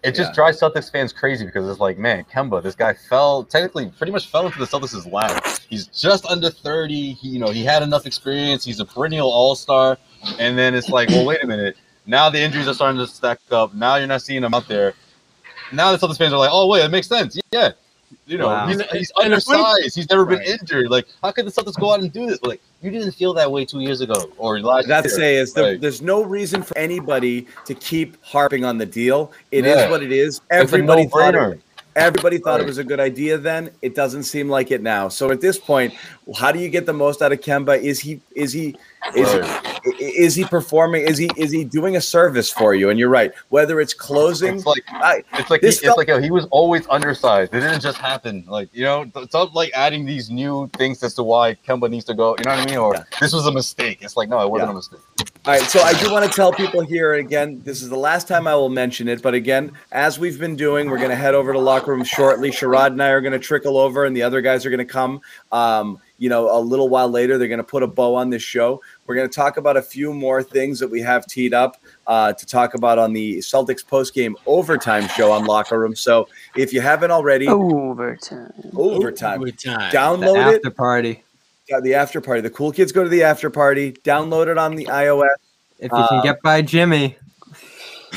It 0.01 0.15
just 0.15 0.29
Yeah. 0.31 0.35
drives 0.35 0.61
Celtics 0.61 0.89
fans 0.89 1.11
crazy 1.11 1.45
because 1.45 1.69
it's 1.69 1.81
like, 1.81 1.97
man, 1.97 2.25
Kemba, 2.33 2.63
this 2.63 2.73
guy 2.73 2.93
fell 2.93 3.43
technically 3.43 3.87
pretty 3.97 4.13
much 4.13 4.27
fell 4.27 4.45
into 4.45 4.57
the 4.57 4.65
Celtics' 4.65 5.11
lap. 5.11 5.45
He's 5.69 5.87
just 5.87 6.25
under 6.27 6.49
30. 6.49 7.13
He, 7.15 7.27
you 7.27 7.39
know, 7.39 7.49
he 7.49 7.65
had 7.65 7.83
enough 7.83 8.05
experience. 8.05 8.63
He's 8.63 8.79
a 8.79 8.85
perennial 8.85 9.29
all-star. 9.29 9.97
And 10.39 10.57
then 10.57 10.73
it's 10.73 10.87
like, 10.87 11.09
well, 11.09 11.25
wait 11.25 11.43
a 11.43 11.47
minute. 11.47 11.75
Now 12.05 12.29
the 12.29 12.39
injuries 12.39 12.67
are 12.69 12.73
starting 12.73 12.97
to 12.97 13.07
stack 13.07 13.39
up. 13.51 13.73
Now 13.73 13.95
you're 13.97 14.07
not 14.07 14.21
seeing 14.21 14.41
him 14.41 14.53
out 14.53 14.69
there. 14.69 14.93
Now 15.73 15.91
the 15.95 15.97
Celtics 15.97 16.17
fans 16.17 16.31
are 16.31 16.39
like, 16.39 16.49
oh 16.53 16.67
wait, 16.67 16.83
it 16.85 16.91
makes 16.91 17.07
sense. 17.07 17.37
Yeah. 17.51 17.71
You 18.25 18.37
know, 18.37 18.47
Wow. 18.47 18.67
he's, 18.67 18.81
he's 18.91 19.11
and 19.21 19.33
the 19.33 19.41
funny- 19.41 19.59
undersized. 19.63 19.95
He's 19.95 20.09
never 20.09 20.25
been 20.25 20.39
Right. 20.39 20.47
injured. 20.61 20.89
Like, 20.89 21.05
how 21.23 21.31
could 21.31 21.45
the 21.45 21.51
Celtics 21.51 21.79
go 21.79 21.93
out 21.93 21.99
and 22.01 22.11
do 22.11 22.27
this? 22.27 22.39
But, 22.39 22.49
like, 22.49 22.61
you 22.81 22.91
didn't 22.91 23.11
feel 23.11 23.33
that 23.33 23.51
way 23.51 23.65
two 23.65 23.79
years 23.81 24.01
ago 24.01 24.31
or 24.37 24.59
last 24.61 24.87
That's 24.87 25.07
year. 25.07 25.15
say 25.15 25.35
is 25.37 25.53
the, 25.53 25.61
Like, 25.63 25.81
there's 25.81 26.01
no 26.01 26.23
reason 26.23 26.61
for 26.63 26.77
anybody 26.77 27.47
to 27.65 27.73
keep 27.73 28.17
harping 28.23 28.65
on 28.65 28.77
the 28.77 28.85
deal. 28.85 29.31
It 29.51 29.65
is 29.65 29.75
Yeah. 29.75 29.89
what 29.89 30.03
it 30.03 30.11
is. 30.11 30.37
it's 30.37 30.45
a 30.49 30.53
Everybody 30.53 31.07
thought 31.07 31.35
it, 31.35 31.59
everybody 31.95 32.37
thought 32.37 32.61
it 32.61 32.65
was 32.65 32.77
a 32.77 32.83
good 32.83 32.99
idea 32.99 33.37
then. 33.37 33.71
It 33.81 33.95
doesn't 33.95 34.23
seem 34.23 34.47
like 34.49 34.71
it 34.71 34.81
now. 34.81 35.09
So 35.09 35.31
at 35.31 35.41
this 35.41 35.57
point, 35.57 35.93
how 36.37 36.51
do 36.51 36.59
you 36.59 36.69
get 36.69 36.85
the 36.85 36.93
most 36.93 37.21
out 37.21 37.31
of 37.31 37.39
Kemba? 37.41 37.81
Is 37.81 37.99
he 37.99 38.21
is 38.35 38.53
he 38.53 38.75
is 39.15 39.31
he, 39.31 40.03
is 40.05 40.35
he 40.35 40.43
performing? 40.43 41.03
Is 41.03 41.17
he 41.17 41.29
is 41.37 41.51
he 41.51 41.63
doing 41.63 41.95
a 41.95 42.01
service 42.01 42.51
for 42.51 42.75
you? 42.75 42.89
And 42.89 42.99
you're 42.99 43.09
right. 43.09 43.31
Whether 43.49 43.79
it's 43.79 43.93
closing, 43.93 44.55
It's 44.55 44.65
like 44.65 44.83
I, 44.89 45.23
It's 45.33 45.49
like 45.49 45.61
he, 45.61 45.67
it's 45.67 45.79
felt- 45.79 45.97
like 45.97 46.07
yo, 46.09 46.19
he 46.21 46.31
was 46.31 46.45
always 46.51 46.85
undersized. 46.89 47.53
It 47.53 47.61
didn't 47.61 47.81
just 47.81 47.97
happen. 47.97 48.43
Like 48.47 48.69
you 48.73 48.83
know, 48.83 49.09
it's 49.15 49.33
not 49.33 49.53
like 49.53 49.71
adding 49.73 50.05
these 50.05 50.29
new 50.29 50.69
things 50.77 51.01
as 51.03 51.13
to 51.15 51.23
why 51.23 51.55
Kemba 51.67 51.89
needs 51.89 52.05
to 52.05 52.13
go. 52.13 52.35
You 52.37 52.43
know 52.45 52.51
what 52.51 52.59
I 52.59 52.65
mean? 52.65 52.77
Or 52.77 52.93
Yeah. 52.95 53.03
this 53.19 53.33
was 53.33 53.45
a 53.47 53.51
mistake. 53.51 53.99
It's 54.01 54.17
like 54.17 54.29
no, 54.29 54.39
it 54.41 54.49
wasn't 54.49 54.67
Yeah. 54.69 54.73
a 54.73 54.75
mistake. 54.75 54.99
All 55.45 55.53
right, 55.53 55.61
so 55.63 55.79
I 55.79 55.93
do 55.93 56.11
want 56.11 56.29
to 56.29 56.31
tell 56.35 56.51
people 56.51 56.81
here 56.81 57.13
again. 57.13 57.61
This 57.63 57.81
is 57.81 57.89
the 57.89 57.97
last 57.97 58.27
time 58.27 58.45
I 58.45 58.55
will 58.55 58.69
mention 58.69 59.07
it, 59.07 59.21
but 59.21 59.33
again, 59.33 59.71
as 59.93 60.19
we've 60.19 60.37
been 60.37 60.55
doing, 60.57 60.89
we're 60.89 60.97
going 60.97 61.09
to 61.09 61.15
head 61.15 61.33
over 61.33 61.53
to 61.53 61.59
locker 61.59 61.91
room 61.91 62.03
shortly. 62.03 62.51
Sherrod 62.51 62.87
and 62.87 63.01
I 63.01 63.09
are 63.09 63.21
going 63.21 63.31
to 63.33 63.39
trickle 63.39 63.77
over, 63.77 64.03
and 64.05 64.15
the 64.15 64.21
other 64.21 64.41
guys 64.41 64.65
are 64.65 64.69
going 64.69 64.85
to 64.85 64.85
come. 64.85 65.21
Um, 65.53 65.99
you 66.19 66.29
know, 66.29 66.55
a 66.55 66.59
little 66.59 66.89
while 66.89 67.09
later, 67.09 67.37
they're 67.37 67.47
going 67.47 67.57
to 67.57 67.63
put 67.63 67.81
a 67.81 67.87
bow 67.87 68.13
on 68.13 68.29
this 68.29 68.43
show. 68.43 68.81
We're 69.07 69.15
going 69.15 69.27
to 69.29 69.33
talk 69.35 69.57
about 69.57 69.77
a 69.77 69.81
few 69.81 70.13
more 70.13 70.43
things 70.43 70.77
that 70.79 70.87
we 70.89 71.01
have 71.01 71.25
teed 71.25 71.53
up 71.53 71.77
uh, 72.07 72.33
to 72.33 72.45
talk 72.45 72.73
about 72.75 72.99
on 72.99 73.13
the 73.13 73.37
Celtics 73.39 73.83
postgame 73.83 74.35
overtime 74.45 75.07
show 75.07 75.31
on 75.31 75.45
Locker 75.45 75.79
Room. 75.79 75.95
So 75.95 76.27
if 76.55 76.71
you 76.73 76.81
haven't 76.81 77.09
already, 77.11 77.47
Overtime. 77.47 78.51
overtime, 78.75 79.41
Overtime. 79.41 79.89
The 79.89 79.97
download 79.97 80.51
it. 80.51 80.55
after 80.57 80.71
party. 80.71 81.23
Yeah, 81.69 81.79
the 81.81 81.93
after 81.95 82.19
party. 82.21 82.41
The 82.41 82.49
cool 82.49 82.71
kids 82.71 82.91
go 82.91 83.03
to 83.03 83.09
the 83.09 83.23
after 83.23 83.49
party. 83.49 83.93
Download 83.93 84.47
it 84.47 84.57
on 84.57 84.75
the 84.75 84.85
iOS. 84.85 85.27
If 85.79 85.91
you 85.91 86.05
can 86.09 86.19
Uh, 86.19 86.21
get 86.23 86.41
by 86.41 86.61
Jimmy, 86.61 87.15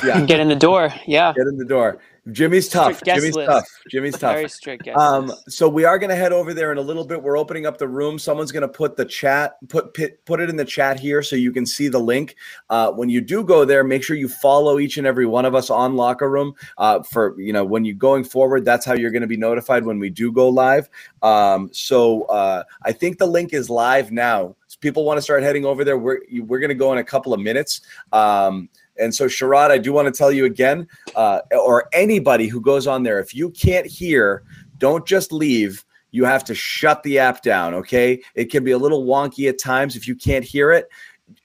Yeah, 0.05 0.24
Get 0.24 0.40
in 0.40 0.48
the 0.48 0.57
door. 0.57 0.92
Yeah. 1.07 1.32
get 1.36 1.46
in 1.46 1.57
the 1.59 1.64
door. 1.66 1.98
Jimmy's 2.31 2.68
tough. 2.68 3.03
Guest 3.03 3.20
Jimmy's 3.20 3.35
list. 3.35 3.51
tough. 3.51 3.64
Jimmy's 3.91 4.16
tough. 4.16 4.35
Very 4.35 4.49
strict. 4.49 4.89
Um, 4.89 5.27
list. 5.27 5.51
so 5.51 5.68
we 5.68 5.85
are 5.85 5.99
going 5.99 6.11
to 6.11 6.16
head 6.16 6.33
over 6.33 6.55
there 6.55 6.70
in 6.70 6.79
a 6.79 6.83
little 6.83 7.05
bit. 7.05 7.20
We're 7.20 7.37
opening 7.37 7.66
up 7.66 7.79
the 7.79 7.89
room. 7.89 8.16
Someone's 8.16 8.53
going 8.53 8.62
to 8.62 8.68
put 8.68 8.97
the 8.97 9.05
chat, 9.05 9.57
put, 9.68 9.93
put 9.93 10.25
put 10.25 10.41
it 10.41 10.49
in 10.49 10.55
the 10.55 10.64
chat 10.64 11.01
here 11.01 11.23
so 11.25 11.35
you 11.35 11.51
can 11.51 11.66
see 11.66 11.89
the 11.89 11.99
link. 11.99 12.37
Uh, 12.70 12.93
when 12.93 13.09
you 13.09 13.20
do 13.20 13.43
go 13.43 13.64
there, 13.64 13.83
make 13.83 14.05
sure 14.05 14.14
you 14.14 14.29
follow 14.29 14.79
each 14.79 14.99
and 14.99 15.07
every 15.07 15.27
one 15.27 15.45
of 15.45 15.57
us 15.57 15.68
on 15.68 15.97
Locker 15.97 16.31
Room. 16.31 16.55
Uh, 16.79 17.03
for 17.03 17.39
you 17.41 17.53
know, 17.53 17.64
when 17.64 17.85
you 17.85 17.93
going 17.93 18.23
forward, 18.23 18.64
that's 18.64 18.87
how 18.87 18.95
you're 18.95 19.11
going 19.11 19.23
to 19.23 19.27
be 19.27 19.37
notified 19.37 19.85
when 19.85 19.99
we 19.99 20.09
do 20.09 20.31
go 20.31 20.49
live. 20.49 20.89
Um, 21.23 21.70
so 21.73 22.23
uh, 22.25 22.62
I 22.85 22.93
think 22.93 23.18
the 23.18 23.27
link 23.27 23.53
is 23.53 23.68
live 23.68 24.12
now. 24.12 24.55
So 24.68 24.79
people 24.81 25.05
want 25.05 25.18
to 25.18 25.23
start 25.23 25.43
heading 25.43 25.64
over 25.64 25.83
there. 25.85 25.99
We're 25.99 26.20
we're 26.43 26.61
going 26.61 26.68
to 26.68 26.75
go 26.77 26.93
in 26.93 26.99
a 26.99 27.05
couple 27.05 27.35
of 27.35 27.41
minutes. 27.41 27.81
Um, 28.12 28.68
and 28.99 29.14
so, 29.14 29.26
Sherrod, 29.26 29.70
I 29.70 29.78
do 29.78 29.93
want 29.93 30.07
to 30.07 30.16
tell 30.16 30.30
you 30.30 30.45
again, 30.45 30.86
uh, 31.16 31.40
or 31.53 31.88
anybody 31.93 32.47
who 32.47 32.61
goes 32.61 32.86
on 32.86 33.03
there, 33.03 33.18
if 33.20 33.34
you 33.34 33.51
can't 33.51 33.86
hear, 33.86 34.43
don't 34.78 35.07
just 35.07 35.32
leave. 35.32 35.84
You 36.11 36.24
have 36.24 36.45
to 36.45 36.55
shut 36.55 37.03
the 37.03 37.18
app 37.18 37.43
down. 37.43 37.72
Okay. 37.74 38.22
It 38.34 38.51
can 38.51 38.64
be 38.64 38.72
a 38.72 38.78
little 38.78 39.05
wonky 39.07 39.49
at 39.49 39.59
times. 39.59 39.97
If 39.97 40.07
you 40.07 40.14
can't 40.14 40.45
hear 40.45 40.70
it, 40.72 40.88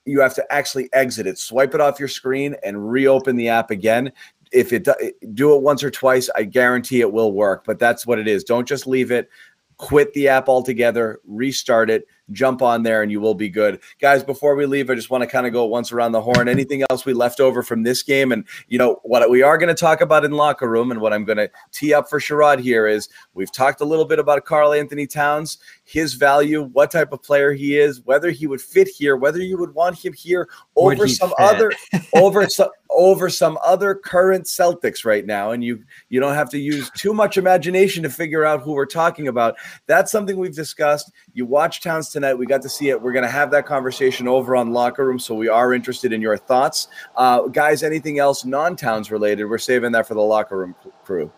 you 0.06 0.20
have 0.20 0.34
to 0.36 0.54
actually 0.54 0.90
exit 0.92 1.26
it, 1.26 1.38
swipe 1.38 1.74
it 1.74 1.80
off 1.80 2.00
your 2.00 2.10
screen, 2.10 2.56
and 2.64 2.92
reopen 2.92 3.38
the 3.38 3.48
app 3.48 3.72
again. 3.72 4.12
If 4.52 4.74
it 4.74 4.88
do 5.34 5.56
it 5.56 5.62
once 5.62 5.84
or 5.84 5.92
twice, 5.92 6.30
I 6.36 6.44
guarantee 6.44 7.02
it 7.02 7.12
will 7.12 7.32
work. 7.32 7.64
But 7.66 7.80
that's 7.80 8.06
what 8.06 8.20
it 8.20 8.28
is. 8.28 8.44
Don't 8.44 8.68
just 8.68 8.88
leave 8.88 9.12
it. 9.12 9.30
Quit 9.78 10.12
the 10.14 10.28
app 10.28 10.50
altogether, 10.50 11.20
restart 11.26 11.90
it, 11.90 12.08
jump 12.32 12.62
on 12.62 12.84
there, 12.84 13.02
and 13.02 13.12
you 13.12 13.22
will 13.22 13.36
be 13.36 13.50
good. 13.50 13.82
Guys, 14.00 14.24
before 14.24 14.56
we 14.56 14.66
leave, 14.66 14.90
I 14.90 14.96
just 14.96 15.10
want 15.10 15.24
to 15.24 15.28
kind 15.28 15.48
of 15.48 15.54
go 15.54 15.66
once 15.66 15.92
around 15.92 16.12
the 16.12 16.22
horn. 16.22 16.48
Anything 16.48 16.84
else 16.90 17.06
we 17.06 17.14
left 17.14 17.40
over 17.40 17.64
from 17.64 17.84
this 17.84 18.04
game? 18.04 18.32
And, 18.32 18.46
you 18.68 18.78
know, 18.78 19.00
what 19.04 19.30
we 19.30 19.42
are 19.42 19.58
going 19.58 19.74
to 19.74 19.80
talk 19.80 20.02
about 20.02 20.26
in 20.26 20.32
locker 20.32 20.70
room 20.70 20.92
and 20.92 21.02
what 21.02 21.14
I'm 21.14 21.26
going 21.26 21.38
to 21.38 21.50
tee 21.72 21.94
up 21.94 22.10
for 22.10 22.20
Sherrod 22.20 22.60
here 22.60 22.88
is 22.88 23.10
we've 23.34 23.52
talked 23.52 23.82
a 23.82 23.86
little 23.86 24.06
bit 24.06 24.20
about 24.20 24.46
Karl-Anthony 24.46 25.08
Towns, 25.08 25.58
his 25.84 26.14
value, 26.14 26.64
what 26.74 26.92
type 26.92 27.14
of 27.14 27.24
player 27.24 27.54
he 27.54 27.78
is, 27.78 28.02
whether 28.02 28.30
he 28.32 28.48
would 28.48 28.62
fit 28.62 28.88
here, 28.88 29.16
whether 29.16 29.40
you 29.40 29.58
would 29.58 29.74
want 29.74 29.98
him 29.98 30.14
here 30.14 30.50
over 30.78 31.08
some 31.08 31.30
fit? 31.30 31.38
other 31.40 31.72
over 32.14 32.48
some 32.50 32.70
over 32.90 33.30
some 33.30 33.60
other 33.64 33.94
current 33.94 34.46
Celtics 34.46 35.06
right 35.06 35.26
now. 35.26 35.52
And 35.52 35.64
you 35.64 35.84
you 36.10 36.20
don't 36.20 36.34
have 36.34 36.50
to 36.52 36.58
use 36.58 36.90
too 36.92 37.14
much 37.14 37.38
imagination 37.38 38.04
to 38.04 38.10
figure 38.10 38.46
out 38.46 38.62
who 38.62 38.74
we're 38.74 38.86
talking 38.86 39.28
about. 39.28 39.56
That's 39.86 40.12
something 40.12 40.38
we've 40.38 40.56
discussed. 40.56 41.12
You 41.34 41.46
watch 41.46 41.82
Towns 41.82 42.10
tonight. 42.10 42.34
We 42.36 42.46
got 42.46 42.62
to 42.64 42.70
see 42.70 42.90
it. 42.90 43.02
We're 43.02 43.12
going 43.14 43.26
to 43.26 43.32
have 43.32 43.52
that 43.52 43.66
conversation 43.66 44.28
over 44.28 44.56
on 44.56 44.72
Locker 44.72 45.06
Room. 45.06 45.20
So 45.20 45.36
we 45.36 45.48
are 45.48 45.74
interested 45.74 46.14
in 46.14 46.22
your 46.22 46.38
thoughts. 46.38 46.88
Uh, 47.16 47.42
guys, 47.48 47.84
anything 47.84 48.20
else 48.20 48.46
non 48.46 48.76
Towns 48.76 49.12
related? 49.12 49.46
We're 49.46 49.58
saving 49.58 49.92
that 49.94 50.08
for 50.08 50.14
the 50.14 50.22
Locker 50.22 50.58
Room 50.58 50.76
crew. 51.04 51.32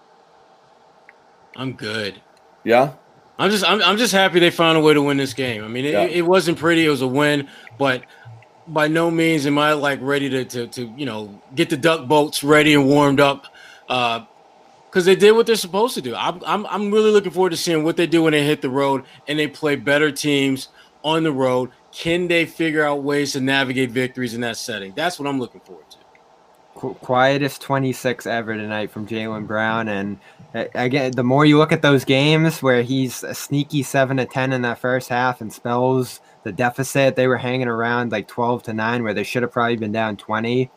I'm 1.55 1.73
good. 1.73 2.21
Yeah. 2.63 2.93
I'm 3.37 3.51
just 3.51 3.63
I'm, 3.63 3.81
I'm 3.81 3.97
just 3.97 4.11
happy 4.11 4.39
they 4.39 4.51
found 4.51 4.77
a 4.77 4.81
way 4.81 4.93
to 4.93 5.01
win 5.01 5.17
this 5.17 5.33
game. 5.33 5.63
I 5.63 5.67
mean, 5.69 5.85
it, 5.85 5.93
Yeah. 5.93 6.03
it 6.03 6.25
wasn't 6.25 6.57
pretty. 6.57 6.85
It 6.85 6.89
was 6.89 7.01
a 7.01 7.07
win, 7.07 7.47
but 7.77 8.03
by 8.73 8.87
no 8.87 9.11
means 9.11 9.45
am 9.47 9.57
I 9.59 9.73
like 9.73 9.99
ready 10.01 10.29
to 10.29 10.45
to, 10.45 10.67
to 10.67 10.93
you 10.97 11.05
know 11.07 11.41
get 11.55 11.69
the 11.71 11.77
duck 11.77 12.07
boats 12.07 12.43
ready 12.43 12.73
and 12.75 12.87
warmed 12.87 13.19
up. 13.21 13.45
Uh, 13.89 14.25
because 14.89 15.05
they 15.05 15.15
did 15.15 15.33
what 15.33 15.47
they're 15.47 15.55
supposed 15.55 15.95
to 15.95 16.01
do. 16.01 16.15
I'm, 16.15 16.41
I'm 16.45 16.65
I'm 16.67 16.91
really 16.91 17.11
looking 17.11 17.31
forward 17.31 17.51
to 17.51 17.57
seeing 17.57 17.83
what 17.83 17.97
they 17.97 18.07
do 18.07 18.23
when 18.23 18.33
they 18.33 18.45
hit 18.45 18.61
the 18.61 18.71
road 18.71 19.05
and 19.27 19.39
they 19.39 19.47
play 19.47 19.75
better 19.77 20.11
teams 20.11 20.69
on 21.03 21.23
the 21.23 21.31
road. 21.33 21.71
Can 21.91 22.27
they 22.27 22.45
figure 22.47 22.83
out 22.85 23.03
ways 23.03 23.33
to 23.33 23.41
navigate 23.41 23.91
victories 23.91 24.33
in 24.35 24.41
that 24.41 24.57
setting? 24.57 24.93
That's 24.95 25.19
what 25.19 25.27
I'm 25.29 25.39
looking 25.39 25.61
forward 25.61 25.85
to. 25.91 25.97
qu- 26.75 26.95
quietest 26.95 27.61
26 27.61 28.27
ever 28.27 28.55
tonight 28.55 28.91
from 28.91 29.07
Jaylen 29.07 29.47
Brown. 29.47 29.87
And 29.89 30.19
uh, 30.55 30.65
again, 30.75 31.13
the 31.13 31.23
more 31.23 31.45
you 31.45 31.57
look 31.57 31.71
at 31.71 31.81
those 31.81 32.05
games 32.05 32.61
where 32.63 32.83
he's 32.83 33.23
a 33.23 33.35
sneaky 33.35 33.83
seven 33.83 34.17
to 34.17 34.25
10 34.25 34.53
in 34.53 34.63
that 34.63 34.79
first 34.79 35.09
half 35.09 35.41
and 35.41 35.53
spells 35.53 36.21
the 36.43 36.51
deficit, 36.51 37.15
they 37.15 37.27
were 37.27 37.37
hanging 37.37 37.67
around 37.67 38.11
like 38.11 38.27
12 38.27 38.63
to 38.63 38.73
nine, 38.73 39.03
where 39.03 39.13
they 39.13 39.23
should 39.23 39.43
have 39.43 39.51
probably 39.51 39.75
been 39.75 39.91
down 39.91 40.17
20 40.17 40.69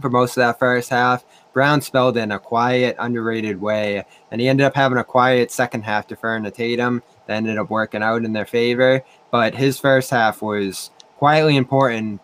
for 0.00 0.10
most 0.10 0.36
of 0.36 0.42
that 0.42 0.58
first 0.58 0.90
half. 0.90 1.24
Brown 1.52 1.80
spelled 1.80 2.16
in 2.16 2.32
a 2.32 2.38
quiet, 2.38 2.96
underrated 2.98 3.60
way, 3.60 4.04
and 4.30 4.40
he 4.40 4.48
ended 4.48 4.66
up 4.66 4.74
having 4.74 4.98
a 4.98 5.04
quiet 5.04 5.50
second 5.50 5.82
half 5.82 6.06
deferring 6.06 6.44
to 6.44 6.50
Tatum. 6.50 7.02
That 7.26 7.36
ended 7.36 7.58
up 7.58 7.70
working 7.70 8.02
out 8.02 8.24
in 8.24 8.32
their 8.32 8.46
favor. 8.46 9.02
But 9.30 9.54
his 9.54 9.78
first 9.78 10.10
half 10.10 10.42
was 10.42 10.90
quietly 11.16 11.56
important 11.56 12.20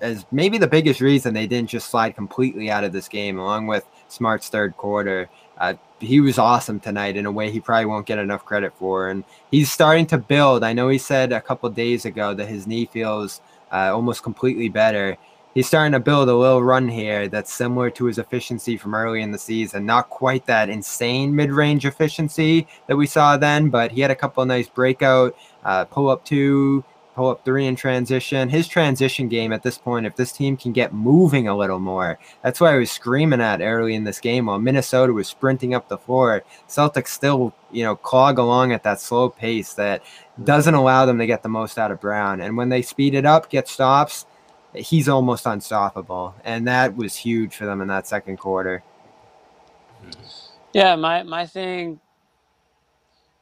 as 0.00 0.24
maybe 0.30 0.58
the 0.58 0.66
biggest 0.66 1.00
reason 1.00 1.34
they 1.34 1.46
didn't 1.46 1.70
just 1.70 1.88
slide 1.88 2.14
completely 2.14 2.70
out 2.70 2.84
of 2.84 2.92
this 2.92 3.08
game, 3.08 3.38
along 3.38 3.66
with 3.66 3.84
Smart's 4.08 4.48
third 4.48 4.76
quarter. 4.76 5.28
Uh, 5.58 5.74
he 6.00 6.20
was 6.20 6.38
awesome 6.38 6.80
tonight 6.80 7.16
in 7.16 7.26
a 7.26 7.30
way 7.30 7.50
he 7.50 7.60
probably 7.60 7.86
won't 7.86 8.06
get 8.06 8.18
enough 8.18 8.44
credit 8.44 8.72
for. 8.74 9.08
And 9.08 9.24
he's 9.50 9.72
starting 9.72 10.06
to 10.06 10.18
build. 10.18 10.62
I 10.62 10.72
know 10.72 10.88
he 10.88 10.98
said 10.98 11.32
a 11.32 11.40
couple 11.40 11.68
days 11.70 12.04
ago 12.04 12.34
that 12.34 12.48
his 12.48 12.66
knee 12.66 12.86
feels 12.86 13.40
uh, 13.72 13.90
almost 13.94 14.22
completely 14.22 14.68
better. 14.68 15.16
He's 15.54 15.66
starting 15.66 15.92
to 15.92 16.00
build 16.00 16.28
a 16.28 16.36
little 16.36 16.62
run 16.62 16.86
here 16.86 17.28
that's 17.28 17.50
similar 17.50 17.88
to 17.90 18.04
his 18.04 18.18
efficiency 18.18 18.76
from 18.76 18.94
early 18.94 19.22
in 19.22 19.32
the 19.32 19.38
season. 19.38 19.86
Not 19.86 20.10
quite 20.10 20.44
that 20.46 20.68
insane 20.68 21.34
mid 21.34 21.50
range 21.50 21.86
efficiency 21.86 22.66
that 22.88 22.96
we 22.96 23.06
saw 23.06 23.38
then, 23.38 23.70
but 23.70 23.90
he 23.90 24.02
had 24.02 24.10
a 24.10 24.14
couple 24.14 24.44
nice 24.44 24.68
breakout, 24.68 25.34
uh, 25.64 25.86
pull 25.86 26.10
up 26.10 26.26
two, 26.26 26.84
pull 27.16 27.30
up 27.30 27.44
three 27.44 27.66
in 27.66 27.74
transition. 27.74 28.50
His 28.50 28.68
transition 28.68 29.28
game 29.28 29.52
at 29.52 29.62
this 29.62 29.78
point, 29.78 30.04
if 30.04 30.14
this 30.14 30.30
team 30.30 30.56
can 30.56 30.72
get 30.72 30.92
moving 30.92 31.48
a 31.48 31.56
little 31.56 31.80
more, 31.80 32.18
that's 32.42 32.60
why 32.60 32.74
I 32.74 32.76
was 32.76 32.92
screaming 32.92 33.40
at 33.40 33.62
early 33.62 33.94
in 33.94 34.04
this 34.04 34.20
game 34.20 34.46
while 34.46 34.58
Minnesota 34.58 35.14
was 35.14 35.26
sprinting 35.26 35.74
up 35.74 35.88
the 35.88 35.96
floor. 35.96 36.44
Celtics 36.68 37.08
still, 37.08 37.54
you 37.72 37.82
know, 37.82 37.96
clog 37.96 38.38
along 38.38 38.72
at 38.72 38.82
that 38.82 39.00
slow 39.00 39.30
pace 39.30 39.72
that 39.72 40.04
doesn't 40.44 40.74
allow 40.74 41.06
them 41.06 41.18
to 41.18 41.26
get 41.26 41.42
the 41.42 41.48
most 41.48 41.78
out 41.78 41.90
of 41.90 42.02
Brown. 42.02 42.42
And 42.42 42.54
when 42.54 42.68
they 42.68 42.82
speed 42.82 43.14
it 43.14 43.24
up, 43.24 43.48
get 43.48 43.66
stops, 43.66 44.26
he's 44.74 45.08
almost 45.08 45.46
unstoppable. 45.46 46.34
And 46.44 46.68
that 46.68 46.96
was 46.96 47.16
huge 47.16 47.56
for 47.56 47.64
them 47.64 47.80
in 47.80 47.88
that 47.88 48.06
second 48.06 48.36
quarter. 48.36 48.82
Yeah, 50.74 50.94
my 50.96 51.22
my 51.22 51.46
thing. 51.46 51.98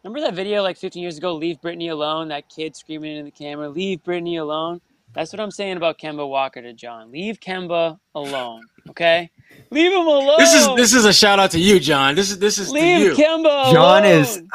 Remember 0.04 0.20
that 0.20 0.34
video 0.34 0.62
like 0.62 0.76
15 0.76 1.02
years 1.02 1.16
ago? 1.16 1.34
Leave 1.34 1.60
Brittany 1.62 1.88
alone. 1.88 2.28
That 2.28 2.48
kid 2.50 2.76
screaming 2.76 3.16
in 3.16 3.24
the 3.24 3.30
camera, 3.30 3.68
"Leave 3.70 4.04
Brittany 4.04 4.36
alone." 4.36 4.80
That's 5.14 5.32
what 5.32 5.40
I'm 5.40 5.50
saying 5.50 5.76
about 5.78 5.98
Kemba 5.98 6.28
Walker 6.28 6.60
to 6.60 6.72
John. 6.74 7.10
Leave 7.10 7.40
Kemba 7.40 7.98
alone, 8.14 8.62
okay? 8.90 9.30
Leave 9.70 9.92
him 9.92 10.06
alone. 10.06 10.38
This 10.38 10.52
is 10.52 10.68
this 10.76 10.92
is 10.92 11.04
a 11.06 11.12
shout 11.12 11.38
out 11.38 11.52
to 11.52 11.58
you, 11.58 11.80
John. 11.80 12.14
This 12.16 12.30
is 12.30 12.38
this 12.38 12.58
is 12.58 12.68
to 12.68 12.74
leave 12.74 13.00
you. 13.00 13.14
Kemba. 13.14 13.72
John 13.72 14.04
is. 14.04 14.42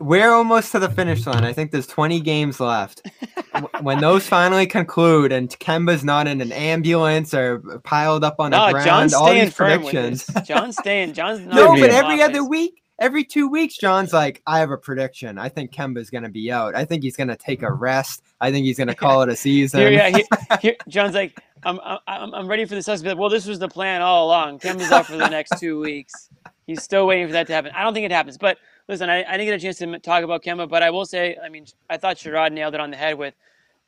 We're 0.00 0.32
almost 0.32 0.72
to 0.72 0.80
the 0.80 0.90
finish 0.90 1.24
line. 1.24 1.44
I 1.44 1.52
think 1.52 1.70
there's 1.70 1.86
20 1.86 2.18
games 2.20 2.58
left. 2.58 3.06
When 3.82 4.00
those 4.00 4.26
finally 4.26 4.66
conclude 4.66 5.30
and 5.30 5.48
Kemba's 5.60 6.02
not 6.02 6.26
in 6.26 6.40
an 6.40 6.50
ambulance 6.50 7.32
or 7.32 7.60
piled 7.84 8.24
up 8.24 8.40
on 8.40 8.50
No, 8.50 8.66
the 8.66 8.72
ground, 8.72 8.86
John's 8.86 9.14
all 9.14 9.28
staying 9.28 9.44
these 9.44 9.54
firm 9.54 9.68
predictions. 9.82 10.26
this. 10.26 10.48
John's 10.48 10.76
staying. 10.76 11.12
John's 11.12 11.38
not. 11.46 11.54
no, 11.54 11.68
but 11.74 11.82
man. 11.82 11.90
every 11.90 12.20
other 12.20 12.42
week, 12.44 12.82
every 12.98 13.24
two 13.24 13.48
weeks, 13.48 13.76
John's 13.76 14.12
like, 14.12 14.42
I 14.46 14.58
have 14.58 14.70
a 14.70 14.76
prediction. 14.76 15.38
I 15.38 15.48
think 15.48 15.72
Kemba's 15.72 16.10
going 16.10 16.24
to 16.24 16.30
be 16.30 16.50
out. 16.50 16.74
I 16.74 16.84
think 16.84 17.02
he's 17.02 17.16
going 17.16 17.28
to 17.28 17.36
take 17.36 17.62
a 17.62 17.66
mm-hmm. 17.66 17.82
rest. 17.82 18.22
I 18.40 18.50
think 18.50 18.64
he's 18.64 18.78
going 18.78 18.88
to 18.94 18.94
call 18.94 19.22
it 19.22 19.28
a 19.28 19.36
season. 19.36 19.80
Here, 19.80 19.90
yeah, 19.90 20.08
here, 20.08 20.24
here, 20.60 20.76
John's 20.88 21.14
like, 21.14 21.38
I'm, 21.64 21.80
I'm, 22.06 22.34
I'm 22.34 22.46
ready 22.46 22.64
for 22.64 22.74
the 22.74 22.82
suspect. 22.82 23.18
Well, 23.18 23.30
this 23.30 23.46
was 23.46 23.58
the 23.58 23.68
plan 23.68 24.02
all 24.02 24.26
along. 24.26 24.58
Kemba's 24.58 24.92
out 24.92 25.06
for 25.06 25.16
the 25.16 25.28
next 25.28 25.52
two 25.60 25.80
weeks. 25.80 26.30
He's 26.66 26.82
still 26.82 27.06
waiting 27.06 27.26
for 27.26 27.32
that 27.32 27.46
to 27.48 27.52
happen. 27.52 27.72
I 27.74 27.82
don't 27.82 27.94
think 27.94 28.06
it 28.06 28.12
happens. 28.12 28.38
But 28.38 28.58
listen, 28.88 29.10
I, 29.10 29.24
I 29.24 29.32
didn't 29.36 29.46
get 29.46 29.54
a 29.54 29.58
chance 29.58 29.78
to 29.78 29.98
talk 29.98 30.24
about 30.24 30.42
Kemba, 30.42 30.68
but 30.68 30.82
I 30.82 30.90
will 30.90 31.04
say, 31.04 31.36
I 31.42 31.48
mean, 31.48 31.66
I 31.90 31.96
thought 31.96 32.16
Sherrod 32.16 32.52
nailed 32.52 32.74
it 32.74 32.80
on 32.80 32.90
the 32.90 32.96
head 32.96 33.18
with 33.18 33.34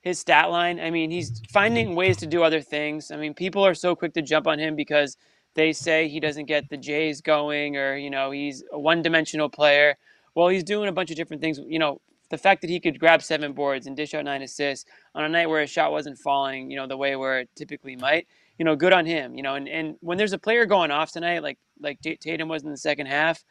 his 0.02 0.18
stat 0.18 0.50
line. 0.50 0.78
I 0.78 0.90
mean, 0.90 1.10
he's 1.10 1.42
finding 1.50 1.94
ways 1.94 2.16
to 2.18 2.26
do 2.26 2.42
other 2.42 2.60
things. 2.60 3.10
I 3.10 3.16
mean, 3.16 3.34
people 3.34 3.66
are 3.66 3.74
so 3.74 3.96
quick 3.96 4.14
to 4.14 4.22
jump 4.22 4.46
on 4.46 4.58
him 4.58 4.76
because 4.76 5.16
they 5.56 5.72
say 5.72 6.06
he 6.06 6.20
doesn't 6.20 6.44
get 6.44 6.68
the 6.68 6.76
Jays 6.76 7.20
going 7.20 7.76
or, 7.76 7.96
you 7.96 8.10
know, 8.10 8.30
he's 8.30 8.62
a 8.72 8.78
one 8.78 9.02
dimensional 9.02 9.48
player. 9.48 9.96
Well, 10.34 10.48
he's 10.48 10.62
doing 10.62 10.88
a 10.88 10.92
bunch 10.92 11.10
of 11.10 11.16
different 11.16 11.42
things. 11.42 11.58
You 11.58 11.78
know, 11.78 12.00
the 12.30 12.38
fact 12.38 12.60
that 12.60 12.70
he 12.70 12.78
could 12.78 13.00
grab 13.00 13.22
seven 13.22 13.52
boards 13.52 13.86
and 13.86 13.96
dish 13.96 14.14
out 14.14 14.24
nine 14.24 14.42
assists 14.42 14.88
on 15.14 15.24
a 15.24 15.28
night 15.28 15.48
where 15.48 15.62
his 15.62 15.70
shot 15.70 15.92
wasn't 15.92 16.18
falling, 16.18 16.70
you 16.70 16.76
know, 16.76 16.86
the 16.86 16.96
way 16.96 17.16
where 17.16 17.40
it 17.40 17.48
typically 17.56 17.96
might, 17.96 18.26
you 18.58 18.64
know, 18.64 18.76
good 18.76 18.92
on 18.92 19.06
him. 19.06 19.34
You 19.34 19.42
know, 19.42 19.54
and, 19.54 19.68
and 19.68 19.96
when 20.00 20.18
there's 20.18 20.34
a 20.34 20.38
player 20.38 20.66
going 20.66 20.90
off 20.90 21.10
tonight, 21.10 21.42
like 21.42 21.58
like 21.80 22.00
Tatum 22.00 22.48
was 22.48 22.62
in 22.62 22.70
the 22.70 22.76
second 22.76 23.06
half, 23.06 23.42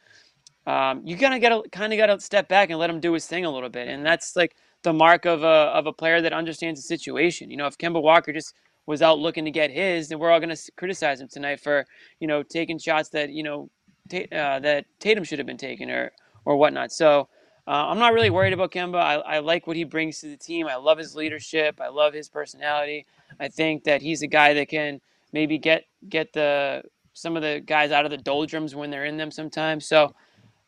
um, 0.66 1.02
you 1.04 1.16
kind 1.16 1.34
of 1.34 1.40
got 1.40 1.62
to 1.64 1.68
kind 1.70 1.92
of 1.92 1.96
got 1.96 2.06
to 2.06 2.20
step 2.20 2.48
back 2.48 2.70
and 2.70 2.78
let 2.78 2.90
him 2.90 3.00
do 3.00 3.12
his 3.12 3.26
thing 3.26 3.44
a 3.44 3.50
little 3.50 3.68
bit, 3.68 3.88
and 3.88 4.06
that's 4.06 4.36
like 4.36 4.56
the 4.82 4.92
mark 4.92 5.24
of 5.24 5.42
a 5.42 5.46
of 5.46 5.86
a 5.86 5.92
player 5.92 6.20
that 6.20 6.32
understands 6.32 6.80
the 6.80 6.86
situation. 6.86 7.50
You 7.50 7.56
know, 7.56 7.66
if 7.66 7.78
Kemba 7.78 8.00
Walker 8.00 8.32
just 8.32 8.54
was 8.86 9.02
out 9.02 9.18
looking 9.18 9.44
to 9.44 9.50
get 9.50 9.70
his, 9.70 10.08
then 10.08 10.18
we're 10.18 10.30
all 10.30 10.40
going 10.40 10.54
to 10.54 10.72
criticize 10.76 11.20
him 11.20 11.28
tonight 11.28 11.60
for 11.60 11.84
you 12.20 12.26
know 12.26 12.42
taking 12.42 12.78
shots 12.78 13.08
that 13.10 13.30
you 13.30 13.42
know 13.42 13.70
uh, 14.12 14.60
that 14.60 14.86
Tatum 15.00 15.24
should 15.24 15.38
have 15.38 15.46
been 15.46 15.56
taking 15.56 15.90
or 15.90 16.12
or 16.44 16.56
whatnot. 16.56 16.92
So. 16.92 17.28
Uh, 17.68 17.88
I'm 17.88 17.98
not 17.98 18.12
really 18.12 18.30
worried 18.30 18.52
about 18.52 18.70
Kemba. 18.70 18.94
I, 18.94 19.14
I 19.14 19.38
like 19.40 19.66
what 19.66 19.74
he 19.74 19.82
brings 19.82 20.20
to 20.20 20.28
the 20.28 20.36
team. 20.36 20.68
I 20.68 20.76
love 20.76 20.98
his 20.98 21.16
leadership. 21.16 21.80
I 21.80 21.88
love 21.88 22.14
his 22.14 22.28
personality. 22.28 23.06
I 23.40 23.48
think 23.48 23.82
that 23.82 24.00
he's 24.00 24.22
a 24.22 24.28
guy 24.28 24.54
that 24.54 24.68
can 24.68 25.00
maybe 25.32 25.58
get 25.58 25.84
get 26.08 26.32
the 26.32 26.84
some 27.16 27.34
of 27.34 27.42
the 27.42 27.62
guys 27.64 27.92
out 27.92 28.04
of 28.04 28.10
the 28.10 28.18
doldrums 28.18 28.74
when 28.74 28.90
they're 28.90 29.06
in 29.06 29.16
them 29.16 29.30
sometimes. 29.30 29.86
So, 29.86 30.14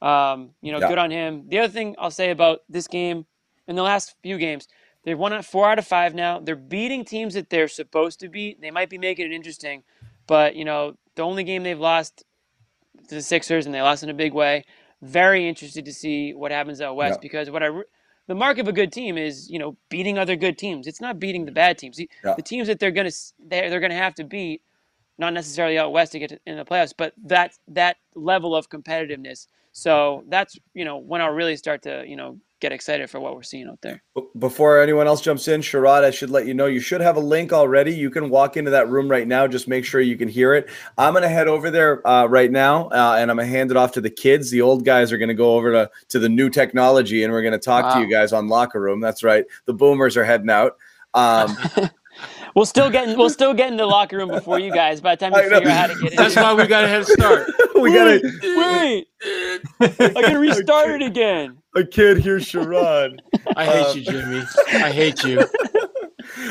um, 0.01 0.51
you 0.63 0.73
know, 0.73 0.79
yeah. 0.81 0.89
good 0.89 0.99
on 0.99 1.11
him. 1.11 1.45
The 1.49 1.59
other 1.59 1.73
thing 1.73 1.95
I'll 1.99 2.11
say 2.11 2.31
about 2.31 2.61
this 2.71 2.89
game, 2.89 3.27
in 3.67 3.77
the 3.77 3.83
last 3.83 4.15
few 4.23 4.39
games, 4.39 4.67
they've 5.09 5.19
won 5.19 5.41
four 5.43 5.69
out 5.69 5.79
of 5.79 5.87
five 5.87 6.15
now. 6.15 6.39
They're 6.39 6.57
beating 6.57 7.05
teams 7.05 7.35
that 7.35 7.51
they're 7.51 7.69
supposed 7.69 8.21
to 8.21 8.29
beat. 8.29 8.61
They 8.61 8.71
might 8.71 8.91
be 8.91 8.99
making 8.99 9.27
it 9.27 9.33
interesting, 9.33 9.83
but 10.27 10.55
you 10.55 10.65
know, 10.65 10.97
the 11.15 11.23
only 11.23 11.45
game 11.45 11.63
they've 11.63 11.79
lost 11.79 12.25
to 13.09 13.15
the 13.15 13.23
Sixers, 13.23 13.67
and 13.67 13.75
they 13.75 13.83
lost 13.83 14.03
in 14.03 14.11
a 14.11 14.15
big 14.15 14.33
way 14.33 14.65
very 15.03 15.49
interested 15.49 15.85
to 15.85 15.93
see 15.93 16.35
what 16.35 16.51
happens 16.51 16.81
out 16.81 16.97
west 16.97 17.19
yeah. 17.19 17.23
because 17.23 17.51
what 17.51 17.63
I 17.63 17.71
the 18.27 18.35
mark 18.35 18.59
of 18.59 18.69
a 18.69 18.73
good 18.73 18.93
team 18.93 19.17
is 19.17 19.51
you 19.51 19.59
know 19.59 19.77
beating 19.89 20.19
other 20.19 20.37
good 20.37 20.59
teams. 20.59 20.87
It's 20.87 21.01
not 21.01 21.19
beating 21.19 21.45
the 21.45 21.53
bad 21.53 21.79
teams. 21.79 21.99
Yeah. 21.99 22.35
The 22.35 22.43
teams 22.43 22.67
that 22.69 22.79
they're 22.79 22.91
gonna 22.91 23.11
they're, 23.39 23.71
they're 23.71 23.81
gonna 23.81 23.95
have 23.95 24.15
to 24.17 24.25
beat, 24.25 24.63
not 25.17 25.33
necessarily 25.33 25.79
out 25.79 25.93
west 25.93 26.13
to 26.13 26.19
get 26.19 26.31
to, 26.31 26.41
in 26.47 26.57
the 26.57 26.65
playoffs, 26.65 26.93
but 26.97 27.15
that 27.25 27.53
that 27.69 27.97
level 28.15 28.55
of 28.55 28.69
competitiveness. 28.69 29.47
So 29.73 30.25
that's 30.29 30.59
you 30.75 30.85
know 30.85 30.99
when 30.99 31.21
I'll 31.21 31.31
really 31.31 31.57
start 31.57 31.83
to 31.83 32.05
you 32.07 32.17
know 32.17 32.39
get 32.61 32.73
excited 32.73 33.09
for 33.09 33.21
what 33.21 33.35
we're 33.35 33.43
seeing 33.43 33.69
out 33.69 33.81
there. 33.83 34.03
Before 34.39 34.81
anyone 34.81 35.07
else 35.07 35.21
jumps 35.21 35.49
in, 35.49 35.61
Sherrod, 35.61 36.05
I 36.05 36.11
should 36.11 36.31
let 36.31 36.47
you 36.47 36.55
know 36.55 36.67
you 36.67 36.81
should 36.81 37.01
have 37.01 37.17
a 37.17 37.21
link 37.21 37.53
already. 37.53 37.95
You 37.95 38.11
can 38.11 38.31
walk 38.31 38.57
into 38.57 38.71
that 38.73 38.89
room 38.89 39.09
right 39.09 39.27
now. 39.27 39.47
Just 39.47 39.69
make 39.69 39.85
sure 39.85 40.01
you 40.01 40.17
can 40.17 40.29
hear 40.29 40.55
it. 40.55 40.69
I'm 40.97 41.13
going 41.13 41.23
to 41.23 41.29
head 41.29 41.49
over 41.49 41.71
there 41.71 42.07
uh, 42.07 42.27
right 42.27 42.51
now, 42.51 42.89
uh, 42.89 43.17
and 43.19 43.31
I'm 43.31 43.37
going 43.37 43.49
to 43.49 43.57
hand 43.57 43.71
it 43.71 43.77
off 43.77 43.93
to 43.93 44.01
the 44.01 44.11
kids. 44.11 44.51
The 44.51 44.63
old 44.63 44.85
guys 44.85 45.13
are 45.13 45.19
going 45.19 45.29
to 45.29 45.35
go 45.35 45.55
over 45.55 45.73
to, 45.73 45.91
to 46.09 46.19
the 46.19 46.29
new 46.29 46.51
technology, 46.51 47.23
and 47.23 47.33
we're 47.33 47.43
going 47.43 47.53
to 47.53 47.59
talk 47.59 47.85
wow. 47.85 47.95
to 47.95 48.01
you 48.01 48.11
guys 48.11 48.33
on 48.33 48.49
Locker 48.49 48.81
Room. 48.81 49.01
That's 49.01 49.23
right. 49.23 49.45
The 49.67 49.75
boomers 49.75 50.17
are 50.17 50.25
heading 50.25 50.51
out. 50.51 50.77
Um, 51.15 51.57
We'll 52.59 52.67
still 52.67 52.91
get 52.91 53.09
in, 53.09 53.17
we'll 53.17 53.31
still 53.31 53.55
get 53.55 53.71
in 53.71 53.77
the 53.77 53.87
locker 53.87 54.17
room 54.17 54.31
before 54.31 54.59
you 54.59 54.73
guys. 54.73 55.01
By 55.01 55.15
the 55.15 55.31
time 55.31 55.33
you 55.33 55.49
figure 55.49 55.71
out 55.71 55.77
how 55.77 55.87
to 55.87 56.01
get 56.03 56.11
in, 56.11 56.17
that's 56.17 56.35
why 56.35 56.55
we 56.55 56.67
got 56.67 56.83
a 56.83 56.89
head 56.89 57.07
start. 57.07 57.49
we 57.77 57.93
got 57.95 58.07
to 58.07 58.21
wait. 58.43 59.07
I 59.81 60.23
gotta 60.23 60.41
restart 60.41 60.91
it 60.91 61.03
again. 61.03 61.59
I 61.77 61.85
can't 61.85 62.19
hear 62.19 62.39
Sherrod. 62.39 63.21
I 63.55 63.65
hate 63.65 63.87
um, 63.87 63.97
you, 63.97 64.03
Jimmy. 64.03 64.43
I 64.73 64.91
hate 64.91 65.23
you. 65.23 65.49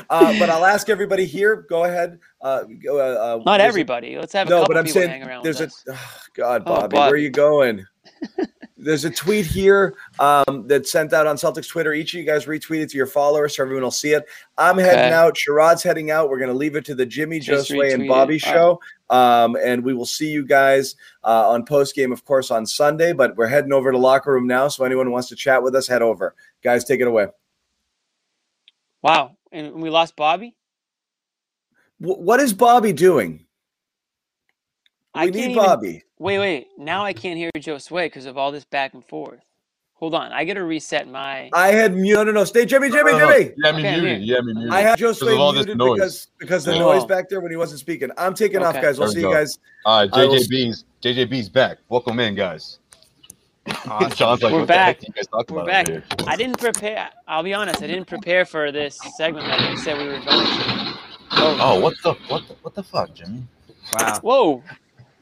Uh, 0.10 0.38
but 0.40 0.50
I'll 0.50 0.66
ask 0.66 0.90
everybody 0.90 1.26
here. 1.26 1.66
Go 1.70 1.84
ahead. 1.84 2.20
Uh, 2.42 2.64
uh, 2.88 2.94
uh 2.94 3.42
Not 3.46 3.62
everybody. 3.62 4.18
Let's 4.18 4.34
have 4.34 4.48
a 4.48 4.50
no, 4.50 4.60
couple 4.62 4.74
but 4.74 4.80
I'm 4.80 4.86
people 4.86 5.02
saying 5.02 5.12
hang 5.12 5.24
around 5.24 5.44
there's 5.44 5.62
a. 5.62 5.70
Oh, 5.90 6.12
God, 6.34 6.66
Bobby, 6.66 6.78
oh, 6.78 6.82
Bobby, 6.82 6.98
where 6.98 7.10
are 7.12 7.18
you 7.18 7.30
going? 7.30 7.86
There's 8.80 9.06
a 9.06 9.10
tweet 9.10 9.48
here 9.48 9.96
um, 10.20 10.68
that's 10.68 10.92
sent 10.92 11.12
out 11.12 11.26
on 11.26 11.36
Celtics 11.36 11.68
Twitter. 11.68 11.94
Each 11.94 12.14
of 12.14 12.20
you 12.20 12.26
guys 12.26 12.46
retweet 12.46 12.82
it 12.82 12.90
to 12.92 12.98
your 12.98 13.08
followers 13.08 13.56
so 13.56 13.64
everyone 13.64 13.84
will 13.84 13.90
see 13.90 14.12
it. 14.12 14.26
I'm 14.58 14.78
heading 14.78 15.06
okay. 15.06 15.14
out. 15.14 15.36
Sherrod's 15.36 15.82
heading 15.82 16.12
out. 16.12 16.30
We're 16.30 16.38
going 16.38 16.52
to 16.52 16.56
leave 16.56 16.76
it 16.76 16.86
to 16.86 16.96
the 16.96 17.06
Jimmy, 17.06 17.40
Just 17.40 17.72
Josue, 17.72 17.92
and 17.92 18.08
Bobby 18.08 18.38
show. 18.38 18.80
Um, 19.10 19.58
and 19.64 19.84
we 19.84 19.96
will 19.96 20.06
see 20.06 20.30
you 20.30 20.46
guys 20.46 20.96
uh, 21.24 21.50
on 21.50 21.66
post 21.66 21.96
game, 21.96 22.12
of 22.12 22.24
course, 22.24 22.52
on 22.52 22.68
Sunday. 22.68 23.14
But 23.14 23.36
we're 23.36 23.48
heading 23.48 23.74
over 23.74 23.92
to 23.92 23.98
locker 23.98 24.32
room 24.32 24.46
now. 24.46 24.68
So 24.68 24.86
anyone 24.86 25.10
wants 25.12 25.30
to 25.30 25.36
chat 25.36 25.64
with 25.64 25.76
us, 25.76 25.88
head 25.88 26.04
over. 26.04 26.36
Guys, 26.64 26.86
take 26.86 27.02
it 27.02 27.08
away. 27.08 27.28
Wow. 29.02 29.38
And 29.52 29.82
we 29.82 29.90
lost 29.90 30.16
Bobby? 30.16 30.56
W- 32.00 32.22
what 32.22 32.40
is 32.40 32.54
Bobby 32.54 32.94
doing? 32.94 33.47
We 35.18 35.28
I 35.28 35.30
need 35.30 35.56
Bobby. 35.56 35.88
Even, 35.90 36.02
wait, 36.20 36.40
wait. 36.40 36.68
Now 36.78 37.04
I 37.04 37.14
can't 37.14 37.38
hear 37.38 37.52
Josue 37.58 38.06
because 38.06 38.26
of 38.26 38.38
all 38.38 38.52
this 38.52 38.66
back 38.66 38.94
and 38.94 39.04
forth. 39.06 39.42
Hold 39.96 40.14
on, 40.14 40.32
I 40.32 40.46
gotta 40.46 40.64
reset 40.64 41.08
my. 41.08 41.50
I 41.54 41.70
had 41.70 41.96
no, 41.96 42.24
no, 42.24 42.32
no. 42.32 42.44
Stay, 42.44 42.66
Jimmy, 42.66 42.92
Jimmy, 42.92 43.14
no, 43.14 43.18
no, 43.18 43.32
Jimmy. 43.32 43.54
Yeah, 43.58 43.72
me 43.72 43.80
okay, 43.80 44.00
muted. 44.00 44.22
Yeah, 44.22 44.42
me 44.42 44.54
muted. 44.54 44.72
I 44.72 44.82
had 44.82 45.00
Josue 45.00 45.54
muted 45.54 45.76
because 45.76 46.28
because 46.38 46.66
the 46.66 46.78
noise 46.78 47.04
back 47.04 47.30
there 47.30 47.42
when 47.42 47.50
he 47.50 47.58
wasn't 47.58 47.80
speaking. 47.80 48.12
I'm 48.16 48.36
taking 48.36 48.58
okay. 48.58 48.66
off, 48.68 48.76
guys. 48.76 49.00
We'll 49.00 49.08
there 49.08 49.22
see 49.22 49.26
we 49.26 49.32
you 49.32 49.36
guys. 49.36 49.58
All 49.86 50.02
right, 50.02 50.12
JJB's 50.12 50.86
JJB's 51.02 51.50
back. 51.50 51.80
Welcome 51.90 52.20
in, 52.20 52.36
guys. 52.36 52.78
Awesome. 53.88 54.12
John's 54.16 54.44
like, 54.44 54.54
We're 54.54 54.68
back. 54.68 55.02
We're 55.50 55.66
back. 55.66 55.88
I 56.28 56.36
didn't 56.36 56.60
prepare. 56.60 57.10
I'll 57.28 57.44
be 57.44 57.56
honest. 57.56 57.82
I 57.82 57.88
didn't 57.88 58.06
prepare 58.06 58.46
for 58.46 58.72
this 58.72 59.00
segment 59.18 59.48
that 59.48 59.68
we 59.68 59.78
said 59.78 59.98
we 59.98 60.06
were 60.06 60.20
going 60.20 60.26
to. 60.26 61.00
Oh, 61.32 61.58
oh 61.60 61.80
what 61.80 61.96
the 62.04 62.14
what 62.28 62.48
the 62.48 62.54
what 62.62 62.76
the 62.76 62.84
fuck, 62.84 63.16
Jimmy? 63.16 63.44
Wow. 63.94 64.20
Whoa. 64.22 64.64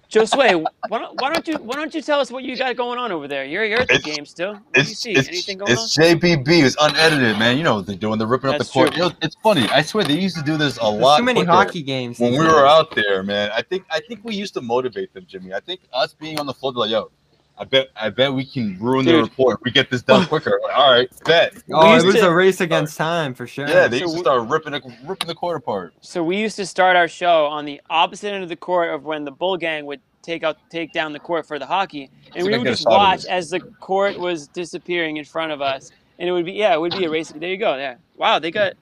Josue, 0.09 0.65
why 0.87 0.99
don't, 0.99 1.21
why 1.21 1.33
don't 1.33 1.47
you 1.47 1.57
why 1.57 1.75
don't 1.75 1.93
you 1.93 2.01
tell 2.01 2.19
us 2.19 2.31
what 2.31 2.43
you 2.43 2.55
got 2.55 2.75
going 2.75 2.99
on 2.99 3.11
over 3.11 3.27
there? 3.27 3.43
You're, 3.45 3.65
you're 3.65 3.79
at 3.79 3.87
the 3.87 3.95
it's, 3.95 4.05
game 4.05 4.25
still. 4.25 4.53
What 4.53 4.63
it's, 4.75 4.85
do 4.85 4.89
you 4.89 4.95
see? 4.95 5.11
It's, 5.13 5.27
Anything 5.27 5.57
going 5.59 5.71
it's 5.71 5.97
on? 5.97 6.03
JBB. 6.05 6.47
It's 6.47 6.75
unedited, 6.79 7.37
man. 7.39 7.57
You 7.57 7.63
know 7.63 7.75
what 7.75 7.87
they're 7.87 7.95
doing. 7.95 8.19
They're 8.19 8.27
ripping 8.27 8.51
That's 8.51 8.61
up 8.61 8.67
the 8.67 8.73
court. 8.73 8.93
You 8.93 9.03
know, 9.03 9.11
it's 9.21 9.35
funny. 9.43 9.67
I 9.69 9.81
swear 9.81 10.03
they 10.03 10.19
used 10.19 10.37
to 10.37 10.43
do 10.43 10.57
this 10.57 10.77
a 10.77 10.81
There's 10.81 11.01
lot. 11.01 11.17
Too 11.17 11.23
many 11.23 11.43
hockey 11.43 11.81
games 11.81 12.19
when 12.19 12.31
we 12.33 12.39
were 12.39 12.65
out 12.65 12.93
there, 12.95 13.23
man. 13.23 13.51
I 13.53 13.61
think 13.61 13.85
I 13.89 13.99
think 14.07 14.21
we 14.23 14.35
used 14.35 14.53
to 14.55 14.61
motivate 14.61 15.13
them, 15.13 15.25
Jimmy. 15.27 15.53
I 15.53 15.59
think 15.59 15.81
us 15.93 16.13
being 16.13 16.39
on 16.39 16.45
the 16.45 16.53
floor, 16.53 16.73
like, 16.73 16.91
yo, 16.91 17.11
I 17.57 17.63
bet 17.63 17.89
I 17.95 18.09
bet 18.09 18.33
we 18.33 18.45
can 18.45 18.77
ruin 18.79 19.05
Dude. 19.05 19.15
the 19.15 19.21
report. 19.21 19.61
We 19.63 19.71
get 19.71 19.89
this 19.89 20.01
done 20.01 20.25
quicker. 20.27 20.59
Like, 20.63 20.73
all 20.77 20.91
right, 20.91 21.09
bet. 21.23 21.53
Oh, 21.71 21.97
it 21.97 22.03
was 22.03 22.15
to, 22.15 22.27
a 22.27 22.33
race 22.33 22.59
against 22.59 22.97
time 22.97 23.33
for 23.33 23.47
sure. 23.47 23.67
Yeah, 23.67 23.87
they 23.87 23.99
so 23.99 24.05
used 24.05 24.15
to 24.15 24.21
start 24.21 24.49
ripping 24.49 24.73
the, 24.73 24.97
ripping 25.05 25.27
the 25.27 25.35
court 25.35 25.57
apart. 25.57 25.93
So 26.01 26.23
we 26.23 26.37
used 26.37 26.57
to 26.57 26.65
start 26.65 26.97
our 26.97 27.07
show 27.07 27.45
on 27.45 27.63
the 27.63 27.81
opposite 27.89 28.33
end 28.33 28.43
of 28.43 28.49
the 28.49 28.57
court 28.57 28.93
of 28.93 29.03
when 29.05 29.23
the 29.23 29.31
Bull 29.31 29.55
Gang 29.55 29.85
would 29.85 30.01
take 30.21 30.43
out 30.43 30.57
take 30.69 30.91
down 30.91 31.13
the 31.13 31.19
court 31.19 31.47
for 31.47 31.57
the 31.57 31.65
hockey, 31.65 32.09
and 32.35 32.45
we 32.45 32.57
would 32.57 32.67
just 32.67 32.85
watch 32.85 33.25
as 33.25 33.49
the 33.49 33.59
court 33.59 34.19
was 34.19 34.47
disappearing 34.47 35.17
in 35.17 35.23
front 35.23 35.53
of 35.53 35.61
us, 35.61 35.91
and 36.19 36.27
it 36.27 36.33
would 36.33 36.45
be 36.45 36.53
yeah, 36.53 36.73
it 36.73 36.81
would 36.81 36.91
be 36.97 37.05
a 37.05 37.09
race. 37.09 37.31
There 37.31 37.49
you 37.49 37.57
go. 37.57 37.77
Yeah. 37.77 37.95
Wow, 38.17 38.39
they 38.39 38.51
got. 38.51 38.73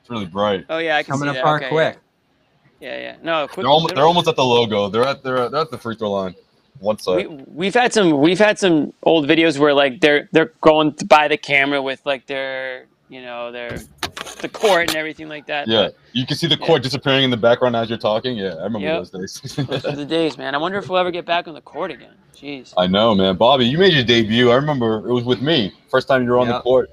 It's 0.00 0.10
really 0.10 0.26
bright. 0.26 0.66
Oh 0.68 0.78
yeah, 0.78 0.96
I 0.96 1.02
can 1.02 1.18
coming 1.18 1.32
see 1.32 1.40
apart 1.40 1.62
okay, 1.62 1.70
quick. 1.70 1.98
Yeah. 2.78 2.96
yeah, 2.96 3.00
yeah. 3.00 3.16
No, 3.22 3.48
quick, 3.48 3.64
they're 3.64 3.70
almost 3.70 3.94
they're 3.96 4.06
almost 4.06 4.28
at 4.28 4.36
the 4.36 4.44
logo. 4.44 4.88
They're 4.88 5.04
at 5.04 5.24
they're 5.24 5.48
they're 5.48 5.62
at 5.62 5.72
the 5.72 5.78
free 5.78 5.96
throw 5.96 6.12
line. 6.12 6.36
One 6.80 6.98
side. 6.98 7.28
We, 7.28 7.44
we've 7.46 7.74
had 7.74 7.92
some 7.92 8.20
we've 8.20 8.38
had 8.38 8.58
some 8.58 8.92
old 9.04 9.26
videos 9.26 9.58
where 9.58 9.72
like 9.74 10.00
they're 10.00 10.28
they're 10.32 10.52
going 10.60 10.96
by 11.06 11.28
the 11.28 11.36
camera 11.36 11.80
with 11.80 12.04
like 12.04 12.26
their 12.26 12.86
you 13.08 13.22
know 13.22 13.52
their 13.52 13.78
the 14.40 14.48
court 14.48 14.88
and 14.88 14.96
everything 14.96 15.28
like 15.28 15.46
that. 15.46 15.68
Yeah, 15.68 15.84
but, 15.84 15.96
you 16.12 16.26
can 16.26 16.36
see 16.36 16.46
the 16.46 16.56
court 16.56 16.80
yeah. 16.80 16.84
disappearing 16.84 17.24
in 17.24 17.30
the 17.30 17.36
background 17.36 17.76
as 17.76 17.88
you're 17.88 17.98
talking. 17.98 18.36
Yeah, 18.36 18.54
I 18.54 18.64
remember 18.64 18.80
yep. 18.80 19.10
those 19.10 19.10
days. 19.10 19.56
those 19.56 19.84
are 19.84 19.96
the 19.96 20.04
days, 20.18 20.36
man. 20.36 20.54
I 20.54 20.58
wonder 20.58 20.78
if 20.78 20.88
we'll 20.88 20.98
ever 20.98 21.10
get 21.10 21.24
back 21.24 21.48
on 21.48 21.54
the 21.54 21.60
court 21.60 21.90
again. 21.90 22.14
Jeez. 22.34 22.74
I 22.76 22.86
know, 22.86 23.14
man. 23.14 23.36
Bobby, 23.36 23.66
you 23.66 23.78
made 23.78 23.94
your 23.94 24.04
debut. 24.04 24.50
I 24.50 24.56
remember 24.56 25.08
it 25.08 25.12
was 25.12 25.24
with 25.24 25.40
me. 25.40 25.72
First 25.88 26.08
time 26.08 26.24
you 26.24 26.30
were 26.30 26.38
on 26.38 26.48
yep. 26.48 26.56
the 26.56 26.62
court. 26.62 26.90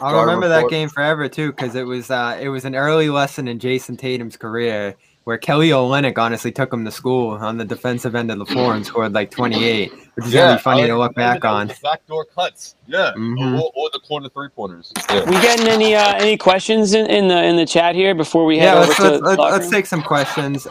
I'll 0.00 0.20
remember 0.20 0.48
that 0.48 0.68
game 0.68 0.88
forever 0.88 1.28
too, 1.28 1.52
because 1.52 1.76
it 1.76 1.84
was 1.84 2.10
uh, 2.10 2.38
it 2.40 2.48
was 2.48 2.64
an 2.64 2.74
early 2.74 3.08
lesson 3.08 3.46
in 3.46 3.58
Jayson 3.58 3.96
Tatum's 3.96 4.36
career 4.36 4.96
where 5.24 5.38
Kelly 5.38 5.70
Olynyk 5.70 6.18
honestly 6.18 6.50
took 6.50 6.72
him 6.72 6.84
to 6.84 6.90
school 6.90 7.30
on 7.30 7.56
the 7.56 7.64
defensive 7.64 8.14
end 8.14 8.30
of 8.30 8.38
the 8.38 8.46
floor 8.46 8.74
and 8.74 8.84
scored 8.84 9.12
like 9.12 9.30
28, 9.30 9.92
which 10.14 10.26
is 10.26 10.34
yeah, 10.34 10.42
gonna 10.42 10.56
be 10.56 10.62
funny 10.62 10.86
to 10.86 10.96
look 10.96 11.14
back 11.14 11.44
on. 11.44 11.70
Backdoor 11.82 12.24
cuts, 12.26 12.76
yeah, 12.86 13.12
mm-hmm. 13.16 13.56
or, 13.56 13.70
or, 13.74 13.90
the 13.92 14.00
corner 14.00 14.28
three 14.28 14.48
pointers. 14.48 14.92
Yeah. 15.10 15.24
We 15.24 15.32
getting 15.40 15.68
any 15.68 15.94
uh, 15.94 16.14
any 16.14 16.36
questions 16.36 16.94
in, 16.94 17.06
in, 17.06 17.28
the 17.28 17.42
in 17.42 17.56
the 17.56 17.66
chat 17.66 17.94
here 17.94 18.14
before 18.14 18.44
we 18.44 18.58
head 18.58 18.74
yeah, 18.74 18.80
over 18.80 18.86
let's, 18.86 18.96
to 18.96 19.10
let's, 19.10 19.22
let's, 19.22 19.38
let's 19.38 19.70
take 19.70 19.86
some 19.86 20.02
questions. 20.02 20.66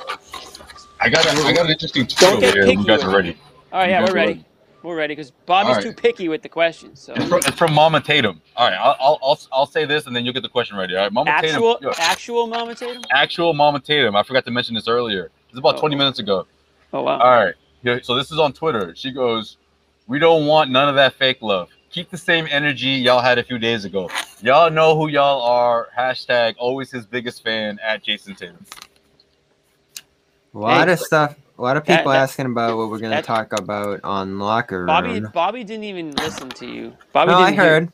I 1.00 1.10
got 1.10 1.26
a, 1.26 1.30
I 1.44 1.54
got 1.54 1.66
an 1.66 1.72
interesting 1.72 2.06
tweet 2.06 2.24
over 2.24 2.46
here. 2.46 2.66
You 2.66 2.86
guys 2.86 3.04
are 3.04 3.16
ready. 3.16 3.38
All 3.72 3.80
right, 3.80 3.90
yeah, 3.90 4.06
we're 4.06 4.14
ready. 4.14 4.46
We're 4.84 4.96
ready 4.96 5.14
because 5.14 5.32
Bobby's 5.46 5.78
All 5.78 5.82
too 5.84 5.94
picky 5.94 6.28
with 6.28 6.42
the 6.42 6.50
questions. 6.50 7.00
So 7.02 7.14
It's 7.14 7.26
from, 7.26 7.38
it's 7.40 7.52
from 7.58 7.74
Mama 7.74 8.02
Tatum. 8.02 8.42
All 8.58 8.68
right, 8.70 8.76
I'll, 8.78 8.96
I'll 9.00 9.20
I'll 9.22 9.40
I'll 9.52 9.66
say 9.66 9.86
this 9.86 10.08
and 10.08 10.16
then 10.16 10.26
you'll 10.26 10.34
get 10.34 10.42
the 10.44 10.50
question 10.50 10.76
ready. 10.78 10.96
All 10.96 11.04
right, 11.04 11.14
Mama 11.14 11.30
actual, 11.30 11.76
Tatum. 11.76 11.94
yo, 11.98 12.04
actual 12.04 12.48
Mama 12.48 12.74
Tatum. 12.76 13.04
actual 13.12 13.54
Mama 13.54 13.80
Tatum. 13.80 14.16
I 14.16 14.24
forgot 14.24 14.44
to 14.46 14.52
mention 14.52 14.74
this 14.76 14.88
earlier. 14.88 15.30
It's 15.50 15.60
about 15.60 15.76
Oh. 15.78 15.80
20 15.82 15.96
minutes 15.96 16.20
ago. 16.20 16.48
Oh 16.94 17.04
wow. 17.04 17.20
All 17.20 17.30
right. 17.46 17.54
Yeah, 17.84 18.00
so 18.02 18.16
this 18.16 18.32
is 18.32 18.40
on 18.40 18.54
Twitter. 18.54 18.94
She 18.96 19.12
goes, 19.12 19.58
"We 20.08 20.20
don't 20.20 20.46
want 20.48 20.72
none 20.72 20.90
of 20.90 20.96
that 20.96 21.14
fake 21.14 21.38
love. 21.42 21.70
Keep 21.92 22.10
the 22.10 22.18
same 22.18 22.48
energy 22.50 22.90
y'all 22.90 23.22
had 23.22 23.38
a 23.38 23.44
few 23.44 23.58
days 23.60 23.86
ago. 23.86 24.10
Y'all 24.42 24.70
know 24.72 24.96
who 24.98 25.08
y'all 25.10 25.42
are. 25.42 25.90
Hashtag 25.98 26.56
always 26.58 26.90
his 26.90 27.06
biggest 27.06 27.44
fan 27.44 27.80
at 27.84 28.04
Jayson 28.04 28.36
Tatum. 28.36 28.66
A 30.54 30.58
lot 30.58 30.88
Hey, 30.88 30.94
of 30.94 31.00
stuff. 31.00 31.36
A 31.58 31.62
lot 31.62 31.78
of 31.78 31.86
people 31.86 32.12
that- 32.12 32.22
asking 32.22 32.48
about 32.48 32.78
what 32.78 32.90
we're 32.90 33.00
gonna 33.00 33.16
that- 33.16 33.24
talk 33.26 33.58
about 33.58 34.00
on 34.04 34.40
locker 34.40 34.80
room. 34.80 34.88
Bobby, 34.88 35.20
Bobby 35.34 35.64
didn't 35.64 35.84
even 35.86 36.12
listen 36.16 36.50
to 36.50 36.66
you. 36.66 36.94
Bobby 37.14 37.32
no, 37.32 37.38
I 37.38 37.46
didn't 37.52 37.60
hear- 37.62 37.70
heard. 37.70 37.94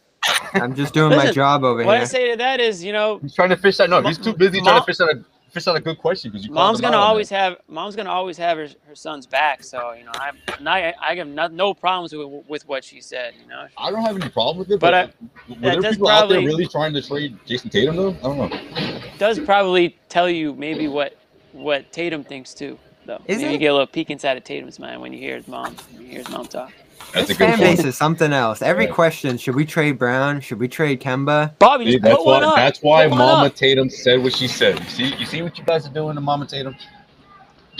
I'm 0.53 0.75
just 0.75 0.93
doing 0.93 1.15
my 1.15 1.31
job 1.31 1.63
over 1.63 1.79
here. 1.79 1.87
What 1.87 1.97
I 1.97 2.03
say 2.03 2.31
to 2.31 2.37
that 2.37 2.59
is, 2.59 2.83
you 2.83 2.91
know, 2.93 3.19
He's 3.19 3.33
trying 3.35 3.49
to 3.49 3.57
fish 3.57 3.77
that. 3.77 3.89
No, 3.89 4.01
he's 4.01 4.17
too 4.17 4.33
busy 4.33 4.59
trying 4.61 4.81
to 4.81 4.85
fish 4.85 4.99
out 4.99 5.09
a 5.09 5.23
fish 5.51 5.65
out 5.67 5.75
a 5.77 5.79
good 5.79 5.97
question 5.97 6.29
because 6.29 6.45
you. 6.45 6.51
mom's 6.53 6.81
gonna 6.81 6.97
out 6.97 7.03
always 7.03 7.29
that. 7.29 7.35
have 7.51 7.57
mom's 7.69 7.95
gonna 7.95 8.09
always 8.11 8.37
have 8.37 8.57
her, 8.57 8.67
her 8.87 8.95
son's 8.95 9.25
back. 9.25 9.63
So 9.63 9.93
you 9.93 10.03
know, 10.03 10.11
I'm 10.15 10.37
not, 10.59 10.77
I 11.01 11.15
have 11.15 11.27
no, 11.27 11.47
no 11.47 11.73
problems 11.73 12.13
with 12.13 12.43
with 12.47 12.67
what 12.67 12.83
she 12.83 12.99
said. 12.99 13.33
You 13.41 13.47
know, 13.47 13.67
I 13.77 13.89
don't 13.89 14.01
have 14.03 14.17
any 14.19 14.29
problem 14.29 14.57
with 14.59 14.71
it, 14.71 14.79
But 14.79 14.91
but, 14.91 14.93
I- 14.93 15.53
were 15.53 15.71
there 15.73 15.81
does 15.81 15.95
people 15.95 16.09
out 16.09 16.27
there 16.29 16.39
really 16.41 16.67
trying 16.67 16.93
to 16.93 17.01
trade 17.01 17.37
Jayson 17.47 17.69
Tatum 17.71 17.95
though? 17.95 18.09
I 18.09 18.23
don't 18.23 18.37
know. 18.37 18.99
does 19.17 19.39
probably 19.39 19.97
tell 20.09 20.29
you 20.29 20.53
maybe 20.55 20.87
what 20.89 21.17
what 21.53 21.91
Tatum 21.93 22.23
thinks 22.23 22.53
too. 22.53 22.77
Though 23.07 23.21
Is 23.25 23.37
maybe 23.37 23.49
it? 23.49 23.51
you 23.53 23.57
get 23.57 23.67
a 23.67 23.71
little 23.73 23.87
peek 23.87 24.09
inside 24.11 24.35
of 24.37 24.43
Tatum's 24.43 24.79
mind 24.79 25.01
when 25.01 25.13
you 25.13 25.19
hear 25.19 25.37
his 25.37 25.47
mom 25.47 25.75
when 25.93 26.01
you 26.03 26.07
hear 26.09 26.17
his 26.19 26.29
mom 26.29 26.45
talk. 26.45 26.71
That's 27.13 27.25
a 27.25 27.27
This 27.29 27.37
good 27.37 27.49
fan 27.51 27.59
base 27.59 27.85
is 27.85 27.95
something 27.95 28.33
else. 28.33 28.61
Every 28.61 28.85
Yeah. 28.85 28.91
question: 28.91 29.37
Should 29.37 29.55
we 29.55 29.65
trade 29.65 29.97
Brown? 29.97 30.41
Should 30.41 30.59
we 30.59 30.67
trade 30.67 30.99
Kemba? 31.01 31.57
Bobby, 31.57 31.85
See, 31.85 31.91
just 31.93 32.03
that's 32.03 32.17
put 32.17 32.25
one 32.25 32.41
why. 32.43 32.47
up. 32.49 32.55
That's 32.57 32.79
why 32.81 33.03
Put 33.05 33.11
one 33.11 33.19
Mama 33.19 33.45
up. 33.47 33.55
Tatum 33.55 33.89
said 33.89 34.21
what 34.21 34.35
she 34.35 34.47
said. 34.47 34.77
You 34.79 34.85
see, 34.89 35.15
you 35.15 35.25
see 35.25 35.41
what 35.41 35.57
you 35.57 35.63
guys 35.63 35.87
are 35.87 35.91
doing 35.93 36.15
to 36.15 36.21
Mama 36.21 36.45
Tatum. 36.47 36.75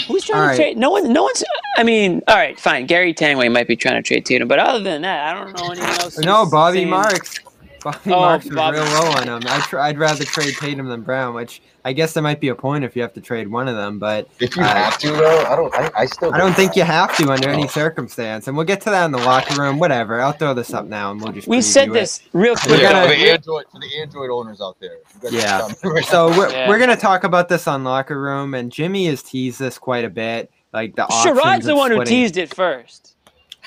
Who's 0.07 0.23
trying 0.23 0.37
All 0.39 0.43
to 0.45 0.49
right. 0.49 0.55
trade? 0.55 0.77
No 0.77 0.91
one. 0.91 1.11
No 1.11 1.23
one's. 1.23 1.43
I 1.77 1.83
mean, 1.83 2.21
all 2.27 2.35
right, 2.37 2.57
fine. 2.59 2.85
Gary 2.85 3.13
Tanguay 3.13 3.51
might 3.51 3.67
be 3.67 3.75
trying 3.75 3.95
to 3.95 4.01
trade 4.01 4.25
Tatum, 4.25 4.47
but 4.47 4.59
other 4.59 4.79
than 4.79 5.01
that, 5.01 5.35
I 5.35 5.37
don't 5.37 5.57
know 5.59 5.71
anyone 5.71 5.89
else. 5.99 6.17
No, 6.19 6.45
Bobby 6.45 6.77
saying- 6.79 6.89
Marks. 6.89 7.39
Bobby 7.83 7.99
Oh, 8.07 8.09
Marks 8.21 8.45
was 8.45 8.55
Bobby. 8.55 8.77
real 8.77 8.85
low 8.85 9.11
on 9.11 9.23
him. 9.27 9.41
I'd, 9.47 9.61
tr- 9.63 9.79
I'd 9.79 9.97
rather 9.97 10.23
trade 10.23 10.55
Tatum 10.59 10.87
than 10.87 11.01
Brown, 11.01 11.33
which 11.33 11.61
I 11.85 11.93
guess 11.93 12.13
there 12.13 12.23
might 12.23 12.39
be 12.39 12.49
a 12.49 12.55
point 12.55 12.83
if 12.83 12.95
you 12.95 13.01
have 13.01 13.13
to 13.13 13.21
trade 13.21 13.47
one 13.47 13.67
of 13.67 13.75
them. 13.75 13.99
But 13.99 14.27
If 14.39 14.55
you 14.57 14.63
Uh, 14.63 14.67
have 14.67 14.97
to, 14.99 15.11
though, 15.11 15.43
I 15.45 15.55
don't. 15.55 15.73
I, 15.75 15.91
I 15.95 16.05
still. 16.05 16.33
I 16.33 16.37
don't 16.37 16.53
think 16.53 16.75
you 16.75 16.83
have 16.83 17.15
to 17.17 17.31
under 17.31 17.49
Oh. 17.49 17.53
any 17.53 17.67
circumstance. 17.67 18.47
And 18.47 18.57
we'll 18.57 18.65
get 18.65 18.81
to 18.81 18.89
that 18.89 19.05
in 19.05 19.11
the 19.11 19.19
locker 19.19 19.61
room. 19.61 19.79
Whatever. 19.79 20.19
I'll 20.21 20.31
throw 20.33 20.53
this 20.53 20.73
up 20.73 20.85
now, 20.85 21.11
and 21.11 21.21
we'll 21.21 21.31
just. 21.33 21.47
We 21.47 21.59
preview 21.59 21.63
said 21.63 21.87
it. 21.89 21.93
this 21.93 22.21
real 22.33 22.55
For 22.55 22.67
quick. 22.67 22.77
the, 22.81 22.83
gonna- 22.83 23.01
for 23.03 23.07
the 23.15 23.29
Android, 23.31 23.65
for 23.71 23.79
the 23.79 24.01
Android 24.01 24.29
owners 24.31 24.59
out 24.61 24.77
there. 24.79 24.97
Yeah. 25.29 25.59
can 25.67 25.75
tell 25.75 25.91
me 25.91 25.95
right 25.97 26.05
So 26.05 26.29
we're, 26.37 26.49
Yeah. 26.49 26.67
we're 26.67 26.79
gonna 26.79 26.95
talk 26.97 27.23
about 27.23 27.47
this 27.49 27.67
on 27.67 27.83
locker 27.83 28.19
room, 28.19 28.53
and 28.53 28.71
Jimmy 28.71 29.05
has 29.07 29.21
teased 29.23 29.59
this 29.59 29.77
quite 29.77 30.03
a 30.03 30.09
bit. 30.09 30.51
Like 30.73 30.95
the 30.95 31.03
options 31.03 31.39
Sherrod's 31.39 31.65
the 31.65 31.71
of 31.71 31.77
one 31.77 31.91
who 31.91 32.03
teased 32.03 32.37
it 32.37 32.53
first. 32.53 33.15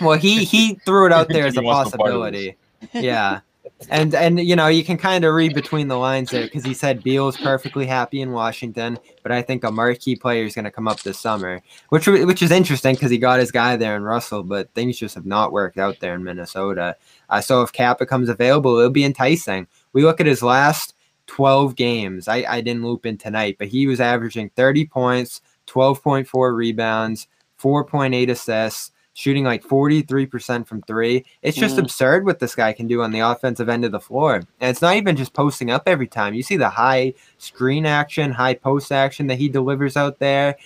Well, 0.00 0.18
he 0.18 0.44
he 0.44 0.74
threw 0.84 1.06
it 1.06 1.12
out 1.12 1.28
there 1.30 1.46
as 1.46 1.54
a 1.54 1.56
Jimmy 1.56 1.66
wants 1.68 1.92
no 1.92 1.98
part 1.98 2.10
of 2.10 2.14
possibility. 2.22 2.56
Yeah. 2.92 3.40
And 3.88 4.14
and 4.14 4.38
you 4.38 4.54
know 4.54 4.66
you 4.66 4.84
can 4.84 4.98
kind 4.98 5.24
of 5.24 5.32
read 5.32 5.54
between 5.54 5.88
the 5.88 5.96
lines 5.96 6.30
there 6.30 6.44
because 6.44 6.64
he 6.64 6.74
said 6.74 7.02
Beal's 7.02 7.36
perfectly 7.38 7.86
happy 7.86 8.20
in 8.20 8.32
Washington, 8.32 8.98
but 9.22 9.32
I 9.32 9.40
think 9.40 9.64
a 9.64 9.70
marquee 9.70 10.16
player 10.16 10.44
is 10.44 10.54
going 10.54 10.66
to 10.66 10.70
come 10.70 10.86
up 10.86 11.00
this 11.00 11.18
summer, 11.18 11.62
which 11.88 12.06
which 12.06 12.42
is 12.42 12.50
interesting 12.50 12.94
because 12.94 13.10
he 13.10 13.16
got 13.16 13.40
his 13.40 13.50
guy 13.50 13.76
there 13.76 13.96
in 13.96 14.02
Russell, 14.02 14.42
but 14.42 14.72
things 14.74 14.98
just 14.98 15.14
have 15.14 15.24
not 15.24 15.52
worked 15.52 15.78
out 15.78 15.98
there 16.00 16.14
in 16.14 16.22
Minnesota. 16.22 16.94
Uh, 17.30 17.40
so 17.40 17.62
if 17.62 17.72
KAT 17.72 17.98
becomes 17.98 18.28
available, 18.28 18.76
it'll 18.76 18.90
be 18.90 19.04
enticing. 19.04 19.66
We 19.94 20.04
look 20.04 20.20
at 20.20 20.26
his 20.26 20.42
last 20.42 20.94
twelve 21.26 21.74
games. 21.74 22.28
I 22.28 22.44
I 22.46 22.60
didn't 22.60 22.84
loop 22.84 23.06
in 23.06 23.16
tonight, 23.16 23.56
but 23.58 23.68
he 23.68 23.86
was 23.86 24.00
averaging 24.00 24.50
thirty 24.50 24.86
points, 24.86 25.40
twelve 25.64 26.02
point 26.02 26.28
four 26.28 26.54
rebounds, 26.54 27.28
four 27.56 27.84
point 27.84 28.14
eight 28.14 28.28
assists 28.28 28.92
shooting 29.20 29.44
like 29.44 29.62
43% 29.62 30.66
from 30.66 30.80
three. 30.82 31.24
It's 31.42 31.56
just 31.56 31.76
Mhm. 31.76 31.80
absurd 31.80 32.24
what 32.24 32.38
this 32.38 32.54
guy 32.54 32.72
can 32.72 32.86
do 32.86 33.02
on 33.02 33.12
the 33.12 33.20
offensive 33.20 33.68
end 33.68 33.84
of 33.84 33.92
the 33.92 34.00
floor. 34.00 34.36
And 34.36 34.70
it's 34.70 34.80
not 34.80 34.96
even 34.96 35.14
just 35.14 35.34
posting 35.34 35.70
up 35.70 35.82
every 35.86 36.06
time. 36.06 36.32
You 36.32 36.42
see 36.42 36.56
the 36.56 36.70
high 36.70 37.12
screen 37.36 37.84
action, 37.84 38.32
high 38.32 38.54
post 38.54 38.90
action 38.90 39.26
that 39.26 39.38
he 39.38 39.50
delivers 39.50 39.96
out 39.96 40.20
there. 40.20 40.56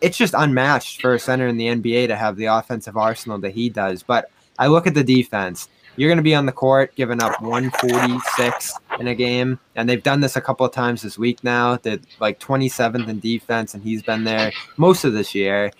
It's 0.00 0.16
just 0.16 0.34
unmatched 0.36 1.00
for 1.00 1.14
a 1.14 1.18
center 1.18 1.48
in 1.48 1.56
the 1.56 1.66
NBA 1.66 2.06
to 2.06 2.14
have 2.14 2.36
the 2.36 2.44
offensive 2.44 2.96
arsenal 2.96 3.38
that 3.38 3.54
he 3.54 3.68
does. 3.68 4.04
But 4.04 4.30
I 4.58 4.68
look 4.68 4.86
at 4.86 4.94
the 4.94 5.02
defense. 5.02 5.68
You're 5.96 6.08
going 6.08 6.18
to 6.18 6.22
be 6.22 6.34
on 6.36 6.46
the 6.46 6.52
court 6.52 6.94
giving 6.94 7.20
up 7.20 7.42
146 7.42 8.78
in 9.00 9.08
a 9.08 9.14
game. 9.14 9.58
And 9.74 9.88
they've 9.88 10.02
done 10.02 10.20
this 10.20 10.36
a 10.36 10.40
couple 10.40 10.64
of 10.64 10.72
times 10.72 11.02
this 11.02 11.18
week 11.18 11.42
now. 11.42 11.76
They're 11.76 11.98
like 12.20 12.38
27th 12.38 13.08
in 13.08 13.18
defense, 13.18 13.74
and 13.74 13.82
he's 13.82 14.02
been 14.02 14.22
there 14.24 14.52
most 14.76 15.04
of 15.04 15.12
this 15.12 15.34
year 15.34 15.72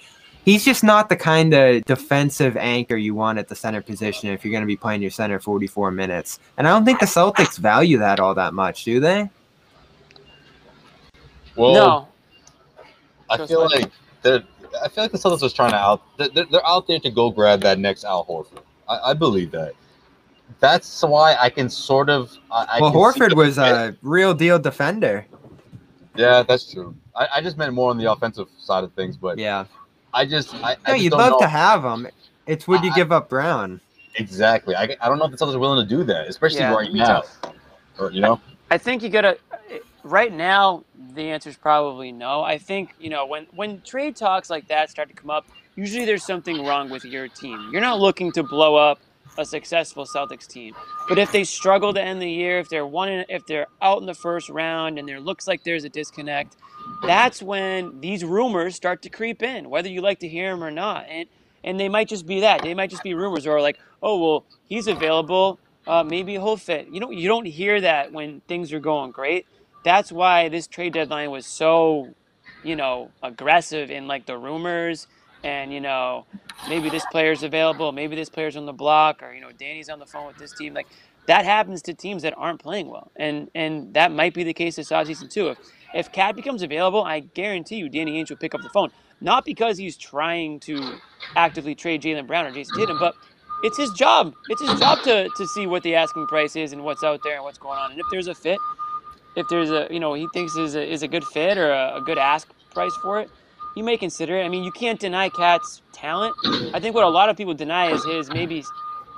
he's 0.44 0.64
just 0.64 0.82
not 0.82 1.08
the 1.08 1.16
kind 1.16 1.52
of 1.54 1.84
defensive 1.84 2.56
anchor 2.56 2.96
you 2.96 3.14
want 3.14 3.38
at 3.38 3.48
the 3.48 3.54
center 3.54 3.82
position 3.82 4.30
if 4.30 4.44
you're 4.44 4.52
going 4.52 4.62
to 4.62 4.66
be 4.66 4.76
playing 4.76 5.02
your 5.02 5.10
center 5.10 5.38
44 5.38 5.90
minutes. 5.90 6.38
And 6.56 6.66
I 6.66 6.70
don't 6.70 6.84
think 6.84 7.00
the 7.00 7.06
Celtics 7.06 7.58
value 7.58 7.98
that 7.98 8.20
all 8.20 8.34
that 8.34 8.54
much, 8.54 8.84
do 8.84 9.00
they? 9.00 9.28
Well, 11.56 11.74
no, 11.74 12.08
I 13.28 13.46
feel 13.46 13.62
ahead. 13.62 13.82
like 13.82 13.92
they're. 14.22 14.42
I 14.82 14.88
feel 14.88 15.02
like 15.02 15.12
the 15.12 15.18
Celtics 15.18 15.42
was 15.42 15.52
trying 15.52 15.72
to 15.72 15.76
out. 15.76 16.02
They're, 16.16 16.44
they're 16.44 16.66
out 16.66 16.86
there 16.86 17.00
to 17.00 17.10
go 17.10 17.30
grab 17.30 17.60
that 17.62 17.78
next 17.78 18.04
Al 18.04 18.24
Horford. 18.24 18.62
I, 18.88 19.10
I 19.10 19.14
believe 19.14 19.50
that. 19.50 19.74
That's 20.60 21.02
why 21.02 21.36
I 21.40 21.50
can 21.50 21.68
sort 21.68 22.08
of. 22.08 22.36
I, 22.50 22.66
I 22.72 22.80
well, 22.80 22.92
can 22.92 23.00
Horford 23.00 23.34
was 23.34 23.58
a 23.58 23.96
real 24.02 24.32
deal 24.32 24.58
defender. 24.58 25.26
Yeah, 26.14 26.42
that's 26.42 26.72
true. 26.72 26.94
I, 27.16 27.28
I 27.36 27.40
just 27.40 27.56
meant 27.56 27.72
more 27.72 27.90
on 27.90 27.98
the 27.98 28.10
offensive 28.10 28.48
side 28.58 28.84
of 28.84 28.92
things, 28.94 29.16
but 29.16 29.38
Yeah. 29.38 29.64
I 30.12 30.24
just. 30.26 30.54
I, 30.56 30.72
I 30.72 30.74
No, 30.74 30.92
just 30.94 31.02
you'd 31.04 31.10
don't 31.10 31.18
love 31.20 31.30
know. 31.32 31.38
to 31.40 31.48
have 31.48 31.84
him. 31.84 32.06
It's 32.46 32.66
would 32.68 32.82
you 32.82 32.90
I- 32.90 32.94
give 32.96 33.12
up 33.12 33.28
Brown? 33.28 33.80
Exactly. 34.16 34.74
I, 34.74 34.82
I 35.00 35.08
don't 35.08 35.18
know 35.18 35.24
if 35.26 35.30
the 35.30 35.36
Celtics 35.36 35.54
are 35.54 35.58
willing 35.60 35.86
to 35.86 35.88
do 35.96 36.02
that, 36.04 36.26
especially 36.26 36.58
Yeah, 36.60 36.74
right 36.74 36.92
now. 36.92 37.06
tough. 37.20 37.38
Or, 37.98 38.10
you 38.10 38.20
know. 38.20 38.40
I 38.70 38.76
think 38.76 39.02
you 39.02 39.08
gotta. 39.08 39.38
Eh, 39.70 39.78
right 40.02 40.32
now, 40.32 40.84
the 41.14 41.22
answer 41.30 41.48
is 41.48 41.56
probably 41.56 42.10
no. 42.10 42.42
I 42.42 42.58
think 42.58 42.94
you 42.98 43.08
know 43.08 43.24
when 43.26 43.46
when 43.54 43.80
trade 43.82 44.16
talks 44.16 44.50
like 44.50 44.66
that 44.68 44.90
start 44.90 45.08
to 45.10 45.14
come 45.14 45.30
up, 45.30 45.46
usually 45.76 46.04
there's 46.04 46.24
something 46.24 46.64
wrong 46.66 46.90
with 46.90 47.04
your 47.04 47.28
team. 47.28 47.70
You're 47.72 47.80
not 47.80 48.00
looking 48.00 48.32
to 48.32 48.42
blow 48.42 48.74
up 48.74 48.98
a 49.38 49.44
successful 49.44 50.04
Celtics 50.04 50.46
team, 50.46 50.74
but 51.08 51.18
if 51.18 51.32
they 51.32 51.44
struggle 51.44 51.92
to 51.94 52.02
end 52.02 52.20
the 52.20 52.30
year, 52.30 52.58
if 52.58 52.68
they're 52.68 52.86
one, 52.86 53.24
if 53.28 53.46
they're 53.46 53.66
out 53.80 54.00
in 54.00 54.06
the 54.06 54.14
first 54.14 54.48
round, 54.48 54.98
and 54.98 55.08
there 55.08 55.20
looks 55.20 55.46
like 55.46 55.64
there's 55.64 55.84
a 55.84 55.88
disconnect, 55.88 56.56
that's 57.02 57.42
when 57.42 58.00
these 58.00 58.24
rumors 58.24 58.74
start 58.74 59.02
to 59.02 59.10
creep 59.10 59.42
in, 59.42 59.70
whether 59.70 59.88
you 59.88 60.00
like 60.00 60.20
to 60.20 60.28
hear 60.28 60.50
them 60.50 60.62
or 60.62 60.70
not, 60.70 61.06
and 61.08 61.28
and 61.62 61.78
they 61.78 61.88
might 61.88 62.08
just 62.08 62.26
be 62.26 62.40
that. 62.40 62.62
They 62.62 62.74
might 62.74 62.90
just 62.90 63.02
be 63.02 63.14
rumors, 63.14 63.46
or 63.46 63.60
like, 63.60 63.78
oh 64.02 64.18
well, 64.20 64.44
he's 64.68 64.86
available. 64.86 65.58
Uh, 65.86 66.02
maybe 66.02 66.32
he'll 66.32 66.56
fit. 66.56 66.88
You 66.90 67.00
know, 67.00 67.10
you 67.10 67.28
don't 67.28 67.46
hear 67.46 67.80
that 67.80 68.12
when 68.12 68.40
things 68.42 68.72
are 68.72 68.80
going 68.80 69.10
great. 69.10 69.46
That's 69.84 70.12
why 70.12 70.48
this 70.48 70.66
trade 70.66 70.92
deadline 70.92 71.30
was 71.30 71.46
so, 71.46 72.14
you 72.62 72.76
know, 72.76 73.10
aggressive 73.22 73.90
in 73.90 74.06
like 74.06 74.26
the 74.26 74.36
rumors 74.36 75.06
and 75.42 75.72
you 75.72 75.80
know 75.80 76.26
maybe 76.68 76.90
this 76.90 77.04
player's 77.10 77.42
available, 77.42 77.92
maybe 77.92 78.16
this 78.16 78.28
player's 78.28 78.56
on 78.56 78.66
the 78.66 78.72
block, 78.72 79.22
or 79.22 79.32
you 79.32 79.40
know 79.40 79.50
Danny's 79.52 79.88
on 79.88 79.98
the 79.98 80.06
phone 80.06 80.26
with 80.26 80.36
this 80.36 80.52
team. 80.52 80.74
Like 80.74 80.86
that 81.26 81.44
happens 81.44 81.82
to 81.82 81.94
teams 81.94 82.22
that 82.22 82.34
aren't 82.36 82.60
playing 82.60 82.88
well, 82.88 83.10
and 83.16 83.50
and 83.54 83.94
that 83.94 84.12
might 84.12 84.34
be 84.34 84.44
the 84.44 84.54
case 84.54 84.76
this 84.76 84.90
offseason 84.90 85.30
too. 85.30 85.48
If 85.48 85.58
if 85.92 86.12
KAT 86.12 86.36
becomes 86.36 86.62
available, 86.62 87.02
I 87.02 87.20
guarantee 87.20 87.76
you 87.76 87.88
Danny 87.88 88.22
Ainge 88.22 88.30
will 88.30 88.36
pick 88.36 88.54
up 88.54 88.62
the 88.62 88.68
phone, 88.68 88.90
not 89.20 89.44
because 89.44 89.76
he's 89.76 89.96
trying 89.96 90.60
to 90.60 90.94
actively 91.36 91.74
trade 91.74 92.02
Jaylen 92.02 92.26
Brown 92.26 92.46
or 92.46 92.52
Jayson 92.52 92.76
Tatum, 92.76 92.98
but 92.98 93.14
it's 93.62 93.76
his 93.76 93.90
job. 93.92 94.34
It's 94.48 94.62
his 94.62 94.78
job 94.78 95.02
to, 95.04 95.28
to 95.36 95.46
see 95.48 95.66
what 95.66 95.82
the 95.82 95.94
asking 95.94 96.26
price 96.28 96.56
is 96.56 96.72
and 96.72 96.84
what's 96.84 97.04
out 97.04 97.22
there 97.22 97.34
and 97.34 97.44
what's 97.44 97.58
going 97.58 97.78
on. 97.78 97.90
And 97.90 98.00
if 98.00 98.06
there's 98.10 98.28
a 98.28 98.34
fit, 98.34 98.58
if 99.36 99.46
there's 99.48 99.70
a 99.70 99.88
you 99.90 100.00
know 100.00 100.14
he 100.14 100.28
thinks 100.32 100.56
is 100.56 100.74
a, 100.74 100.92
is 100.92 101.02
a 101.02 101.08
good 101.08 101.24
fit 101.24 101.58
or 101.58 101.70
a, 101.70 101.96
a 101.96 102.00
good 102.00 102.18
ask 102.18 102.48
price 102.72 102.94
for 103.02 103.20
it, 103.20 103.30
he 103.74 103.82
may 103.82 103.96
consider 103.96 104.36
it. 104.38 104.44
I 104.44 104.48
mean, 104.48 104.64
you 104.64 104.72
can't 104.72 104.98
deny 105.00 105.28
KAT's 105.28 105.82
talent. 105.92 106.34
I 106.74 106.80
think 106.80 106.94
what 106.94 107.04
a 107.04 107.08
lot 107.08 107.28
of 107.28 107.36
people 107.36 107.54
deny 107.54 107.90
is 107.92 108.04
his 108.04 108.28
maybe. 108.30 108.64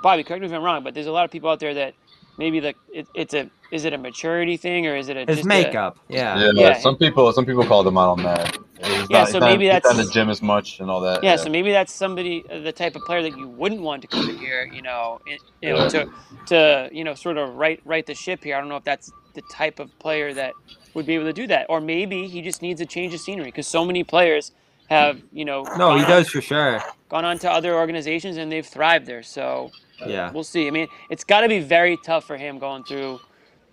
Bobby, 0.01 0.23
correct 0.23 0.41
me 0.41 0.47
if 0.47 0.53
I'm 0.53 0.61
wrong, 0.63 0.83
but 0.83 0.93
there's 0.93 1.07
a 1.07 1.11
lot 1.13 1.23
of 1.23 1.31
people 1.31 1.49
out 1.49 1.59
there 1.61 1.73
that 1.75 1.93
maybe 2.37 2.59
the 2.59 2.73
it, 2.93 3.07
it's 3.15 3.33
a 3.33 3.49
is 3.71 3.85
it 3.85 3.93
a 3.93 3.97
maturity 3.97 4.57
thing 4.57 4.85
or 4.85 4.95
is 4.97 5.07
it 5.07 5.15
a 5.15 5.21
His 5.21 5.37
just 5.37 5.45
a- 5.45 5.47
makeup. 5.47 5.97
Yeah. 6.09 6.37
Yeah, 6.39 6.51
Yeah. 6.53 6.73
some 6.79 6.97
people 6.97 7.31
some 7.31 7.45
people 7.45 7.63
call 7.65 7.83
them 7.83 7.97
out 7.97 8.09
on 8.09 8.23
that. 8.23 8.57
He's 8.83 9.09
Yeah, 9.09 9.19
not, 9.19 9.27
so 9.29 9.33
he's 9.35 9.39
not- 9.39 9.41
maybe 9.49 9.69
he's 9.69 9.81
not 9.85 9.91
in 9.97 10.05
the 10.05 10.11
gym 10.11 10.29
as 10.29 10.41
much 10.41 10.81
and 10.81 10.91
all 10.91 10.99
that. 11.01 11.23
Yeah, 11.23 11.37
so 11.37 11.49
maybe 11.49 11.71
that's 11.71 11.93
somebody, 11.93 12.43
uh, 12.51 12.59
the 12.59 12.73
type 12.73 12.97
of 12.97 13.03
player 13.03 13.21
that 13.21 13.37
you 13.37 13.47
wouldn't 13.47 13.79
want 13.81 14.01
to 14.01 14.09
come 14.09 14.29
in 14.29 14.37
here, 14.37 14.69
you 14.73 14.81
know, 14.81 15.21
in, 15.25 15.37
you 15.61 15.73
know, 15.73 15.87
to 15.87 16.09
to 16.47 16.89
you 16.91 17.05
know, 17.05 17.13
sort 17.13 17.37
of 17.37 17.55
right 17.55 17.79
right 17.85 18.05
the 18.05 18.13
ship 18.15 18.43
here. 18.43 18.57
I 18.57 18.59
don't 18.59 18.67
know 18.67 18.75
if 18.75 18.83
that's 18.83 19.09
the 19.35 19.41
type 19.53 19.79
of 19.79 19.97
player 19.99 20.33
that 20.33 20.51
would 20.93 21.05
be 21.05 21.15
able 21.15 21.25
to 21.25 21.33
do 21.33 21.47
that, 21.47 21.65
or 21.69 21.81
maybe 21.81 22.27
he 22.27 22.41
just 22.41 22.61
needs 22.61 22.81
a 22.81 22.85
change 22.85 23.13
of 23.13 23.19
scenery 23.19 23.45
because 23.45 23.67
so 23.67 23.85
many 23.85 24.03
players 24.03 24.51
have 24.89 25.21
you 25.31 25.45
know 25.45 25.63
No, 25.77 25.95
he 25.97 26.05
does 26.05 26.29
for 26.29 26.41
sure. 26.41 26.83
gone 27.09 27.25
on 27.25 27.39
to 27.39 27.51
other 27.51 27.75
organizations 27.75 28.37
and 28.37 28.51
they've 28.51 28.65
thrived 28.65 29.05
there. 29.05 29.23
So 29.23 29.71
Yeah. 30.05 30.31
we'll 30.31 30.43
see. 30.43 30.67
I 30.67 30.71
mean, 30.71 30.87
it's 31.09 31.23
got 31.23 31.41
to 31.41 31.47
be 31.47 31.59
very 31.59 31.97
tough 31.97 32.25
for 32.25 32.37
him 32.37 32.59
going 32.59 32.83
through. 32.83 33.19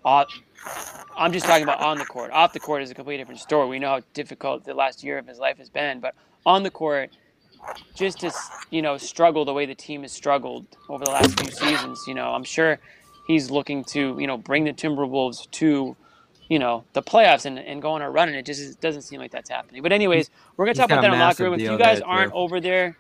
Uh, 0.05 0.25
I'm 1.17 1.33
just 1.33 1.47
talking 1.47 1.63
about 1.65 1.81
on 1.81 1.99
the 1.99 2.05
court. 2.05 2.31
Off 2.33 2.53
the 2.53 2.61
court 2.61 2.83
is 2.83 2.91
a 2.91 2.95
completely 2.95 3.19
different 3.23 3.41
story. 3.41 3.69
We 3.69 3.79
know 3.79 3.89
how 3.91 4.01
difficult 4.15 4.65
the 4.65 4.75
last 4.75 5.03
year 5.03 5.19
of 5.19 5.27
his 5.27 5.39
life 5.39 5.59
has 5.59 5.69
been, 5.71 6.01
but 6.01 6.15
on 6.47 6.63
the 6.63 6.71
court, 6.71 7.11
just 7.95 8.21
to 8.21 8.33
you 8.71 8.83
know 8.83 8.97
struggle 8.99 9.45
the 9.45 9.53
way 9.53 9.67
the 9.67 9.75
team 9.75 10.03
has 10.03 10.13
struggled 10.13 10.67
over 10.89 11.05
the 11.05 11.11
last 11.11 11.39
few 11.41 11.51
seasons. 11.51 12.05
You 12.07 12.15
know, 12.15 12.33
I'm 12.33 12.45
sure 12.45 12.79
he's 13.27 13.51
looking 13.51 13.85
to 13.87 14.17
you 14.19 14.27
know 14.27 14.39
bring 14.39 14.65
the 14.65 14.73
Timberwolves 14.73 15.51
to 15.53 15.97
you 16.51 16.59
know 16.59 16.85
the 16.93 17.03
playoffs 17.03 17.47
and, 17.47 17.59
and 17.59 17.81
go 17.81 17.93
on 17.93 18.03
a 18.03 18.11
run, 18.11 18.29
and 18.29 18.37
it 18.37 18.45
just 18.45 18.61
is- 18.61 18.77
doesn't 18.77 19.03
seem 19.03 19.19
like 19.21 19.31
that's 19.31 19.49
happening. 19.49 19.83
But 19.83 19.93
anyways, 19.93 20.29
we're 20.59 20.67
gonna 20.67 20.75
talk 20.75 20.87
about 20.91 21.01
that 21.01 21.13
in 21.13 21.19
the 21.19 21.25
locker 21.25 21.45
room. 21.45 21.55
If 21.55 21.61
you 21.63 21.79
guys 21.79 22.03
aren't 22.03 22.33
too. 22.33 22.37
over 22.39 22.61
there, 22.61 22.99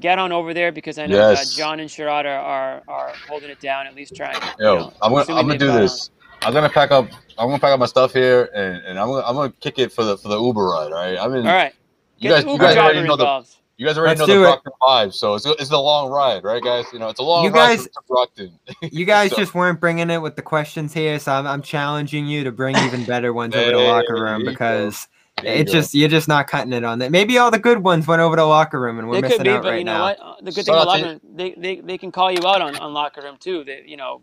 get 0.00 0.18
on 0.18 0.32
over 0.32 0.52
there 0.52 0.72
because 0.72 0.98
I 0.98 1.06
know 1.06 1.30
Yes. 1.30 1.54
uh, 1.54 1.58
John 1.58 1.80
and 1.80 1.88
Sherrod 1.88 2.24
are, 2.26 2.28
are 2.28 2.82
are 2.88 3.12
holding 3.28 3.48
it 3.48 3.60
down. 3.60 3.86
At 3.86 3.94
least 3.94 4.14
trying. 4.14 4.34
you 4.58 4.66
Yo, 4.66 4.74
know, 4.78 4.92
I'm 5.00 5.10
gonna 5.12 5.22
assuming 5.22 5.38
I'm 5.40 5.46
gonna 5.46 5.58
do 5.58 5.66
got 5.68 5.78
this. 5.80 6.10
I'm 6.42 6.52
gonna 6.52 6.68
pack 6.68 6.90
up. 6.90 7.06
I'm 7.38 7.48
gonna 7.48 7.58
pack 7.60 7.72
up 7.72 7.78
my 7.80 7.86
stuff 7.86 8.12
here, 8.12 8.50
and, 8.54 8.84
and 8.84 8.98
I'm 8.98 9.06
gonna 9.08 9.24
I'm 9.26 9.34
gonna 9.36 9.52
kick 9.60 9.78
it 9.78 9.92
for 9.92 10.04
the 10.04 10.18
for 10.18 10.28
the 10.28 10.38
Uber 10.40 10.64
ride. 10.64 10.92
All 10.92 10.98
right. 10.98 11.16
I 11.18 11.28
mean, 11.28 11.38
on. 11.38 11.46
All 11.46 11.54
right. 11.54 11.72
you 12.18 12.28
Get 12.28 12.34
guys 12.34 12.42
the 12.44 12.48
you 12.48 12.52
Uber 12.54 12.64
guys 12.64 12.74
driver 12.74 12.88
already 12.94 13.08
know 13.08 13.16
the 13.16 13.22
involved. 13.22 13.56
You 13.78 13.86
guys 13.86 13.98
already 13.98 14.18
Let's 14.18 14.20
know 14.20 14.26
do 14.34 14.40
the 14.40 14.44
it. 14.44 14.62
Brockton 14.62 14.72
vibe. 14.82 15.14
So 15.14 15.34
it's 15.34 15.46
it's 15.46 15.70
a 15.70 15.78
long 15.78 16.10
ride, 16.10 16.44
right, 16.44 16.62
guys? 16.62 16.84
You 16.92 16.98
know, 16.98 17.08
it's 17.08 17.20
a 17.20 17.22
long 17.22 17.44
You 17.44 17.50
ride 17.50 17.76
guys- 17.78 17.84
to 17.84 17.90
Brockton. 18.08 18.58
You 18.82 19.04
guys 19.04 19.30
So- 19.30 19.36
just 19.36 19.54
weren't 19.54 19.80
bringing 19.80 20.10
it 20.10 20.18
with 20.18 20.36
the 20.36 20.42
questions 20.42 20.92
here, 20.92 21.18
so 21.18 21.32
I'm, 21.32 21.46
I'm 21.46 21.62
challenging 21.62 22.26
you 22.26 22.44
to 22.44 22.52
bring 22.52 22.76
even 22.76 23.04
better 23.04 23.32
ones 23.32 23.54
over 23.54 23.70
to 23.70 23.76
There 23.76 23.88
locker 23.88 24.14
room 24.22 24.44
because 24.44 25.08
There 25.42 25.54
it's 25.54 25.72
go. 25.72 25.78
just 25.78 25.94
you're 25.94 26.08
just 26.08 26.28
not 26.28 26.46
cutting 26.48 26.72
it 26.72 26.84
on 26.84 26.98
that. 27.00 27.10
Maybe 27.10 27.38
all 27.38 27.50
the 27.50 27.58
good 27.58 27.82
ones 27.82 28.06
went 28.06 28.20
over 28.20 28.36
to 28.36 28.44
locker 28.44 28.78
room 28.80 28.98
and 28.98 29.08
we're 29.08 29.16
They 29.16 29.22
missing 29.22 29.38
could 29.38 29.44
be, 29.44 29.50
out 29.50 29.62
but 29.62 29.70
right 29.70 29.78
you 29.78 29.84
know 29.84 29.92
now. 29.94 30.02
what? 30.04 30.20
Uh, 30.20 30.34
The 30.42 30.52
good 30.52 30.54
Shout 30.54 30.64
thing 30.66 30.74
about 30.74 30.86
locker 30.86 31.04
room, 31.04 31.20
they, 31.34 31.50
they 31.56 31.76
they 31.80 31.98
can 31.98 32.12
call 32.12 32.30
you 32.30 32.46
out 32.46 32.60
on, 32.60 32.76
on 32.76 32.92
locker 32.92 33.22
room 33.22 33.36
too. 33.40 33.64
They 33.64 33.82
you 33.86 33.96
know 33.96 34.22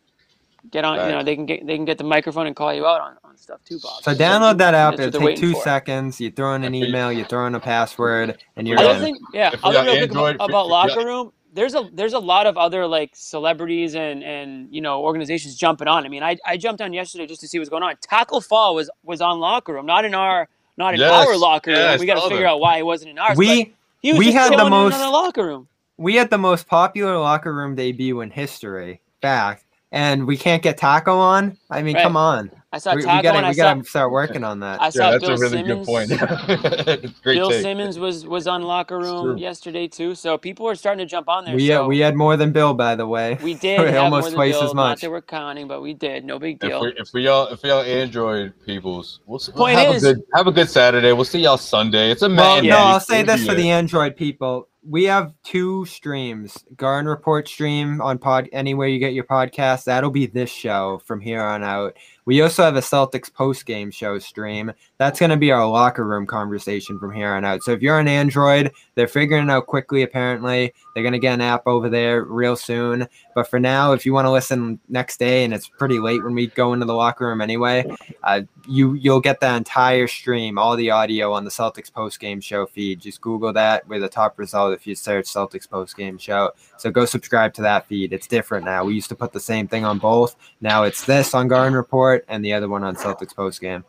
get 0.72 0.86
on. 0.86 0.95
You 1.10 1.15
know 1.15 1.23
they 1.23 1.36
can 1.36 1.45
get 1.45 1.65
they 1.65 1.76
can 1.76 1.86
get 1.86 1.98
the 1.98 2.03
microphone 2.03 2.48
and 2.48 2.56
call 2.56 2.73
you 2.73 2.86
out 2.86 3.02
on, 3.02 3.18
on 3.23 3.38
stuff 3.38 3.60
too, 3.65 3.80
Bob. 3.81 4.03
So 4.03 4.14
download 4.14 4.57
that 4.60 4.73
app. 4.73 4.99
It'll 4.99 5.19
take 5.19 5.38
two 5.38 5.53
for. 5.53 5.61
seconds. 5.61 6.19
You 6.19 6.31
throw 6.31 6.53
in 6.56 6.64
an 6.64 6.76
email, 6.76 7.11
you 7.11 7.26
throw 7.26 7.45
in 7.48 7.56
a 7.56 7.60
password, 7.60 8.41
and 8.56 8.68
you're 8.68 8.80
Other 8.80 8.91
in. 8.94 9.02
thing, 9.02 9.19
yeah. 9.34 9.52
If 9.53 9.64
we 9.64 9.69
Other 9.69 9.73
got 9.80 9.86
real 9.86 9.94
quick 9.94 10.10
Android, 10.10 10.36
about, 10.36 10.49
about 10.49 10.61
if 10.61 10.65
we 10.68 10.72
locker 10.72 11.06
room. 11.06 11.31
There's 11.52 11.73
a 11.73 11.90
there's 11.94 12.14
a 12.14 12.19
lot 12.19 12.45
of 12.45 12.57
other 12.57 12.86
like 12.86 13.11
celebrities 13.15 13.95
and 13.95 14.23
and 14.23 14.68
you 14.73 14.81
know 14.81 15.02
organizations 15.02 15.56
jumping 15.56 15.88
on. 15.88 16.06
I 16.06 16.07
mean, 16.10 16.22
I, 16.22 16.38
I 16.45 16.57
jumped 16.57 16.80
on 16.80 16.94
yesterday 16.94 17.26
just 17.26 17.41
to 17.41 17.48
see 17.48 17.57
what's 17.57 17.69
going 17.69 17.81
on. 17.81 17.95
Tacko 17.98 18.40
Fall 18.44 18.76
was 18.76 18.90
was 19.03 19.19
on 19.19 19.40
locker 19.40 19.73
room, 19.73 19.88
not 19.88 20.06
in 20.06 20.14
our 20.14 20.48
not 20.77 20.94
in 20.94 20.99
Yes, 20.99 21.11
our 21.11 21.36
locker 21.38 21.72
room. 21.72 21.80
yeah, 21.80 21.98
we 21.98 22.06
got 22.06 22.15
to 22.15 22.22
figure 22.30 22.44
that. 22.44 22.49
out 22.49 22.60
why 22.60 22.77
he 22.77 22.84
wasn't 22.84 23.10
in 23.10 23.18
ours. 23.18 23.36
We 23.36 23.73
he 24.02 24.11
was 24.11 24.19
we 24.19 24.26
just 24.26 24.38
had 24.38 24.60
the 24.60 24.69
most- 24.69 24.94
in 24.95 25.02
locker 25.11 25.44
room. 25.44 25.68
we 25.98 26.15
had 26.15 26.30
the 26.30 26.38
most 26.38 26.68
popular 26.68 27.18
locker 27.18 27.52
room 27.52 27.73
debut 27.73 28.22
in 28.22 28.30
history. 28.30 29.02
Fact. 29.22 29.65
And 29.91 30.27
we 30.27 30.37
can't 30.37 30.61
get 30.61 30.77
Tacko 30.77 31.15
on. 31.15 31.57
I 31.71 31.81
mean, 31.81 31.95
Right. 31.95 32.03
come 32.03 32.15
on. 32.15 32.51
I 32.71 32.77
saw 32.77 32.91
We, 32.91 32.97
we 32.97 33.03
gotta 33.05 33.29
and 33.33 33.47
we 33.47 33.53
saw 33.55 33.73
gotta 33.73 33.83
start 33.83 34.11
working 34.11 34.43
on 34.43 34.59
that. 34.59 34.79
I 34.79 34.91
saw 34.91 35.05
yeah, 35.09 35.17
that's 35.17 35.23
Bill 35.25 35.31
a 35.35 35.39
really 35.39 35.57
Simmons. 35.57 35.87
good 35.87 36.87
point. 37.01 37.13
Great 37.23 37.37
Bill 37.37 37.49
take. 37.49 37.61
Simmons 37.63 37.97
was 37.97 38.27
was 38.27 38.45
on 38.45 38.61
locker 38.61 38.99
room 38.99 39.39
yesterday 39.39 39.87
too, 39.87 40.13
so 40.13 40.37
people 40.37 40.67
are 40.69 40.75
starting 40.75 40.99
to 40.99 41.09
jump 41.09 41.27
on 41.29 41.45
there. 41.45 41.55
We 41.55 41.65
so 41.69 41.85
uh, 41.85 41.87
we 41.87 41.97
had 41.97 42.15
more 42.15 42.37
than 42.37 42.51
Bill, 42.51 42.75
by 42.75 42.95
the 42.95 43.07
way. 43.07 43.39
we 43.41 43.53
did 43.67 43.79
we 43.81 43.87
have 43.87 44.03
almost 44.03 44.21
more 44.21 44.29
than 44.29 44.35
twice 44.35 44.53
Bill, 44.53 44.63
as 44.65 44.73
Not 44.75 44.89
much. 44.89 45.01
that 45.01 45.09
we're 45.09 45.21
counting, 45.23 45.67
but 45.67 45.81
we 45.81 45.95
did. 45.95 46.23
No 46.23 46.37
big 46.37 46.57
If 46.63 46.69
deal. 46.69 46.81
we 46.81 46.93
if 46.95 47.11
we 47.11 47.27
all 47.27 47.47
if 47.47 47.63
we 47.63 47.71
all 47.71 47.81
Android 47.81 48.53
peoples, 48.67 49.21
we'll, 49.25 49.39
s- 49.39 49.47
we'll 49.49 49.65
Point 49.65 49.79
have 49.79 49.95
is- 49.95 50.03
a 50.03 50.13
good 50.13 50.23
have 50.35 50.45
a 50.45 50.51
good 50.51 50.69
Saturday. 50.69 51.11
We'll 51.11 51.25
see 51.25 51.39
y'all 51.39 51.57
Sunday. 51.57 52.11
It's 52.11 52.21
a 52.21 52.29
man. 52.29 52.37
Well, 52.37 52.63
no, 52.65 52.77
I'll 52.77 52.99
say 52.99 53.23
this 53.23 53.43
for 53.47 53.55
the 53.55 53.71
Android 53.71 54.15
people. 54.15 54.68
We 54.88 55.03
have 55.06 55.34
two 55.43 55.85
streams. 55.85 56.64
Garden 56.77 57.10
Report 57.10 57.47
stream 57.47 57.99
on 58.01 58.18
pod 58.18 58.47
anywhere 58.53 58.88
you 58.88 58.97
get 58.97 59.14
your 59.14 59.26
podcast. 59.26 59.84
That'll 59.84 60.10
be 60.10 60.26
this 60.26 60.49
show 60.49 61.01
from 61.06 61.19
here 61.19 61.41
on 61.41 61.64
out. 61.64 61.97
We 62.26 62.41
also 62.41 62.64
have 62.64 62.76
a 62.76 62.81
Celtics 62.81 63.34
post 63.34 63.65
game 63.65 63.91
show 63.91 64.19
stream. 64.19 64.72
That's 64.97 65.19
going 65.19 65.31
to 65.31 65.38
be 65.38 65.51
our 65.51 65.68
locker 65.68 66.06
room 66.06 66.26
conversation 66.26 66.97
from 66.97 67.14
here 67.14 67.34
on 67.34 67.43
out. 67.43 67.64
So 67.64 67.72
if 67.72 67.81
you're 67.81 67.99
on 67.99 68.07
Android, 68.07 68.72
they're 68.95 69.07
figuring 69.07 69.49
it 69.49 69.51
out 69.51 69.68
quickly. 69.68 70.03
Apparently, 70.03 70.73
they're 70.93 71.03
going 71.03 71.14
to 71.14 71.19
get 71.19 71.34
an 71.34 71.41
app 71.41 71.68
over 71.68 71.89
there 71.89 72.23
real 72.23 72.56
soon. 72.56 73.07
But 73.35 73.49
for 73.49 73.60
now, 73.60 73.91
if 73.91 74.06
you 74.06 74.14
want 74.14 74.27
to 74.27 74.31
listen 74.31 74.80
next 74.88 75.18
day, 75.18 75.43
and 75.43 75.53
it's 75.53 75.68
pretty 75.68 75.99
late 75.99 76.23
when 76.23 76.35
we 76.35 76.47
go 76.47 76.72
into 76.72 76.85
the 76.85 76.93
locker 76.93 77.27
room 77.27 77.41
anyway, 77.41 77.85
uh, 78.23 78.41
you 78.68 78.94
you'll 78.94 79.22
get 79.22 79.40
the 79.40 79.56
entire 79.56 80.07
stream, 80.07 80.57
all 80.57 80.76
the 80.76 80.91
audio 80.91 81.34
on 81.34 81.44
the 81.44 81.52
Celtics 81.52 81.91
post 81.91 82.19
game 82.19 82.41
show 82.41 82.65
feed. 82.65 83.02
Just 83.02 83.22
Google 83.22 83.53
that. 83.53 83.88
We're 83.88 83.99
the 83.99 84.10
top 84.10 84.40
result 84.40 84.73
if 84.73 84.86
you 84.88 84.95
search 84.95 85.26
Celtics 85.26 85.69
post 85.69 85.95
game 85.95 86.18
show. 86.18 86.52
So 86.77 86.91
go 86.91 87.06
subscribe 87.06 87.53
to 87.56 87.61
that 87.64 87.88
feed. 87.88 88.14
It's 88.14 88.27
different 88.27 88.65
now. 88.65 88.84
We 88.84 88.94
used 88.94 89.10
to 89.10 89.15
put 89.15 89.31
the 89.31 89.40
same 89.40 89.68
thing 89.68 89.86
on 89.86 89.99
both. 89.99 90.36
Now 90.61 90.84
it's 90.84 91.06
this 91.06 91.34
on 91.34 91.48
Garden 91.48 91.73
Report 91.73 92.26
and 92.27 92.44
the 92.44 92.53
other 92.53 92.69
one 92.69 92.84
on 92.84 92.95
Celtics 92.95 93.36
post 93.36 93.61
game. 93.61 93.84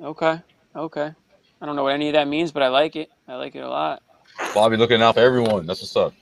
Okay, 0.00 0.40
okay. 0.74 1.12
I 1.60 1.66
don't 1.66 1.76
know 1.76 1.84
what 1.84 1.94
any 1.94 2.08
of 2.08 2.14
that 2.14 2.28
means, 2.28 2.52
but 2.52 2.62
I 2.62 2.68
like 2.68 2.96
it. 2.96 3.10
I 3.26 3.36
like 3.36 3.54
it 3.54 3.60
a 3.60 3.68
lot. 3.68 4.02
Bobby 4.54 4.76
looking 4.76 5.00
out 5.00 5.14
for 5.14 5.20
everyone. 5.20 5.66
That's 5.66 5.80
what's 5.80 5.96
up. 5.96 6.12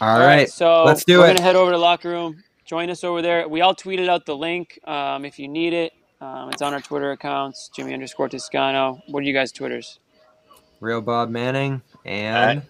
All 0.00 0.18
right. 0.18 0.50
so 0.50 0.84
let's 0.84 1.04
do 1.04 1.20
we're 1.20 1.26
it. 1.26 1.28
gonna 1.34 1.42
head 1.42 1.56
over 1.56 1.70
to 1.70 1.76
the 1.76 1.82
locker 1.82 2.10
room. 2.10 2.42
Join 2.64 2.90
us 2.90 3.04
over 3.04 3.22
there. 3.22 3.48
We 3.48 3.60
all 3.60 3.74
tweeted 3.74 4.08
out 4.08 4.26
the 4.26 4.36
link 4.36 4.78
um, 4.84 5.24
if 5.24 5.38
you 5.38 5.48
need 5.48 5.72
it. 5.72 5.92
Um, 6.22 6.50
it's 6.50 6.62
on 6.62 6.72
our 6.72 6.80
Twitter 6.80 7.10
accounts, 7.10 7.68
Jimmy 7.74 7.92
underscore 7.94 8.28
Toscano. 8.28 9.02
What 9.08 9.24
are 9.24 9.26
you 9.26 9.32
guys' 9.32 9.50
Twitters? 9.50 9.98
Real 10.78 11.00
Bob 11.00 11.30
Manning 11.30 11.82
and 12.04 12.62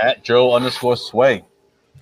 At 0.00 0.22
Joe 0.22 0.54
underscore 0.54 0.96
Sway. 0.96 1.44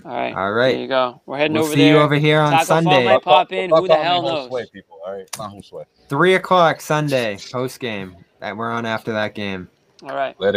All 0.05 0.13
right. 0.15 0.35
all 0.35 0.53
right. 0.53 0.73
There 0.73 0.83
you 0.83 0.89
go. 0.89 1.21
We're 1.27 1.39
heading 1.39 1.55
We'll 1.55 1.65
over 1.65 1.73
see 1.73 1.81
there. 1.81 1.95
you 1.97 2.01
over 2.01 2.15
here 2.17 2.41
on 2.41 2.53
Tacko 2.53 2.67
Fall 2.67 2.83
Sunday, 2.83 3.05
might 3.07 3.23
pop 3.23 3.53
in. 3.53 3.71
Who 3.71 3.89
the 3.89 3.97
hell 3.97 4.21
Ho 4.23 4.29
knows? 4.29 4.49
Sway, 4.49 4.67
people. 4.73 4.99
All 5.07 5.15
right, 5.17 5.29
not 5.39 5.51
Ho 5.51 5.61
Sway. 5.63 5.85
three 6.09 6.35
o'clock 6.35 6.81
Sunday 6.83 7.39
post 7.51 7.81
game. 7.81 8.15
And 8.41 8.57
we're 8.59 8.71
on 8.71 8.87
after 8.87 9.13
that 9.15 9.35
game. 9.35 9.69
All 10.03 10.11
right. 10.15 10.39
Later. 10.39 10.53